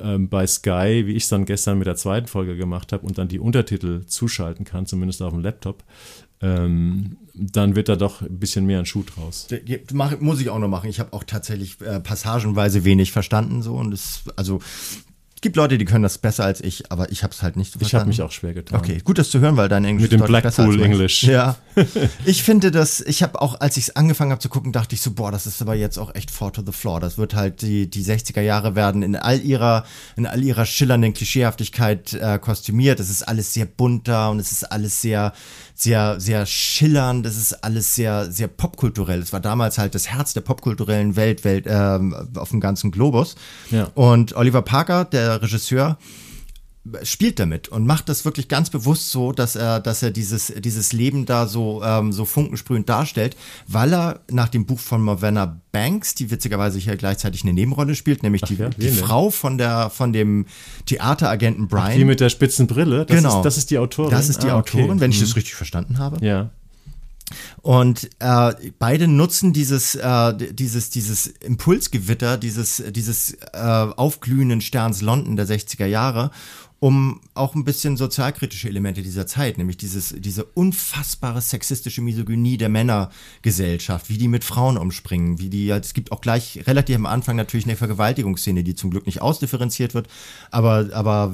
ähm, 0.00 0.30
bei 0.30 0.46
Sky, 0.46 1.04
wie 1.06 1.12
ich 1.12 1.24
es 1.24 1.28
dann 1.28 1.44
gestern 1.44 1.76
mit 1.78 1.86
der 1.86 1.96
zweiten 1.96 2.26
Folge 2.26 2.56
gemacht 2.56 2.92
habe 2.92 3.06
und 3.06 3.18
dann 3.18 3.28
die 3.28 3.38
Untertitel 3.38 4.06
zuschalten 4.06 4.64
kann, 4.64 4.86
zumindest 4.86 5.20
auf 5.20 5.32
dem 5.32 5.42
Laptop, 5.42 5.84
ähm, 6.40 7.18
dann 7.34 7.76
wird 7.76 7.88
da 7.88 7.96
doch 7.96 8.22
ein 8.22 8.38
bisschen 8.38 8.64
mehr 8.64 8.78
ein 8.78 8.86
Schuh 8.86 9.04
draus. 9.04 9.48
Mach, 9.92 10.18
muss 10.20 10.40
ich 10.40 10.48
auch 10.48 10.58
noch 10.58 10.68
machen. 10.68 10.88
Ich 10.88 10.98
habe 10.98 11.12
auch 11.12 11.24
tatsächlich 11.24 11.80
äh, 11.82 12.00
passagenweise 12.00 12.84
wenig 12.84 13.12
verstanden 13.12 13.62
so 13.62 13.74
und 13.74 13.92
es 13.92 14.24
also 14.36 14.60
gibt 15.42 15.56
Leute, 15.56 15.76
die 15.76 15.84
können 15.84 16.04
das 16.04 16.18
besser 16.18 16.44
als 16.44 16.60
ich, 16.60 16.90
aber 16.90 17.10
ich 17.10 17.22
habe 17.22 17.32
es 17.32 17.42
halt 17.42 17.56
nicht 17.56 17.72
so 17.72 17.78
verstanden. 17.78 18.10
Ich 18.10 18.18
habe 18.20 18.26
mich 18.26 18.32
auch 18.32 18.32
schwer 18.32 18.54
getan. 18.54 18.78
Okay, 18.78 19.00
gut, 19.04 19.18
das 19.18 19.30
zu 19.30 19.40
hören, 19.40 19.56
weil 19.56 19.68
dein 19.68 19.84
Englisch 19.84 20.10
Mit 20.10 20.20
dem 20.20 20.24
Blackpool 20.24 20.80
English. 20.80 21.24
Ja. 21.24 21.56
ich 22.24 22.42
finde 22.42 22.70
das, 22.70 23.00
ich 23.00 23.22
habe 23.22 23.42
auch, 23.42 23.60
als 23.60 23.76
ich 23.76 23.88
es 23.88 23.96
angefangen 23.96 24.30
habe 24.30 24.40
zu 24.40 24.48
gucken, 24.48 24.72
dachte 24.72 24.94
ich 24.94 25.00
so, 25.00 25.10
boah, 25.10 25.32
das 25.32 25.46
ist 25.46 25.60
aber 25.60 25.74
jetzt 25.74 25.98
auch 25.98 26.14
echt 26.14 26.30
Four 26.30 26.52
to 26.52 26.62
the 26.64 26.72
Floor. 26.72 27.00
Das 27.00 27.18
wird 27.18 27.34
halt 27.34 27.62
die, 27.62 27.90
die 27.90 28.04
60er 28.04 28.40
Jahre 28.40 28.74
werden 28.76 29.02
in 29.02 29.16
all 29.16 29.40
ihrer, 29.40 29.84
in 30.16 30.26
all 30.26 30.42
ihrer 30.42 30.64
schillernden 30.64 31.12
Klischeehaftigkeit 31.12 32.14
äh, 32.14 32.38
kostümiert. 32.38 33.00
Es 33.00 33.10
ist 33.10 33.22
alles 33.22 33.52
sehr 33.52 33.66
bunter 33.66 34.30
und 34.30 34.38
es 34.38 34.52
ist 34.52 34.70
alles 34.70 35.00
sehr, 35.00 35.32
sehr, 35.74 36.20
sehr 36.20 36.46
schillernd. 36.46 37.26
Es 37.26 37.36
ist 37.36 37.64
alles 37.64 37.94
sehr, 37.96 38.30
sehr 38.30 38.46
popkulturell. 38.46 39.20
Es 39.20 39.32
war 39.32 39.40
damals 39.40 39.78
halt 39.78 39.96
das 39.96 40.08
Herz 40.08 40.34
der 40.34 40.42
popkulturellen 40.42 41.16
Welt, 41.16 41.44
Welt 41.44 41.66
ähm, 41.68 42.14
auf 42.36 42.50
dem 42.50 42.60
ganzen 42.60 42.92
Globus. 42.92 43.34
Ja. 43.70 43.88
Und 43.94 44.36
Oliver 44.36 44.62
Parker, 44.62 45.04
der 45.04 45.31
Regisseur 45.40 45.98
spielt 47.04 47.38
damit 47.38 47.68
und 47.68 47.86
macht 47.86 48.08
das 48.08 48.24
wirklich 48.24 48.48
ganz 48.48 48.68
bewusst 48.68 49.10
so, 49.10 49.30
dass 49.30 49.54
er, 49.54 49.78
dass 49.78 50.02
er 50.02 50.10
dieses, 50.10 50.52
dieses 50.58 50.92
Leben 50.92 51.26
da 51.26 51.46
so, 51.46 51.80
ähm, 51.84 52.12
so 52.12 52.24
funkensprühend 52.24 52.88
darstellt, 52.88 53.36
weil 53.68 53.94
er 53.94 54.20
nach 54.30 54.48
dem 54.48 54.66
Buch 54.66 54.80
von 54.80 55.00
Morvenna 55.00 55.60
Banks, 55.70 56.16
die 56.16 56.32
witzigerweise 56.32 56.80
hier 56.80 56.96
gleichzeitig 56.96 57.44
eine 57.44 57.52
Nebenrolle 57.52 57.94
spielt, 57.94 58.24
nämlich 58.24 58.42
Ach 58.44 58.48
die, 58.48 58.56
ja, 58.56 58.68
die 58.70 58.88
Frau 58.88 59.30
von 59.30 59.58
der, 59.58 59.90
von 59.90 60.12
dem 60.12 60.46
Theateragenten 60.86 61.68
Brian. 61.68 61.86
Ach, 61.90 61.94
die 61.94 62.04
mit 62.04 62.18
der 62.18 62.30
spitzen 62.30 62.66
Brille? 62.66 63.06
Das 63.06 63.16
genau. 63.16 63.38
Ist, 63.38 63.44
das 63.44 63.58
ist 63.58 63.70
die 63.70 63.78
Autorin? 63.78 64.10
Das 64.10 64.28
ist 64.28 64.42
die 64.42 64.48
ah, 64.48 64.58
Autorin, 64.58 64.90
okay. 64.90 65.00
wenn 65.00 65.10
ich 65.12 65.20
das 65.20 65.30
mhm. 65.30 65.34
richtig 65.34 65.54
verstanden 65.54 65.98
habe. 65.98 66.24
Ja. 66.24 66.50
Und 67.62 68.10
äh, 68.18 68.52
beide 68.78 69.08
nutzen 69.08 69.52
dieses, 69.52 69.94
äh, 69.94 70.34
dieses, 70.34 70.90
dieses 70.90 71.26
Impulsgewitter, 71.26 72.36
dieses, 72.38 72.82
dieses 72.90 73.34
äh, 73.52 73.58
aufglühenden 73.58 74.60
Sterns 74.60 75.02
London 75.02 75.36
der 75.36 75.46
60er 75.46 75.86
Jahre, 75.86 76.30
um 76.82 77.20
auch 77.34 77.54
ein 77.54 77.62
bisschen 77.62 77.96
sozialkritische 77.96 78.68
Elemente 78.68 79.02
dieser 79.02 79.24
Zeit, 79.24 79.56
nämlich 79.56 79.76
dieses, 79.76 80.16
diese 80.18 80.42
unfassbare 80.42 81.40
sexistische 81.40 82.02
Misogynie 82.02 82.56
der 82.56 82.68
Männergesellschaft, 82.70 84.08
wie 84.08 84.18
die 84.18 84.26
mit 84.26 84.42
Frauen 84.42 84.76
umspringen, 84.76 85.38
wie 85.38 85.48
die, 85.48 85.70
es 85.70 85.94
gibt 85.94 86.10
auch 86.10 86.20
gleich 86.20 86.64
relativ 86.66 86.96
am 86.96 87.06
Anfang 87.06 87.36
natürlich 87.36 87.66
eine 87.66 87.76
Vergewaltigungsszene, 87.76 88.64
die 88.64 88.74
zum 88.74 88.90
Glück 88.90 89.06
nicht 89.06 89.22
ausdifferenziert 89.22 89.94
wird, 89.94 90.08
aber, 90.50 90.88
aber 90.92 91.32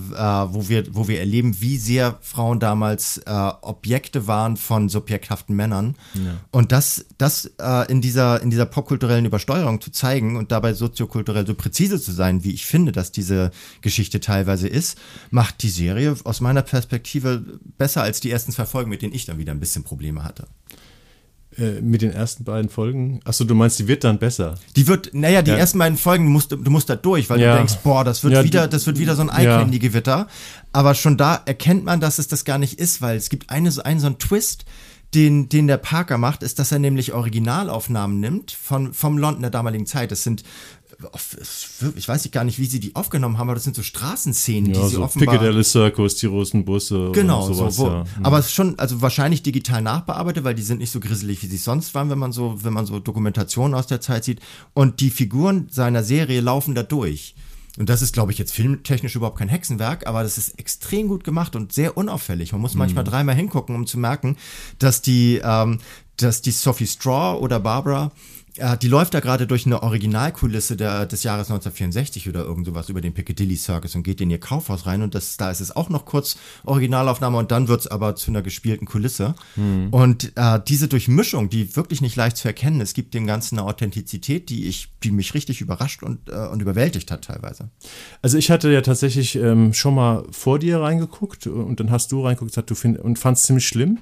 äh, 0.50 0.54
wo, 0.54 0.68
wir, 0.68 0.94
wo 0.94 1.08
wir 1.08 1.18
erleben, 1.18 1.58
wie 1.62 1.78
sehr 1.78 2.18
Frauen 2.20 2.60
damals 2.60 3.16
äh, 3.24 3.30
Objekte 3.62 4.26
waren 4.26 4.58
von 4.58 4.90
subjekthaften 4.90 5.56
Männern. 5.56 5.96
Ja. 6.12 6.36
Und 6.50 6.72
das, 6.72 7.06
das 7.16 7.52
äh, 7.58 7.90
in, 7.90 8.02
dieser, 8.02 8.42
in 8.42 8.50
dieser 8.50 8.66
popkulturellen 8.66 9.24
Übersteuerung 9.24 9.80
zu 9.80 9.92
zeigen 9.92 10.36
und 10.36 10.52
dabei 10.52 10.74
soziokulturell 10.74 11.46
so 11.46 11.54
präzise 11.54 11.98
zu 11.98 12.12
sein, 12.12 12.44
wie 12.44 12.52
ich 12.52 12.66
finde, 12.66 12.92
dass 12.92 13.12
diese 13.12 13.50
Geschichte 13.80 14.20
teilweise 14.20 14.68
ist, 14.68 14.98
macht 15.38 15.62
die 15.62 15.70
Serie 15.70 16.16
aus 16.24 16.40
meiner 16.40 16.62
Perspektive 16.62 17.44
besser 17.78 18.02
als 18.02 18.18
die 18.18 18.28
ersten 18.28 18.50
zwei 18.50 18.66
Folgen, 18.66 18.90
mit 18.90 19.02
denen 19.02 19.14
ich 19.14 19.24
dann 19.24 19.38
wieder 19.38 19.52
ein 19.52 19.60
bisschen 19.60 19.84
Probleme 19.84 20.24
hatte 20.24 20.48
äh, 21.56 21.80
mit 21.80 22.02
den 22.02 22.10
ersten 22.10 22.42
beiden 22.42 22.68
Folgen? 22.68 23.20
Achso, 23.24 23.44
du 23.44 23.54
meinst, 23.54 23.78
die 23.78 23.86
wird 23.86 24.02
dann 24.02 24.18
besser? 24.18 24.56
Die 24.74 24.88
wird, 24.88 25.14
naja, 25.14 25.42
die 25.42 25.52
ja. 25.52 25.56
ersten 25.56 25.78
beiden 25.78 25.96
Folgen, 25.96 26.24
du 26.24 26.30
musst, 26.32 26.50
du 26.50 26.70
musst 26.72 26.90
da 26.90 26.96
durch, 26.96 27.30
weil 27.30 27.40
ja. 27.40 27.52
du 27.52 27.58
denkst, 27.58 27.76
boah, 27.84 28.02
das 28.02 28.24
wird 28.24 28.34
ja, 28.34 28.42
wieder, 28.42 28.66
das 28.66 28.84
wird 28.88 28.98
wieder 28.98 29.14
so 29.14 29.22
ein 29.22 29.28
Icon 29.28 29.66
in 29.66 29.70
die 29.70 29.78
Gewitter. 29.78 30.26
Aber 30.72 30.96
schon 30.96 31.16
da 31.16 31.40
erkennt 31.46 31.84
man, 31.84 32.00
dass 32.00 32.18
es 32.18 32.26
das 32.26 32.44
gar 32.44 32.58
nicht 32.58 32.80
ist, 32.80 33.00
weil 33.00 33.16
es 33.16 33.28
gibt 33.28 33.48
eine, 33.48 33.70
einen 33.84 34.00
so 34.00 34.06
einen 34.08 34.18
Twist, 34.18 34.64
den, 35.14 35.48
den 35.48 35.68
der 35.68 35.78
Parker 35.78 36.18
macht, 36.18 36.42
ist, 36.42 36.58
dass 36.58 36.72
er 36.72 36.80
nämlich 36.80 37.12
Originalaufnahmen 37.14 38.18
nimmt 38.18 38.50
von, 38.50 38.92
vom 38.92 39.16
London 39.16 39.42
der 39.42 39.52
damaligen 39.52 39.86
Zeit. 39.86 40.10
Das 40.10 40.24
sind 40.24 40.42
ich 41.94 42.08
weiß 42.08 42.28
gar 42.32 42.42
nicht, 42.42 42.58
wie 42.58 42.66
sie 42.66 42.80
die 42.80 42.96
aufgenommen 42.96 43.38
haben, 43.38 43.48
aber 43.48 43.54
das 43.54 43.64
sind 43.64 43.76
so 43.76 43.82
Straßenszenen, 43.82 44.74
ja, 44.74 44.80
die 44.80 44.88
sie 44.88 44.94
so 44.96 45.02
offenbar... 45.04 45.34
Piccadilly 45.34 45.62
Circus, 45.62 46.16
die 46.16 46.26
roten 46.26 46.64
Busse 46.64 47.12
Genau, 47.12 47.52
sowas, 47.52 47.76
so, 47.76 47.84
wo, 47.84 47.88
ja. 47.88 48.04
Mhm. 48.04 48.26
aber 48.26 48.38
es 48.40 48.46
ist 48.46 48.54
schon, 48.54 48.76
also 48.78 49.00
wahrscheinlich 49.00 49.44
digital 49.44 49.80
nachbearbeitet, 49.80 50.42
weil 50.42 50.56
die 50.56 50.62
sind 50.62 50.78
nicht 50.78 50.90
so 50.90 50.98
grisselig, 50.98 51.40
wie 51.42 51.46
sie 51.46 51.56
sonst 51.56 51.94
waren, 51.94 52.10
wenn 52.10 52.18
man 52.18 52.32
so, 52.32 52.64
wenn 52.64 52.72
man 52.72 52.84
so 52.84 52.98
Dokumentationen 52.98 53.74
aus 53.74 53.86
der 53.86 54.00
Zeit 54.00 54.24
sieht. 54.24 54.40
Und 54.74 54.98
die 55.00 55.10
Figuren 55.10 55.68
seiner 55.70 56.02
Serie 56.02 56.40
laufen 56.40 56.74
da 56.74 56.82
durch. 56.82 57.36
Und 57.78 57.88
das 57.88 58.02
ist, 58.02 58.12
glaube 58.12 58.32
ich, 58.32 58.38
jetzt 58.38 58.52
filmtechnisch 58.52 59.14
überhaupt 59.14 59.38
kein 59.38 59.48
Hexenwerk, 59.48 60.08
aber 60.08 60.24
das 60.24 60.36
ist 60.36 60.58
extrem 60.58 61.06
gut 61.06 61.22
gemacht 61.22 61.54
und 61.54 61.72
sehr 61.72 61.96
unauffällig. 61.96 62.50
Man 62.50 62.60
muss 62.60 62.74
manchmal 62.74 63.04
mhm. 63.04 63.08
dreimal 63.10 63.34
hingucken, 63.36 63.76
um 63.76 63.86
zu 63.86 64.00
merken, 64.00 64.36
dass 64.80 65.00
die, 65.00 65.40
ähm, 65.44 65.78
dass 66.16 66.42
die 66.42 66.50
Sophie 66.50 66.88
Straw 66.88 67.38
oder 67.38 67.60
Barbara 67.60 68.10
äh, 68.58 68.76
die 68.76 68.88
läuft 68.88 69.14
da 69.14 69.20
gerade 69.20 69.46
durch 69.46 69.66
eine 69.66 69.82
Originalkulisse 69.82 70.76
der, 70.76 71.06
des 71.06 71.22
Jahres 71.22 71.48
1964 71.48 72.28
oder 72.28 72.44
irgend 72.44 72.66
sowas 72.66 72.88
über 72.88 73.00
den 73.00 73.14
Piccadilly 73.14 73.56
Circus 73.56 73.94
und 73.94 74.02
geht 74.02 74.20
in 74.20 74.30
ihr 74.30 74.40
Kaufhaus 74.40 74.86
rein 74.86 75.02
und 75.02 75.14
das, 75.14 75.36
da 75.36 75.50
ist 75.50 75.60
es 75.60 75.74
auch 75.74 75.88
noch 75.88 76.04
kurz 76.04 76.36
Originalaufnahme 76.64 77.38
und 77.38 77.50
dann 77.50 77.68
wird 77.68 77.80
es 77.80 77.86
aber 77.86 78.16
zu 78.16 78.30
einer 78.30 78.42
gespielten 78.42 78.86
Kulisse. 78.86 79.34
Hm. 79.54 79.88
Und 79.90 80.32
äh, 80.36 80.60
diese 80.66 80.88
Durchmischung, 80.88 81.48
die 81.48 81.76
wirklich 81.76 82.00
nicht 82.00 82.16
leicht 82.16 82.36
zu 82.36 82.48
erkennen 82.48 82.80
ist, 82.80 82.94
gibt 82.94 83.14
dem 83.14 83.26
Ganzen 83.26 83.58
eine 83.58 83.68
Authentizität, 83.68 84.48
die 84.48 84.68
ich, 84.68 84.88
die 85.02 85.10
mich 85.10 85.34
richtig 85.34 85.60
überrascht 85.60 86.02
und, 86.02 86.28
äh, 86.28 86.46
und 86.48 86.60
überwältigt 86.60 87.10
hat 87.10 87.24
teilweise. 87.24 87.70
Also 88.22 88.38
ich 88.38 88.50
hatte 88.50 88.70
ja 88.70 88.80
tatsächlich 88.80 89.36
ähm, 89.36 89.72
schon 89.72 89.94
mal 89.94 90.24
vor 90.30 90.58
dir 90.58 90.80
reingeguckt 90.80 91.46
und 91.46 91.80
dann 91.80 91.90
hast 91.90 92.12
du 92.12 92.24
reingeguckt 92.24 92.56
und, 92.56 92.70
du 92.70 92.74
find, 92.74 92.98
und 92.98 93.18
fand 93.18 93.38
es 93.38 93.44
ziemlich 93.44 93.66
schlimm. 93.66 93.98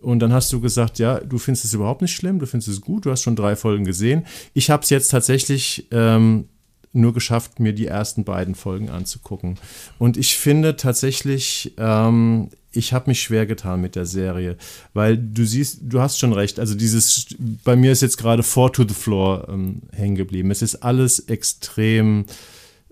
Und 0.00 0.20
dann 0.20 0.32
hast 0.32 0.52
du 0.52 0.60
gesagt, 0.60 0.98
ja, 0.98 1.18
du 1.18 1.38
findest 1.38 1.64
es 1.64 1.74
überhaupt 1.74 2.02
nicht 2.02 2.14
schlimm, 2.14 2.38
du 2.38 2.46
findest 2.46 2.68
es 2.68 2.80
gut, 2.80 3.04
du 3.04 3.10
hast 3.10 3.22
schon 3.22 3.36
drei 3.36 3.56
Folgen 3.56 3.84
gesehen. 3.84 4.26
Ich 4.54 4.70
habe 4.70 4.82
es 4.82 4.90
jetzt 4.90 5.08
tatsächlich 5.08 5.88
ähm, 5.90 6.44
nur 6.92 7.12
geschafft, 7.12 7.60
mir 7.60 7.72
die 7.72 7.86
ersten 7.86 8.24
beiden 8.24 8.54
Folgen 8.54 8.90
anzugucken. 8.90 9.58
Und 9.98 10.16
ich 10.16 10.36
finde 10.36 10.76
tatsächlich, 10.76 11.74
ähm, 11.78 12.48
ich 12.72 12.92
habe 12.92 13.10
mich 13.10 13.20
schwer 13.20 13.46
getan 13.46 13.80
mit 13.80 13.96
der 13.96 14.06
Serie, 14.06 14.56
weil 14.94 15.18
du 15.18 15.44
siehst, 15.44 15.80
du 15.82 16.00
hast 16.00 16.18
schon 16.18 16.32
recht. 16.32 16.60
Also 16.60 16.74
dieses, 16.74 17.26
bei 17.64 17.76
mir 17.76 17.92
ist 17.92 18.02
jetzt 18.02 18.18
gerade 18.18 18.42
Four 18.42 18.72
to 18.72 18.84
the 18.86 18.94
Floor 18.94 19.48
ähm, 19.48 19.82
hängen 19.92 20.16
geblieben. 20.16 20.50
Es 20.50 20.62
ist 20.62 20.76
alles 20.76 21.18
extrem, 21.20 22.26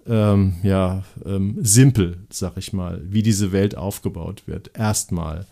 ähm, 0.09 0.57
ja, 0.63 1.05
ähm, 1.25 1.57
simpel, 1.61 2.19
sag 2.31 2.57
ich 2.57 2.73
mal, 2.73 3.01
wie 3.05 3.23
diese 3.23 3.53
Welt 3.53 3.77
aufgebaut 3.77 4.43
wird. 4.47 4.71
Erstmal 4.77 5.47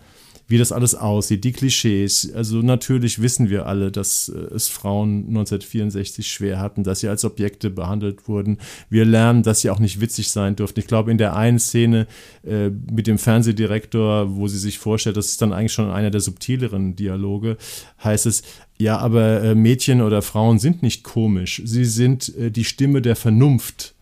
wie 0.47 0.59
das 0.59 0.73
alles 0.73 0.95
aussieht, 0.95 1.45
die 1.45 1.53
Klischees. 1.53 2.33
Also 2.35 2.59
natürlich 2.59 3.23
wissen 3.23 3.49
wir 3.49 3.67
alle, 3.67 3.91
dass 3.91 4.29
äh, 4.29 4.55
es 4.55 4.69
Frauen 4.69 5.27
1964 5.29 6.31
schwer 6.31 6.61
hatten, 6.61 6.85
dass 6.85 7.01
sie 7.01 7.09
als 7.09 7.25
Objekte 7.25 7.71
behandelt 7.71 8.29
wurden. 8.29 8.59
Wir 8.91 9.05
lernen, 9.05 9.43
dass 9.43 9.61
sie 9.61 9.71
auch 9.71 9.79
nicht 9.79 10.01
witzig 10.01 10.31
sein 10.31 10.57
durften. 10.57 10.81
Ich 10.81 10.87
glaube, 10.87 11.11
in 11.11 11.19
der 11.19 11.35
einen 11.37 11.59
Szene 11.59 12.07
äh, 12.47 12.69
mit 12.69 13.07
dem 13.07 13.19
Fernsehdirektor, 13.19 14.37
wo 14.37 14.49
sie 14.49 14.59
sich 14.59 14.79
vorstellt, 14.79 15.17
das 15.17 15.29
ist 15.29 15.43
dann 15.43 15.53
eigentlich 15.53 15.73
schon 15.73 15.91
einer 15.91 16.11
der 16.11 16.21
subtileren 16.21 16.97
Dialoge, 16.97 17.57
heißt 18.03 18.27
es, 18.27 18.43
ja, 18.77 18.99
aber 18.99 19.43
äh, 19.43 19.55
Mädchen 19.55 20.03
oder 20.03 20.21
Frauen 20.21 20.59
sind 20.59 20.83
nicht 20.83 21.05
komisch. 21.05 21.63
Sie 21.65 21.85
sind 21.85 22.37
äh, 22.37 22.51
die 22.51 22.65
Stimme 22.65 23.01
der 23.01 23.17
Vernunft. 23.17 23.95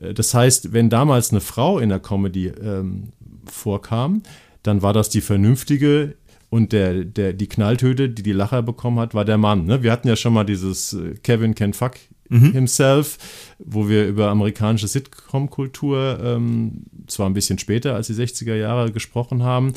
Äh, 0.00 0.14
das 0.14 0.34
heißt, 0.34 0.72
wenn 0.72 0.90
damals 0.90 1.30
eine 1.30 1.40
Frau 1.40 1.78
in 1.78 1.88
der 1.88 2.00
Comedy 2.00 2.48
ähm, 2.48 3.08
vorkam, 3.46 4.22
dann 4.62 4.82
war 4.82 4.92
das 4.92 5.08
die 5.08 5.20
vernünftige 5.20 6.16
und 6.50 6.72
der, 6.72 7.04
der, 7.04 7.32
die 7.32 7.48
Knalltöte, 7.48 8.08
die 8.08 8.22
die 8.22 8.32
Lacher 8.32 8.62
bekommen 8.62 8.98
hat, 8.98 9.14
war 9.14 9.24
der 9.24 9.38
Mann. 9.38 9.66
Ne? 9.66 9.82
Wir 9.82 9.92
hatten 9.92 10.08
ja 10.08 10.16
schon 10.16 10.34
mal 10.34 10.44
dieses 10.44 10.92
äh, 10.92 11.14
Kevin 11.22 11.54
Can 11.54 11.72
Fuck 11.72 11.94
mhm. 12.28 12.52
himself, 12.52 13.18
wo 13.58 13.88
wir 13.88 14.06
über 14.08 14.28
amerikanische 14.30 14.88
Sitcom-Kultur, 14.88 16.18
ähm, 16.22 16.86
zwar 17.06 17.28
ein 17.28 17.34
bisschen 17.34 17.58
später 17.58 17.94
als 17.94 18.08
die 18.08 18.14
60er 18.14 18.54
Jahre 18.54 18.90
gesprochen 18.90 19.42
haben. 19.44 19.74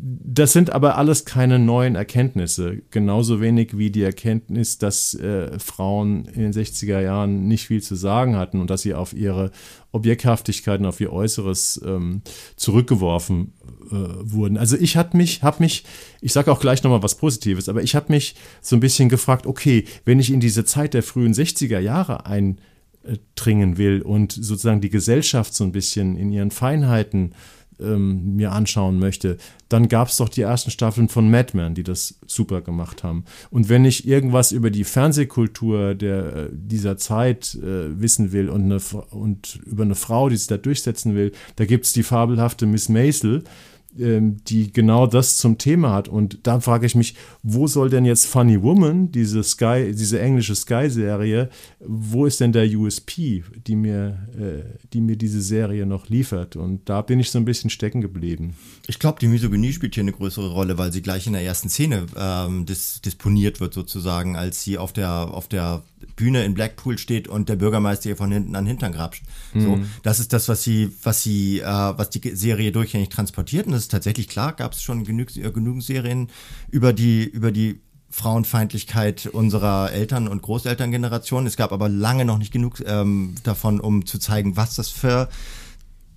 Das 0.00 0.52
sind 0.52 0.70
aber 0.70 0.96
alles 0.96 1.24
keine 1.24 1.58
neuen 1.58 1.96
Erkenntnisse. 1.96 2.82
Genauso 2.90 3.40
wenig 3.40 3.76
wie 3.76 3.90
die 3.90 4.02
Erkenntnis, 4.02 4.78
dass 4.78 5.14
äh, 5.14 5.58
Frauen 5.58 6.26
in 6.26 6.42
den 6.42 6.52
60er 6.52 7.00
Jahren 7.00 7.48
nicht 7.48 7.66
viel 7.66 7.82
zu 7.82 7.96
sagen 7.96 8.36
hatten 8.36 8.60
und 8.60 8.70
dass 8.70 8.82
sie 8.82 8.94
auf 8.94 9.12
ihre 9.12 9.50
Objekthaftigkeit 9.90 10.78
und 10.78 10.86
auf 10.86 11.00
ihr 11.00 11.12
Äußeres 11.12 11.80
ähm, 11.84 12.22
zurückgeworfen 12.54 13.54
äh, 13.90 13.94
wurden. 14.22 14.56
Also 14.56 14.76
ich 14.76 14.96
habe 14.96 15.16
mich, 15.16 15.42
habe 15.42 15.62
mich, 15.62 15.84
ich 16.20 16.32
sage 16.32 16.52
auch 16.52 16.60
gleich 16.60 16.84
nochmal 16.84 17.02
was 17.02 17.16
Positives, 17.16 17.68
aber 17.68 17.82
ich 17.82 17.96
habe 17.96 18.06
mich 18.10 18.36
so 18.60 18.76
ein 18.76 18.80
bisschen 18.80 19.08
gefragt, 19.08 19.46
okay, 19.46 19.84
wenn 20.04 20.20
ich 20.20 20.32
in 20.32 20.40
diese 20.40 20.64
Zeit 20.64 20.94
der 20.94 21.02
frühen 21.02 21.32
60er 21.32 21.80
Jahre 21.80 22.24
eindringen 22.26 23.78
will 23.78 24.02
und 24.02 24.30
sozusagen 24.30 24.80
die 24.80 24.90
Gesellschaft 24.90 25.54
so 25.54 25.64
ein 25.64 25.72
bisschen 25.72 26.16
in 26.16 26.30
ihren 26.30 26.52
Feinheiten 26.52 27.34
ähm, 27.80 28.36
mir 28.36 28.52
anschauen 28.52 28.98
möchte, 28.98 29.36
dann 29.68 29.88
gab 29.88 30.08
es 30.08 30.16
doch 30.16 30.28
die 30.28 30.42
ersten 30.42 30.70
Staffeln 30.70 31.08
von 31.08 31.30
Mad 31.30 31.56
Men, 31.56 31.74
die 31.74 31.82
das 31.82 32.18
super 32.26 32.60
gemacht 32.60 33.02
haben. 33.02 33.24
Und 33.50 33.68
wenn 33.68 33.84
ich 33.84 34.06
irgendwas 34.06 34.52
über 34.52 34.70
die 34.70 34.84
Fernsehkultur 34.84 35.94
der, 35.94 36.36
äh, 36.36 36.48
dieser 36.52 36.96
Zeit 36.96 37.54
äh, 37.56 38.00
wissen 38.00 38.32
will 38.32 38.48
und, 38.48 38.64
eine, 38.64 38.78
und 39.10 39.60
über 39.66 39.84
eine 39.84 39.94
Frau, 39.94 40.28
die 40.28 40.36
sich 40.36 40.48
da 40.48 40.56
durchsetzen 40.56 41.14
will, 41.14 41.32
da 41.56 41.64
gibt 41.64 41.86
es 41.86 41.92
die 41.92 42.02
fabelhafte 42.02 42.66
Miss 42.66 42.88
Maisel, 42.88 43.44
die 43.90 44.72
genau 44.72 45.06
das 45.06 45.38
zum 45.38 45.58
Thema 45.58 45.92
hat. 45.92 46.08
Und 46.08 46.46
da 46.46 46.60
frage 46.60 46.86
ich 46.86 46.94
mich, 46.94 47.14
wo 47.42 47.66
soll 47.66 47.90
denn 47.90 48.04
jetzt 48.04 48.26
Funny 48.26 48.62
Woman, 48.62 49.10
diese 49.10 49.42
Sky, 49.42 49.92
diese 49.92 50.20
englische 50.20 50.54
Sky-Serie, 50.54 51.48
wo 51.80 52.26
ist 52.26 52.40
denn 52.40 52.52
der 52.52 52.68
USP, 52.68 53.42
die 53.66 53.76
mir, 53.76 54.28
äh, 54.38 54.78
die 54.92 55.00
mir 55.00 55.16
diese 55.16 55.40
Serie 55.40 55.86
noch 55.86 56.08
liefert? 56.08 56.54
Und 56.54 56.88
da 56.88 57.02
bin 57.02 57.18
ich 57.18 57.30
so 57.30 57.38
ein 57.38 57.44
bisschen 57.44 57.70
stecken 57.70 58.00
geblieben. 58.00 58.54
Ich 58.90 58.98
glaube, 58.98 59.20
die 59.20 59.28
Misogynie 59.28 59.74
spielt 59.74 59.94
hier 59.94 60.02
eine 60.02 60.14
größere 60.14 60.50
Rolle, 60.50 60.78
weil 60.78 60.94
sie 60.94 61.02
gleich 61.02 61.26
in 61.26 61.34
der 61.34 61.42
ersten 61.42 61.68
Szene 61.68 62.06
ähm, 62.16 62.64
dis 62.64 63.02
disponiert 63.02 63.60
wird, 63.60 63.74
sozusagen, 63.74 64.34
als 64.34 64.62
sie 64.62 64.78
auf 64.78 64.94
der, 64.94 65.10
auf 65.10 65.46
der 65.46 65.82
Bühne 66.16 66.42
in 66.46 66.54
Blackpool 66.54 66.96
steht 66.96 67.28
und 67.28 67.50
der 67.50 67.56
Bürgermeister 67.56 68.08
ihr 68.08 68.16
von 68.16 68.32
hinten 68.32 68.56
an 68.56 68.64
den 68.64 68.70
Hintern 68.70 68.92
grapscht. 68.92 69.24
Mhm. 69.52 69.60
So, 69.60 69.80
das 70.02 70.20
ist 70.20 70.32
das, 70.32 70.48
was 70.48 70.62
sie, 70.62 70.90
was 71.02 71.22
sie, 71.22 71.60
äh, 71.60 71.64
was 71.66 72.08
die 72.08 72.34
Serie 72.34 72.72
durchgängig 72.72 73.10
transportiert. 73.10 73.66
Und 73.66 73.72
das 73.72 73.82
ist 73.82 73.90
tatsächlich 73.90 74.26
klar, 74.26 74.54
gab 74.54 74.72
es 74.72 74.82
schon 74.82 75.04
genug, 75.04 75.36
äh, 75.36 75.50
genügend 75.50 75.84
Serien 75.84 76.30
über 76.70 76.94
die, 76.94 77.24
über 77.24 77.52
die 77.52 77.82
Frauenfeindlichkeit 78.08 79.26
unserer 79.26 79.92
Eltern- 79.92 80.28
und 80.28 80.40
Großelterngeneration. 80.40 81.46
Es 81.46 81.58
gab 81.58 81.72
aber 81.72 81.90
lange 81.90 82.24
noch 82.24 82.38
nicht 82.38 82.54
genug 82.54 82.82
ähm, 82.86 83.34
davon, 83.42 83.80
um 83.80 84.06
zu 84.06 84.18
zeigen, 84.18 84.56
was 84.56 84.76
das 84.76 84.88
für 84.88 85.28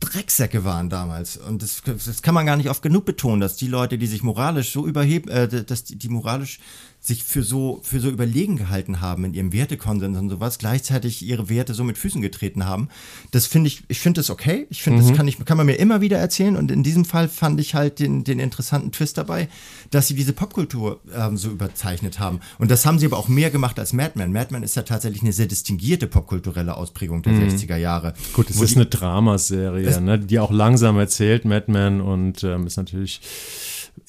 Drecksäcke 0.02 0.66
waren 0.66 0.90
damals. 0.90 1.38
Und 1.38 1.62
das, 1.62 1.82
das 1.84 2.22
kann 2.22 2.34
man 2.34 2.46
gar 2.46 2.58
nicht 2.58 2.70
oft 2.70 2.82
genug 2.82 3.06
betonen, 3.06 3.40
dass 3.40 3.56
die 3.56 3.68
Leute, 3.68 3.98
die 3.98 4.08
sich 4.08 4.24
moralisch 4.24 4.74
so 4.74 4.86
überheben, 4.86 5.30
äh, 5.30 5.64
dass 5.64 5.86
die, 5.86 5.96
die 5.96 6.10
moralisch 6.10 6.60
sich 7.04 7.24
für 7.24 7.42
so, 7.42 7.80
für 7.82 8.00
so 8.00 8.10
überlegen 8.10 8.58
gehalten 8.58 9.02
haben 9.02 9.26
in 9.26 9.34
ihrem 9.34 9.52
Wertekonsens 9.52 10.16
und 10.20 10.30
sowas, 10.30 10.60
gleichzeitig 10.60 11.24
ihre 11.24 11.50
Werte 11.50 11.74
so 11.74 11.84
mit 11.84 11.98
Füßen 11.98 12.22
getreten 12.22 12.68
haben. 12.68 12.90
Das 13.32 13.48
finde 13.48 13.70
ich, 13.70 13.82
ich 13.88 14.00
finde 14.00 14.20
das 14.20 14.30
okay. 14.30 14.68
Ich 14.70 14.84
finde, 14.84 15.02
mhm. 15.02 15.08
das 15.08 15.18
kann 15.18 15.28
ich, 15.28 15.44
kann 15.44 15.58
man 15.58 15.66
mir 15.66 15.80
immer 15.80 16.02
wieder 16.02 16.20
erzählen. 16.20 16.56
Und 16.56 16.70
in 16.70 16.84
diesem 16.84 17.04
Fall 17.04 17.28
fand 17.28 17.60
ich 17.60 17.74
halt 17.74 17.98
den, 17.98 18.24
den 18.24 18.40
interessanten 18.40 18.92
Twist 18.92 19.18
dabei, 19.18 19.50
dass 19.90 20.08
sie 20.08 20.14
diese 20.14 20.32
Popkultur 20.32 21.02
ähm, 21.16 21.38
so 21.38 21.50
überzeichnet 21.50 22.20
haben. 22.20 22.40
Und 22.60 22.70
das 22.70 22.86
haben 22.86 23.00
sie 23.00 23.08
aber 23.08 23.18
auch 23.18 23.28
mehr 23.28 23.50
gemacht 23.50 23.80
als 23.80 23.94
Mad 23.94 24.12
Men. 24.14 24.32
Mad 24.32 24.50
Men 24.52 24.62
ist 24.62 24.76
ja 24.76 24.84
tatsächlich 24.84 25.24
eine 25.24 25.34
sehr 25.34 25.48
distinguierte 25.48 26.06
popkulturelle 26.06 26.78
Ausprägung 26.78 27.24
der 27.24 27.34
mhm. 27.34 27.50
60er 27.50 27.78
Jahre. 27.78 28.14
Gut, 28.34 28.52
es 28.52 28.62
ist 28.62 28.76
eine 28.76 28.86
Dramaserie, 28.86 30.00
ne, 30.02 30.20
die 30.20 30.38
auch 30.38 30.52
langsam 30.52 31.00
erzählt, 31.00 31.46
Mad 31.46 31.72
Men, 31.72 32.00
und 32.00 32.44
ähm, 32.44 32.68
ist 32.68 32.78
natürlich 32.78 33.22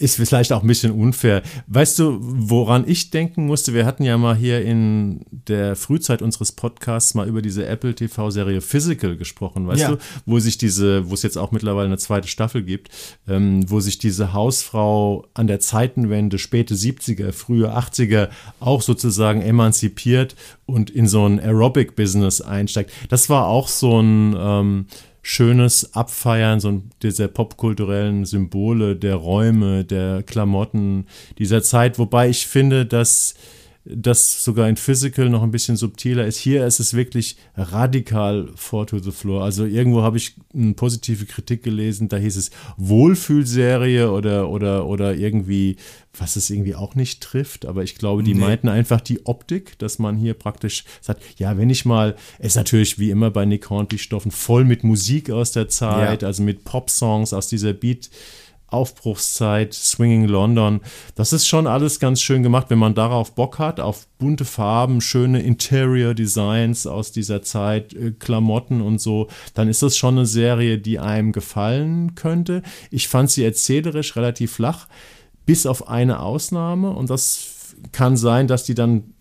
ist 0.02 0.16
vielleicht 0.16 0.52
auch 0.52 0.62
ein 0.62 0.66
bisschen 0.66 0.92
unfair. 0.92 1.42
Weißt 1.68 1.98
du, 1.98 2.18
woran 2.20 2.84
ich 2.88 3.10
denken 3.10 3.46
musste? 3.46 3.72
Wir 3.72 3.86
hatten 3.86 4.02
ja 4.02 4.18
mal 4.18 4.34
hier 4.34 4.62
in 4.62 5.24
der 5.30 5.76
Frühzeit 5.76 6.22
unseres 6.22 6.52
Podcasts 6.52 7.14
mal 7.14 7.28
über 7.28 7.40
diese 7.40 7.66
Apple 7.66 7.94
TV-Serie 7.94 8.60
Physical 8.60 9.16
gesprochen, 9.16 9.66
weißt 9.68 9.82
ja. 9.82 9.90
du? 9.92 9.98
Wo 10.26 10.40
sich 10.40 10.58
diese, 10.58 11.08
wo 11.08 11.14
es 11.14 11.22
jetzt 11.22 11.38
auch 11.38 11.52
mittlerweile 11.52 11.86
eine 11.86 11.98
zweite 11.98 12.26
Staffel 12.26 12.62
gibt, 12.62 12.90
ähm, 13.28 13.70
wo 13.70 13.78
sich 13.78 13.98
diese 13.98 14.32
Hausfrau 14.32 15.26
an 15.34 15.46
der 15.46 15.60
Zeitenwende, 15.60 16.38
späte 16.38 16.74
70er, 16.74 17.32
frühe 17.32 17.72
80er 17.72 18.28
auch 18.58 18.82
sozusagen 18.82 19.40
emanzipiert 19.40 20.34
und 20.66 20.90
in 20.90 21.06
so 21.06 21.26
ein 21.26 21.38
Aerobic-Business 21.38 22.40
einsteigt. 22.40 22.90
Das 23.08 23.30
war 23.30 23.46
auch 23.46 23.68
so 23.68 24.00
ein, 24.00 24.34
ähm, 24.36 24.86
schönes 25.22 25.94
Abfeiern 25.94 26.58
so 26.60 26.82
dieser 27.02 27.28
popkulturellen 27.28 28.24
Symbole, 28.24 28.96
der 28.96 29.14
Räume, 29.14 29.84
der 29.84 30.22
Klamotten 30.24 31.06
dieser 31.38 31.62
Zeit, 31.62 31.98
wobei 31.98 32.28
ich 32.28 32.46
finde, 32.46 32.84
dass 32.84 33.34
das 33.84 34.44
sogar 34.44 34.68
in 34.68 34.76
Physical 34.76 35.28
noch 35.28 35.42
ein 35.42 35.50
bisschen 35.50 35.76
subtiler 35.76 36.24
ist. 36.24 36.38
Hier 36.38 36.64
ist 36.66 36.78
es 36.78 36.94
wirklich 36.94 37.36
radikal 37.56 38.48
four 38.54 38.86
to 38.86 39.00
the 39.00 39.10
floor. 39.10 39.42
Also 39.42 39.64
irgendwo 39.64 40.02
habe 40.02 40.18
ich 40.18 40.36
eine 40.54 40.74
positive 40.74 41.26
Kritik 41.26 41.64
gelesen, 41.64 42.08
da 42.08 42.16
hieß 42.16 42.36
es 42.36 42.50
Wohlfühlserie 42.76 44.12
oder, 44.12 44.48
oder, 44.48 44.86
oder 44.86 45.16
irgendwie, 45.16 45.76
was 46.16 46.36
es 46.36 46.48
irgendwie 46.50 46.76
auch 46.76 46.94
nicht 46.94 47.22
trifft. 47.22 47.66
Aber 47.66 47.82
ich 47.82 47.96
glaube, 47.96 48.22
die 48.22 48.34
nee. 48.34 48.40
meinten 48.40 48.68
einfach 48.68 49.00
die 49.00 49.26
Optik, 49.26 49.76
dass 49.80 49.98
man 49.98 50.16
hier 50.16 50.34
praktisch 50.34 50.84
sagt, 51.00 51.22
ja, 51.38 51.58
wenn 51.58 51.70
ich 51.70 51.84
mal, 51.84 52.14
es 52.38 52.48
ist 52.48 52.56
natürlich 52.56 53.00
wie 53.00 53.10
immer 53.10 53.32
bei 53.32 53.44
Nick 53.44 53.68
Hornby 53.68 53.98
Stoffen 53.98 54.30
voll 54.30 54.64
mit 54.64 54.84
Musik 54.84 55.30
aus 55.30 55.50
der 55.50 55.68
Zeit, 55.68 56.22
ja. 56.22 56.28
also 56.28 56.44
mit 56.44 56.64
Pop-Songs 56.64 57.32
aus 57.32 57.48
dieser 57.48 57.72
Beat- 57.72 58.10
Aufbruchszeit, 58.72 59.74
Swinging 59.74 60.26
London. 60.26 60.80
Das 61.14 61.32
ist 61.32 61.46
schon 61.46 61.66
alles 61.66 62.00
ganz 62.00 62.20
schön 62.20 62.42
gemacht, 62.42 62.66
wenn 62.70 62.78
man 62.78 62.94
darauf 62.94 63.34
Bock 63.34 63.58
hat, 63.58 63.80
auf 63.80 64.06
bunte 64.18 64.44
Farben, 64.44 65.00
schöne 65.00 65.42
Interior 65.42 66.14
Designs 66.14 66.86
aus 66.86 67.12
dieser 67.12 67.42
Zeit, 67.42 67.92
äh, 67.94 68.12
Klamotten 68.12 68.80
und 68.80 69.00
so, 69.00 69.28
dann 69.54 69.68
ist 69.68 69.82
das 69.82 69.96
schon 69.96 70.16
eine 70.16 70.26
Serie, 70.26 70.78
die 70.78 70.98
einem 70.98 71.32
gefallen 71.32 72.14
könnte. 72.14 72.62
Ich 72.90 73.08
fand 73.08 73.30
sie 73.30 73.44
erzählerisch 73.44 74.16
relativ 74.16 74.52
flach, 74.52 74.88
bis 75.46 75.66
auf 75.66 75.88
eine 75.88 76.20
Ausnahme 76.20 76.90
und 76.90 77.10
das 77.10 77.74
kann 77.90 78.16
sein, 78.16 78.46
dass 78.46 78.64
die 78.64 78.74
dann 78.74 79.14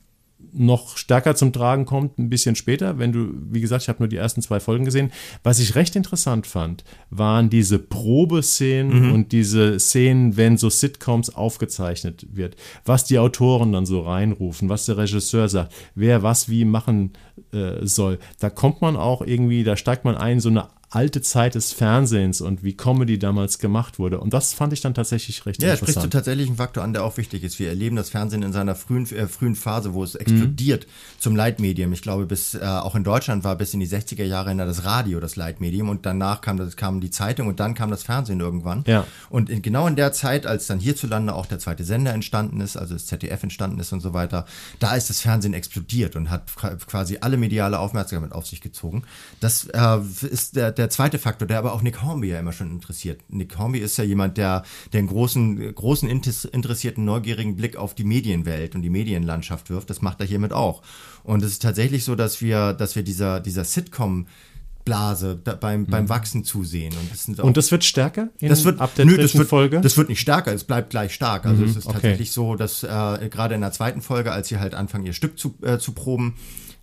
noch 0.54 0.98
stärker 0.98 1.36
zum 1.36 1.54
Tragen 1.54 1.86
kommt, 1.86 2.20
ein 2.20 2.30
bisschen 2.30 2.56
später, 2.56 3.00
wenn 3.00 3.12
du, 3.12 3.34
wie 3.50 3.62
gesagt, 3.62 3.84
ich 3.84 3.90
habe 3.90 4.00
nur 4.00 4.08
die 4.08 4.18
ersten 4.18 4.42
zwei 4.42 4.60
Folgen 4.60 4.86
gesehen. 4.86 5.12
Was 5.44 5.60
ich 5.60 5.76
recht 5.76 5.96
interessant 5.96 6.48
fand, 6.48 6.84
waren 7.10 7.50
diese 7.50 7.80
Probeszenen 7.80 9.08
mhm. 9.08 9.14
und 9.14 9.32
diese 9.32 9.80
Szenen, 9.80 10.38
wenn 10.38 10.58
so 10.58 10.70
Sitcoms 10.70 11.34
aufgezeichnet 11.34 12.28
wird, 12.32 12.56
was 12.86 13.06
die 13.06 13.20
Autoren 13.20 13.72
dann 13.72 13.86
so 13.86 14.02
reinrufen, 14.02 14.70
was 14.70 14.86
der 14.86 14.98
Regisseur 14.98 15.50
sagt, 15.50 15.74
wer 15.96 16.24
was 16.24 16.50
wie 16.50 16.66
machen 16.66 17.12
äh, 17.52 17.86
soll. 17.86 18.20
Da 18.40 18.50
kommt 18.50 18.82
man 18.82 18.96
auch 18.96 19.22
irgendwie, 19.22 19.64
da 19.64 19.78
steigt 19.78 20.06
man 20.06 20.16
ein, 20.18 20.40
so 20.40 20.50
eine 20.50 20.68
alte 20.92 21.22
Zeit 21.22 21.56
des 21.56 21.72
Fernsehens 21.72 22.42
und 22.42 22.64
wie 22.64 22.76
Comedy 22.76 23.18
damals 23.18 23.60
gemacht 23.60 23.98
wurde. 23.98 24.20
Und 24.20 24.34
das 24.34 24.54
fand 24.54 24.74
ich 24.74 24.82
dann 24.82 24.94
tatsächlich 24.94 25.46
recht 25.46 25.62
ja, 25.62 25.70
interessant. 25.72 25.88
Ja, 25.88 25.94
sprichst 25.94 26.06
du 26.06 26.10
tatsächlich 26.10 26.48
einen 26.48 26.58
Faktor 26.58 26.84
an, 26.84 26.92
der 26.92 27.06
auch 27.06 27.16
wichtig 27.16 27.44
ist. 27.44 27.60
Wir 27.60 27.70
erleben 27.70 27.96
das 27.96 28.10
Fernsehen 28.10 28.44
in 28.44 28.52
seiner 28.52 28.76
frühen, 28.76 29.10
äh, 29.12 29.28
frühen 29.28 29.56
Phase, 29.56 29.94
wo 29.94 30.04
es 30.04 30.16
explodiert 30.16 30.86
mhm. 30.86 31.22
zum 31.22 31.36
Leitmedium. 31.38 31.94
Ich 31.94 32.02
glaube, 32.02 32.26
bis 32.26 32.56
äh, 32.56 32.60
auch 32.60 32.96
in 32.96 33.06
Deutschland 33.06 33.46
war 33.46 33.56
bis 33.56 33.74
in 33.74 33.80
die 33.80 33.88
60er 33.88 34.26
Jahre 34.26 34.52
das 34.52 34.84
Radio 34.84 35.22
das 35.22 35.38
Leitmedium 35.38 35.88
und 35.88 36.06
danach 36.06 36.42
kam, 36.42 36.58
das, 36.58 36.76
kam 36.76 37.00
die 37.00 37.10
Zeitung 37.10 37.48
und 37.48 37.62
dann 37.62 37.74
kam 37.74 37.90
das 37.90 38.04
Fernsehen 38.04 38.42
irgendwann. 38.42 38.84
Ja. 38.86 39.08
Und 39.30 39.50
in, 39.50 39.62
genau 39.62 39.88
in 39.88 39.96
der 39.96 40.12
Zeit, 40.12 40.46
als 40.46 40.68
dann 40.68 40.80
hierzulande 40.80 41.34
auch 41.34 41.46
der 41.46 41.60
zweite 41.60 41.86
Sender 41.86 42.14
entstanden 42.14 42.60
ist, 42.60 42.76
also 42.76 42.96
das 42.96 43.06
ZDF 43.06 43.42
entstanden 43.44 43.80
ist 43.80 43.94
und 43.94 44.02
so 44.02 44.14
weiter, 44.14 44.46
da 44.80 44.94
ist 44.96 45.10
das 45.10 45.22
Fernsehen 45.22 45.54
explodiert 45.54 46.18
und 46.18 46.30
hat 46.30 46.54
quasi 46.86 47.20
alle 47.22 47.38
mediale 47.38 47.80
Aufmerksamkeit 47.80 48.34
auf 48.34 48.46
sich 48.46 48.60
gezogen. 48.60 49.04
Das 49.40 49.68
äh, 49.68 50.00
ist 50.30 50.58
der, 50.58 50.74
der 50.74 50.81
der 50.82 50.90
zweite 50.90 51.20
Faktor, 51.20 51.48
der 51.48 51.60
aber 51.60 51.74
auch 51.74 51.84
Nick 51.84 52.02
Hornby 52.02 52.30
ja 52.30 52.40
immer 52.40 52.54
schon 52.54 52.72
interessiert. 52.72 53.22
Nick 53.30 53.58
Hornby 53.58 53.80
ist 53.80 53.98
ja 53.98 54.04
jemand, 54.04 54.38
der, 54.38 54.64
der 54.92 55.00
einen 55.00 55.08
großen, 55.08 55.76
großen 55.76 56.10
interessierten, 56.10 57.06
neugierigen 57.06 57.56
Blick 57.56 57.78
auf 57.78 57.94
die 57.94 58.04
Medienwelt 58.04 58.74
und 58.74 58.82
die 58.82 58.90
Medienlandschaft 58.90 59.70
wirft. 59.70 59.92
Das 59.92 60.02
macht 60.02 60.20
er 60.22 60.26
hiermit 60.26 60.54
auch. 60.54 60.82
Und 61.24 61.44
es 61.44 61.52
ist 61.52 61.62
tatsächlich 61.62 62.04
so, 62.04 62.16
dass 62.16 62.42
wir, 62.42 62.74
dass 62.74 62.96
wir 62.96 63.04
dieser, 63.04 63.40
dieser 63.40 63.64
Sitcom 63.64 64.26
Blase 64.84 65.40
da, 65.44 65.54
beim, 65.54 65.86
beim 65.86 66.06
mhm. 66.06 66.10
Wachsen 66.10 66.44
zusehen. 66.44 66.94
Und 67.00 67.12
das, 67.12 67.40
und 67.40 67.56
das 67.56 67.72
wird 67.72 67.84
stärker 67.84 68.30
das 68.40 68.66
wird, 68.66 68.82
ab 68.82 68.96
der 68.96 69.06
nö, 69.06 69.16
das 69.16 69.36
wird, 69.36 69.48
Folge? 69.48 69.80
Das 69.80 69.96
wird 69.96 70.10
nicht 70.10 70.20
stärker, 70.20 70.52
es 70.52 70.64
bleibt 70.64 70.90
gleich 70.90 71.14
stark. 71.14 71.46
Also 71.46 71.62
mhm, 71.62 71.70
es 71.70 71.76
ist 71.76 71.86
okay. 71.86 71.94
tatsächlich 71.94 72.32
so, 72.32 72.56
dass 72.56 72.82
äh, 72.82 73.30
gerade 73.30 73.54
in 73.54 73.62
der 73.62 73.72
zweiten 73.72 74.02
Folge, 74.02 74.32
als 74.32 74.48
sie 74.48 74.58
halt 74.58 74.74
anfangen, 74.74 75.06
ihr 75.06 75.14
Stück 75.14 75.38
zu, 75.38 75.54
äh, 75.62 75.78
zu 75.78 75.92
proben, 75.92 76.34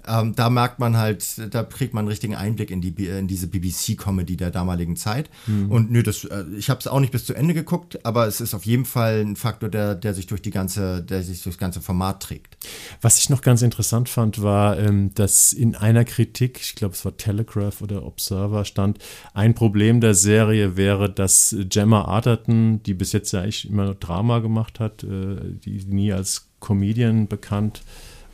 ähm, 0.06 0.34
da 0.34 0.48
merkt 0.48 0.78
man 0.78 0.96
halt, 0.96 1.24
da 1.52 1.64
kriegt 1.64 1.92
man 1.92 2.02
einen 2.02 2.08
richtigen 2.08 2.34
Einblick 2.34 2.70
in, 2.70 2.80
die, 2.80 3.06
in 3.06 3.26
diese 3.26 3.48
BBC-Comedy 3.48 4.36
der 4.36 4.50
damaligen 4.50 4.96
Zeit. 4.96 5.28
Mhm. 5.46 5.70
Und 5.70 5.90
nö, 5.90 6.02
das, 6.02 6.24
äh, 6.24 6.44
ich 6.56 6.70
habe 6.70 6.80
es 6.80 6.86
auch 6.86 7.00
nicht 7.00 7.12
bis 7.12 7.26
zu 7.26 7.34
Ende 7.34 7.52
geguckt, 7.52 8.04
aber 8.06 8.26
es 8.26 8.40
ist 8.40 8.54
auf 8.54 8.64
jeden 8.64 8.84
Fall 8.84 9.20
ein 9.20 9.36
Faktor, 9.36 9.68
der, 9.68 9.94
der 9.94 10.14
sich 10.14 10.26
durch 10.26 10.40
die 10.40 10.50
ganze, 10.50 11.02
der 11.02 11.22
sich 11.22 11.42
durch 11.42 11.56
das 11.56 11.60
ganze 11.60 11.80
Format 11.80 12.22
trägt. 12.22 12.56
Was 13.00 13.18
ich 13.18 13.28
noch 13.28 13.42
ganz 13.42 13.62
interessant 13.62 14.08
fand, 14.08 14.42
war, 14.42 14.78
ähm, 14.78 15.12
dass 15.14 15.52
in 15.52 15.74
einer 15.74 16.04
Kritik, 16.04 16.60
ich 16.60 16.74
glaube, 16.74 16.94
es 16.94 17.04
war 17.04 17.16
Telegraph 17.16 17.82
oder 17.82 18.04
Observer, 18.04 18.64
stand, 18.64 18.98
ein 19.34 19.54
Problem 19.54 20.00
der 20.00 20.14
Serie 20.14 20.76
wäre, 20.76 21.10
dass 21.10 21.54
Gemma 21.68 22.02
Arterton, 22.02 22.82
die 22.84 22.94
bis 22.94 23.12
jetzt 23.12 23.32
ja 23.32 23.42
eigentlich 23.42 23.68
immer 23.68 23.94
Drama 23.94 24.38
gemacht 24.38 24.80
hat, 24.80 25.02
äh, 25.02 25.36
die 25.64 25.84
nie 25.86 26.12
als 26.12 26.48
Comedian 26.60 27.28
bekannt 27.28 27.82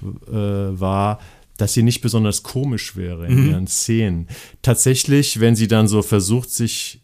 äh, 0.02 0.32
war, 0.32 1.18
dass 1.56 1.72
sie 1.72 1.82
nicht 1.82 2.00
besonders 2.00 2.42
komisch 2.42 2.96
wäre 2.96 3.26
in 3.26 3.42
mhm. 3.42 3.50
ihren 3.50 3.66
Szenen. 3.66 4.28
Tatsächlich, 4.62 5.40
wenn 5.40 5.56
sie 5.56 5.68
dann 5.68 5.88
so 5.88 6.02
versucht, 6.02 6.50
sich 6.50 7.00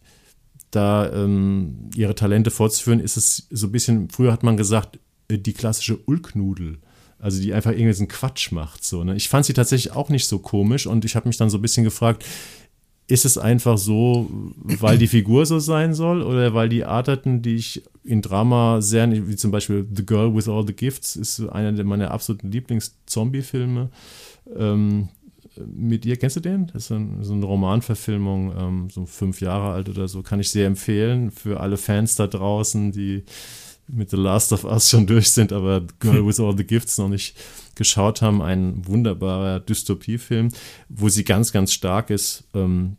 da 0.71 1.11
ähm, 1.11 1.89
ihre 1.95 2.15
Talente 2.15 2.51
fortzuführen, 2.51 2.99
ist 2.99 3.17
es 3.17 3.47
so 3.49 3.67
ein 3.67 3.71
bisschen, 3.71 4.09
früher 4.09 4.31
hat 4.31 4.43
man 4.43 4.57
gesagt, 4.57 4.99
äh, 5.29 5.37
die 5.37 5.53
klassische 5.53 5.99
Ulknudel. 6.05 6.79
Also 7.19 7.39
die 7.39 7.53
einfach 7.53 7.71
irgendeinen 7.71 8.07
Quatsch 8.07 8.51
macht. 8.51 8.83
So, 8.83 9.03
ne? 9.03 9.15
Ich 9.15 9.29
fand 9.29 9.45
sie 9.45 9.53
tatsächlich 9.53 9.93
auch 9.93 10.09
nicht 10.09 10.25
so 10.25 10.39
komisch 10.39 10.87
und 10.87 11.05
ich 11.05 11.15
habe 11.15 11.27
mich 11.27 11.37
dann 11.37 11.51
so 11.51 11.59
ein 11.59 11.61
bisschen 11.61 11.83
gefragt, 11.83 12.25
ist 13.07 13.25
es 13.25 13.37
einfach 13.37 13.77
so, 13.77 14.29
weil 14.79 14.97
die 14.97 15.07
Figur 15.07 15.45
so 15.45 15.59
sein 15.59 15.93
soll 15.93 16.21
oder 16.21 16.53
weil 16.53 16.69
die 16.69 16.85
Arten, 16.85 17.41
die 17.41 17.55
ich 17.55 17.83
in 18.03 18.21
Drama 18.21 18.81
sehr, 18.81 19.11
wie 19.27 19.35
zum 19.35 19.51
Beispiel 19.51 19.85
The 19.93 20.05
Girl 20.05 20.33
with 20.33 20.47
All 20.47 20.65
the 20.65 20.73
Gifts, 20.73 21.15
ist 21.15 21.41
einer 21.41 21.83
meiner 21.83 22.11
absoluten 22.11 22.49
Lieblings-Zombie-Filme. 22.51 23.89
Ähm, 24.55 25.09
mit 25.65 26.05
ihr, 26.05 26.17
kennst 26.17 26.37
du 26.37 26.39
den? 26.39 26.67
Das 26.67 26.85
ist 26.85 26.91
ein, 26.91 27.23
so 27.23 27.33
eine 27.33 27.45
Romanverfilmung, 27.45 28.53
ähm, 28.57 28.89
so 28.89 29.05
fünf 29.05 29.41
Jahre 29.41 29.71
alt 29.73 29.89
oder 29.89 30.07
so, 30.07 30.23
kann 30.23 30.39
ich 30.39 30.49
sehr 30.49 30.67
empfehlen 30.67 31.31
für 31.31 31.59
alle 31.59 31.77
Fans 31.77 32.15
da 32.15 32.27
draußen, 32.27 32.91
die 32.91 33.23
mit 33.87 34.09
The 34.09 34.17
Last 34.17 34.53
of 34.53 34.63
Us 34.63 34.89
schon 34.89 35.05
durch 35.05 35.31
sind, 35.31 35.51
aber 35.51 35.81
Girl 35.99 36.25
with 36.27 36.39
All 36.39 36.55
the 36.55 36.63
Gifts 36.63 36.97
noch 36.97 37.09
nicht 37.09 37.35
geschaut 37.75 38.21
haben. 38.21 38.41
Ein 38.41 38.85
wunderbarer 38.87 39.59
Dystopiefilm, 39.59 40.49
wo 40.89 41.09
sie 41.09 41.23
ganz, 41.23 41.51
ganz 41.51 41.73
stark 41.73 42.09
ist. 42.09 42.45
Ähm, 42.53 42.97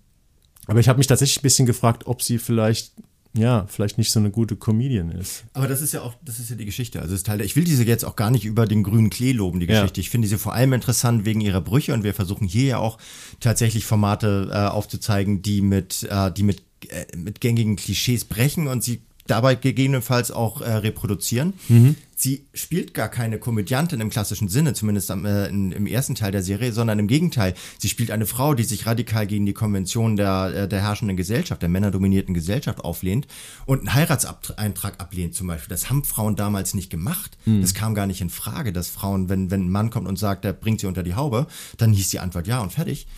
aber 0.67 0.81
ich 0.81 0.89
habe 0.89 0.99
mich 0.99 1.07
tatsächlich 1.07 1.39
ein 1.39 1.43
bisschen 1.43 1.67
gefragt, 1.67 2.07
ob 2.07 2.23
sie 2.23 2.39
vielleicht 2.39 2.93
ja, 3.35 3.67
vielleicht 3.67 3.97
nicht 3.97 4.11
so 4.11 4.21
eine 4.21 4.31
gute 4.31 4.57
Comedian 4.57 5.11
ist. 5.11 5.45
Aber 5.55 5.67
das 5.67 5.81
ist 5.81 5.93
ja 5.93 6.03
auch, 6.03 6.15
das 6.23 6.39
ist 6.39 6.51
ja 6.51 6.57
die 6.57 6.67
Geschichte. 6.67 7.01
Also 7.01 7.15
ist 7.15 7.27
Teil 7.27 7.39
der, 7.39 7.47
ich 7.47 7.57
will 7.57 7.65
diese 7.65 7.85
jetzt 7.85 8.05
auch 8.05 8.17
gar 8.17 8.31
nicht 8.31 8.45
über 8.45 8.67
den 8.67 8.83
grünen 8.83 9.09
Klee 9.09 9.33
loben, 9.33 9.59
die 9.59 9.67
Geschichte. 9.67 10.01
Ja. 10.01 10.03
Ich 10.03 10.11
finde 10.11 10.29
sie 10.29 10.37
vor 10.37 10.53
allem 10.53 10.75
interessant 10.75 11.25
wegen 11.25 11.41
ihrer 11.41 11.63
Brüche 11.63 11.95
und 11.95 12.05
wir 12.05 12.13
versuchen 12.13 12.47
hier 12.47 12.65
ja 12.67 12.79
auch 12.79 12.99
tatsächlich 13.41 13.87
Formate 13.87 14.51
äh, 14.53 14.57
aufzuzeigen, 14.57 15.41
die 15.41 15.63
mit, 15.63 16.07
äh, 16.11 16.31
die 16.31 16.43
mit, 16.43 16.63
äh, 16.89 17.17
mit 17.17 17.41
gängigen 17.41 17.77
Klischees 17.77 18.27
brechen 18.27 18.69
und 18.69 18.85
sie 18.85 19.01
dabei 19.27 19.55
gegebenenfalls 19.55 20.31
auch 20.31 20.61
äh, 20.61 20.71
reproduzieren. 20.71 21.55
Mhm. 21.69 21.97
Sie 22.23 22.47
spielt 22.55 22.95
gar 22.95 23.09
keine 23.09 23.41
Komödiantin 23.41 24.01
im 24.01 24.09
klassischen 24.09 24.47
Sinne, 24.47 24.75
zumindest 24.75 25.11
am, 25.11 25.27
äh, 25.27 25.49
in, 25.49 25.73
im 25.73 25.89
ersten 25.89 26.15
Teil 26.15 26.31
der 26.31 26.45
Serie, 26.45 26.73
sondern 26.73 27.01
im 27.01 27.09
Gegenteil. 27.09 27.53
Sie 27.79 27.89
spielt 27.89 28.13
eine 28.13 28.27
Frau, 28.27 28.55
die 28.55 28.63
sich 28.63 28.87
radikal 28.87 29.27
gegen 29.27 29.45
die 29.45 29.53
Konvention 29.53 30.15
der, 30.15 30.53
äh, 30.55 30.69
der 30.69 30.83
herrschenden 30.83 31.17
Gesellschaft, 31.17 31.63
der 31.63 31.69
männerdominierten 31.69 32.33
Gesellschaft 32.33 32.79
auflehnt 32.79 33.27
und 33.67 33.81
einen 33.81 33.95
Heiratseintrag 33.95 35.01
ablehnt 35.01 35.35
zum 35.35 35.49
Beispiel. 35.49 35.71
Das 35.71 35.91
haben 35.91 36.05
Frauen 36.05 36.37
damals 36.37 36.75
nicht 36.75 36.91
gemacht. 36.91 37.37
Mhm. 37.45 37.61
Das 37.61 37.75
kam 37.75 37.93
gar 37.93 38.07
nicht 38.07 38.21
in 38.21 38.31
Frage, 38.31 38.73
dass 38.73 38.89
Frauen, 38.89 39.29
wenn, 39.29 39.51
wenn 39.51 39.63
ein 39.63 39.71
Mann 39.71 39.91
kommt 39.91 40.07
und 40.07 40.17
sagt, 40.17 40.45
der 40.45 40.53
bringt 40.53 40.79
sie 40.79 40.87
unter 40.87 41.03
die 41.03 41.17
Haube, 41.17 41.49
dann 41.77 41.93
hieß 41.93 42.11
die 42.11 42.21
Antwort 42.21 42.47
ja 42.47 42.61
und 42.61 42.73
fertig. 42.73 43.09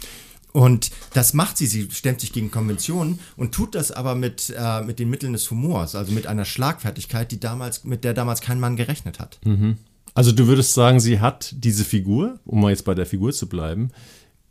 Und 0.55 0.93
das 1.15 1.35
macht 1.35 1.59
sie. 1.59 1.67
Sie 1.67 1.89
stemmt 1.91 2.21
sich 2.21 2.33
gegen 2.33 2.53
Konventionen 2.53 3.19
und 3.37 3.53
tut 3.53 3.75
das 3.75 3.91
aber 3.91 4.15
mit, 4.15 4.55
äh, 4.57 4.83
mit 4.83 5.01
den 5.01 5.11
Mitteln 5.11 5.33
des 5.33 5.51
Humors, 5.51 5.97
also 5.97 6.13
mit 6.13 6.29
einer 6.29 6.45
Schlagfertigkeit, 6.45 7.33
die 7.33 7.41
damals, 7.41 7.83
mit 7.83 8.05
der 8.05 8.15
damals 8.15 8.41
kein 8.41 8.61
Mann 8.61 8.77
gerechnet 8.77 9.19
hat. 9.19 9.41
Mhm. 9.45 9.79
Also 10.15 10.31
du 10.31 10.47
würdest 10.47 10.73
sagen, 10.73 11.01
sie 11.01 11.19
hat 11.19 11.53
diese 11.59 11.85
Figur, 11.85 12.39
um 12.45 12.61
mal 12.61 12.71
jetzt 12.71 12.85
bei 12.85 12.95
der 12.95 13.05
Figur 13.05 13.33
zu 13.33 13.49
bleiben, 13.49 13.91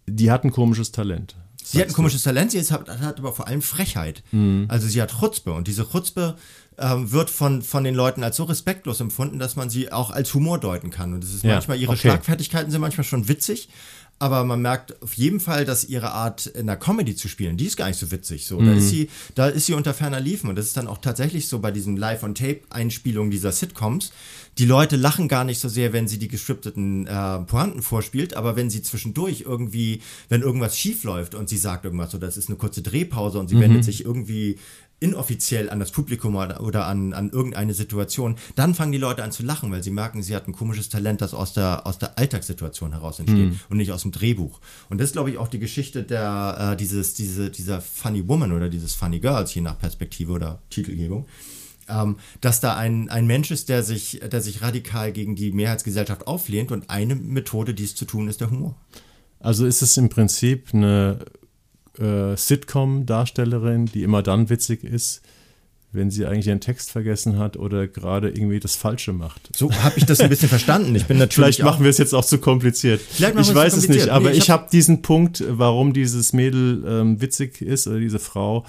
die 0.05 0.29
hat 0.29 0.43
ein 0.43 0.51
komisches 0.51 0.91
Talent. 0.91 1.37
Sie 1.63 1.79
hat 1.79 1.87
ein 1.87 1.93
komisches 1.93 2.23
Talent, 2.23 2.51
sie 2.51 2.59
hat, 2.59 2.89
hat 2.89 3.19
aber 3.19 3.31
vor 3.31 3.47
allem 3.47 3.61
Frechheit. 3.61 4.23
Mhm. 4.33 4.65
Also 4.67 4.89
sie 4.89 5.01
hat 5.01 5.17
Chutzpe 5.17 5.53
und 5.53 5.69
diese 5.69 5.89
Chutzpe 5.89 6.35
äh, 6.75 6.95
wird 6.97 7.29
von, 7.29 7.61
von 7.61 7.85
den 7.85 7.95
Leuten 7.95 8.25
als 8.25 8.35
so 8.35 8.43
respektlos 8.43 8.99
empfunden, 8.99 9.39
dass 9.39 9.55
man 9.55 9.69
sie 9.69 9.89
auch 9.89 10.11
als 10.11 10.33
Humor 10.33 10.59
deuten 10.59 10.89
kann. 10.89 11.13
Und 11.13 11.23
es 11.23 11.33
ist 11.33 11.45
ja, 11.45 11.53
manchmal, 11.53 11.79
ihre 11.79 11.93
okay. 11.93 12.01
Schlagfertigkeiten 12.01 12.69
sind 12.71 12.81
manchmal 12.81 13.05
schon 13.05 13.29
witzig, 13.29 13.69
aber 14.23 14.45
man 14.45 14.61
merkt 14.61 15.03
auf 15.03 15.15
jeden 15.15 15.41
Fall, 15.41 15.65
dass 15.65 15.83
ihre 15.83 16.13
Art 16.13 16.45
in 16.45 16.65
der 16.65 16.77
Comedy 16.77 17.13
zu 17.13 17.27
spielen, 17.27 17.57
die 17.57 17.65
ist 17.65 17.75
gar 17.75 17.89
nicht 17.89 17.99
so 17.99 18.09
witzig. 18.09 18.45
So, 18.45 18.57
mhm. 18.57 18.67
da 18.67 18.73
ist 18.75 18.87
sie, 18.87 19.09
da 19.35 19.47
ist 19.49 19.65
sie 19.65 19.73
unter 19.73 19.93
ferner 19.93 20.21
Liefen 20.21 20.49
und 20.49 20.55
das 20.55 20.67
ist 20.67 20.77
dann 20.77 20.87
auch 20.87 20.99
tatsächlich 20.99 21.49
so 21.49 21.59
bei 21.59 21.71
diesen 21.71 21.97
Live-on-Tape-Einspielungen 21.97 23.31
dieser 23.31 23.51
Sitcoms. 23.51 24.13
Die 24.59 24.65
Leute 24.65 24.95
lachen 24.95 25.27
gar 25.27 25.43
nicht 25.43 25.59
so 25.59 25.67
sehr, 25.67 25.91
wenn 25.91 26.07
sie 26.07 26.19
die 26.19 26.29
gescripteten 26.29 27.05
äh, 27.05 27.39
Pointen 27.39 27.81
vorspielt, 27.81 28.37
aber 28.37 28.55
wenn 28.55 28.69
sie 28.69 28.81
zwischendurch 28.81 29.43
irgendwie, 29.45 30.01
wenn 30.29 30.41
irgendwas 30.41 30.77
schief 30.77 31.03
läuft 31.03 31.35
und 31.35 31.49
sie 31.49 31.57
sagt 31.57 31.83
irgendwas, 31.83 32.11
so 32.11 32.17
das 32.17 32.37
ist 32.37 32.47
eine 32.47 32.57
kurze 32.57 32.81
Drehpause 32.81 33.39
und 33.39 33.49
sie 33.49 33.55
mhm. 33.55 33.61
wendet 33.61 33.83
sich 33.83 34.05
irgendwie 34.05 34.57
inoffiziell 35.03 35.69
an 35.69 35.79
das 35.79 35.91
Publikum 35.91 36.35
oder 36.35 36.87
an, 36.87 37.13
an 37.13 37.29
irgendeine 37.29 37.73
Situation, 37.73 38.37
dann 38.55 38.73
fangen 38.73 38.93
die 38.93 38.97
Leute 38.97 39.21
an 39.21 39.33
zu 39.33 39.43
lachen, 39.43 39.69
weil 39.69 39.83
sie 39.83 39.91
merken, 39.91 40.23
sie 40.23 40.33
hat 40.33 40.47
ein 40.47 40.53
komisches 40.53 40.87
Talent, 40.87 41.19
das 41.19 41.33
aus 41.33 41.51
der, 41.51 41.85
aus 41.85 41.97
der 41.97 42.17
Alltagssituation 42.17 42.93
heraus 42.93 43.19
entsteht 43.19 43.49
mhm. 43.49 43.59
und 43.69 43.77
nicht 43.77 43.91
aus 43.91 44.03
dem 44.03 44.13
Drehbuch. 44.13 44.61
Und 44.89 44.99
das 44.99 45.09
ist, 45.09 45.13
glaube 45.13 45.29
ich, 45.29 45.37
auch 45.37 45.49
die 45.49 45.59
Geschichte 45.59 46.03
der, 46.03 46.71
äh, 46.71 46.77
dieses, 46.77 47.15
diese, 47.15 47.49
dieser 47.49 47.81
Funny 47.81 48.25
Woman 48.29 48.53
oder 48.53 48.69
dieses 48.69 48.95
Funny 48.95 49.19
Girls, 49.19 49.53
je 49.53 49.61
nach 49.61 49.77
Perspektive 49.77 50.31
oder 50.31 50.61
Titelgebung. 50.69 51.25
Ähm, 51.89 52.15
dass 52.39 52.61
da 52.61 52.77
ein, 52.77 53.09
ein 53.09 53.27
Mensch 53.27 53.51
ist, 53.51 53.67
der 53.67 53.83
sich, 53.83 54.21
der 54.31 54.39
sich 54.39 54.61
radikal 54.61 55.11
gegen 55.11 55.35
die 55.35 55.51
Mehrheitsgesellschaft 55.51 56.27
auflehnt 56.27 56.71
und 56.71 56.89
eine 56.89 57.15
Methode, 57.15 57.73
dies 57.73 57.93
zu 57.93 58.05
tun, 58.05 58.29
ist 58.29 58.39
der 58.39 58.51
Humor. 58.51 58.77
Also 59.41 59.65
ist 59.65 59.81
es 59.81 59.97
im 59.97 60.07
Prinzip 60.07 60.69
eine 60.73 61.19
äh, 61.99 62.35
Sitcom-Darstellerin, 62.35 63.85
die 63.85 64.03
immer 64.03 64.23
dann 64.23 64.49
witzig 64.49 64.83
ist, 64.83 65.21
wenn 65.93 66.09
sie 66.09 66.25
eigentlich 66.25 66.47
ihren 66.47 66.59
Text 66.59 66.91
vergessen 66.91 67.37
hat 67.37 67.55
oder 67.55 67.87
gerade 67.87 68.29
irgendwie 68.29 68.59
das 68.59 68.75
Falsche 68.75 69.13
macht. 69.13 69.55
So 69.55 69.71
habe 69.71 69.93
ich 69.97 70.05
das 70.05 70.19
ein 70.19 70.29
bisschen 70.29 70.49
verstanden. 70.49 70.95
Ich 70.95 71.05
bin 71.05 71.17
natürlich 71.19 71.57
Vielleicht 71.57 71.63
machen 71.63 71.83
wir 71.83 71.89
es 71.91 71.99
jetzt 71.99 72.13
auch 72.13 72.25
zu 72.25 72.39
kompliziert. 72.39 72.99
Vielleicht 72.99 73.39
ich 73.39 73.53
weiß 73.53 73.77
es 73.77 73.87
nicht, 73.87 74.09
aber 74.09 74.31
nee, 74.31 74.37
ich 74.37 74.49
habe 74.49 74.63
hab 74.63 74.71
diesen 74.71 75.03
Punkt, 75.03 75.43
warum 75.47 75.93
dieses 75.93 76.33
Mädel 76.33 76.83
ähm, 76.87 77.21
witzig 77.21 77.61
ist 77.61 77.87
oder 77.87 77.99
diese 77.99 78.19
Frau, 78.19 78.65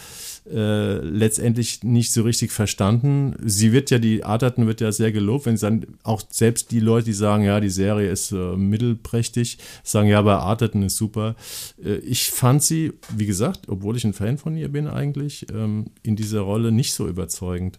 äh, 0.46 0.98
letztendlich 0.98 1.82
nicht 1.84 2.12
so 2.12 2.22
richtig 2.22 2.52
verstanden. 2.52 3.34
Sie 3.42 3.72
wird 3.72 3.90
ja, 3.90 3.98
die 3.98 4.24
Arterton 4.24 4.66
wird 4.66 4.82
ja 4.82 4.92
sehr 4.92 5.10
gelobt, 5.10 5.46
wenn 5.46 5.56
sie 5.56 5.66
dann 5.66 5.86
auch 6.02 6.22
selbst 6.28 6.70
die 6.70 6.80
Leute, 6.80 7.06
die 7.06 7.12
sagen, 7.14 7.44
ja, 7.44 7.60
die 7.60 7.70
Serie 7.70 8.10
ist 8.10 8.30
äh, 8.32 8.56
mittelprächtig, 8.56 9.58
sagen, 9.82 10.08
ja, 10.08 10.18
aber 10.18 10.40
Arterton 10.40 10.82
ist 10.82 10.96
super. 10.96 11.34
Äh, 11.82 11.94
ich 11.96 12.30
fand 12.30 12.62
sie, 12.62 12.92
wie 13.16 13.26
gesagt, 13.26 13.68
obwohl 13.68 13.96
ich 13.96 14.04
ein 14.04 14.12
Fan 14.12 14.36
von 14.36 14.56
ihr 14.56 14.68
bin 14.68 14.86
eigentlich, 14.86 15.46
ähm, 15.50 15.86
in 16.02 16.14
dieser 16.14 16.40
Rolle 16.40 16.72
nicht 16.72 16.92
so 16.92 17.08
überzeugend. 17.08 17.78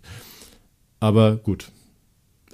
Aber 0.99 1.35
gut, 1.35 1.71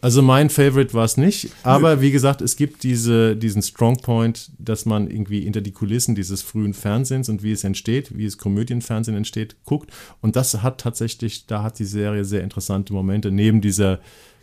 also 0.01 0.21
mein 0.23 0.49
Favorite 0.49 0.93
war 0.95 1.05
es 1.05 1.15
nicht, 1.15 1.51
aber 1.63 2.01
wie 2.01 2.11
gesagt, 2.11 2.41
es 2.41 2.55
gibt 2.55 2.83
diese, 2.83 3.35
diesen 3.35 3.61
Strongpoint, 3.61 4.51
dass 4.57 4.85
man 4.85 5.07
irgendwie 5.09 5.41
hinter 5.41 5.61
die 5.61 5.71
Kulissen 5.71 6.15
dieses 6.15 6.41
frühen 6.41 6.73
Fernsehens 6.73 7.29
und 7.29 7.43
wie 7.43 7.51
es 7.51 7.63
entsteht, 7.63 8.17
wie 8.17 8.25
es 8.25 8.39
Komödienfernsehen 8.39 9.15
entsteht, 9.15 9.57
guckt. 9.63 9.91
Und 10.19 10.35
das 10.35 10.63
hat 10.63 10.81
tatsächlich, 10.81 11.45
da 11.45 11.61
hat 11.61 11.77
die 11.77 11.85
Serie 11.85 12.25
sehr 12.25 12.43
interessante 12.43 12.93
Momente, 12.93 13.31
neben 13.31 13.61
dieser 13.61 13.99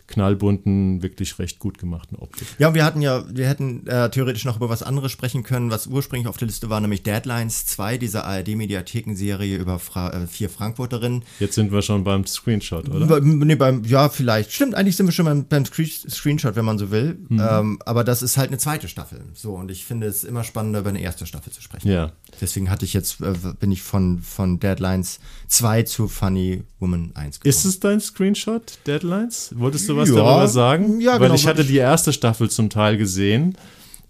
knallbunten, 0.09 1.01
wirklich 1.01 1.37
recht 1.39 1.59
gut 1.59 1.77
gemachten 1.77 2.17
Optik. 2.17 2.47
Ja, 2.57 2.73
wir 2.73 2.83
hatten 2.83 3.01
ja, 3.01 3.23
wir 3.29 3.47
hätten 3.47 3.87
äh, 3.87 4.09
theoretisch 4.09 4.43
noch 4.45 4.57
über 4.57 4.69
was 4.69 4.83
anderes 4.83 5.11
sprechen 5.11 5.43
können, 5.43 5.71
was 5.71 5.87
ursprünglich 5.87 6.27
auf 6.27 6.37
der 6.37 6.47
Liste 6.47 6.69
war, 6.69 6.81
nämlich 6.81 7.03
Deadlines 7.03 7.65
2, 7.67 7.97
diese 7.97 8.25
ARD-Mediathekenserie 8.25 9.57
über 9.57 9.79
Fra 9.79 10.09
äh, 10.09 10.27
vier 10.27 10.49
Frankfurterinnen. 10.49 11.23
Jetzt 11.39 11.55
sind 11.55 11.71
wir 11.71 11.81
schon 11.81 12.03
beim 12.03 12.25
Screenshot, 12.25 12.89
oder? 12.89 13.21
Nee, 13.21 13.55
beim, 13.55 13.83
ja, 13.85 14.09
vielleicht. 14.09 14.51
Stimmt, 14.51 14.75
eigentlich 14.75 14.95
sind 14.95 15.05
wir 15.05 15.13
schon 15.13 15.25
beim, 15.25 15.45
beim 15.45 15.65
Screenshot, 15.65 16.55
wenn 16.55 16.65
man 16.65 16.77
so 16.77 16.91
will. 16.91 17.19
Mhm. 17.29 17.41
Ähm, 17.41 17.79
aber 17.85 18.03
das 18.03 18.21
ist 18.21 18.37
halt 18.37 18.49
eine 18.49 18.57
zweite 18.57 18.87
Staffel. 18.87 19.21
So, 19.33 19.53
und 19.55 19.69
ich 19.71 19.85
finde 19.85 20.07
es 20.07 20.23
immer 20.23 20.43
spannender, 20.43 20.79
über 20.79 20.89
eine 20.89 21.01
erste 21.01 21.25
Staffel 21.25 21.53
zu 21.53 21.61
sprechen. 21.61 21.87
Ja. 21.87 22.11
Deswegen 22.41 22.69
hatte 22.69 22.85
ich 22.85 22.93
jetzt, 22.93 23.21
äh, 23.21 23.33
bin 23.59 23.71
ich 23.71 23.83
von, 23.83 24.19
von 24.21 24.59
Deadlines 24.59 25.19
2 25.47 25.83
zu 25.83 26.07
Funny 26.07 26.63
Woman 26.79 27.11
1 27.13 27.39
gekommen. 27.39 27.49
Ist 27.49 27.65
es 27.65 27.79
dein 27.79 27.99
Screenshot, 27.99 28.79
Deadlines? 28.87 29.53
Wolltest 29.55 29.87
du 29.87 29.98
was 29.99 30.09
ja, 30.09 30.15
darüber 30.15 30.47
sagen? 30.47 31.01
Ja, 31.01 31.13
Weil 31.13 31.19
genau. 31.19 31.35
ich 31.35 31.47
hatte 31.47 31.63
die 31.63 31.77
erste 31.77 32.13
Staffel 32.13 32.49
zum 32.49 32.69
Teil 32.69 32.97
gesehen 32.97 33.57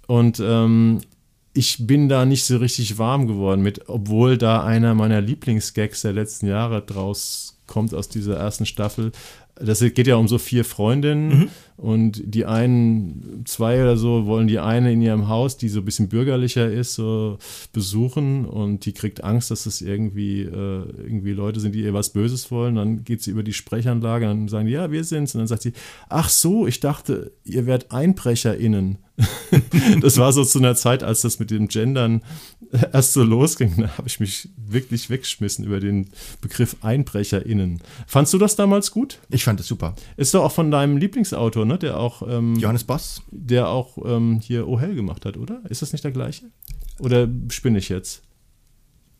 und 0.07 0.39
ähm, 0.39 1.01
ich 1.53 1.85
bin 1.87 2.09
da 2.09 2.25
nicht 2.25 2.45
so 2.45 2.57
richtig 2.57 2.97
warm 2.97 3.27
geworden 3.27 3.61
mit, 3.61 3.89
obwohl 3.89 4.37
da 4.37 4.63
einer 4.63 4.93
meiner 4.93 5.21
Lieblingsgags 5.21 6.01
der 6.01 6.13
letzten 6.13 6.47
Jahre 6.47 6.81
draus 6.81 7.59
kommt 7.67 7.93
aus 7.93 8.09
dieser 8.09 8.37
ersten 8.37 8.65
Staffel, 8.65 9.11
das 9.61 9.79
geht 9.79 10.07
ja 10.07 10.15
um 10.15 10.27
so 10.27 10.37
vier 10.37 10.63
Freundinnen 10.63 11.27
mhm. 11.27 11.49
und 11.77 12.21
die 12.23 12.45
einen, 12.45 13.43
zwei 13.45 13.81
oder 13.81 13.97
so, 13.97 14.25
wollen 14.25 14.47
die 14.47 14.59
eine 14.59 14.91
in 14.91 15.01
ihrem 15.01 15.27
Haus, 15.27 15.57
die 15.57 15.69
so 15.69 15.79
ein 15.79 15.85
bisschen 15.85 16.09
bürgerlicher 16.09 16.71
ist, 16.71 16.93
so 16.93 17.37
besuchen 17.73 18.45
und 18.45 18.85
die 18.85 18.93
kriegt 18.93 19.23
Angst, 19.23 19.51
dass 19.51 19.65
es 19.65 19.81
irgendwie, 19.81 20.41
äh, 20.41 20.83
irgendwie 20.97 21.33
Leute 21.33 21.59
sind, 21.59 21.75
die 21.75 21.81
ihr 21.81 21.93
was 21.93 22.11
Böses 22.11 22.51
wollen. 22.51 22.75
Dann 22.75 23.03
geht 23.03 23.21
sie 23.21 23.31
über 23.31 23.43
die 23.43 23.53
Sprechanlage 23.53 24.29
und 24.29 24.47
sagen 24.49 24.67
die, 24.67 24.73
ja, 24.73 24.91
wir 24.91 25.03
sind's. 25.03 25.35
Und 25.35 25.39
dann 25.39 25.47
sagt 25.47 25.63
sie, 25.63 25.73
ach 26.07 26.29
so, 26.29 26.65
ich 26.65 26.79
dachte, 26.79 27.31
ihr 27.43 27.65
werdet 27.65 27.91
EinbrecherInnen. 27.91 28.99
das 30.01 30.17
war 30.17 30.31
so 30.31 30.45
zu 30.45 30.59
einer 30.59 30.75
Zeit, 30.75 31.03
als 31.03 31.21
das 31.21 31.39
mit 31.39 31.51
dem 31.51 31.67
Gendern 31.67 32.21
erst 32.93 33.13
so 33.13 33.23
losging. 33.23 33.73
Da 33.77 33.97
habe 33.97 34.07
ich 34.07 34.19
mich 34.19 34.49
wirklich 34.57 35.09
weggeschmissen 35.09 35.65
über 35.65 35.79
den 35.79 36.09
Begriff 36.41 36.77
EinbrecherInnen. 36.81 37.81
Fandst 38.07 38.33
du 38.33 38.37
das 38.37 38.55
damals 38.55 38.91
gut? 38.91 39.19
Ich 39.29 39.43
fand 39.49 39.59
es 39.59 39.67
super. 39.67 39.95
Ist 40.15 40.33
doch 40.33 40.43
auch 40.43 40.51
von 40.51 40.69
deinem 40.69 40.97
Lieblingsautor, 40.97 41.65
ne? 41.65 41.79
Der 41.79 41.99
auch. 41.99 42.21
Ähm, 42.27 42.55
Johannes 42.55 42.83
Boss. 42.83 43.23
Der 43.31 43.67
auch 43.69 43.97
ähm, 44.05 44.39
hier 44.41 44.67
Oh 44.67 44.79
Hell 44.79 44.93
gemacht 44.93 45.25
hat, 45.25 45.37
oder? 45.37 45.61
Ist 45.69 45.81
das 45.81 45.91
nicht 45.91 46.03
der 46.03 46.11
gleiche? 46.11 46.45
Oder 46.99 47.27
spinne 47.49 47.79
ich 47.79 47.89
jetzt? 47.89 48.21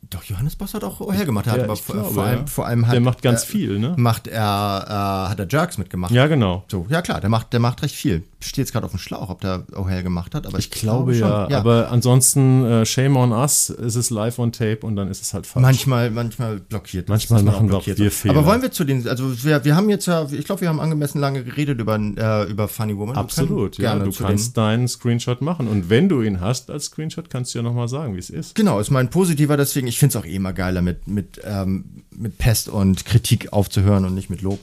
Doch, 0.09 0.23
Johannes 0.23 0.55
Boss 0.55 0.73
hat 0.73 0.83
auch 0.83 1.13
hergemacht. 1.13 1.45
Er 1.45 1.57
ja, 1.57 1.63
aber 1.65 1.75
glaube, 1.75 2.09
vor, 2.09 2.23
allem, 2.23 2.39
ja. 2.39 2.45
vor 2.47 2.65
allem 2.65 2.87
hat, 2.87 2.93
Der 2.93 3.01
macht 3.01 3.21
ganz 3.21 3.43
äh, 3.43 3.45
viel, 3.45 3.79
ne? 3.79 3.93
Macht 3.97 4.27
er, 4.27 4.85
äh, 4.87 5.29
hat 5.29 5.39
er 5.39 5.47
Jerks 5.47 5.77
mitgemacht. 5.77 6.11
Ja, 6.11 6.25
genau. 6.27 6.63
So, 6.67 6.87
ja 6.89 7.01
klar, 7.01 7.21
der 7.21 7.29
macht, 7.29 7.53
der 7.53 7.59
macht 7.59 7.83
recht 7.83 7.95
viel. 7.95 8.23
Steht 8.39 8.57
jetzt 8.57 8.71
gerade 8.71 8.85
auf 8.85 8.91
dem 8.91 8.99
Schlauch, 8.99 9.29
ob 9.29 9.41
der 9.41 9.67
O'Hare 9.73 10.01
gemacht 10.01 10.33
hat, 10.33 10.47
aber 10.47 10.57
ich, 10.57 10.65
ich 10.65 10.71
glaube, 10.71 11.13
glaube 11.13 11.47
ja, 11.49 11.49
ja, 11.49 11.59
Aber 11.59 11.91
ansonsten, 11.91 12.65
äh, 12.65 12.85
shame 12.85 13.17
on 13.17 13.33
us, 13.33 13.69
ist 13.69 13.95
es 13.95 14.09
live 14.09 14.39
on 14.39 14.51
tape 14.51 14.79
und 14.81 14.95
dann 14.95 15.09
ist 15.09 15.21
es 15.21 15.33
halt 15.33 15.45
falsch. 15.45 15.61
Manchmal, 15.61 16.09
manchmal 16.09 16.59
blockiert. 16.59 17.09
Manchmal 17.09 17.43
machen 17.43 17.69
wir 17.69 17.77
auch 17.77 17.85
wir 17.85 18.11
Fehler. 18.11 18.35
Aber 18.35 18.47
wollen 18.47 18.61
wir 18.61 18.71
zu 18.71 18.85
den, 18.85 19.07
also 19.07 19.43
wir, 19.43 19.63
wir 19.65 19.75
haben 19.75 19.89
jetzt 19.89 20.05
ja, 20.07 20.25
ich 20.31 20.45
glaube, 20.45 20.61
wir 20.61 20.69
haben 20.69 20.79
angemessen 20.79 21.19
lange 21.19 21.43
geredet 21.43 21.79
über, 21.81 21.97
äh, 21.97 22.49
über 22.49 22.67
Funny 22.67 22.97
Woman. 22.97 23.17
Absolut, 23.17 23.77
ja. 23.77 23.99
Du 23.99 24.11
kannst 24.11 24.57
deinen 24.57 24.87
Screenshot 24.87 25.41
machen 25.41 25.67
und 25.67 25.89
wenn 25.89 26.07
du 26.07 26.21
ihn 26.21 26.39
hast 26.39 26.71
als 26.71 26.85
Screenshot, 26.85 27.29
kannst 27.29 27.53
du 27.53 27.59
ja 27.59 27.63
nochmal 27.63 27.89
sagen, 27.89 28.15
wie 28.15 28.19
es 28.19 28.29
ist. 28.29 28.55
Genau, 28.55 28.79
ist 28.79 28.89
mein 28.89 29.09
positiver, 29.09 29.57
deswegen, 29.57 29.88
ich 29.89 29.99
finde 29.99 30.17
es 30.17 30.21
auch 30.21 30.25
eh 30.25 30.35
immer 30.35 30.53
geiler 30.53 30.81
mit, 30.81 31.07
mit, 31.07 31.41
ähm, 31.43 32.03
mit 32.11 32.37
Pest 32.37 32.69
und 32.69 33.05
Kritik 33.05 33.51
aufzuhören 33.51 34.05
und 34.05 34.15
nicht 34.15 34.29
mit 34.29 34.41
Lob. 34.41 34.59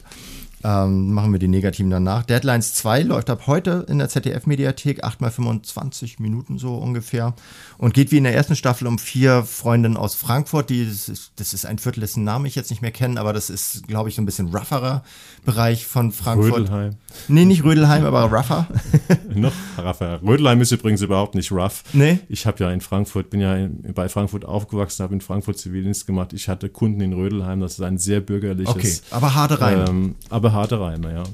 Ähm, 0.65 1.13
machen 1.13 1.33
wir 1.33 1.39
die 1.39 1.49
negativen 1.49 1.91
danach. 1.91 2.25
Deadlines 2.25 2.75
2 2.75 3.03
läuft 3.03 3.31
ab 3.31 3.47
heute 3.47 3.87
in 3.89 3.99
der 3.99 4.09
ZDF-Mediathek, 4.09 5.05
8 5.05 5.21
mal 5.21 5.31
25 5.31 6.19
Minuten 6.19 6.59
so 6.59 6.77
ungefähr. 6.77 7.35
Und 7.79 7.95
geht 7.95 8.11
wie 8.11 8.17
in 8.17 8.25
der 8.25 8.35
ersten 8.35 8.57
Staffel 8.57 8.87
um 8.87 8.99
vier 8.99 9.45
Freundinnen 9.45 9.97
aus 9.97 10.15
Frankfurt. 10.15 10.71
Die, 10.71 10.87
das, 10.87 11.09
ist, 11.09 11.33
das 11.37 11.53
ist 11.53 11.67
ein 11.67 11.79
Viertel, 11.79 12.01
dessen 12.01 12.25
Namen 12.25 12.47
ich 12.47 12.55
jetzt 12.55 12.71
nicht 12.71 12.83
mehr 12.83 12.91
kenne, 12.91 13.21
aber 13.21 13.33
das 13.33 13.51
ist, 13.51 13.87
glaube 13.87 14.09
ich, 14.09 14.15
so 14.17 14.23
ein 14.23 14.27
bisschen 14.27 14.49
rougherer 14.49 15.03
Bereich 15.45 15.87
von 15.87 16.11
Frankfurt. 16.11 16.55
Rödelheim. 16.55 16.97
Nee, 17.29 17.45
nicht 17.45 17.63
Rödelheim, 17.63 18.05
aber 18.05 18.25
rougher. 18.25 18.67
Noch 19.35 19.53
rougher. 19.79 20.21
Rödelheim 20.23 20.61
ist 20.63 20.73
übrigens 20.73 21.03
überhaupt 21.03 21.35
nicht 21.35 21.53
rough. 21.53 21.85
Nee. 21.93 22.19
Ich 22.29 22.47
habe 22.47 22.65
ja 22.65 22.71
in 22.73 22.81
Frankfurt, 22.81 23.31
bin 23.31 23.41
ja 23.41 23.55
in, 23.55 23.95
bei 23.95 24.09
Frankfurt 24.09 24.45
aufgewachsen, 24.45 25.03
habe 25.05 25.15
in 25.15 25.21
Frankfurt 25.21 25.59
Zivildienst 25.59 26.07
gemacht. 26.07 26.33
Ich 26.33 26.49
hatte 26.49 26.69
Kunden 26.71 27.01
in 27.03 27.13
Rödelheim, 27.13 27.61
das 27.61 27.75
ist 27.75 27.83
ein 27.83 27.99
sehr 27.99 28.21
bürgerliches. 28.21 28.75
Okay, 28.75 28.95
aber 29.11 29.35
harte 29.35 29.61
Reime. 29.61 29.85
Ähm, 29.89 30.15
aber 30.31 30.56
harte 30.57 30.81
Reime, 30.81 31.13
ja. 31.13 31.25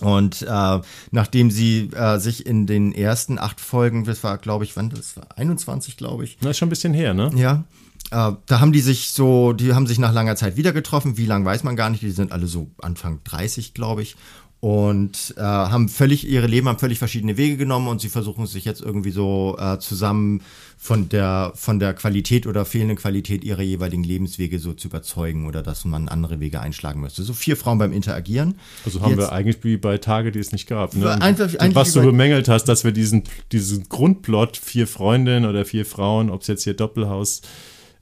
Und 0.00 0.42
äh, 0.42 0.80
nachdem 1.10 1.50
sie 1.50 1.90
äh, 1.94 2.18
sich 2.18 2.46
in 2.46 2.66
den 2.66 2.92
ersten 2.92 3.38
acht 3.38 3.60
Folgen, 3.60 4.04
das 4.04 4.24
war, 4.24 4.38
glaube 4.38 4.64
ich, 4.64 4.76
wann 4.76 4.90
das 4.90 5.16
war 5.16 5.26
21, 5.36 5.96
glaube 5.96 6.24
ich. 6.24 6.38
Das 6.38 6.52
ist 6.52 6.58
schon 6.58 6.68
ein 6.68 6.70
bisschen 6.70 6.94
her, 6.94 7.12
ne? 7.12 7.30
Ja. 7.34 7.64
Äh, 8.10 8.32
da 8.46 8.60
haben 8.60 8.72
die 8.72 8.80
sich 8.80 9.10
so, 9.10 9.52
die 9.52 9.74
haben 9.74 9.86
sich 9.86 9.98
nach 9.98 10.12
langer 10.12 10.36
Zeit 10.36 10.56
wieder 10.56 10.72
getroffen. 10.72 11.16
Wie 11.18 11.26
lang 11.26 11.44
weiß 11.44 11.64
man 11.64 11.76
gar 11.76 11.90
nicht. 11.90 12.02
Die 12.02 12.10
sind 12.10 12.32
alle 12.32 12.46
so 12.46 12.70
Anfang 12.80 13.20
30, 13.24 13.74
glaube 13.74 14.02
ich 14.02 14.16
und 14.60 15.34
äh, 15.38 15.40
haben 15.40 15.88
völlig 15.88 16.28
ihre 16.28 16.46
Leben 16.46 16.68
haben 16.68 16.78
völlig 16.78 16.98
verschiedene 16.98 17.38
Wege 17.38 17.56
genommen 17.56 17.88
und 17.88 18.02
sie 18.02 18.10
versuchen 18.10 18.46
sich 18.46 18.66
jetzt 18.66 18.82
irgendwie 18.82 19.10
so 19.10 19.56
äh, 19.58 19.78
zusammen 19.78 20.42
von 20.76 21.08
der 21.08 21.52
von 21.54 21.78
der 21.78 21.94
Qualität 21.94 22.46
oder 22.46 22.66
fehlenden 22.66 22.98
Qualität 22.98 23.42
ihrer 23.42 23.62
jeweiligen 23.62 24.04
Lebenswege 24.04 24.58
so 24.58 24.74
zu 24.74 24.88
überzeugen 24.88 25.46
oder 25.46 25.62
dass 25.62 25.86
man 25.86 26.08
andere 26.08 26.40
Wege 26.40 26.60
einschlagen 26.60 27.00
müsste. 27.00 27.22
So 27.22 27.32
vier 27.32 27.56
Frauen 27.56 27.78
beim 27.78 27.92
Interagieren. 27.92 28.56
Also 28.84 29.00
haben 29.00 29.12
jetzt, 29.12 29.18
wir 29.20 29.32
eigentlich 29.32 29.64
wie 29.64 29.78
bei 29.78 29.96
Tage, 29.96 30.30
die 30.30 30.38
es 30.38 30.52
nicht 30.52 30.66
gab. 30.66 30.94
Ne? 30.94 31.10
Einfach, 31.22 31.54
einfach 31.58 31.80
was 31.80 31.92
du 31.94 32.02
bemängelt 32.02 32.48
hast, 32.50 32.64
dass 32.64 32.84
wir 32.84 32.92
diesen 32.92 33.24
diesen 33.52 33.88
Grundplot 33.88 34.58
vier 34.58 34.86
Freundinnen 34.86 35.48
oder 35.48 35.64
vier 35.64 35.86
Frauen, 35.86 36.28
ob 36.28 36.42
es 36.42 36.48
jetzt 36.48 36.64
hier 36.64 36.74
Doppelhaus 36.74 37.40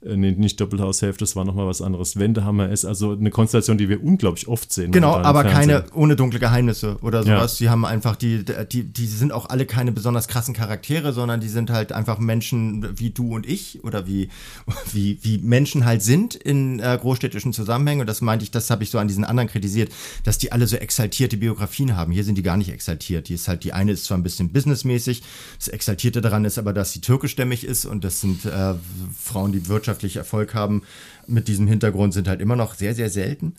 äh, 0.01 0.15
nee, 0.15 0.31
nicht 0.31 0.59
Doppelhaushälfte, 0.61 1.23
das 1.23 1.35
war 1.35 1.43
nochmal 1.43 1.67
was 1.67 1.81
anderes. 1.81 2.17
Wendehammer 2.17 2.69
ist 2.69 2.85
also 2.85 3.11
eine 3.11 3.31
Konstellation, 3.31 3.77
die 3.77 3.89
wir 3.89 4.01
unglaublich 4.01 4.47
oft 4.47 4.71
sehen. 4.71 4.91
Genau, 4.91 5.15
aber 5.15 5.43
keine 5.43 5.85
ohne 5.93 6.15
dunkle 6.15 6.39
Geheimnisse 6.39 6.97
oder 7.01 7.23
sowas. 7.23 7.59
Ja. 7.59 7.65
Die 7.65 7.69
haben 7.69 7.85
einfach, 7.85 8.15
die, 8.15 8.45
die, 8.71 8.83
die 8.83 9.07
sind 9.07 9.33
auch 9.33 9.49
alle 9.49 9.65
keine 9.65 9.91
besonders 9.91 10.27
krassen 10.27 10.53
Charaktere, 10.53 11.11
sondern 11.11 11.41
die 11.41 11.49
sind 11.49 11.69
halt 11.69 11.91
einfach 11.91 12.17
Menschen 12.17 12.97
wie 12.97 13.09
du 13.09 13.35
und 13.35 13.47
ich 13.47 13.83
oder 13.83 14.07
wie, 14.07 14.29
wie, 14.93 15.19
wie 15.21 15.37
Menschen 15.37 15.85
halt 15.85 16.01
sind 16.01 16.33
in 16.33 16.79
äh, 16.79 16.97
großstädtischen 16.99 17.51
Zusammenhängen. 17.51 18.01
Und 18.01 18.07
das 18.07 18.21
meinte 18.21 18.43
ich, 18.43 18.51
das 18.51 18.69
habe 18.69 18.83
ich 18.83 18.91
so 18.91 18.99
an 18.99 19.09
diesen 19.09 19.25
anderen 19.25 19.49
kritisiert, 19.49 19.91
dass 20.23 20.37
die 20.37 20.51
alle 20.53 20.65
so 20.65 20.77
exaltierte 20.77 21.35
Biografien 21.35 21.97
haben. 21.97 22.13
Hier 22.13 22.23
sind 22.23 22.37
die 22.37 22.43
gar 22.43 22.57
nicht 22.57 22.71
exaltiert. 22.71 23.27
Die 23.27 23.33
ist 23.33 23.49
halt, 23.49 23.65
die 23.65 23.73
eine 23.73 23.91
ist 23.91 24.05
zwar 24.05 24.17
ein 24.17 24.23
bisschen 24.23 24.49
businessmäßig, 24.53 25.23
das 25.57 25.67
Exaltierte 25.67 26.21
daran 26.21 26.45
ist 26.45 26.57
aber, 26.57 26.71
dass 26.71 26.93
sie 26.93 27.01
türkischstämmig 27.01 27.65
ist 27.65 27.85
und 27.85 28.03
das 28.05 28.21
sind 28.21 28.45
äh, 28.45 28.75
Frauen, 29.21 29.51
die 29.51 29.67
Wirtschaft 29.67 29.88
wirtschaftlich 29.89 30.17
Erfolg 30.17 30.53
haben 30.53 30.83
mit 31.27 31.47
diesem 31.47 31.67
Hintergrund, 31.67 32.13
sind 32.13 32.27
halt 32.27 32.41
immer 32.41 32.55
noch 32.55 32.75
sehr, 32.75 32.93
sehr 32.93 33.09
selten. 33.09 33.55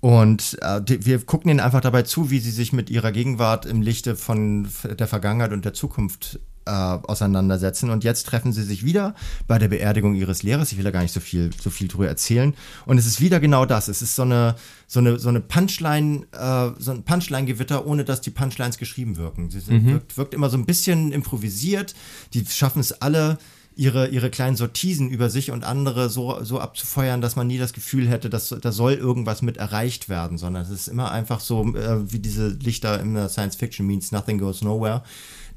Und 0.00 0.58
äh, 0.62 0.80
wir 0.86 1.18
gucken 1.20 1.50
ihnen 1.50 1.60
einfach 1.60 1.80
dabei 1.80 2.02
zu, 2.02 2.30
wie 2.30 2.38
sie 2.38 2.50
sich 2.50 2.72
mit 2.72 2.90
ihrer 2.90 3.12
Gegenwart 3.12 3.66
im 3.66 3.82
Lichte 3.82 4.16
von 4.16 4.68
der 4.84 5.06
Vergangenheit 5.06 5.52
und 5.52 5.64
der 5.64 5.74
Zukunft 5.74 6.38
äh, 6.64 6.70
auseinandersetzen. 6.70 7.90
Und 7.90 8.04
jetzt 8.04 8.26
treffen 8.26 8.52
sie 8.52 8.62
sich 8.62 8.84
wieder 8.84 9.14
bei 9.46 9.58
der 9.58 9.68
Beerdigung 9.68 10.14
ihres 10.14 10.42
Lehrers. 10.42 10.72
Ich 10.72 10.78
will 10.78 10.84
da 10.84 10.90
gar 10.90 11.02
nicht 11.02 11.14
so 11.14 11.20
viel, 11.20 11.50
so 11.60 11.70
viel 11.70 11.88
drüber 11.88 12.06
erzählen. 12.06 12.54
Und 12.84 12.98
es 12.98 13.06
ist 13.06 13.20
wieder 13.20 13.40
genau 13.40 13.66
das. 13.66 13.88
Es 13.88 14.00
ist 14.00 14.14
so 14.14 14.22
eine, 14.22 14.54
so 14.86 15.00
eine, 15.00 15.18
so 15.18 15.28
eine 15.28 15.40
Punchline, 15.40 16.26
äh, 16.32 16.70
so 16.78 16.92
ein 16.92 17.02
Punchline-Gewitter, 17.04 17.86
ohne 17.86 18.04
dass 18.04 18.20
die 18.20 18.30
Punchlines 18.30 18.78
geschrieben 18.78 19.16
wirken. 19.16 19.50
Sie 19.50 19.60
sind, 19.60 19.84
mhm. 19.84 19.92
wirkt, 19.92 20.16
wirkt 20.18 20.34
immer 20.34 20.50
so 20.50 20.58
ein 20.58 20.66
bisschen 20.66 21.12
improvisiert. 21.12 21.94
Die 22.34 22.44
schaffen 22.46 22.80
es 22.80 22.92
alle, 23.00 23.38
ihre, 23.76 24.08
ihre 24.08 24.30
kleinen 24.30 24.56
Sortisen 24.56 25.10
über 25.10 25.28
sich 25.28 25.50
und 25.50 25.62
andere 25.62 26.08
so, 26.08 26.42
so 26.42 26.58
abzufeuern, 26.58 27.20
dass 27.20 27.36
man 27.36 27.46
nie 27.46 27.58
das 27.58 27.74
Gefühl 27.74 28.08
hätte, 28.08 28.30
dass 28.30 28.48
da 28.48 28.72
soll 28.72 28.94
irgendwas 28.94 29.42
mit 29.42 29.58
erreicht 29.58 30.08
werden, 30.08 30.38
sondern 30.38 30.62
es 30.62 30.70
ist 30.70 30.88
immer 30.88 31.10
einfach 31.10 31.40
so, 31.40 31.74
äh, 31.74 32.10
wie 32.10 32.18
diese 32.18 32.48
Lichter 32.48 32.98
in 33.00 33.14
der 33.14 33.28
Science 33.28 33.56
Fiction 33.56 33.86
means 33.86 34.12
nothing 34.12 34.38
goes 34.38 34.62
nowhere. 34.62 35.02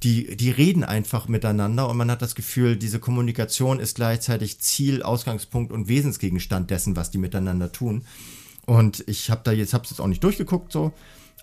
Die, 0.04 0.36
die 0.36 0.52
reden 0.52 0.84
einfach 0.84 1.30
miteinander 1.30 1.90
und 1.90 1.96
man 1.96 2.12
hat 2.12 2.22
das 2.22 2.36
Gefühl, 2.36 2.76
diese 2.76 3.00
Kommunikation 3.00 3.80
ist 3.80 3.96
gleichzeitig 3.96 4.60
Ziel, 4.60 5.02
Ausgangspunkt 5.02 5.72
und 5.72 5.88
Wesensgegenstand 5.88 6.70
dessen, 6.70 6.98
was 6.98 7.12
die 7.12 7.18
miteinander 7.18 7.72
tun. 7.72 8.04
Und 8.66 9.04
ich 9.08 9.30
habe 9.30 9.42
da 9.46 9.52
jetzt, 9.54 9.74
hab's 9.74 9.92
jetzt 9.92 10.00
auch 10.00 10.08
nicht 10.08 10.24
durchgeguckt 10.24 10.74
so, 10.74 10.94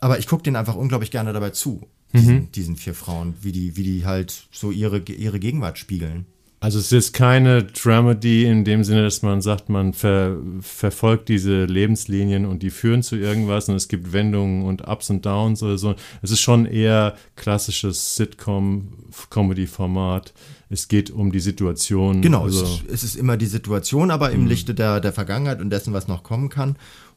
aber 0.00 0.18
ich 0.18 0.26
gucke 0.26 0.42
denen 0.42 0.56
einfach 0.56 0.76
unglaublich 0.76 1.10
gerne 1.10 1.32
dabei 1.32 1.50
zu, 1.50 1.88
diesen, 2.12 2.34
mhm. 2.34 2.52
diesen 2.52 2.76
vier 2.76 2.94
Frauen, 2.94 3.34
wie 3.40 3.52
die, 3.52 3.76
wie 3.76 3.82
die 3.82 4.04
halt 4.04 4.46
so 4.52 4.70
ihre, 4.70 4.98
ihre 4.98 5.40
Gegenwart 5.40 5.78
spiegeln. 5.78 6.26
Also 6.58 6.78
es 6.78 6.90
ist 6.90 7.12
keine 7.12 7.64
Dramedy 7.64 8.46
in 8.46 8.64
dem 8.64 8.82
Sinne, 8.82 9.02
dass 9.02 9.20
man 9.20 9.42
sagt, 9.42 9.68
man 9.68 9.92
ver, 9.92 10.38
verfolgt 10.60 11.28
diese 11.28 11.66
Lebenslinien 11.66 12.46
und 12.46 12.62
die 12.62 12.70
führen 12.70 13.02
zu 13.02 13.16
irgendwas 13.16 13.68
und 13.68 13.74
es 13.74 13.88
gibt 13.88 14.14
Wendungen 14.14 14.64
und 14.64 14.88
Ups 14.88 15.10
und 15.10 15.26
Downs 15.26 15.62
oder 15.62 15.76
so. 15.76 15.94
Es 16.22 16.30
ist 16.30 16.40
schon 16.40 16.64
eher 16.64 17.14
klassisches 17.36 18.16
Sitcom-Comedy-Format. 18.16 20.32
Es 20.70 20.88
geht 20.88 21.10
um 21.10 21.30
die 21.30 21.40
Situation. 21.40 22.22
Genau, 22.22 22.44
also 22.44 22.64
es, 22.64 22.70
ist, 22.70 22.84
es, 22.90 23.02
ist, 23.04 23.16
immer 23.16 23.36
die 23.36 23.44
Situation, 23.46 24.10
aber 24.10 24.30
im 24.30 24.40
mhm. 24.42 24.48
Lichte 24.48 24.74
der, 24.74 25.00
der 25.00 25.12
Vergangenheit 25.12 25.60
und 25.60 25.68
dessen, 25.70 25.92
was 25.92 26.08
noch 26.08 26.22
kommen 26.22 26.48
kann. 26.48 26.76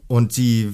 Und 0.09 0.33
sie, 0.33 0.73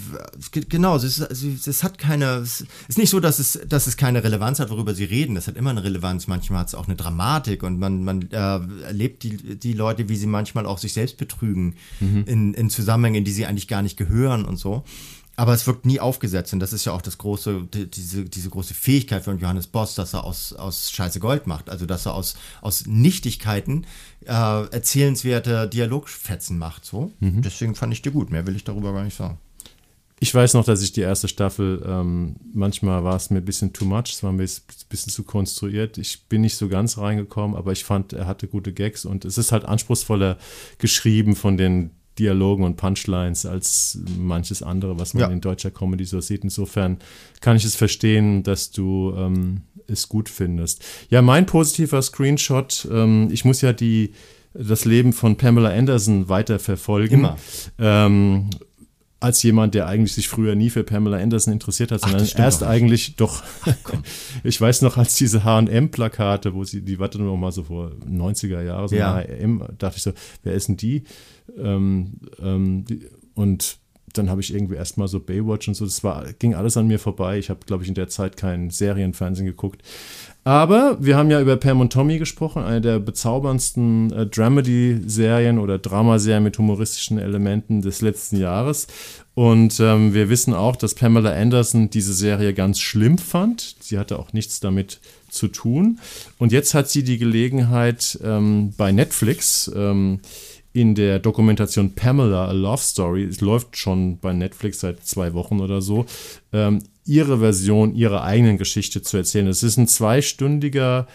genau, 0.53 0.95
es, 0.95 1.20
ist, 1.20 1.68
es 1.68 1.84
hat 1.84 1.98
keine, 1.98 2.36
es 2.36 2.66
ist 2.88 2.98
nicht 2.98 3.10
so, 3.10 3.20
dass 3.20 3.38
es, 3.38 3.60
dass 3.68 3.86
es 3.86 3.98
keine 3.98 4.24
Relevanz 4.24 4.62
hat, 4.62 4.70
worüber 4.70 4.95
sie 4.95 5.03
reden. 5.03 5.36
Es 5.36 5.49
hat 5.49 5.57
immer 5.57 5.72
eine 5.72 5.84
Relevanz. 5.84 6.28
Manchmal 6.28 6.60
hat 6.62 6.70
es 6.70 6.76
auch 6.76 6.86
eine 6.88 6.95
Dramatik 6.95 7.62
und 7.62 7.78
man, 7.78 8.06
man 8.06 8.30
äh, 8.32 8.38
erlebt 8.86 9.24
die, 9.24 9.57
die 9.57 9.74
Leute, 9.74 10.07
wie 10.07 10.16
sie 10.16 10.26
manchmal 10.26 10.66
auch 10.66 10.78
sich 10.78 10.94
selbst 10.94 11.18
betrügen 11.18 11.76
mhm. 11.99 12.24
in, 12.26 12.53
in 12.53 12.70
Zusammenhängen, 12.70 13.18
in 13.18 13.24
die 13.26 13.34
sie 13.34 13.45
eigentlich 13.45 13.68
gar 13.68 13.82
nicht 13.82 13.98
gehören 13.98 14.45
und 14.45 14.56
so. 14.56 14.86
Aber 15.38 15.53
es 15.53 15.68
wirkt 15.68 15.86
nie 15.86 15.99
aufgesetzt 15.99 16.53
und 16.53 16.60
das 16.60 16.72
ist 16.72 16.86
ja 16.86 16.94
auch 16.94 17.02
das 17.02 17.18
große, 17.18 17.68
die, 17.74 17.90
diese, 17.90 18.24
diese 18.24 18.49
große 18.49 18.74
Fähigkeit 18.74 19.24
von 19.24 19.38
Johannes 19.38 19.68
Boss, 19.68 19.95
dass 19.95 20.14
er 20.14 20.24
aus, 20.24 20.53
aus 20.53 20.91
Scheiße 20.91 21.20
Gold 21.20 21.45
macht. 21.45 21.70
Also 21.70 21.86
dass 21.86 22.06
er 22.06 22.14
aus, 22.14 22.36
aus 22.62 22.86
Nichtigkeiten 22.86 23.86
äh, 24.26 24.32
erzählenswerte 24.32 25.68
Dialogfetzen 25.68 26.57
macht. 26.57 26.86
So. 26.86 27.12
Mhm. 27.20 27.41
Deswegen 27.41 27.76
fand 27.76 27.91
ich 27.94 28.02
die 28.02 28.12
gut. 28.12 28.30
Mehr 28.30 28.48
will 28.48 28.56
ich 28.56 28.64
darüber 28.64 28.94
gar 28.94 29.03
nicht 29.03 29.18
sagen. 29.18 29.38
Ich 30.22 30.34
weiß 30.34 30.53
noch, 30.53 30.64
dass 30.64 30.82
ich 30.82 30.94
die 30.94 31.02
erste 31.02 31.28
Staffel, 31.28 31.84
ähm, 31.86 32.38
manchmal 32.53 33.03
war 33.03 33.18
es 33.18 33.30
mir 33.30 33.40
ein 33.40 33.45
bisschen 33.45 33.74
too 33.74 33.84
much, 33.84 34.14
es 34.14 34.24
war 34.24 34.32
mir 34.32 34.44
ein 34.44 34.88
bisschen 34.88 35.12
zu 35.12 35.24
konstruiert. 35.24 35.98
Ich 35.98 36.28
bin 36.28 36.41
nicht 36.41 36.56
so 36.56 36.70
ganz 36.70 36.98
reingekommen, 36.98 37.57
aber 37.57 37.74
ich 37.74 37.84
fand, 37.84 38.14
er 38.14 38.26
hatte 38.26 38.48
gute 38.48 38.72
Gags 38.72 39.03
und 39.03 39.26
es 39.26 39.38
ist 39.38 39.52
halt 39.52 39.66
anspruchsvoller 39.66 40.38
geschrieben 40.78 41.36
von 41.36 41.57
den 41.57 41.91
Dialogen 42.20 42.64
und 42.64 42.78
Punchlines 42.78 43.46
als 43.46 44.00
manches 44.18 44.64
andere, 44.64 45.00
was 45.00 45.14
man 45.14 45.22
ja. 45.22 45.28
in 45.30 45.42
deutscher 45.42 45.72
Comedy 45.72 46.06
so 46.06 46.22
sieht. 46.22 46.44
Insofern 46.44 46.98
kann 47.42 47.58
ich 47.58 47.66
es 47.66 47.76
verstehen, 47.76 48.44
dass 48.44 48.72
du 48.72 49.14
ähm, 49.18 49.62
es 49.88 50.08
gut 50.08 50.30
findest. 50.30 50.84
Ja, 51.10 51.22
mein 51.22 51.46
positiver 51.46 52.02
Screenshot, 52.02 52.88
ähm, 52.92 53.30
ich 53.32 53.46
muss 53.46 53.62
ja 53.62 53.74
die 53.74 54.14
das 54.58 54.86
Leben 54.86 55.12
von 55.12 55.36
Pamela 55.36 55.70
Anderson 55.70 56.30
weiter 56.30 56.60
verfolgen. 56.60 57.16
Immer. 57.16 57.38
Ähm, 57.78 58.50
als 59.20 59.42
jemand, 59.44 59.74
der 59.74 59.88
eigentlich 59.88 60.14
sich 60.14 60.28
früher 60.28 60.56
nie 60.56 60.70
für 60.70 60.84
Pamela 60.84 61.18
Anderson 61.18 61.54
interessiert 61.54 61.92
hat, 61.92 62.02
sondern 62.02 62.28
Ach, 62.34 62.40
erst 62.40 62.64
eigentlich 62.64 63.16
doch, 63.16 63.44
ich 64.44 64.60
weiß 64.60 64.82
noch, 64.82 64.98
als 64.98 65.16
diese 65.16 65.44
H&M-Plakate, 65.44 66.54
wo 66.54 66.64
sie, 66.64 66.82
die 66.82 67.00
warte 67.00 67.22
noch 67.22 67.38
mal 67.38 67.52
so 67.52 67.64
vor 67.64 67.92
90er 68.08 68.62
Jahren, 68.62 68.88
so 68.88 68.96
ja. 68.96 69.16
H&M, 69.16 69.64
dachte 69.78 69.98
ich 69.98 70.04
so, 70.04 70.12
wer 70.44 70.54
ist 70.54 70.68
denn 70.68 70.78
die? 70.78 71.04
Ähm, 71.58 72.20
ähm, 72.42 72.86
die 72.86 73.08
und 73.36 73.78
dann 74.14 74.30
habe 74.30 74.42
ich 74.42 74.54
irgendwie 74.54 74.76
erstmal 74.76 75.08
so 75.08 75.20
Baywatch 75.20 75.68
und 75.68 75.74
so, 75.74 75.86
das 75.86 76.04
war, 76.04 76.32
ging 76.34 76.56
alles 76.56 76.78
an 76.78 76.88
mir 76.88 77.00
vorbei. 77.00 77.38
Ich 77.38 77.50
habe, 77.50 77.60
glaube 77.66 77.84
ich, 77.84 77.90
in 77.90 77.96
der 77.96 78.08
Zeit 78.08 78.38
kein 78.38 78.70
Serienfernsehen 78.70 79.46
geguckt. 79.46 79.82
Aber 80.47 80.97
wir 80.99 81.17
haben 81.17 81.31
ja 81.31 81.41
über 81.41 81.57
Pam 81.57 81.81
und 81.81 81.91
Tommy 81.91 82.19
gesprochen, 82.19 82.61
eine 82.61 82.80
der 82.80 82.99
bezauberndsten 82.99 84.13
äh, 84.13 84.27
Dramedy-Serien 84.27 85.57
oder 85.57 85.80
Dramaserien 85.80 86.43
mit 86.43 86.59
humoristischen 86.59 87.17
Elementen 87.17 87.81
des 87.81 88.01
letzten 88.01 88.38
Jahres. 88.38 88.85
Und 89.34 89.80
ähm, 89.80 90.13
wir 90.13 90.30
wissen 90.30 90.53
auch, 90.53 90.76
dass 90.76 90.93
Pamela 90.93 91.34
Anderson 91.34 91.89
diese 91.89 92.13
Serie 92.13 92.53
ganz 92.53 92.80
schlimm 92.80 93.17
fand. 93.17 93.76
Sie 93.80 93.97
hatte 93.97 94.19
auch 94.19 94.34
nichts 94.34 94.59
damit 94.59 94.99
zu 95.30 95.47
tun. 95.47 95.99
Und 96.38 96.51
jetzt 96.51 96.76
hat 96.76 96.91
sie 96.91 97.03
die 97.03 97.17
Gelegenheit 97.17 98.19
ähm, 98.23 98.72
bei 98.77 98.91
Netflix. 98.91 99.72
Ähm, 99.76 100.19
in 100.76 100.93
der 100.93 101.19
Dokumentation 101.19 101.95
Pamela, 101.95 102.49
A 102.49 102.52
Love 102.52 102.81
Story, 102.81 103.23
es 103.23 103.39
läuft 103.39 103.77
schon 103.77 104.19
bei 104.19 104.34
Netflix 104.34 104.81
seit 104.81 105.06
zwei 105.06 105.34
Wochen 105.34 105.61
oder 105.61 105.81
so, 105.81 106.06
ähm, 106.52 106.84
ihre 107.06 107.39
Version 107.39 107.95
ihrer 107.95 108.26
eigenen 108.26 108.57
Geschichte 108.57 109.02
zu 109.02 109.15
erzählen. 109.15 109.47
Es 109.47 109.64
ist 109.64 109.77
ein 109.77 109.88
zweistündiger, 109.88 111.07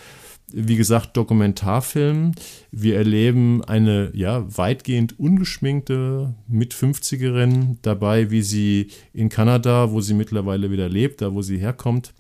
wie 0.51 0.77
gesagt, 0.77 1.15
Dokumentarfilm. 1.15 2.33
Wir 2.71 2.97
erleben 2.97 3.63
eine 3.63 4.11
ja 4.15 4.47
weitgehend 4.57 5.21
ungeschminkte 5.21 6.35
mit 6.49 6.73
50erin 6.73 7.77
dabei, 7.83 8.31
wie 8.31 8.41
sie 8.41 8.87
in 9.13 9.29
Kanada, 9.29 9.93
wo 9.93 10.01
sie 10.01 10.15
mittlerweile 10.15 10.71
wieder 10.71 10.89
lebt, 10.89 11.21
da 11.21 11.35
wo 11.35 11.43
sie 11.43 11.59
herkommt, 11.59 12.15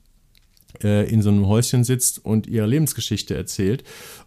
äh, 0.84 1.10
in 1.10 1.22
so 1.22 1.30
einem 1.30 1.46
Häuschen 1.46 1.84
sitzt 1.84 2.22
und 2.22 2.46
ihre 2.46 2.66
Lebensgeschichte 2.66 3.34
erzählt. 3.34 3.82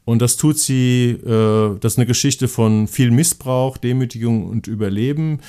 Und 0.05 0.21
das 0.21 0.35
tut 0.35 0.59
sie, 0.59 1.11
äh, 1.11 1.79
das 1.79 1.93
ist 1.93 1.97
eine 1.97 2.05
Geschichte 2.05 2.47
von 2.47 2.87
viel 2.87 3.11
Missbrauch, 3.11 3.77
Demütigung 3.77 4.45
und 4.45 4.67
Überleben. 4.67 5.39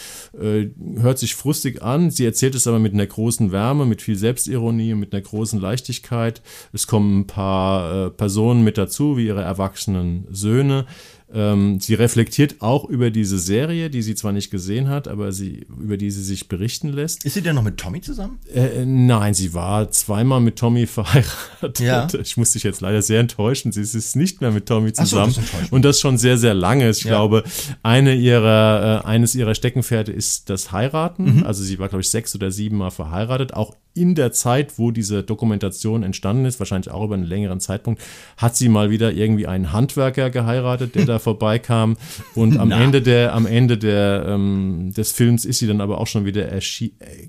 Äh, 0.41 0.69
hört 0.97 1.19
sich 1.19 1.35
frustig 1.35 1.83
an. 1.83 2.11
Sie 2.11 2.25
erzählt 2.25 2.55
es 2.55 2.67
aber 2.67 2.79
mit 2.79 2.95
einer 2.95 3.07
großen 3.07 3.51
Wärme, 3.51 3.85
mit 3.85 4.01
viel 4.01 4.17
Selbstironie, 4.17 4.95
mit 4.95 5.13
einer 5.13 5.23
großen 5.23 5.61
Leichtigkeit. 5.61 6.41
Es 6.73 6.87
kommen 6.87 7.21
ein 7.21 7.27
paar 7.27 8.07
äh, 8.07 8.11
Personen 8.11 8.63
mit 8.63 8.79
dazu, 8.79 9.17
wie 9.17 9.27
ihre 9.27 9.43
erwachsenen 9.43 10.27
Söhne. 10.31 10.87
Ähm, 11.35 11.81
sie 11.81 11.95
reflektiert 11.95 12.57
auch 12.61 12.85
über 12.85 13.11
diese 13.11 13.41
Serie, 13.41 13.91
die 13.91 14.03
sie 14.03 14.15
zwar 14.15 14.33
nicht 14.33 14.51
gesehen 14.51 14.89
hat, 14.89 15.09
aber 15.09 15.33
sie, 15.33 15.67
über 15.81 15.97
die 15.97 16.11
sie 16.13 16.23
sich 16.23 16.49
berichten 16.49 16.93
lässt. 16.93 17.25
Ist 17.25 17.35
sie 17.35 17.43
denn 17.43 17.57
noch 17.57 17.63
mit 17.63 17.77
Tommy 17.77 18.01
zusammen? 18.01 18.39
Äh, 18.55 18.85
nein, 18.85 19.35
sie 19.35 19.53
war 19.53 19.91
zweimal 19.91 20.41
mit 20.41 20.57
Tommy 20.57 20.87
verheiratet. 20.87 21.81
Ja. 21.81 22.07
Ich 22.23 22.37
muss 22.37 22.53
dich 22.53 22.63
jetzt 22.63 22.81
leider 22.81 23.03
sehr 23.03 23.19
enttäuschen. 23.19 23.73
Sie 23.73 23.81
ist 23.81 24.15
nicht 24.15 24.41
mehr 24.41 24.53
mit 24.53 24.67
Tommy 24.67 24.93
zusammen. 24.93 25.33
So, 25.33 25.41
das 25.41 25.73
und 25.73 25.85
das 25.85 25.99
schon 25.99 26.19
sehr, 26.19 26.39
sehr 26.39 26.55
lange. 26.55 26.89
Ich 26.89 27.03
ja. 27.03 27.11
glaube, 27.11 27.43
eine 27.83 28.15
ihrer, 28.15 29.03
äh, 29.03 29.07
eines 29.07 29.35
ihrer 29.35 29.57
Steckenpferde 29.57 30.13
ist 30.13 30.51
das 30.51 30.71
Heiraten. 30.71 31.39
Mhm. 31.39 31.43
Also 31.47 31.65
sie 31.65 31.81
war, 31.81 31.89
glaube 31.89 32.03
ich, 32.03 32.11
sechs 32.11 32.35
oder 32.37 32.53
sieben 32.53 32.77
Mal 32.77 32.91
verheiratet. 32.91 33.55
Auch 33.55 33.75
in 33.95 34.15
der 34.15 34.33
Zeit, 34.33 34.79
wo 34.79 34.91
diese 34.91 35.23
Dokumentation 35.23 36.03
entstanden 36.03 36.45
ist, 36.45 36.59
wahrscheinlich 36.59 36.93
auch 36.93 37.05
über 37.05 37.15
einen 37.15 37.25
längeren 37.25 37.61
Zeitpunkt, 37.61 38.03
hat 38.37 38.57
sie 38.57 38.69
mal 38.69 38.91
wieder 38.91 39.13
irgendwie 39.13 39.47
einen 39.47 39.73
Handwerker 39.73 40.31
geheiratet, 40.31 40.95
der 40.95 41.05
da 41.07 41.19
vorbeikam. 41.25 41.97
Und 42.35 42.59
am 42.59 42.71
Ende 42.71 43.03
der, 43.03 43.35
am 43.35 43.47
Ende 43.47 43.77
der, 43.77 44.27
ähm, 44.29 44.93
des 44.97 45.13
Films 45.13 45.45
ist 45.45 45.59
sie 45.59 45.67
dann 45.67 45.81
aber 45.81 45.99
auch 45.99 46.07
schon 46.07 46.25
wieder 46.25 46.49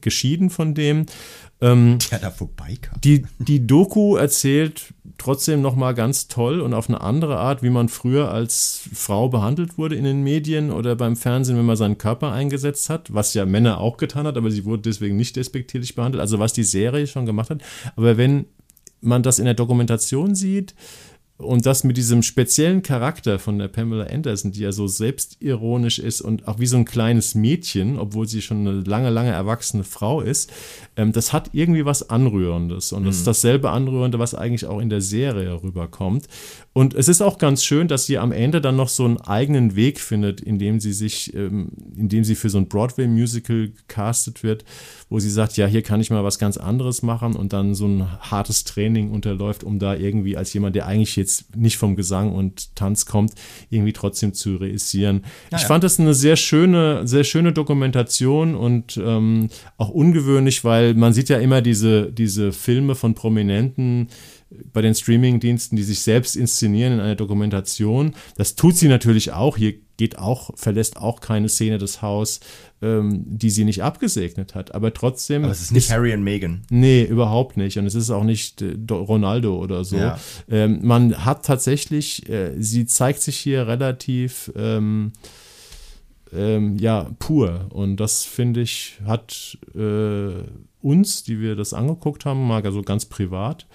geschieden 0.01 0.49
von 0.49 0.75
dem. 0.75 1.07
Ähm, 1.61 1.97
der 2.11 2.19
da 2.19 2.31
vorbeikam. 2.31 2.99
Die, 3.01 3.25
die 3.39 3.65
Doku 3.65 4.17
erzählt 4.17 4.93
trotzdem 5.17 5.61
nochmal 5.61 5.93
ganz 5.93 6.27
toll 6.27 6.59
und 6.59 6.73
auf 6.73 6.89
eine 6.89 6.99
andere 6.99 7.37
Art, 7.37 7.63
wie 7.63 7.69
man 7.69 7.87
früher 7.87 8.29
als 8.29 8.89
Frau 8.93 9.29
behandelt 9.29 9.77
wurde 9.77 9.95
in 9.95 10.03
den 10.03 10.21
Medien 10.21 10.71
oder 10.71 10.95
beim 10.95 11.15
Fernsehen, 11.15 11.57
wenn 11.57 11.65
man 11.65 11.77
seinen 11.77 11.97
Körper 11.97 12.33
eingesetzt 12.33 12.89
hat, 12.89 13.13
was 13.13 13.33
ja 13.33 13.45
Männer 13.45 13.79
auch 13.79 13.95
getan 13.95 14.27
hat, 14.27 14.35
aber 14.35 14.51
sie 14.51 14.65
wurde 14.65 14.83
deswegen 14.83 15.15
nicht 15.15 15.37
despektierlich 15.37 15.95
behandelt, 15.95 16.19
also 16.21 16.39
was 16.39 16.51
die 16.51 16.63
Serie 16.63 17.07
schon 17.07 17.25
gemacht 17.25 17.49
hat. 17.49 17.61
Aber 17.95 18.17
wenn 18.17 18.45
man 19.01 19.23
das 19.23 19.39
in 19.39 19.45
der 19.45 19.53
Dokumentation 19.53 20.35
sieht, 20.35 20.75
und 21.37 21.65
das 21.65 21.83
mit 21.83 21.97
diesem 21.97 22.23
speziellen 22.23 22.81
Charakter 22.81 23.39
von 23.39 23.59
der 23.59 23.67
Pamela 23.67 24.05
Anderson, 24.05 24.53
die 24.53 24.61
ja 24.61 24.71
so 24.71 24.87
selbstironisch 24.87 25.99
ist 25.99 26.21
und 26.21 26.47
auch 26.47 26.59
wie 26.59 26.65
so 26.65 26.77
ein 26.77 26.85
kleines 26.85 27.35
Mädchen, 27.35 27.99
obwohl 27.99 28.25
sie 28.25 28.41
schon 28.41 28.65
eine 28.65 28.81
lange, 28.81 29.09
lange 29.09 29.31
erwachsene 29.31 29.83
Frau 29.83 30.21
ist, 30.21 30.51
ähm, 30.95 31.11
das 31.11 31.33
hat 31.33 31.49
irgendwie 31.51 31.83
was 31.83 32.09
Anrührendes. 32.09 32.93
Und 32.93 33.05
das 33.05 33.17
ist 33.17 33.23
mhm. 33.23 33.25
dasselbe 33.25 33.69
Anrührende, 33.71 34.17
was 34.17 34.33
eigentlich 34.33 34.65
auch 34.65 34.79
in 34.79 34.89
der 34.89 35.01
Serie 35.01 35.61
rüberkommt. 35.61 36.27
Und 36.77 36.93
es 36.93 37.07
ist 37.07 37.21
auch 37.21 37.37
ganz 37.37 37.63
schön, 37.63 37.87
dass 37.87 38.05
sie 38.05 38.17
am 38.17 38.33
Ende 38.33 38.59
dann 38.59 38.75
noch 38.75 38.89
so 38.89 39.05
einen 39.05 39.15
eigenen 39.15 39.77
Weg 39.77 39.97
findet, 39.97 40.41
indem 40.41 40.81
sie 40.81 40.91
sich, 40.91 41.33
ähm, 41.33 41.69
indem 41.95 42.25
sie 42.25 42.35
für 42.35 42.49
so 42.49 42.57
ein 42.57 42.67
Broadway-Musical 42.67 43.69
gecastet 43.69 44.43
wird, 44.43 44.65
wo 45.09 45.17
sie 45.19 45.29
sagt, 45.29 45.55
ja, 45.55 45.67
hier 45.67 45.83
kann 45.83 46.01
ich 46.01 46.09
mal 46.09 46.25
was 46.25 46.37
ganz 46.37 46.57
anderes 46.57 47.01
machen 47.01 47.33
und 47.33 47.53
dann 47.53 47.75
so 47.75 47.87
ein 47.87 48.19
hartes 48.19 48.65
Training 48.65 49.11
unterläuft, 49.11 49.63
um 49.63 49.79
da 49.79 49.95
irgendwie 49.95 50.35
als 50.35 50.51
jemand, 50.51 50.75
der 50.75 50.85
eigentlich 50.85 51.15
jetzt 51.15 51.55
nicht 51.55 51.77
vom 51.77 51.95
Gesang 51.95 52.33
und 52.33 52.75
Tanz 52.75 53.05
kommt, 53.05 53.31
irgendwie 53.69 53.93
trotzdem 53.93 54.33
zu 54.33 54.57
reüssieren. 54.57 55.21
Ja, 55.51 55.57
ich 55.59 55.61
ja. 55.61 55.69
fand 55.69 55.85
das 55.85 55.97
eine 55.97 56.13
sehr 56.13 56.35
schöne, 56.35 57.07
sehr 57.07 57.23
schöne 57.23 57.53
Dokumentation 57.53 58.53
und 58.53 58.97
ähm, 59.01 59.47
auch 59.77 59.91
ungewöhnlich, 59.91 60.65
weil 60.65 60.93
man 60.93 61.13
sieht 61.13 61.29
ja 61.29 61.37
immer 61.37 61.61
diese, 61.61 62.11
diese 62.11 62.51
Filme 62.51 62.95
von 62.95 63.15
Prominenten, 63.15 64.09
bei 64.49 64.81
den 64.81 64.93
Streaming-Diensten, 64.93 65.75
die 65.75 65.83
sich 65.83 66.01
selbst 66.01 66.35
inszenieren 66.35 66.93
in 66.93 66.99
einer 66.99 67.15
Dokumentation. 67.15 68.13
Das 68.37 68.55
tut 68.55 68.75
sie 68.75 68.87
natürlich 68.87 69.31
auch. 69.31 69.57
Hier 69.57 69.73
geht 69.97 70.17
auch, 70.17 70.51
verlässt 70.55 70.97
auch 70.97 71.19
keine 71.19 71.49
Szene 71.49 71.77
des 71.77 72.01
Haus, 72.01 72.39
ähm, 72.81 73.23
die 73.25 73.49
sie 73.49 73.65
nicht 73.65 73.83
abgesegnet 73.83 74.53
hat. 74.53 74.75
Aber 74.75 74.93
trotzdem. 74.93 75.43
Aber 75.43 75.51
es 75.51 75.61
ist 75.61 75.71
nicht 75.71 75.85
ist, 75.85 75.91
Harry 75.91 76.13
und 76.13 76.23
Meghan. 76.23 76.61
Nee, 76.69 77.03
überhaupt 77.03 77.57
nicht. 77.57 77.77
Und 77.77 77.85
es 77.85 77.95
ist 77.95 78.11
auch 78.11 78.23
nicht 78.23 78.61
äh, 78.61 78.75
Ronaldo 78.91 79.57
oder 79.57 79.83
so. 79.83 79.97
Ja. 79.97 80.19
Ähm, 80.49 80.79
man 80.83 81.25
hat 81.25 81.45
tatsächlich, 81.45 82.29
äh, 82.29 82.53
sie 82.57 82.85
zeigt 82.85 83.21
sich 83.21 83.37
hier 83.37 83.67
relativ. 83.67 84.51
Ähm, 84.55 85.13
ähm, 86.33 86.77
ja, 86.77 87.09
pur. 87.19 87.67
Und 87.69 87.97
das 87.97 88.23
finde 88.23 88.61
ich, 88.61 88.99
hat 89.05 89.57
äh, 89.73 90.43
uns, 90.81 91.23
die 91.23 91.39
wir 91.39 91.55
das 91.55 91.73
angeguckt 91.73 92.25
haben, 92.25 92.45
mal 92.47 92.63
so 92.71 92.81
ganz 92.81 93.05
privat, 93.05 93.65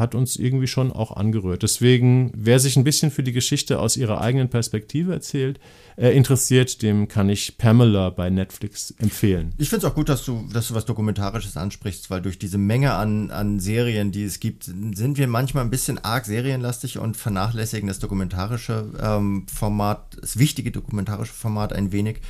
hat 0.00 0.16
uns 0.16 0.36
irgendwie 0.36 0.66
schon 0.66 0.90
auch 0.90 1.16
angerührt. 1.16 1.62
Deswegen, 1.62 2.32
wer 2.34 2.58
sich 2.58 2.76
ein 2.76 2.84
bisschen 2.84 3.10
für 3.10 3.22
die 3.22 3.32
Geschichte 3.32 3.78
aus 3.78 3.96
ihrer 3.96 4.20
eigenen 4.20 4.48
Perspektive 4.48 5.12
erzählt, 5.12 5.60
äh, 5.96 6.10
interessiert, 6.16 6.82
dem 6.82 7.06
kann 7.06 7.28
ich 7.28 7.58
Pamela 7.58 8.10
bei 8.10 8.30
Netflix 8.30 8.92
empfehlen. 8.98 9.52
Ich 9.58 9.68
finde 9.68 9.86
es 9.86 9.92
auch 9.92 9.94
gut, 9.94 10.08
dass 10.08 10.24
du, 10.24 10.48
dass 10.52 10.68
du 10.68 10.74
was 10.74 10.86
Dokumentarisches 10.86 11.56
ansprichst, 11.56 12.10
weil 12.10 12.22
durch 12.22 12.38
diese 12.38 12.58
Menge 12.58 12.94
an, 12.94 13.30
an 13.30 13.60
Serien, 13.60 14.10
die 14.10 14.24
es 14.24 14.40
gibt, 14.40 14.64
sind 14.64 15.18
wir 15.18 15.28
manchmal 15.28 15.62
ein 15.62 15.70
bisschen 15.70 15.98
arg 15.98 16.24
serienlastig 16.24 16.98
und 16.98 17.16
vernachlässigen 17.16 17.86
das 17.86 17.98
dokumentarische 17.98 18.86
ähm, 19.00 19.46
Format, 19.52 20.16
das 20.20 20.38
wichtige 20.38 20.70
dokumentarische 20.70 21.34
Format 21.34 21.72
ein 21.72 21.92
wenig. 21.92 22.20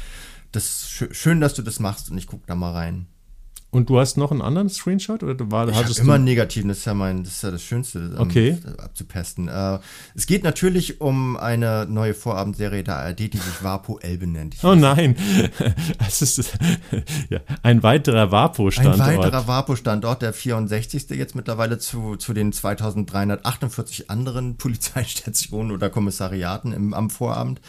das 0.52 0.90
schön, 0.90 1.40
dass 1.40 1.55
du 1.55 1.62
das 1.62 1.78
machst 1.78 2.10
und 2.10 2.18
ich 2.18 2.26
gucke 2.26 2.44
da 2.47 2.55
mal 2.55 2.72
rein. 2.72 3.06
Und 3.72 3.88
du 3.88 4.01
hast 4.01 4.16
noch 4.16 4.32
einen 4.32 4.42
anderen 4.42 4.68
Screenshot 4.68 5.22
oder 5.22 5.51
war, 5.52 5.68
ich 5.68 5.76
hattest 5.76 6.01
immer 6.01 6.09
du 6.09 6.14
einen 6.14 6.24
negativen, 6.24 6.68
das 6.68 6.78
ist 6.78 6.84
ja 6.86 6.94
mein, 6.94 7.22
das 7.22 7.34
ist 7.34 7.42
ja 7.42 7.52
das 7.52 7.62
Schönste 7.62 8.16
okay. 8.18 8.59
abzupesten. 8.78 9.47
Äh, 9.47 9.78
es 10.16 10.26
geht 10.26 10.42
natürlich 10.42 11.01
um 11.01 11.36
eine 11.36 11.86
neue 11.88 12.14
Vorabendserie 12.14 12.82
der 12.82 12.97
ARD, 12.97 13.32
die 13.32 13.38
sich 13.38 13.62
Vapo 13.62 14.01
Elbe 14.01 14.26
nennt. 14.26 14.55
Ich 14.55 14.64
oh 14.64 14.74
nein, 14.74 15.14
es 16.06 16.20
ist 16.20 16.59
ja, 17.28 17.38
ein 17.62 17.84
weiterer 17.84 18.32
Vapo-Standort. 18.32 19.01
Ein 19.01 19.18
weiterer 19.18 19.47
Vapo-Standort, 19.47 20.22
der 20.22 20.32
64. 20.32 21.10
jetzt 21.10 21.36
mittlerweile 21.36 21.78
zu, 21.78 22.16
zu 22.16 22.32
den 22.32 22.52
2348 22.52 24.10
anderen 24.10 24.56
Polizeistationen 24.59 25.70
oder 25.70 25.90
Kommissariaten 25.90 26.72
im, 26.72 26.92
am 26.92 27.09
Vorabend 27.09 27.60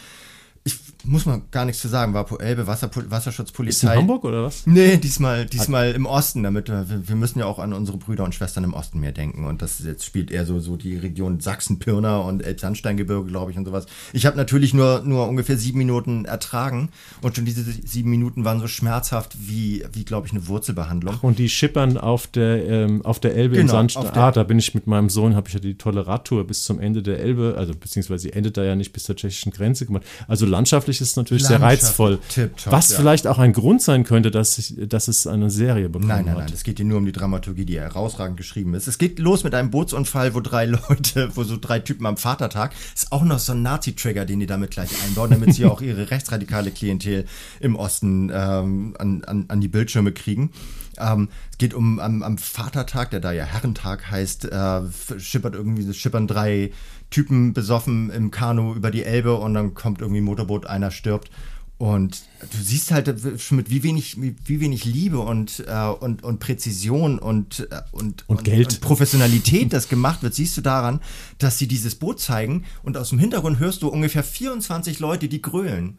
ich 0.64 0.76
muss 1.04 1.26
mal 1.26 1.42
gar 1.52 1.66
nichts 1.66 1.82
zu 1.82 1.88
sagen, 1.88 2.14
war 2.14 2.28
Elbe 2.40 2.68
Wasser, 2.68 2.90
Wasserschutzpolizei. 2.94 3.88
Ist 3.88 3.94
in 3.94 4.00
Hamburg 4.00 4.24
oder 4.24 4.44
was? 4.44 4.68
Nee, 4.68 4.98
diesmal, 4.98 5.46
diesmal 5.46 5.92
im 5.92 6.06
Osten, 6.06 6.44
damit 6.44 6.70
wir, 6.70 6.86
wir 6.88 7.16
müssen 7.16 7.40
ja 7.40 7.46
auch 7.46 7.60
an 7.60 7.74
unsere 7.74 7.98
Brüder 7.98 8.24
und 8.24 8.36
Schwestern 8.36 8.64
im 8.64 8.74
Osten 8.74 9.00
mehr 9.00 9.12
denken. 9.12 9.46
Und 9.46 9.62
das 9.62 9.80
jetzt 9.80 10.06
spielt 10.06 10.32
eher 10.32 10.46
so, 10.46 10.60
so 10.60 10.78
die 10.78 10.98
Region 10.98 11.40
Sachsen-Pirna 11.40 12.18
und 12.20 12.44
Elbsandsteingebirge, 12.44 13.30
glaube 13.30 13.52
ich, 13.52 13.58
und 13.58 13.66
sowas. 13.66 13.86
Ich 14.14 14.26
habe 14.26 14.38
natürlich 14.38 14.74
nur, 14.74 15.02
nur 15.04 15.28
ungefähr 15.28 15.58
sieben 15.58 15.80
Minuten 15.80 16.26
ertragen 16.26 16.90
und 17.22 17.36
schon 17.36 17.46
diese 17.46 17.64
sieben 17.64 18.10
Minuten 18.10 18.46
waren 18.46 18.60
so 18.60 18.68
schmerzhaft 18.68 19.36
wie, 19.40 19.84
wie 19.94 20.06
glaube 20.06 20.28
ich, 20.28 20.34
eine 20.34 20.48
Wurzelbehandlung. 20.48 21.16
Ach, 21.18 21.24
und 21.24 21.40
die 21.40 21.50
schippern 21.50 21.98
auf 21.98 22.28
der, 22.28 22.68
ähm, 22.68 23.04
auf 23.06 23.20
der 23.20 23.36
Elbe 23.36 23.56
genau, 23.56 23.64
im 23.64 23.90
Sandstein. 23.90 24.12
Ah, 24.14 24.32
da 24.32 24.44
bin 24.44 24.60
ich 24.60 24.76
mit 24.76 24.88
meinem 24.88 25.10
Sohn, 25.10 25.36
habe 25.36 25.48
ich 25.48 25.54
ja 25.54 25.60
die 25.60 25.76
tolle 25.76 26.06
Radtour 26.06 26.46
bis 26.46 26.64
zum 26.64 26.80
Ende 26.80 27.02
der 27.02 27.20
Elbe, 27.20 27.56
also 27.58 27.74
beziehungsweise 27.74 28.24
sie 28.24 28.34
endet 28.34 28.58
da 28.58 28.64
ja 28.64 28.76
nicht 28.76 28.94
bis 28.94 29.04
zur 29.04 29.16
tschechischen 29.16 29.52
Grenze 29.52 29.86
gemacht. 29.86 30.04
Also 30.28 30.46
landschaftlich 30.46 30.91
ist 31.00 31.12
es 31.12 31.16
natürlich 31.16 31.46
sehr 31.46 31.62
reizvoll. 31.62 32.20
Tipptopp, 32.28 32.74
was 32.74 32.92
ja. 32.92 32.98
vielleicht 32.98 33.28
auch 33.28 33.40
ein 33.40 33.54
Grund 33.54 33.82
sein 33.82 34.04
könnte, 34.04 34.32
dass, 34.32 34.58
ich, 34.58 34.76
dass 34.78 35.08
es 35.08 35.28
eine 35.28 35.50
Serie 35.50 35.88
bekommen 35.88 36.10
Nein, 36.10 36.26
nein, 36.26 36.36
hat. 36.36 36.44
nein. 36.46 36.54
Es 36.54 36.64
geht 36.64 36.78
hier 36.78 36.86
nur 36.86 36.98
um 36.98 37.06
die 37.06 37.12
Dramaturgie, 37.12 37.66
die 37.66 37.80
herausragend 37.80 38.38
geschrieben 38.38 38.74
ist. 38.74 38.88
Es 38.88 38.98
geht 38.98 39.20
los 39.20 39.44
mit 39.44 39.54
einem 39.54 39.72
Bootsunfall, 39.72 40.34
wo 40.34 40.42
drei 40.42 40.66
Leute, 40.66 41.30
wo 41.36 41.44
so 41.44 41.58
drei 41.58 41.80
Typen 41.80 42.06
am 42.06 42.18
Vatertag, 42.18 42.74
ist 42.94 43.12
auch 43.12 43.24
noch 43.24 43.40
so 43.40 43.54
ein 43.54 43.62
Nazi-Trigger, 43.62 44.26
den 44.26 44.40
die 44.40 44.48
damit 44.48 44.72
gleich 44.72 44.90
einbauen, 45.06 45.30
damit 45.30 45.54
sie 45.54 45.66
auch 45.68 45.82
ihre 45.82 46.12
rechtsradikale 46.12 46.72
Klientel 46.72 47.26
im 47.60 47.76
Osten 47.76 48.32
ähm, 48.34 48.96
an, 48.98 49.24
an, 49.24 49.46
an 49.48 49.62
die 49.62 49.68
Bildschirme 49.68 50.12
kriegen. 50.12 50.52
Ähm, 50.98 51.30
es 51.52 51.58
geht 51.58 51.74
um 51.74 52.00
am, 52.00 52.24
am, 52.24 52.38
Vatertag, 52.38 53.12
der 53.12 53.20
da 53.20 53.32
ja 53.32 53.46
Herrentag 53.46 54.10
heißt, 54.12 54.46
äh, 54.46 54.82
schippert 55.18 55.56
irgendwie, 55.56 55.94
schippern 55.94 56.28
drei 56.28 56.72
Typen 57.12 57.54
besoffen 57.54 58.10
im 58.10 58.32
Kanu 58.32 58.74
über 58.74 58.90
die 58.90 59.04
Elbe 59.04 59.36
und 59.36 59.54
dann 59.54 59.76
kommt 59.76 60.02
irgendwie 60.02 60.22
ein 60.22 60.26
Motorboot, 60.26 60.66
einer 60.66 60.90
stirbt. 60.90 61.30
Und 61.78 62.22
du 62.40 62.58
siehst 62.62 62.92
halt 62.92 63.12
schon 63.42 63.58
mit 63.58 63.72
wie 63.72 63.82
wenig, 63.82 64.16
wie 64.22 64.60
wenig 64.60 64.86
Liebe 64.86 65.20
und, 65.20 65.64
äh, 65.68 65.88
und, 65.88 66.24
und 66.24 66.40
Präzision 66.40 67.18
und, 67.18 67.68
äh, 67.72 67.82
und, 67.92 68.24
und, 68.30 68.44
Geld. 68.44 68.74
Und 68.74 68.82
Professionalität 68.82 69.74
das 69.74 69.90
gemacht 69.90 70.22
wird, 70.22 70.36
siehst 70.36 70.56
du 70.58 70.62
daran, 70.62 71.02
dass 71.40 71.58
sie 71.58 71.68
dieses 71.68 71.96
Boot 71.96 72.20
zeigen 72.20 72.66
und 72.84 72.98
aus 72.98 73.10
dem 73.10 73.18
Hintergrund 73.18 73.58
hörst 73.58 73.82
du 73.82 73.88
ungefähr 73.88 74.24
24 74.24 75.00
Leute, 75.00 75.28
die 75.28 75.42
grölen. 75.42 75.98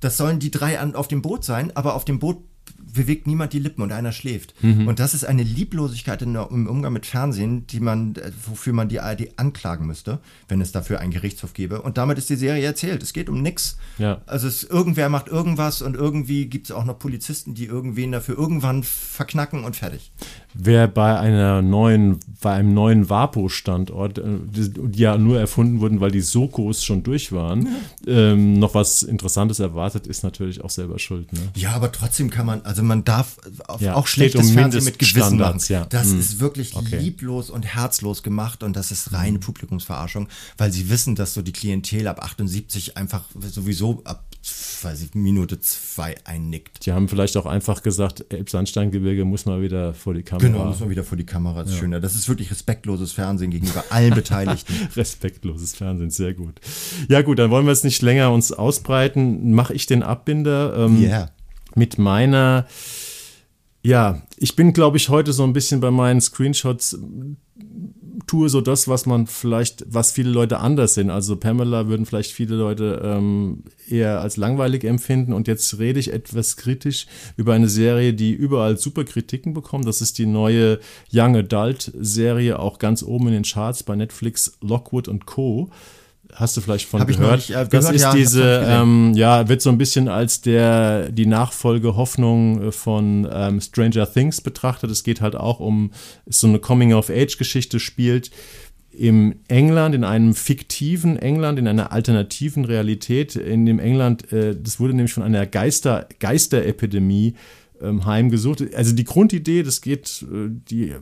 Das 0.00 0.18
sollen 0.18 0.38
die 0.38 0.50
drei 0.50 0.78
an, 0.78 0.94
auf 0.94 1.08
dem 1.08 1.22
Boot 1.22 1.44
sein, 1.44 1.74
aber 1.74 1.94
auf 1.94 2.04
dem 2.04 2.18
Boot 2.18 2.44
bewegt 2.96 3.26
niemand 3.26 3.52
die 3.52 3.58
Lippen 3.58 3.82
und 3.82 3.92
einer 3.92 4.10
schläft. 4.10 4.54
Mhm. 4.62 4.88
Und 4.88 4.98
das 4.98 5.14
ist 5.14 5.24
eine 5.24 5.42
Lieblosigkeit 5.42 6.22
in, 6.22 6.34
im 6.34 6.66
Umgang 6.66 6.92
mit 6.92 7.06
Fernsehen, 7.06 7.66
die 7.66 7.80
man, 7.80 8.16
äh, 8.16 8.32
wofür 8.46 8.72
man 8.72 8.88
die 8.88 9.00
ARD 9.00 9.38
anklagen 9.38 9.86
müsste, 9.86 10.18
wenn 10.48 10.60
es 10.60 10.72
dafür 10.72 11.00
einen 11.00 11.12
Gerichtshof 11.12 11.52
gäbe. 11.52 11.82
Und 11.82 11.98
damit 11.98 12.18
ist 12.18 12.30
die 12.30 12.36
Serie 12.36 12.64
erzählt. 12.64 13.02
Es 13.02 13.12
geht 13.12 13.28
um 13.28 13.42
nichts. 13.42 13.76
Ja. 13.98 14.22
Also 14.26 14.48
es, 14.48 14.64
irgendwer 14.64 15.08
macht 15.08 15.28
irgendwas 15.28 15.82
und 15.82 15.94
irgendwie 15.94 16.46
gibt 16.46 16.66
es 16.66 16.72
auch 16.72 16.84
noch 16.84 16.98
Polizisten, 16.98 17.54
die 17.54 17.66
irgendwen 17.66 18.12
dafür 18.12 18.36
irgendwann 18.36 18.82
verknacken 18.82 19.64
und 19.64 19.76
fertig. 19.76 20.10
Wer 20.54 20.88
bei 20.88 21.18
einer 21.18 21.60
neuen, 21.60 22.20
bei 22.40 22.54
einem 22.54 22.72
neuen 22.72 23.10
Vapo-Standort, 23.10 24.18
äh, 24.18 24.22
die 24.48 24.98
ja 24.98 25.18
nur 25.18 25.38
erfunden 25.38 25.80
wurden, 25.80 26.00
weil 26.00 26.10
die 26.10 26.22
Sokos 26.22 26.82
schon 26.82 27.02
durch 27.02 27.30
waren, 27.30 27.68
ja. 28.06 28.32
ähm, 28.32 28.54
noch 28.54 28.74
was 28.74 29.02
Interessantes 29.02 29.60
erwartet, 29.60 30.06
ist 30.06 30.22
natürlich 30.22 30.62
auch 30.62 30.70
selber 30.70 30.98
schuld. 30.98 31.30
Ne? 31.32 31.40
Ja, 31.56 31.72
aber 31.72 31.92
trotzdem 31.92 32.30
kann 32.30 32.46
man, 32.46 32.55
also 32.64 32.82
man 32.82 33.04
darf 33.04 33.36
ja, 33.78 33.94
auch 33.94 34.06
schlechtes 34.06 34.48
um 34.48 34.54
Fernsehen 34.54 34.84
mit 34.84 34.98
Gewissen 34.98 35.38
machen. 35.38 35.60
Ja. 35.68 35.86
Das 35.86 36.10
hm. 36.10 36.20
ist 36.20 36.40
wirklich 36.40 36.74
okay. 36.76 36.98
lieblos 36.98 37.50
und 37.50 37.62
herzlos 37.64 38.22
gemacht 38.22 38.62
und 38.62 38.76
das 38.76 38.90
ist 38.90 39.12
reine 39.12 39.38
Publikumsverarschung, 39.38 40.28
weil 40.56 40.72
sie 40.72 40.88
wissen, 40.88 41.14
dass 41.14 41.34
so 41.34 41.42
die 41.42 41.52
Klientel 41.52 42.08
ab 42.08 42.22
78 42.22 42.96
einfach 42.96 43.24
sowieso 43.52 44.02
ab 44.04 44.24
weiß 44.82 45.02
ich, 45.02 45.14
Minute 45.14 45.60
zwei 45.60 46.14
einnickt. 46.24 46.86
Die 46.86 46.92
haben 46.92 47.08
vielleicht 47.08 47.36
auch 47.36 47.46
einfach 47.46 47.82
gesagt, 47.82 48.32
Elbsandsteingebirge 48.32 49.24
muss 49.24 49.46
mal 49.46 49.60
wieder 49.60 49.94
vor 49.94 50.14
die 50.14 50.22
Kamera. 50.22 50.46
Genau, 50.46 50.64
muss 50.66 50.80
man 50.80 50.90
wieder 50.90 51.04
vor 51.04 51.16
die 51.16 51.26
Kamera. 51.26 51.60
Das 51.60 51.70
ist 51.70 51.74
ja. 51.76 51.80
schöner. 51.80 52.00
Das 52.00 52.14
ist 52.14 52.28
wirklich 52.28 52.50
respektloses 52.50 53.12
Fernsehen 53.12 53.50
gegenüber 53.50 53.84
allen 53.90 54.14
Beteiligten. 54.14 54.72
respektloses 54.96 55.74
Fernsehen, 55.74 56.10
sehr 56.10 56.34
gut. 56.34 56.60
Ja 57.08 57.22
gut, 57.22 57.38
dann 57.38 57.50
wollen 57.50 57.66
wir 57.66 57.72
es 57.72 57.84
nicht 57.84 58.02
länger 58.02 58.30
uns 58.30 58.52
ausbreiten. 58.52 59.52
Mache 59.52 59.74
ich 59.74 59.86
den 59.86 60.02
Abbinder 60.02 60.74
ähm, 60.76 61.02
yeah. 61.02 61.30
Mit 61.76 61.98
meiner 61.98 62.66
ja, 63.86 64.20
ich 64.36 64.56
bin, 64.56 64.72
glaube 64.72 64.96
ich, 64.96 65.10
heute 65.10 65.32
so 65.32 65.44
ein 65.44 65.52
bisschen 65.52 65.80
bei 65.80 65.92
meinen 65.92 66.20
Screenshots 66.20 66.98
tue 68.26 68.48
so 68.48 68.60
das, 68.60 68.88
was 68.88 69.06
man 69.06 69.26
vielleicht, 69.28 69.84
was 69.88 70.10
viele 70.10 70.30
Leute 70.30 70.58
anders 70.58 70.94
sind. 70.94 71.10
Also 71.10 71.36
Pamela 71.36 71.86
würden 71.86 72.04
vielleicht 72.04 72.32
viele 72.32 72.56
Leute 72.56 73.00
ähm, 73.04 73.62
eher 73.88 74.20
als 74.20 74.36
langweilig 74.36 74.82
empfinden. 74.82 75.32
Und 75.32 75.46
jetzt 75.46 75.78
rede 75.78 76.00
ich 76.00 76.12
etwas 76.12 76.56
kritisch 76.56 77.06
über 77.36 77.54
eine 77.54 77.68
Serie, 77.68 78.12
die 78.14 78.32
überall 78.32 78.76
super 78.76 79.04
Kritiken 79.04 79.54
bekommt. 79.54 79.86
Das 79.86 80.00
ist 80.00 80.18
die 80.18 80.26
neue 80.26 80.80
Young 81.12 81.36
Adult 81.36 81.92
Serie, 81.96 82.58
auch 82.58 82.78
ganz 82.78 83.04
oben 83.04 83.28
in 83.28 83.34
den 83.34 83.44
Charts 83.44 83.84
bei 83.84 83.94
Netflix, 83.94 84.58
Lockwood 84.60 85.06
und 85.06 85.26
Co 85.26 85.70
hast 86.34 86.56
du 86.56 86.60
vielleicht 86.60 86.88
von 86.88 87.00
Hab 87.00 87.08
gehört. 87.08 87.40
Ich 87.40 87.50
noch 87.50 87.56
nicht, 87.56 87.72
äh, 87.72 87.76
das 87.76 87.90
ist 87.90 88.02
ja, 88.02 88.14
diese, 88.14 88.64
ähm, 88.66 89.12
ja, 89.14 89.48
wird 89.48 89.62
so 89.62 89.70
ein 89.70 89.78
bisschen 89.78 90.08
als 90.08 90.40
der 90.40 91.10
die 91.10 91.26
Nachfolge 91.26 91.96
Hoffnung 91.96 92.68
äh, 92.68 92.72
von 92.72 93.28
ähm, 93.30 93.60
Stranger 93.60 94.10
Things 94.10 94.40
betrachtet. 94.40 94.90
Es 94.90 95.04
geht 95.04 95.20
halt 95.20 95.36
auch 95.36 95.60
um 95.60 95.92
ist 96.26 96.40
so 96.40 96.46
eine 96.46 96.58
Coming-of-Age-Geschichte 96.58 97.80
spielt 97.80 98.30
im 98.96 99.40
England, 99.48 99.94
in 99.94 100.04
einem 100.04 100.34
fiktiven 100.34 101.18
England, 101.18 101.58
in 101.58 101.68
einer 101.68 101.92
alternativen 101.92 102.64
Realität. 102.64 103.36
In 103.36 103.66
dem 103.66 103.78
England, 103.78 104.32
äh, 104.32 104.56
das 104.60 104.80
wurde 104.80 104.94
nämlich 104.94 105.12
von 105.12 105.22
einer 105.22 105.46
Geister, 105.46 106.08
Geisterepidemie 106.18 107.34
heimgesucht. 107.82 108.74
Also 108.74 108.94
die 108.94 109.04
Grundidee, 109.04 109.62
das 109.62 109.80
geht, 109.80 110.24
äh, 110.30 110.48
die 110.50 110.94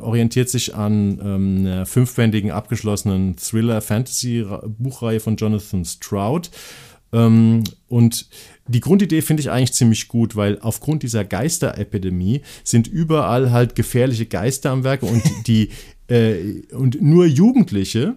orientiert 0.00 0.48
sich 0.48 0.74
an 0.74 1.20
ähm, 1.22 1.56
einer 1.58 1.86
fünfbändigen 1.86 2.50
abgeschlossenen 2.50 3.36
Thriller-Fantasy-Buchreihe 3.36 5.20
von 5.20 5.36
Jonathan 5.36 5.84
Stroud. 5.84 6.50
Ähm, 7.12 7.64
und 7.88 8.28
die 8.68 8.80
Grundidee 8.80 9.22
finde 9.22 9.40
ich 9.40 9.50
eigentlich 9.50 9.72
ziemlich 9.72 10.08
gut, 10.08 10.36
weil 10.36 10.58
aufgrund 10.60 11.02
dieser 11.02 11.24
Geisterepidemie 11.24 12.42
sind 12.62 12.86
überall 12.86 13.50
halt 13.50 13.74
gefährliche 13.74 14.26
Geister 14.26 14.70
am 14.70 14.84
Werke 14.84 15.06
und 15.06 15.22
die 15.46 15.70
äh, 16.08 16.62
und 16.72 17.00
nur 17.00 17.26
Jugendliche 17.26 18.14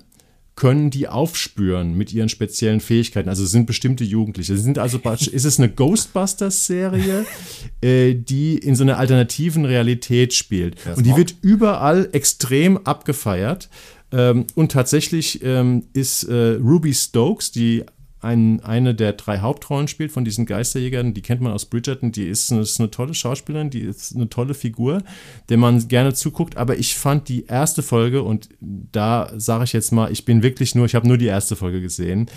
können 0.55 0.91
die 0.91 1.07
aufspüren 1.07 1.97
mit 1.97 2.13
ihren 2.13 2.29
speziellen 2.29 2.79
Fähigkeiten. 2.79 3.29
Also 3.29 3.45
sind 3.45 3.65
bestimmte 3.65 4.03
Jugendliche. 4.03 4.55
Sind 4.57 4.77
also 4.77 4.99
ist 4.99 5.45
es 5.45 5.59
eine 5.59 5.69
Ghostbusters-Serie, 5.69 7.25
äh, 7.81 8.13
die 8.13 8.57
in 8.57 8.75
so 8.75 8.83
einer 8.83 8.97
alternativen 8.97 9.65
Realität 9.65 10.33
spielt. 10.33 10.75
Und 10.95 11.05
die 11.05 11.15
wird 11.15 11.35
überall 11.41 12.09
extrem 12.11 12.77
abgefeiert. 12.77 13.69
Ähm, 14.11 14.45
und 14.53 14.71
tatsächlich 14.71 15.43
ähm, 15.43 15.87
ist 15.93 16.23
äh, 16.23 16.57
Ruby 16.61 16.93
Stokes, 16.93 17.51
die 17.51 17.83
ein, 18.23 18.61
eine 18.61 18.95
der 18.95 19.13
drei 19.13 19.39
Hauptrollen 19.39 19.87
spielt 19.87 20.11
von 20.11 20.25
diesen 20.25 20.45
Geisterjägern. 20.45 21.13
Die 21.13 21.21
kennt 21.21 21.41
man 21.41 21.51
aus 21.51 21.65
Bridgerton. 21.65 22.11
Die 22.11 22.27
ist 22.27 22.51
eine, 22.51 22.61
ist 22.61 22.79
eine, 22.79 22.91
tolle 22.91 23.13
Schauspielerin, 23.13 23.69
die 23.69 23.81
ist 23.81 24.15
eine 24.15 24.29
tolle 24.29 24.53
Figur, 24.53 25.03
der 25.49 25.57
man 25.57 25.87
gerne 25.87 26.13
zuguckt. 26.13 26.57
Aber 26.57 26.77
ich 26.77 26.95
fand 26.95 27.29
die 27.29 27.45
erste 27.45 27.83
Folge, 27.83 28.23
und 28.23 28.49
da 28.59 29.31
sage 29.35 29.65
ich 29.65 29.73
jetzt 29.73 29.91
mal, 29.91 30.11
ich 30.11 30.25
bin 30.25 30.43
wirklich 30.43 30.75
nur, 30.75 30.85
ich 30.85 30.95
habe 30.95 31.07
nur 31.07 31.17
die 31.17 31.25
erste 31.25 31.55
Folge 31.55 31.81
gesehen, 31.81 32.29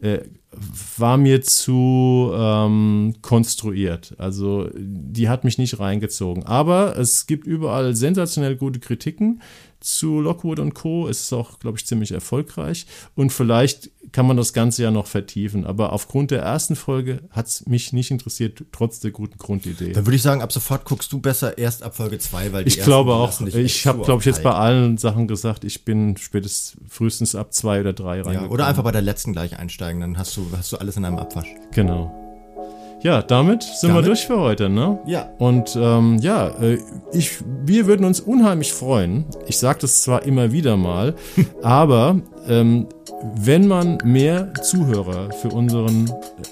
äh, 0.00 0.20
war 0.98 1.16
mir 1.16 1.42
zu 1.42 2.30
ähm, 2.34 3.14
konstruiert. 3.22 4.14
Also 4.18 4.68
die 4.74 5.28
hat 5.28 5.44
mich 5.44 5.58
nicht 5.58 5.78
reingezogen. 5.80 6.44
Aber 6.44 6.96
es 6.98 7.26
gibt 7.26 7.46
überall 7.46 7.94
sensationell 7.96 8.56
gute 8.56 8.80
Kritiken 8.80 9.40
zu 9.80 10.20
Lockwood 10.20 10.60
und 10.60 10.74
Co. 10.74 11.08
Es 11.08 11.20
ist 11.22 11.32
auch, 11.32 11.58
glaube 11.58 11.78
ich, 11.78 11.86
ziemlich 11.86 12.12
erfolgreich. 12.12 12.86
Und 13.14 13.32
vielleicht 13.32 13.90
kann 14.12 14.26
man 14.26 14.36
das 14.36 14.52
Ganze 14.52 14.82
ja 14.82 14.90
noch 14.90 15.06
vertiefen. 15.06 15.64
Aber 15.64 15.92
aufgrund 15.92 16.30
der 16.30 16.42
ersten 16.42 16.76
Folge 16.76 17.22
hat 17.30 17.46
es 17.46 17.66
mich 17.66 17.92
nicht 17.92 18.10
interessiert, 18.10 18.64
trotz 18.72 19.00
der 19.00 19.10
guten 19.10 19.38
Grundidee. 19.38 19.92
Dann 19.92 20.06
würde 20.06 20.16
ich 20.16 20.22
sagen, 20.22 20.42
ab 20.42 20.52
sofort 20.52 20.84
guckst 20.84 21.12
du 21.12 21.20
besser 21.20 21.58
erst 21.58 21.82
ab 21.82 21.96
Folge 21.96 22.18
2, 22.18 22.52
weil 22.52 22.64
die 22.64 22.68
Ich 22.68 22.80
glaube 22.80 23.14
auch. 23.14 23.40
Ich 23.40 23.86
habe, 23.86 24.02
glaube 24.02 24.20
ich, 24.20 24.26
jetzt 24.26 24.42
bei 24.42 24.52
allen 24.52 24.98
Sachen 24.98 25.28
gesagt, 25.28 25.64
ich 25.64 25.84
bin 25.84 26.16
spätestens 26.16 26.76
frühestens 26.88 27.34
ab 27.34 27.52
2 27.52 27.80
oder 27.80 27.92
3 27.92 28.22
rein. 28.22 28.34
Ja, 28.34 28.46
oder 28.48 28.66
einfach 28.66 28.84
bei 28.84 28.92
der 28.92 29.02
letzten 29.02 29.32
gleich 29.32 29.58
einsteigen, 29.58 30.00
dann 30.00 30.18
hast 30.18 30.36
du, 30.36 30.46
hast 30.56 30.72
du 30.72 30.76
alles 30.76 30.96
in 30.96 31.04
einem 31.04 31.18
Abwasch. 31.18 31.48
Genau. 31.72 32.23
Ja, 33.04 33.20
damit 33.20 33.62
sind 33.62 33.90
Damit? 33.90 34.04
wir 34.04 34.06
durch 34.06 34.26
für 34.26 34.40
heute, 34.40 34.70
ne? 34.70 34.98
Ja. 35.04 35.28
Und 35.36 35.76
ähm, 35.76 36.16
ja, 36.22 36.48
äh, 36.58 36.78
ich, 37.12 37.32
wir 37.66 37.86
würden 37.86 38.06
uns 38.06 38.18
unheimlich 38.18 38.72
freuen. 38.72 39.26
Ich 39.46 39.58
sage 39.58 39.80
das 39.82 40.00
zwar 40.00 40.22
immer 40.22 40.52
wieder 40.52 40.78
mal, 40.78 41.14
aber 41.62 42.18
ähm, 42.48 42.88
wenn 43.36 43.68
man 43.68 43.98
mehr 44.04 44.54
Zuhörer 44.54 45.30
für 45.32 45.48
unseren 45.48 46.10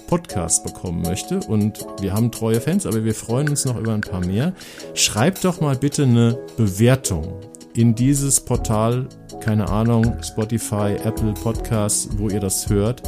Podcast 0.08 0.62
bekommen 0.62 1.00
möchte 1.00 1.40
und 1.40 1.86
wir 2.02 2.12
haben 2.12 2.30
treue 2.30 2.60
Fans, 2.60 2.84
aber 2.84 3.02
wir 3.02 3.14
freuen 3.14 3.48
uns 3.48 3.64
noch 3.64 3.78
über 3.78 3.94
ein 3.94 4.02
paar 4.02 4.24
mehr, 4.24 4.52
schreibt 4.92 5.46
doch 5.46 5.62
mal 5.62 5.76
bitte 5.76 6.02
eine 6.02 6.38
Bewertung 6.58 7.32
in 7.74 7.94
dieses 7.94 8.40
Portal, 8.40 9.08
keine 9.40 9.70
Ahnung, 9.70 10.18
Spotify, 10.22 10.96
Apple 11.02 11.32
Podcasts, 11.32 12.10
wo 12.18 12.28
ihr 12.28 12.40
das 12.40 12.68
hört. 12.68 13.02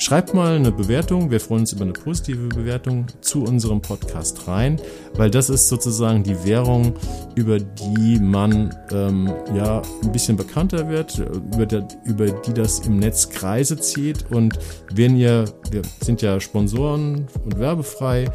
Schreibt 0.00 0.32
mal 0.32 0.56
eine 0.56 0.72
Bewertung, 0.72 1.30
wir 1.30 1.40
freuen 1.40 1.60
uns 1.60 1.74
über 1.74 1.82
eine 1.82 1.92
positive 1.92 2.48
Bewertung 2.48 3.04
zu 3.20 3.44
unserem 3.44 3.82
Podcast 3.82 4.48
rein, 4.48 4.80
weil 5.12 5.30
das 5.30 5.50
ist 5.50 5.68
sozusagen 5.68 6.22
die 6.22 6.42
Währung, 6.42 6.94
über 7.34 7.58
die 7.58 8.18
man 8.18 8.74
ähm, 8.92 9.30
ja 9.54 9.82
ein 10.02 10.10
bisschen 10.10 10.38
bekannter 10.38 10.88
wird, 10.88 11.18
über, 11.18 11.66
der, 11.66 11.86
über 12.04 12.30
die 12.30 12.54
das 12.54 12.78
im 12.80 12.98
Netz 12.98 13.28
Kreise 13.28 13.76
zieht. 13.76 14.24
Und 14.30 14.58
wenn 14.90 15.16
ihr, 15.16 15.44
wir 15.70 15.82
sind 16.00 16.22
ja 16.22 16.40
Sponsoren 16.40 17.26
und 17.44 17.58
werbefrei 17.58 18.30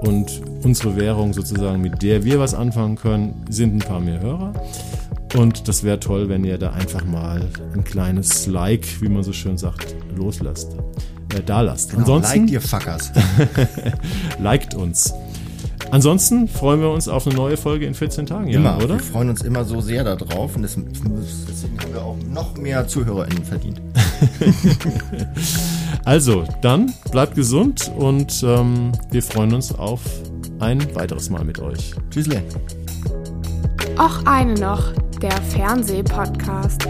und 0.00 0.40
unsere 0.64 0.96
Währung 0.96 1.34
sozusagen, 1.34 1.82
mit 1.82 2.00
der 2.02 2.24
wir 2.24 2.40
was 2.40 2.54
anfangen 2.54 2.96
können, 2.96 3.44
sind 3.50 3.74
ein 3.74 3.86
paar 3.86 4.00
mehr 4.00 4.20
Hörer. 4.20 4.54
Und 5.36 5.68
das 5.68 5.82
wäre 5.82 5.98
toll, 5.98 6.28
wenn 6.28 6.44
ihr 6.44 6.58
da 6.58 6.70
einfach 6.72 7.04
mal 7.04 7.48
ein 7.72 7.84
kleines 7.84 8.46
Like, 8.46 8.86
wie 9.00 9.08
man 9.08 9.22
so 9.22 9.32
schön 9.32 9.58
sagt, 9.58 9.94
loslasst. 10.16 10.76
Äh, 11.34 11.42
da 11.44 11.60
lasst. 11.60 11.94
Ansonsten 11.94 12.40
Liked 12.40 12.50
ihr 12.50 12.60
Fuckers. 12.60 13.12
liked 14.38 14.74
uns. 14.74 15.12
Ansonsten 15.90 16.48
freuen 16.48 16.80
wir 16.80 16.90
uns 16.90 17.08
auf 17.08 17.26
eine 17.26 17.36
neue 17.36 17.56
Folge 17.56 17.86
in 17.86 17.94
14 17.94 18.26
Tagen, 18.26 18.48
Jan, 18.48 18.62
Immer. 18.62 18.76
oder? 18.78 18.94
Wir 18.94 19.00
freuen 19.00 19.30
uns 19.30 19.42
immer 19.42 19.64
so 19.64 19.80
sehr 19.80 20.02
darauf 20.02 20.56
und 20.56 20.62
das, 20.62 20.76
deswegen 20.76 21.78
haben 21.80 21.92
wir 21.92 22.02
auch 22.02 22.16
noch 22.30 22.56
mehr 22.56 22.86
ZuhörerInnen 22.86 23.44
verdient. 23.44 23.80
Also, 26.04 26.44
dann 26.60 26.92
bleibt 27.10 27.34
gesund 27.34 27.90
und 27.96 28.44
ähm, 28.46 28.92
wir 29.10 29.22
freuen 29.22 29.54
uns 29.54 29.72
auf 29.72 30.02
ein 30.58 30.82
weiteres 30.94 31.30
Mal 31.30 31.44
mit 31.44 31.60
euch. 31.60 31.94
Tschüssle. 32.10 32.42
Och 33.98 34.26
eine 34.26 34.54
noch, 34.54 34.92
der 35.22 35.32
Fernsehpodcast. 35.32 36.86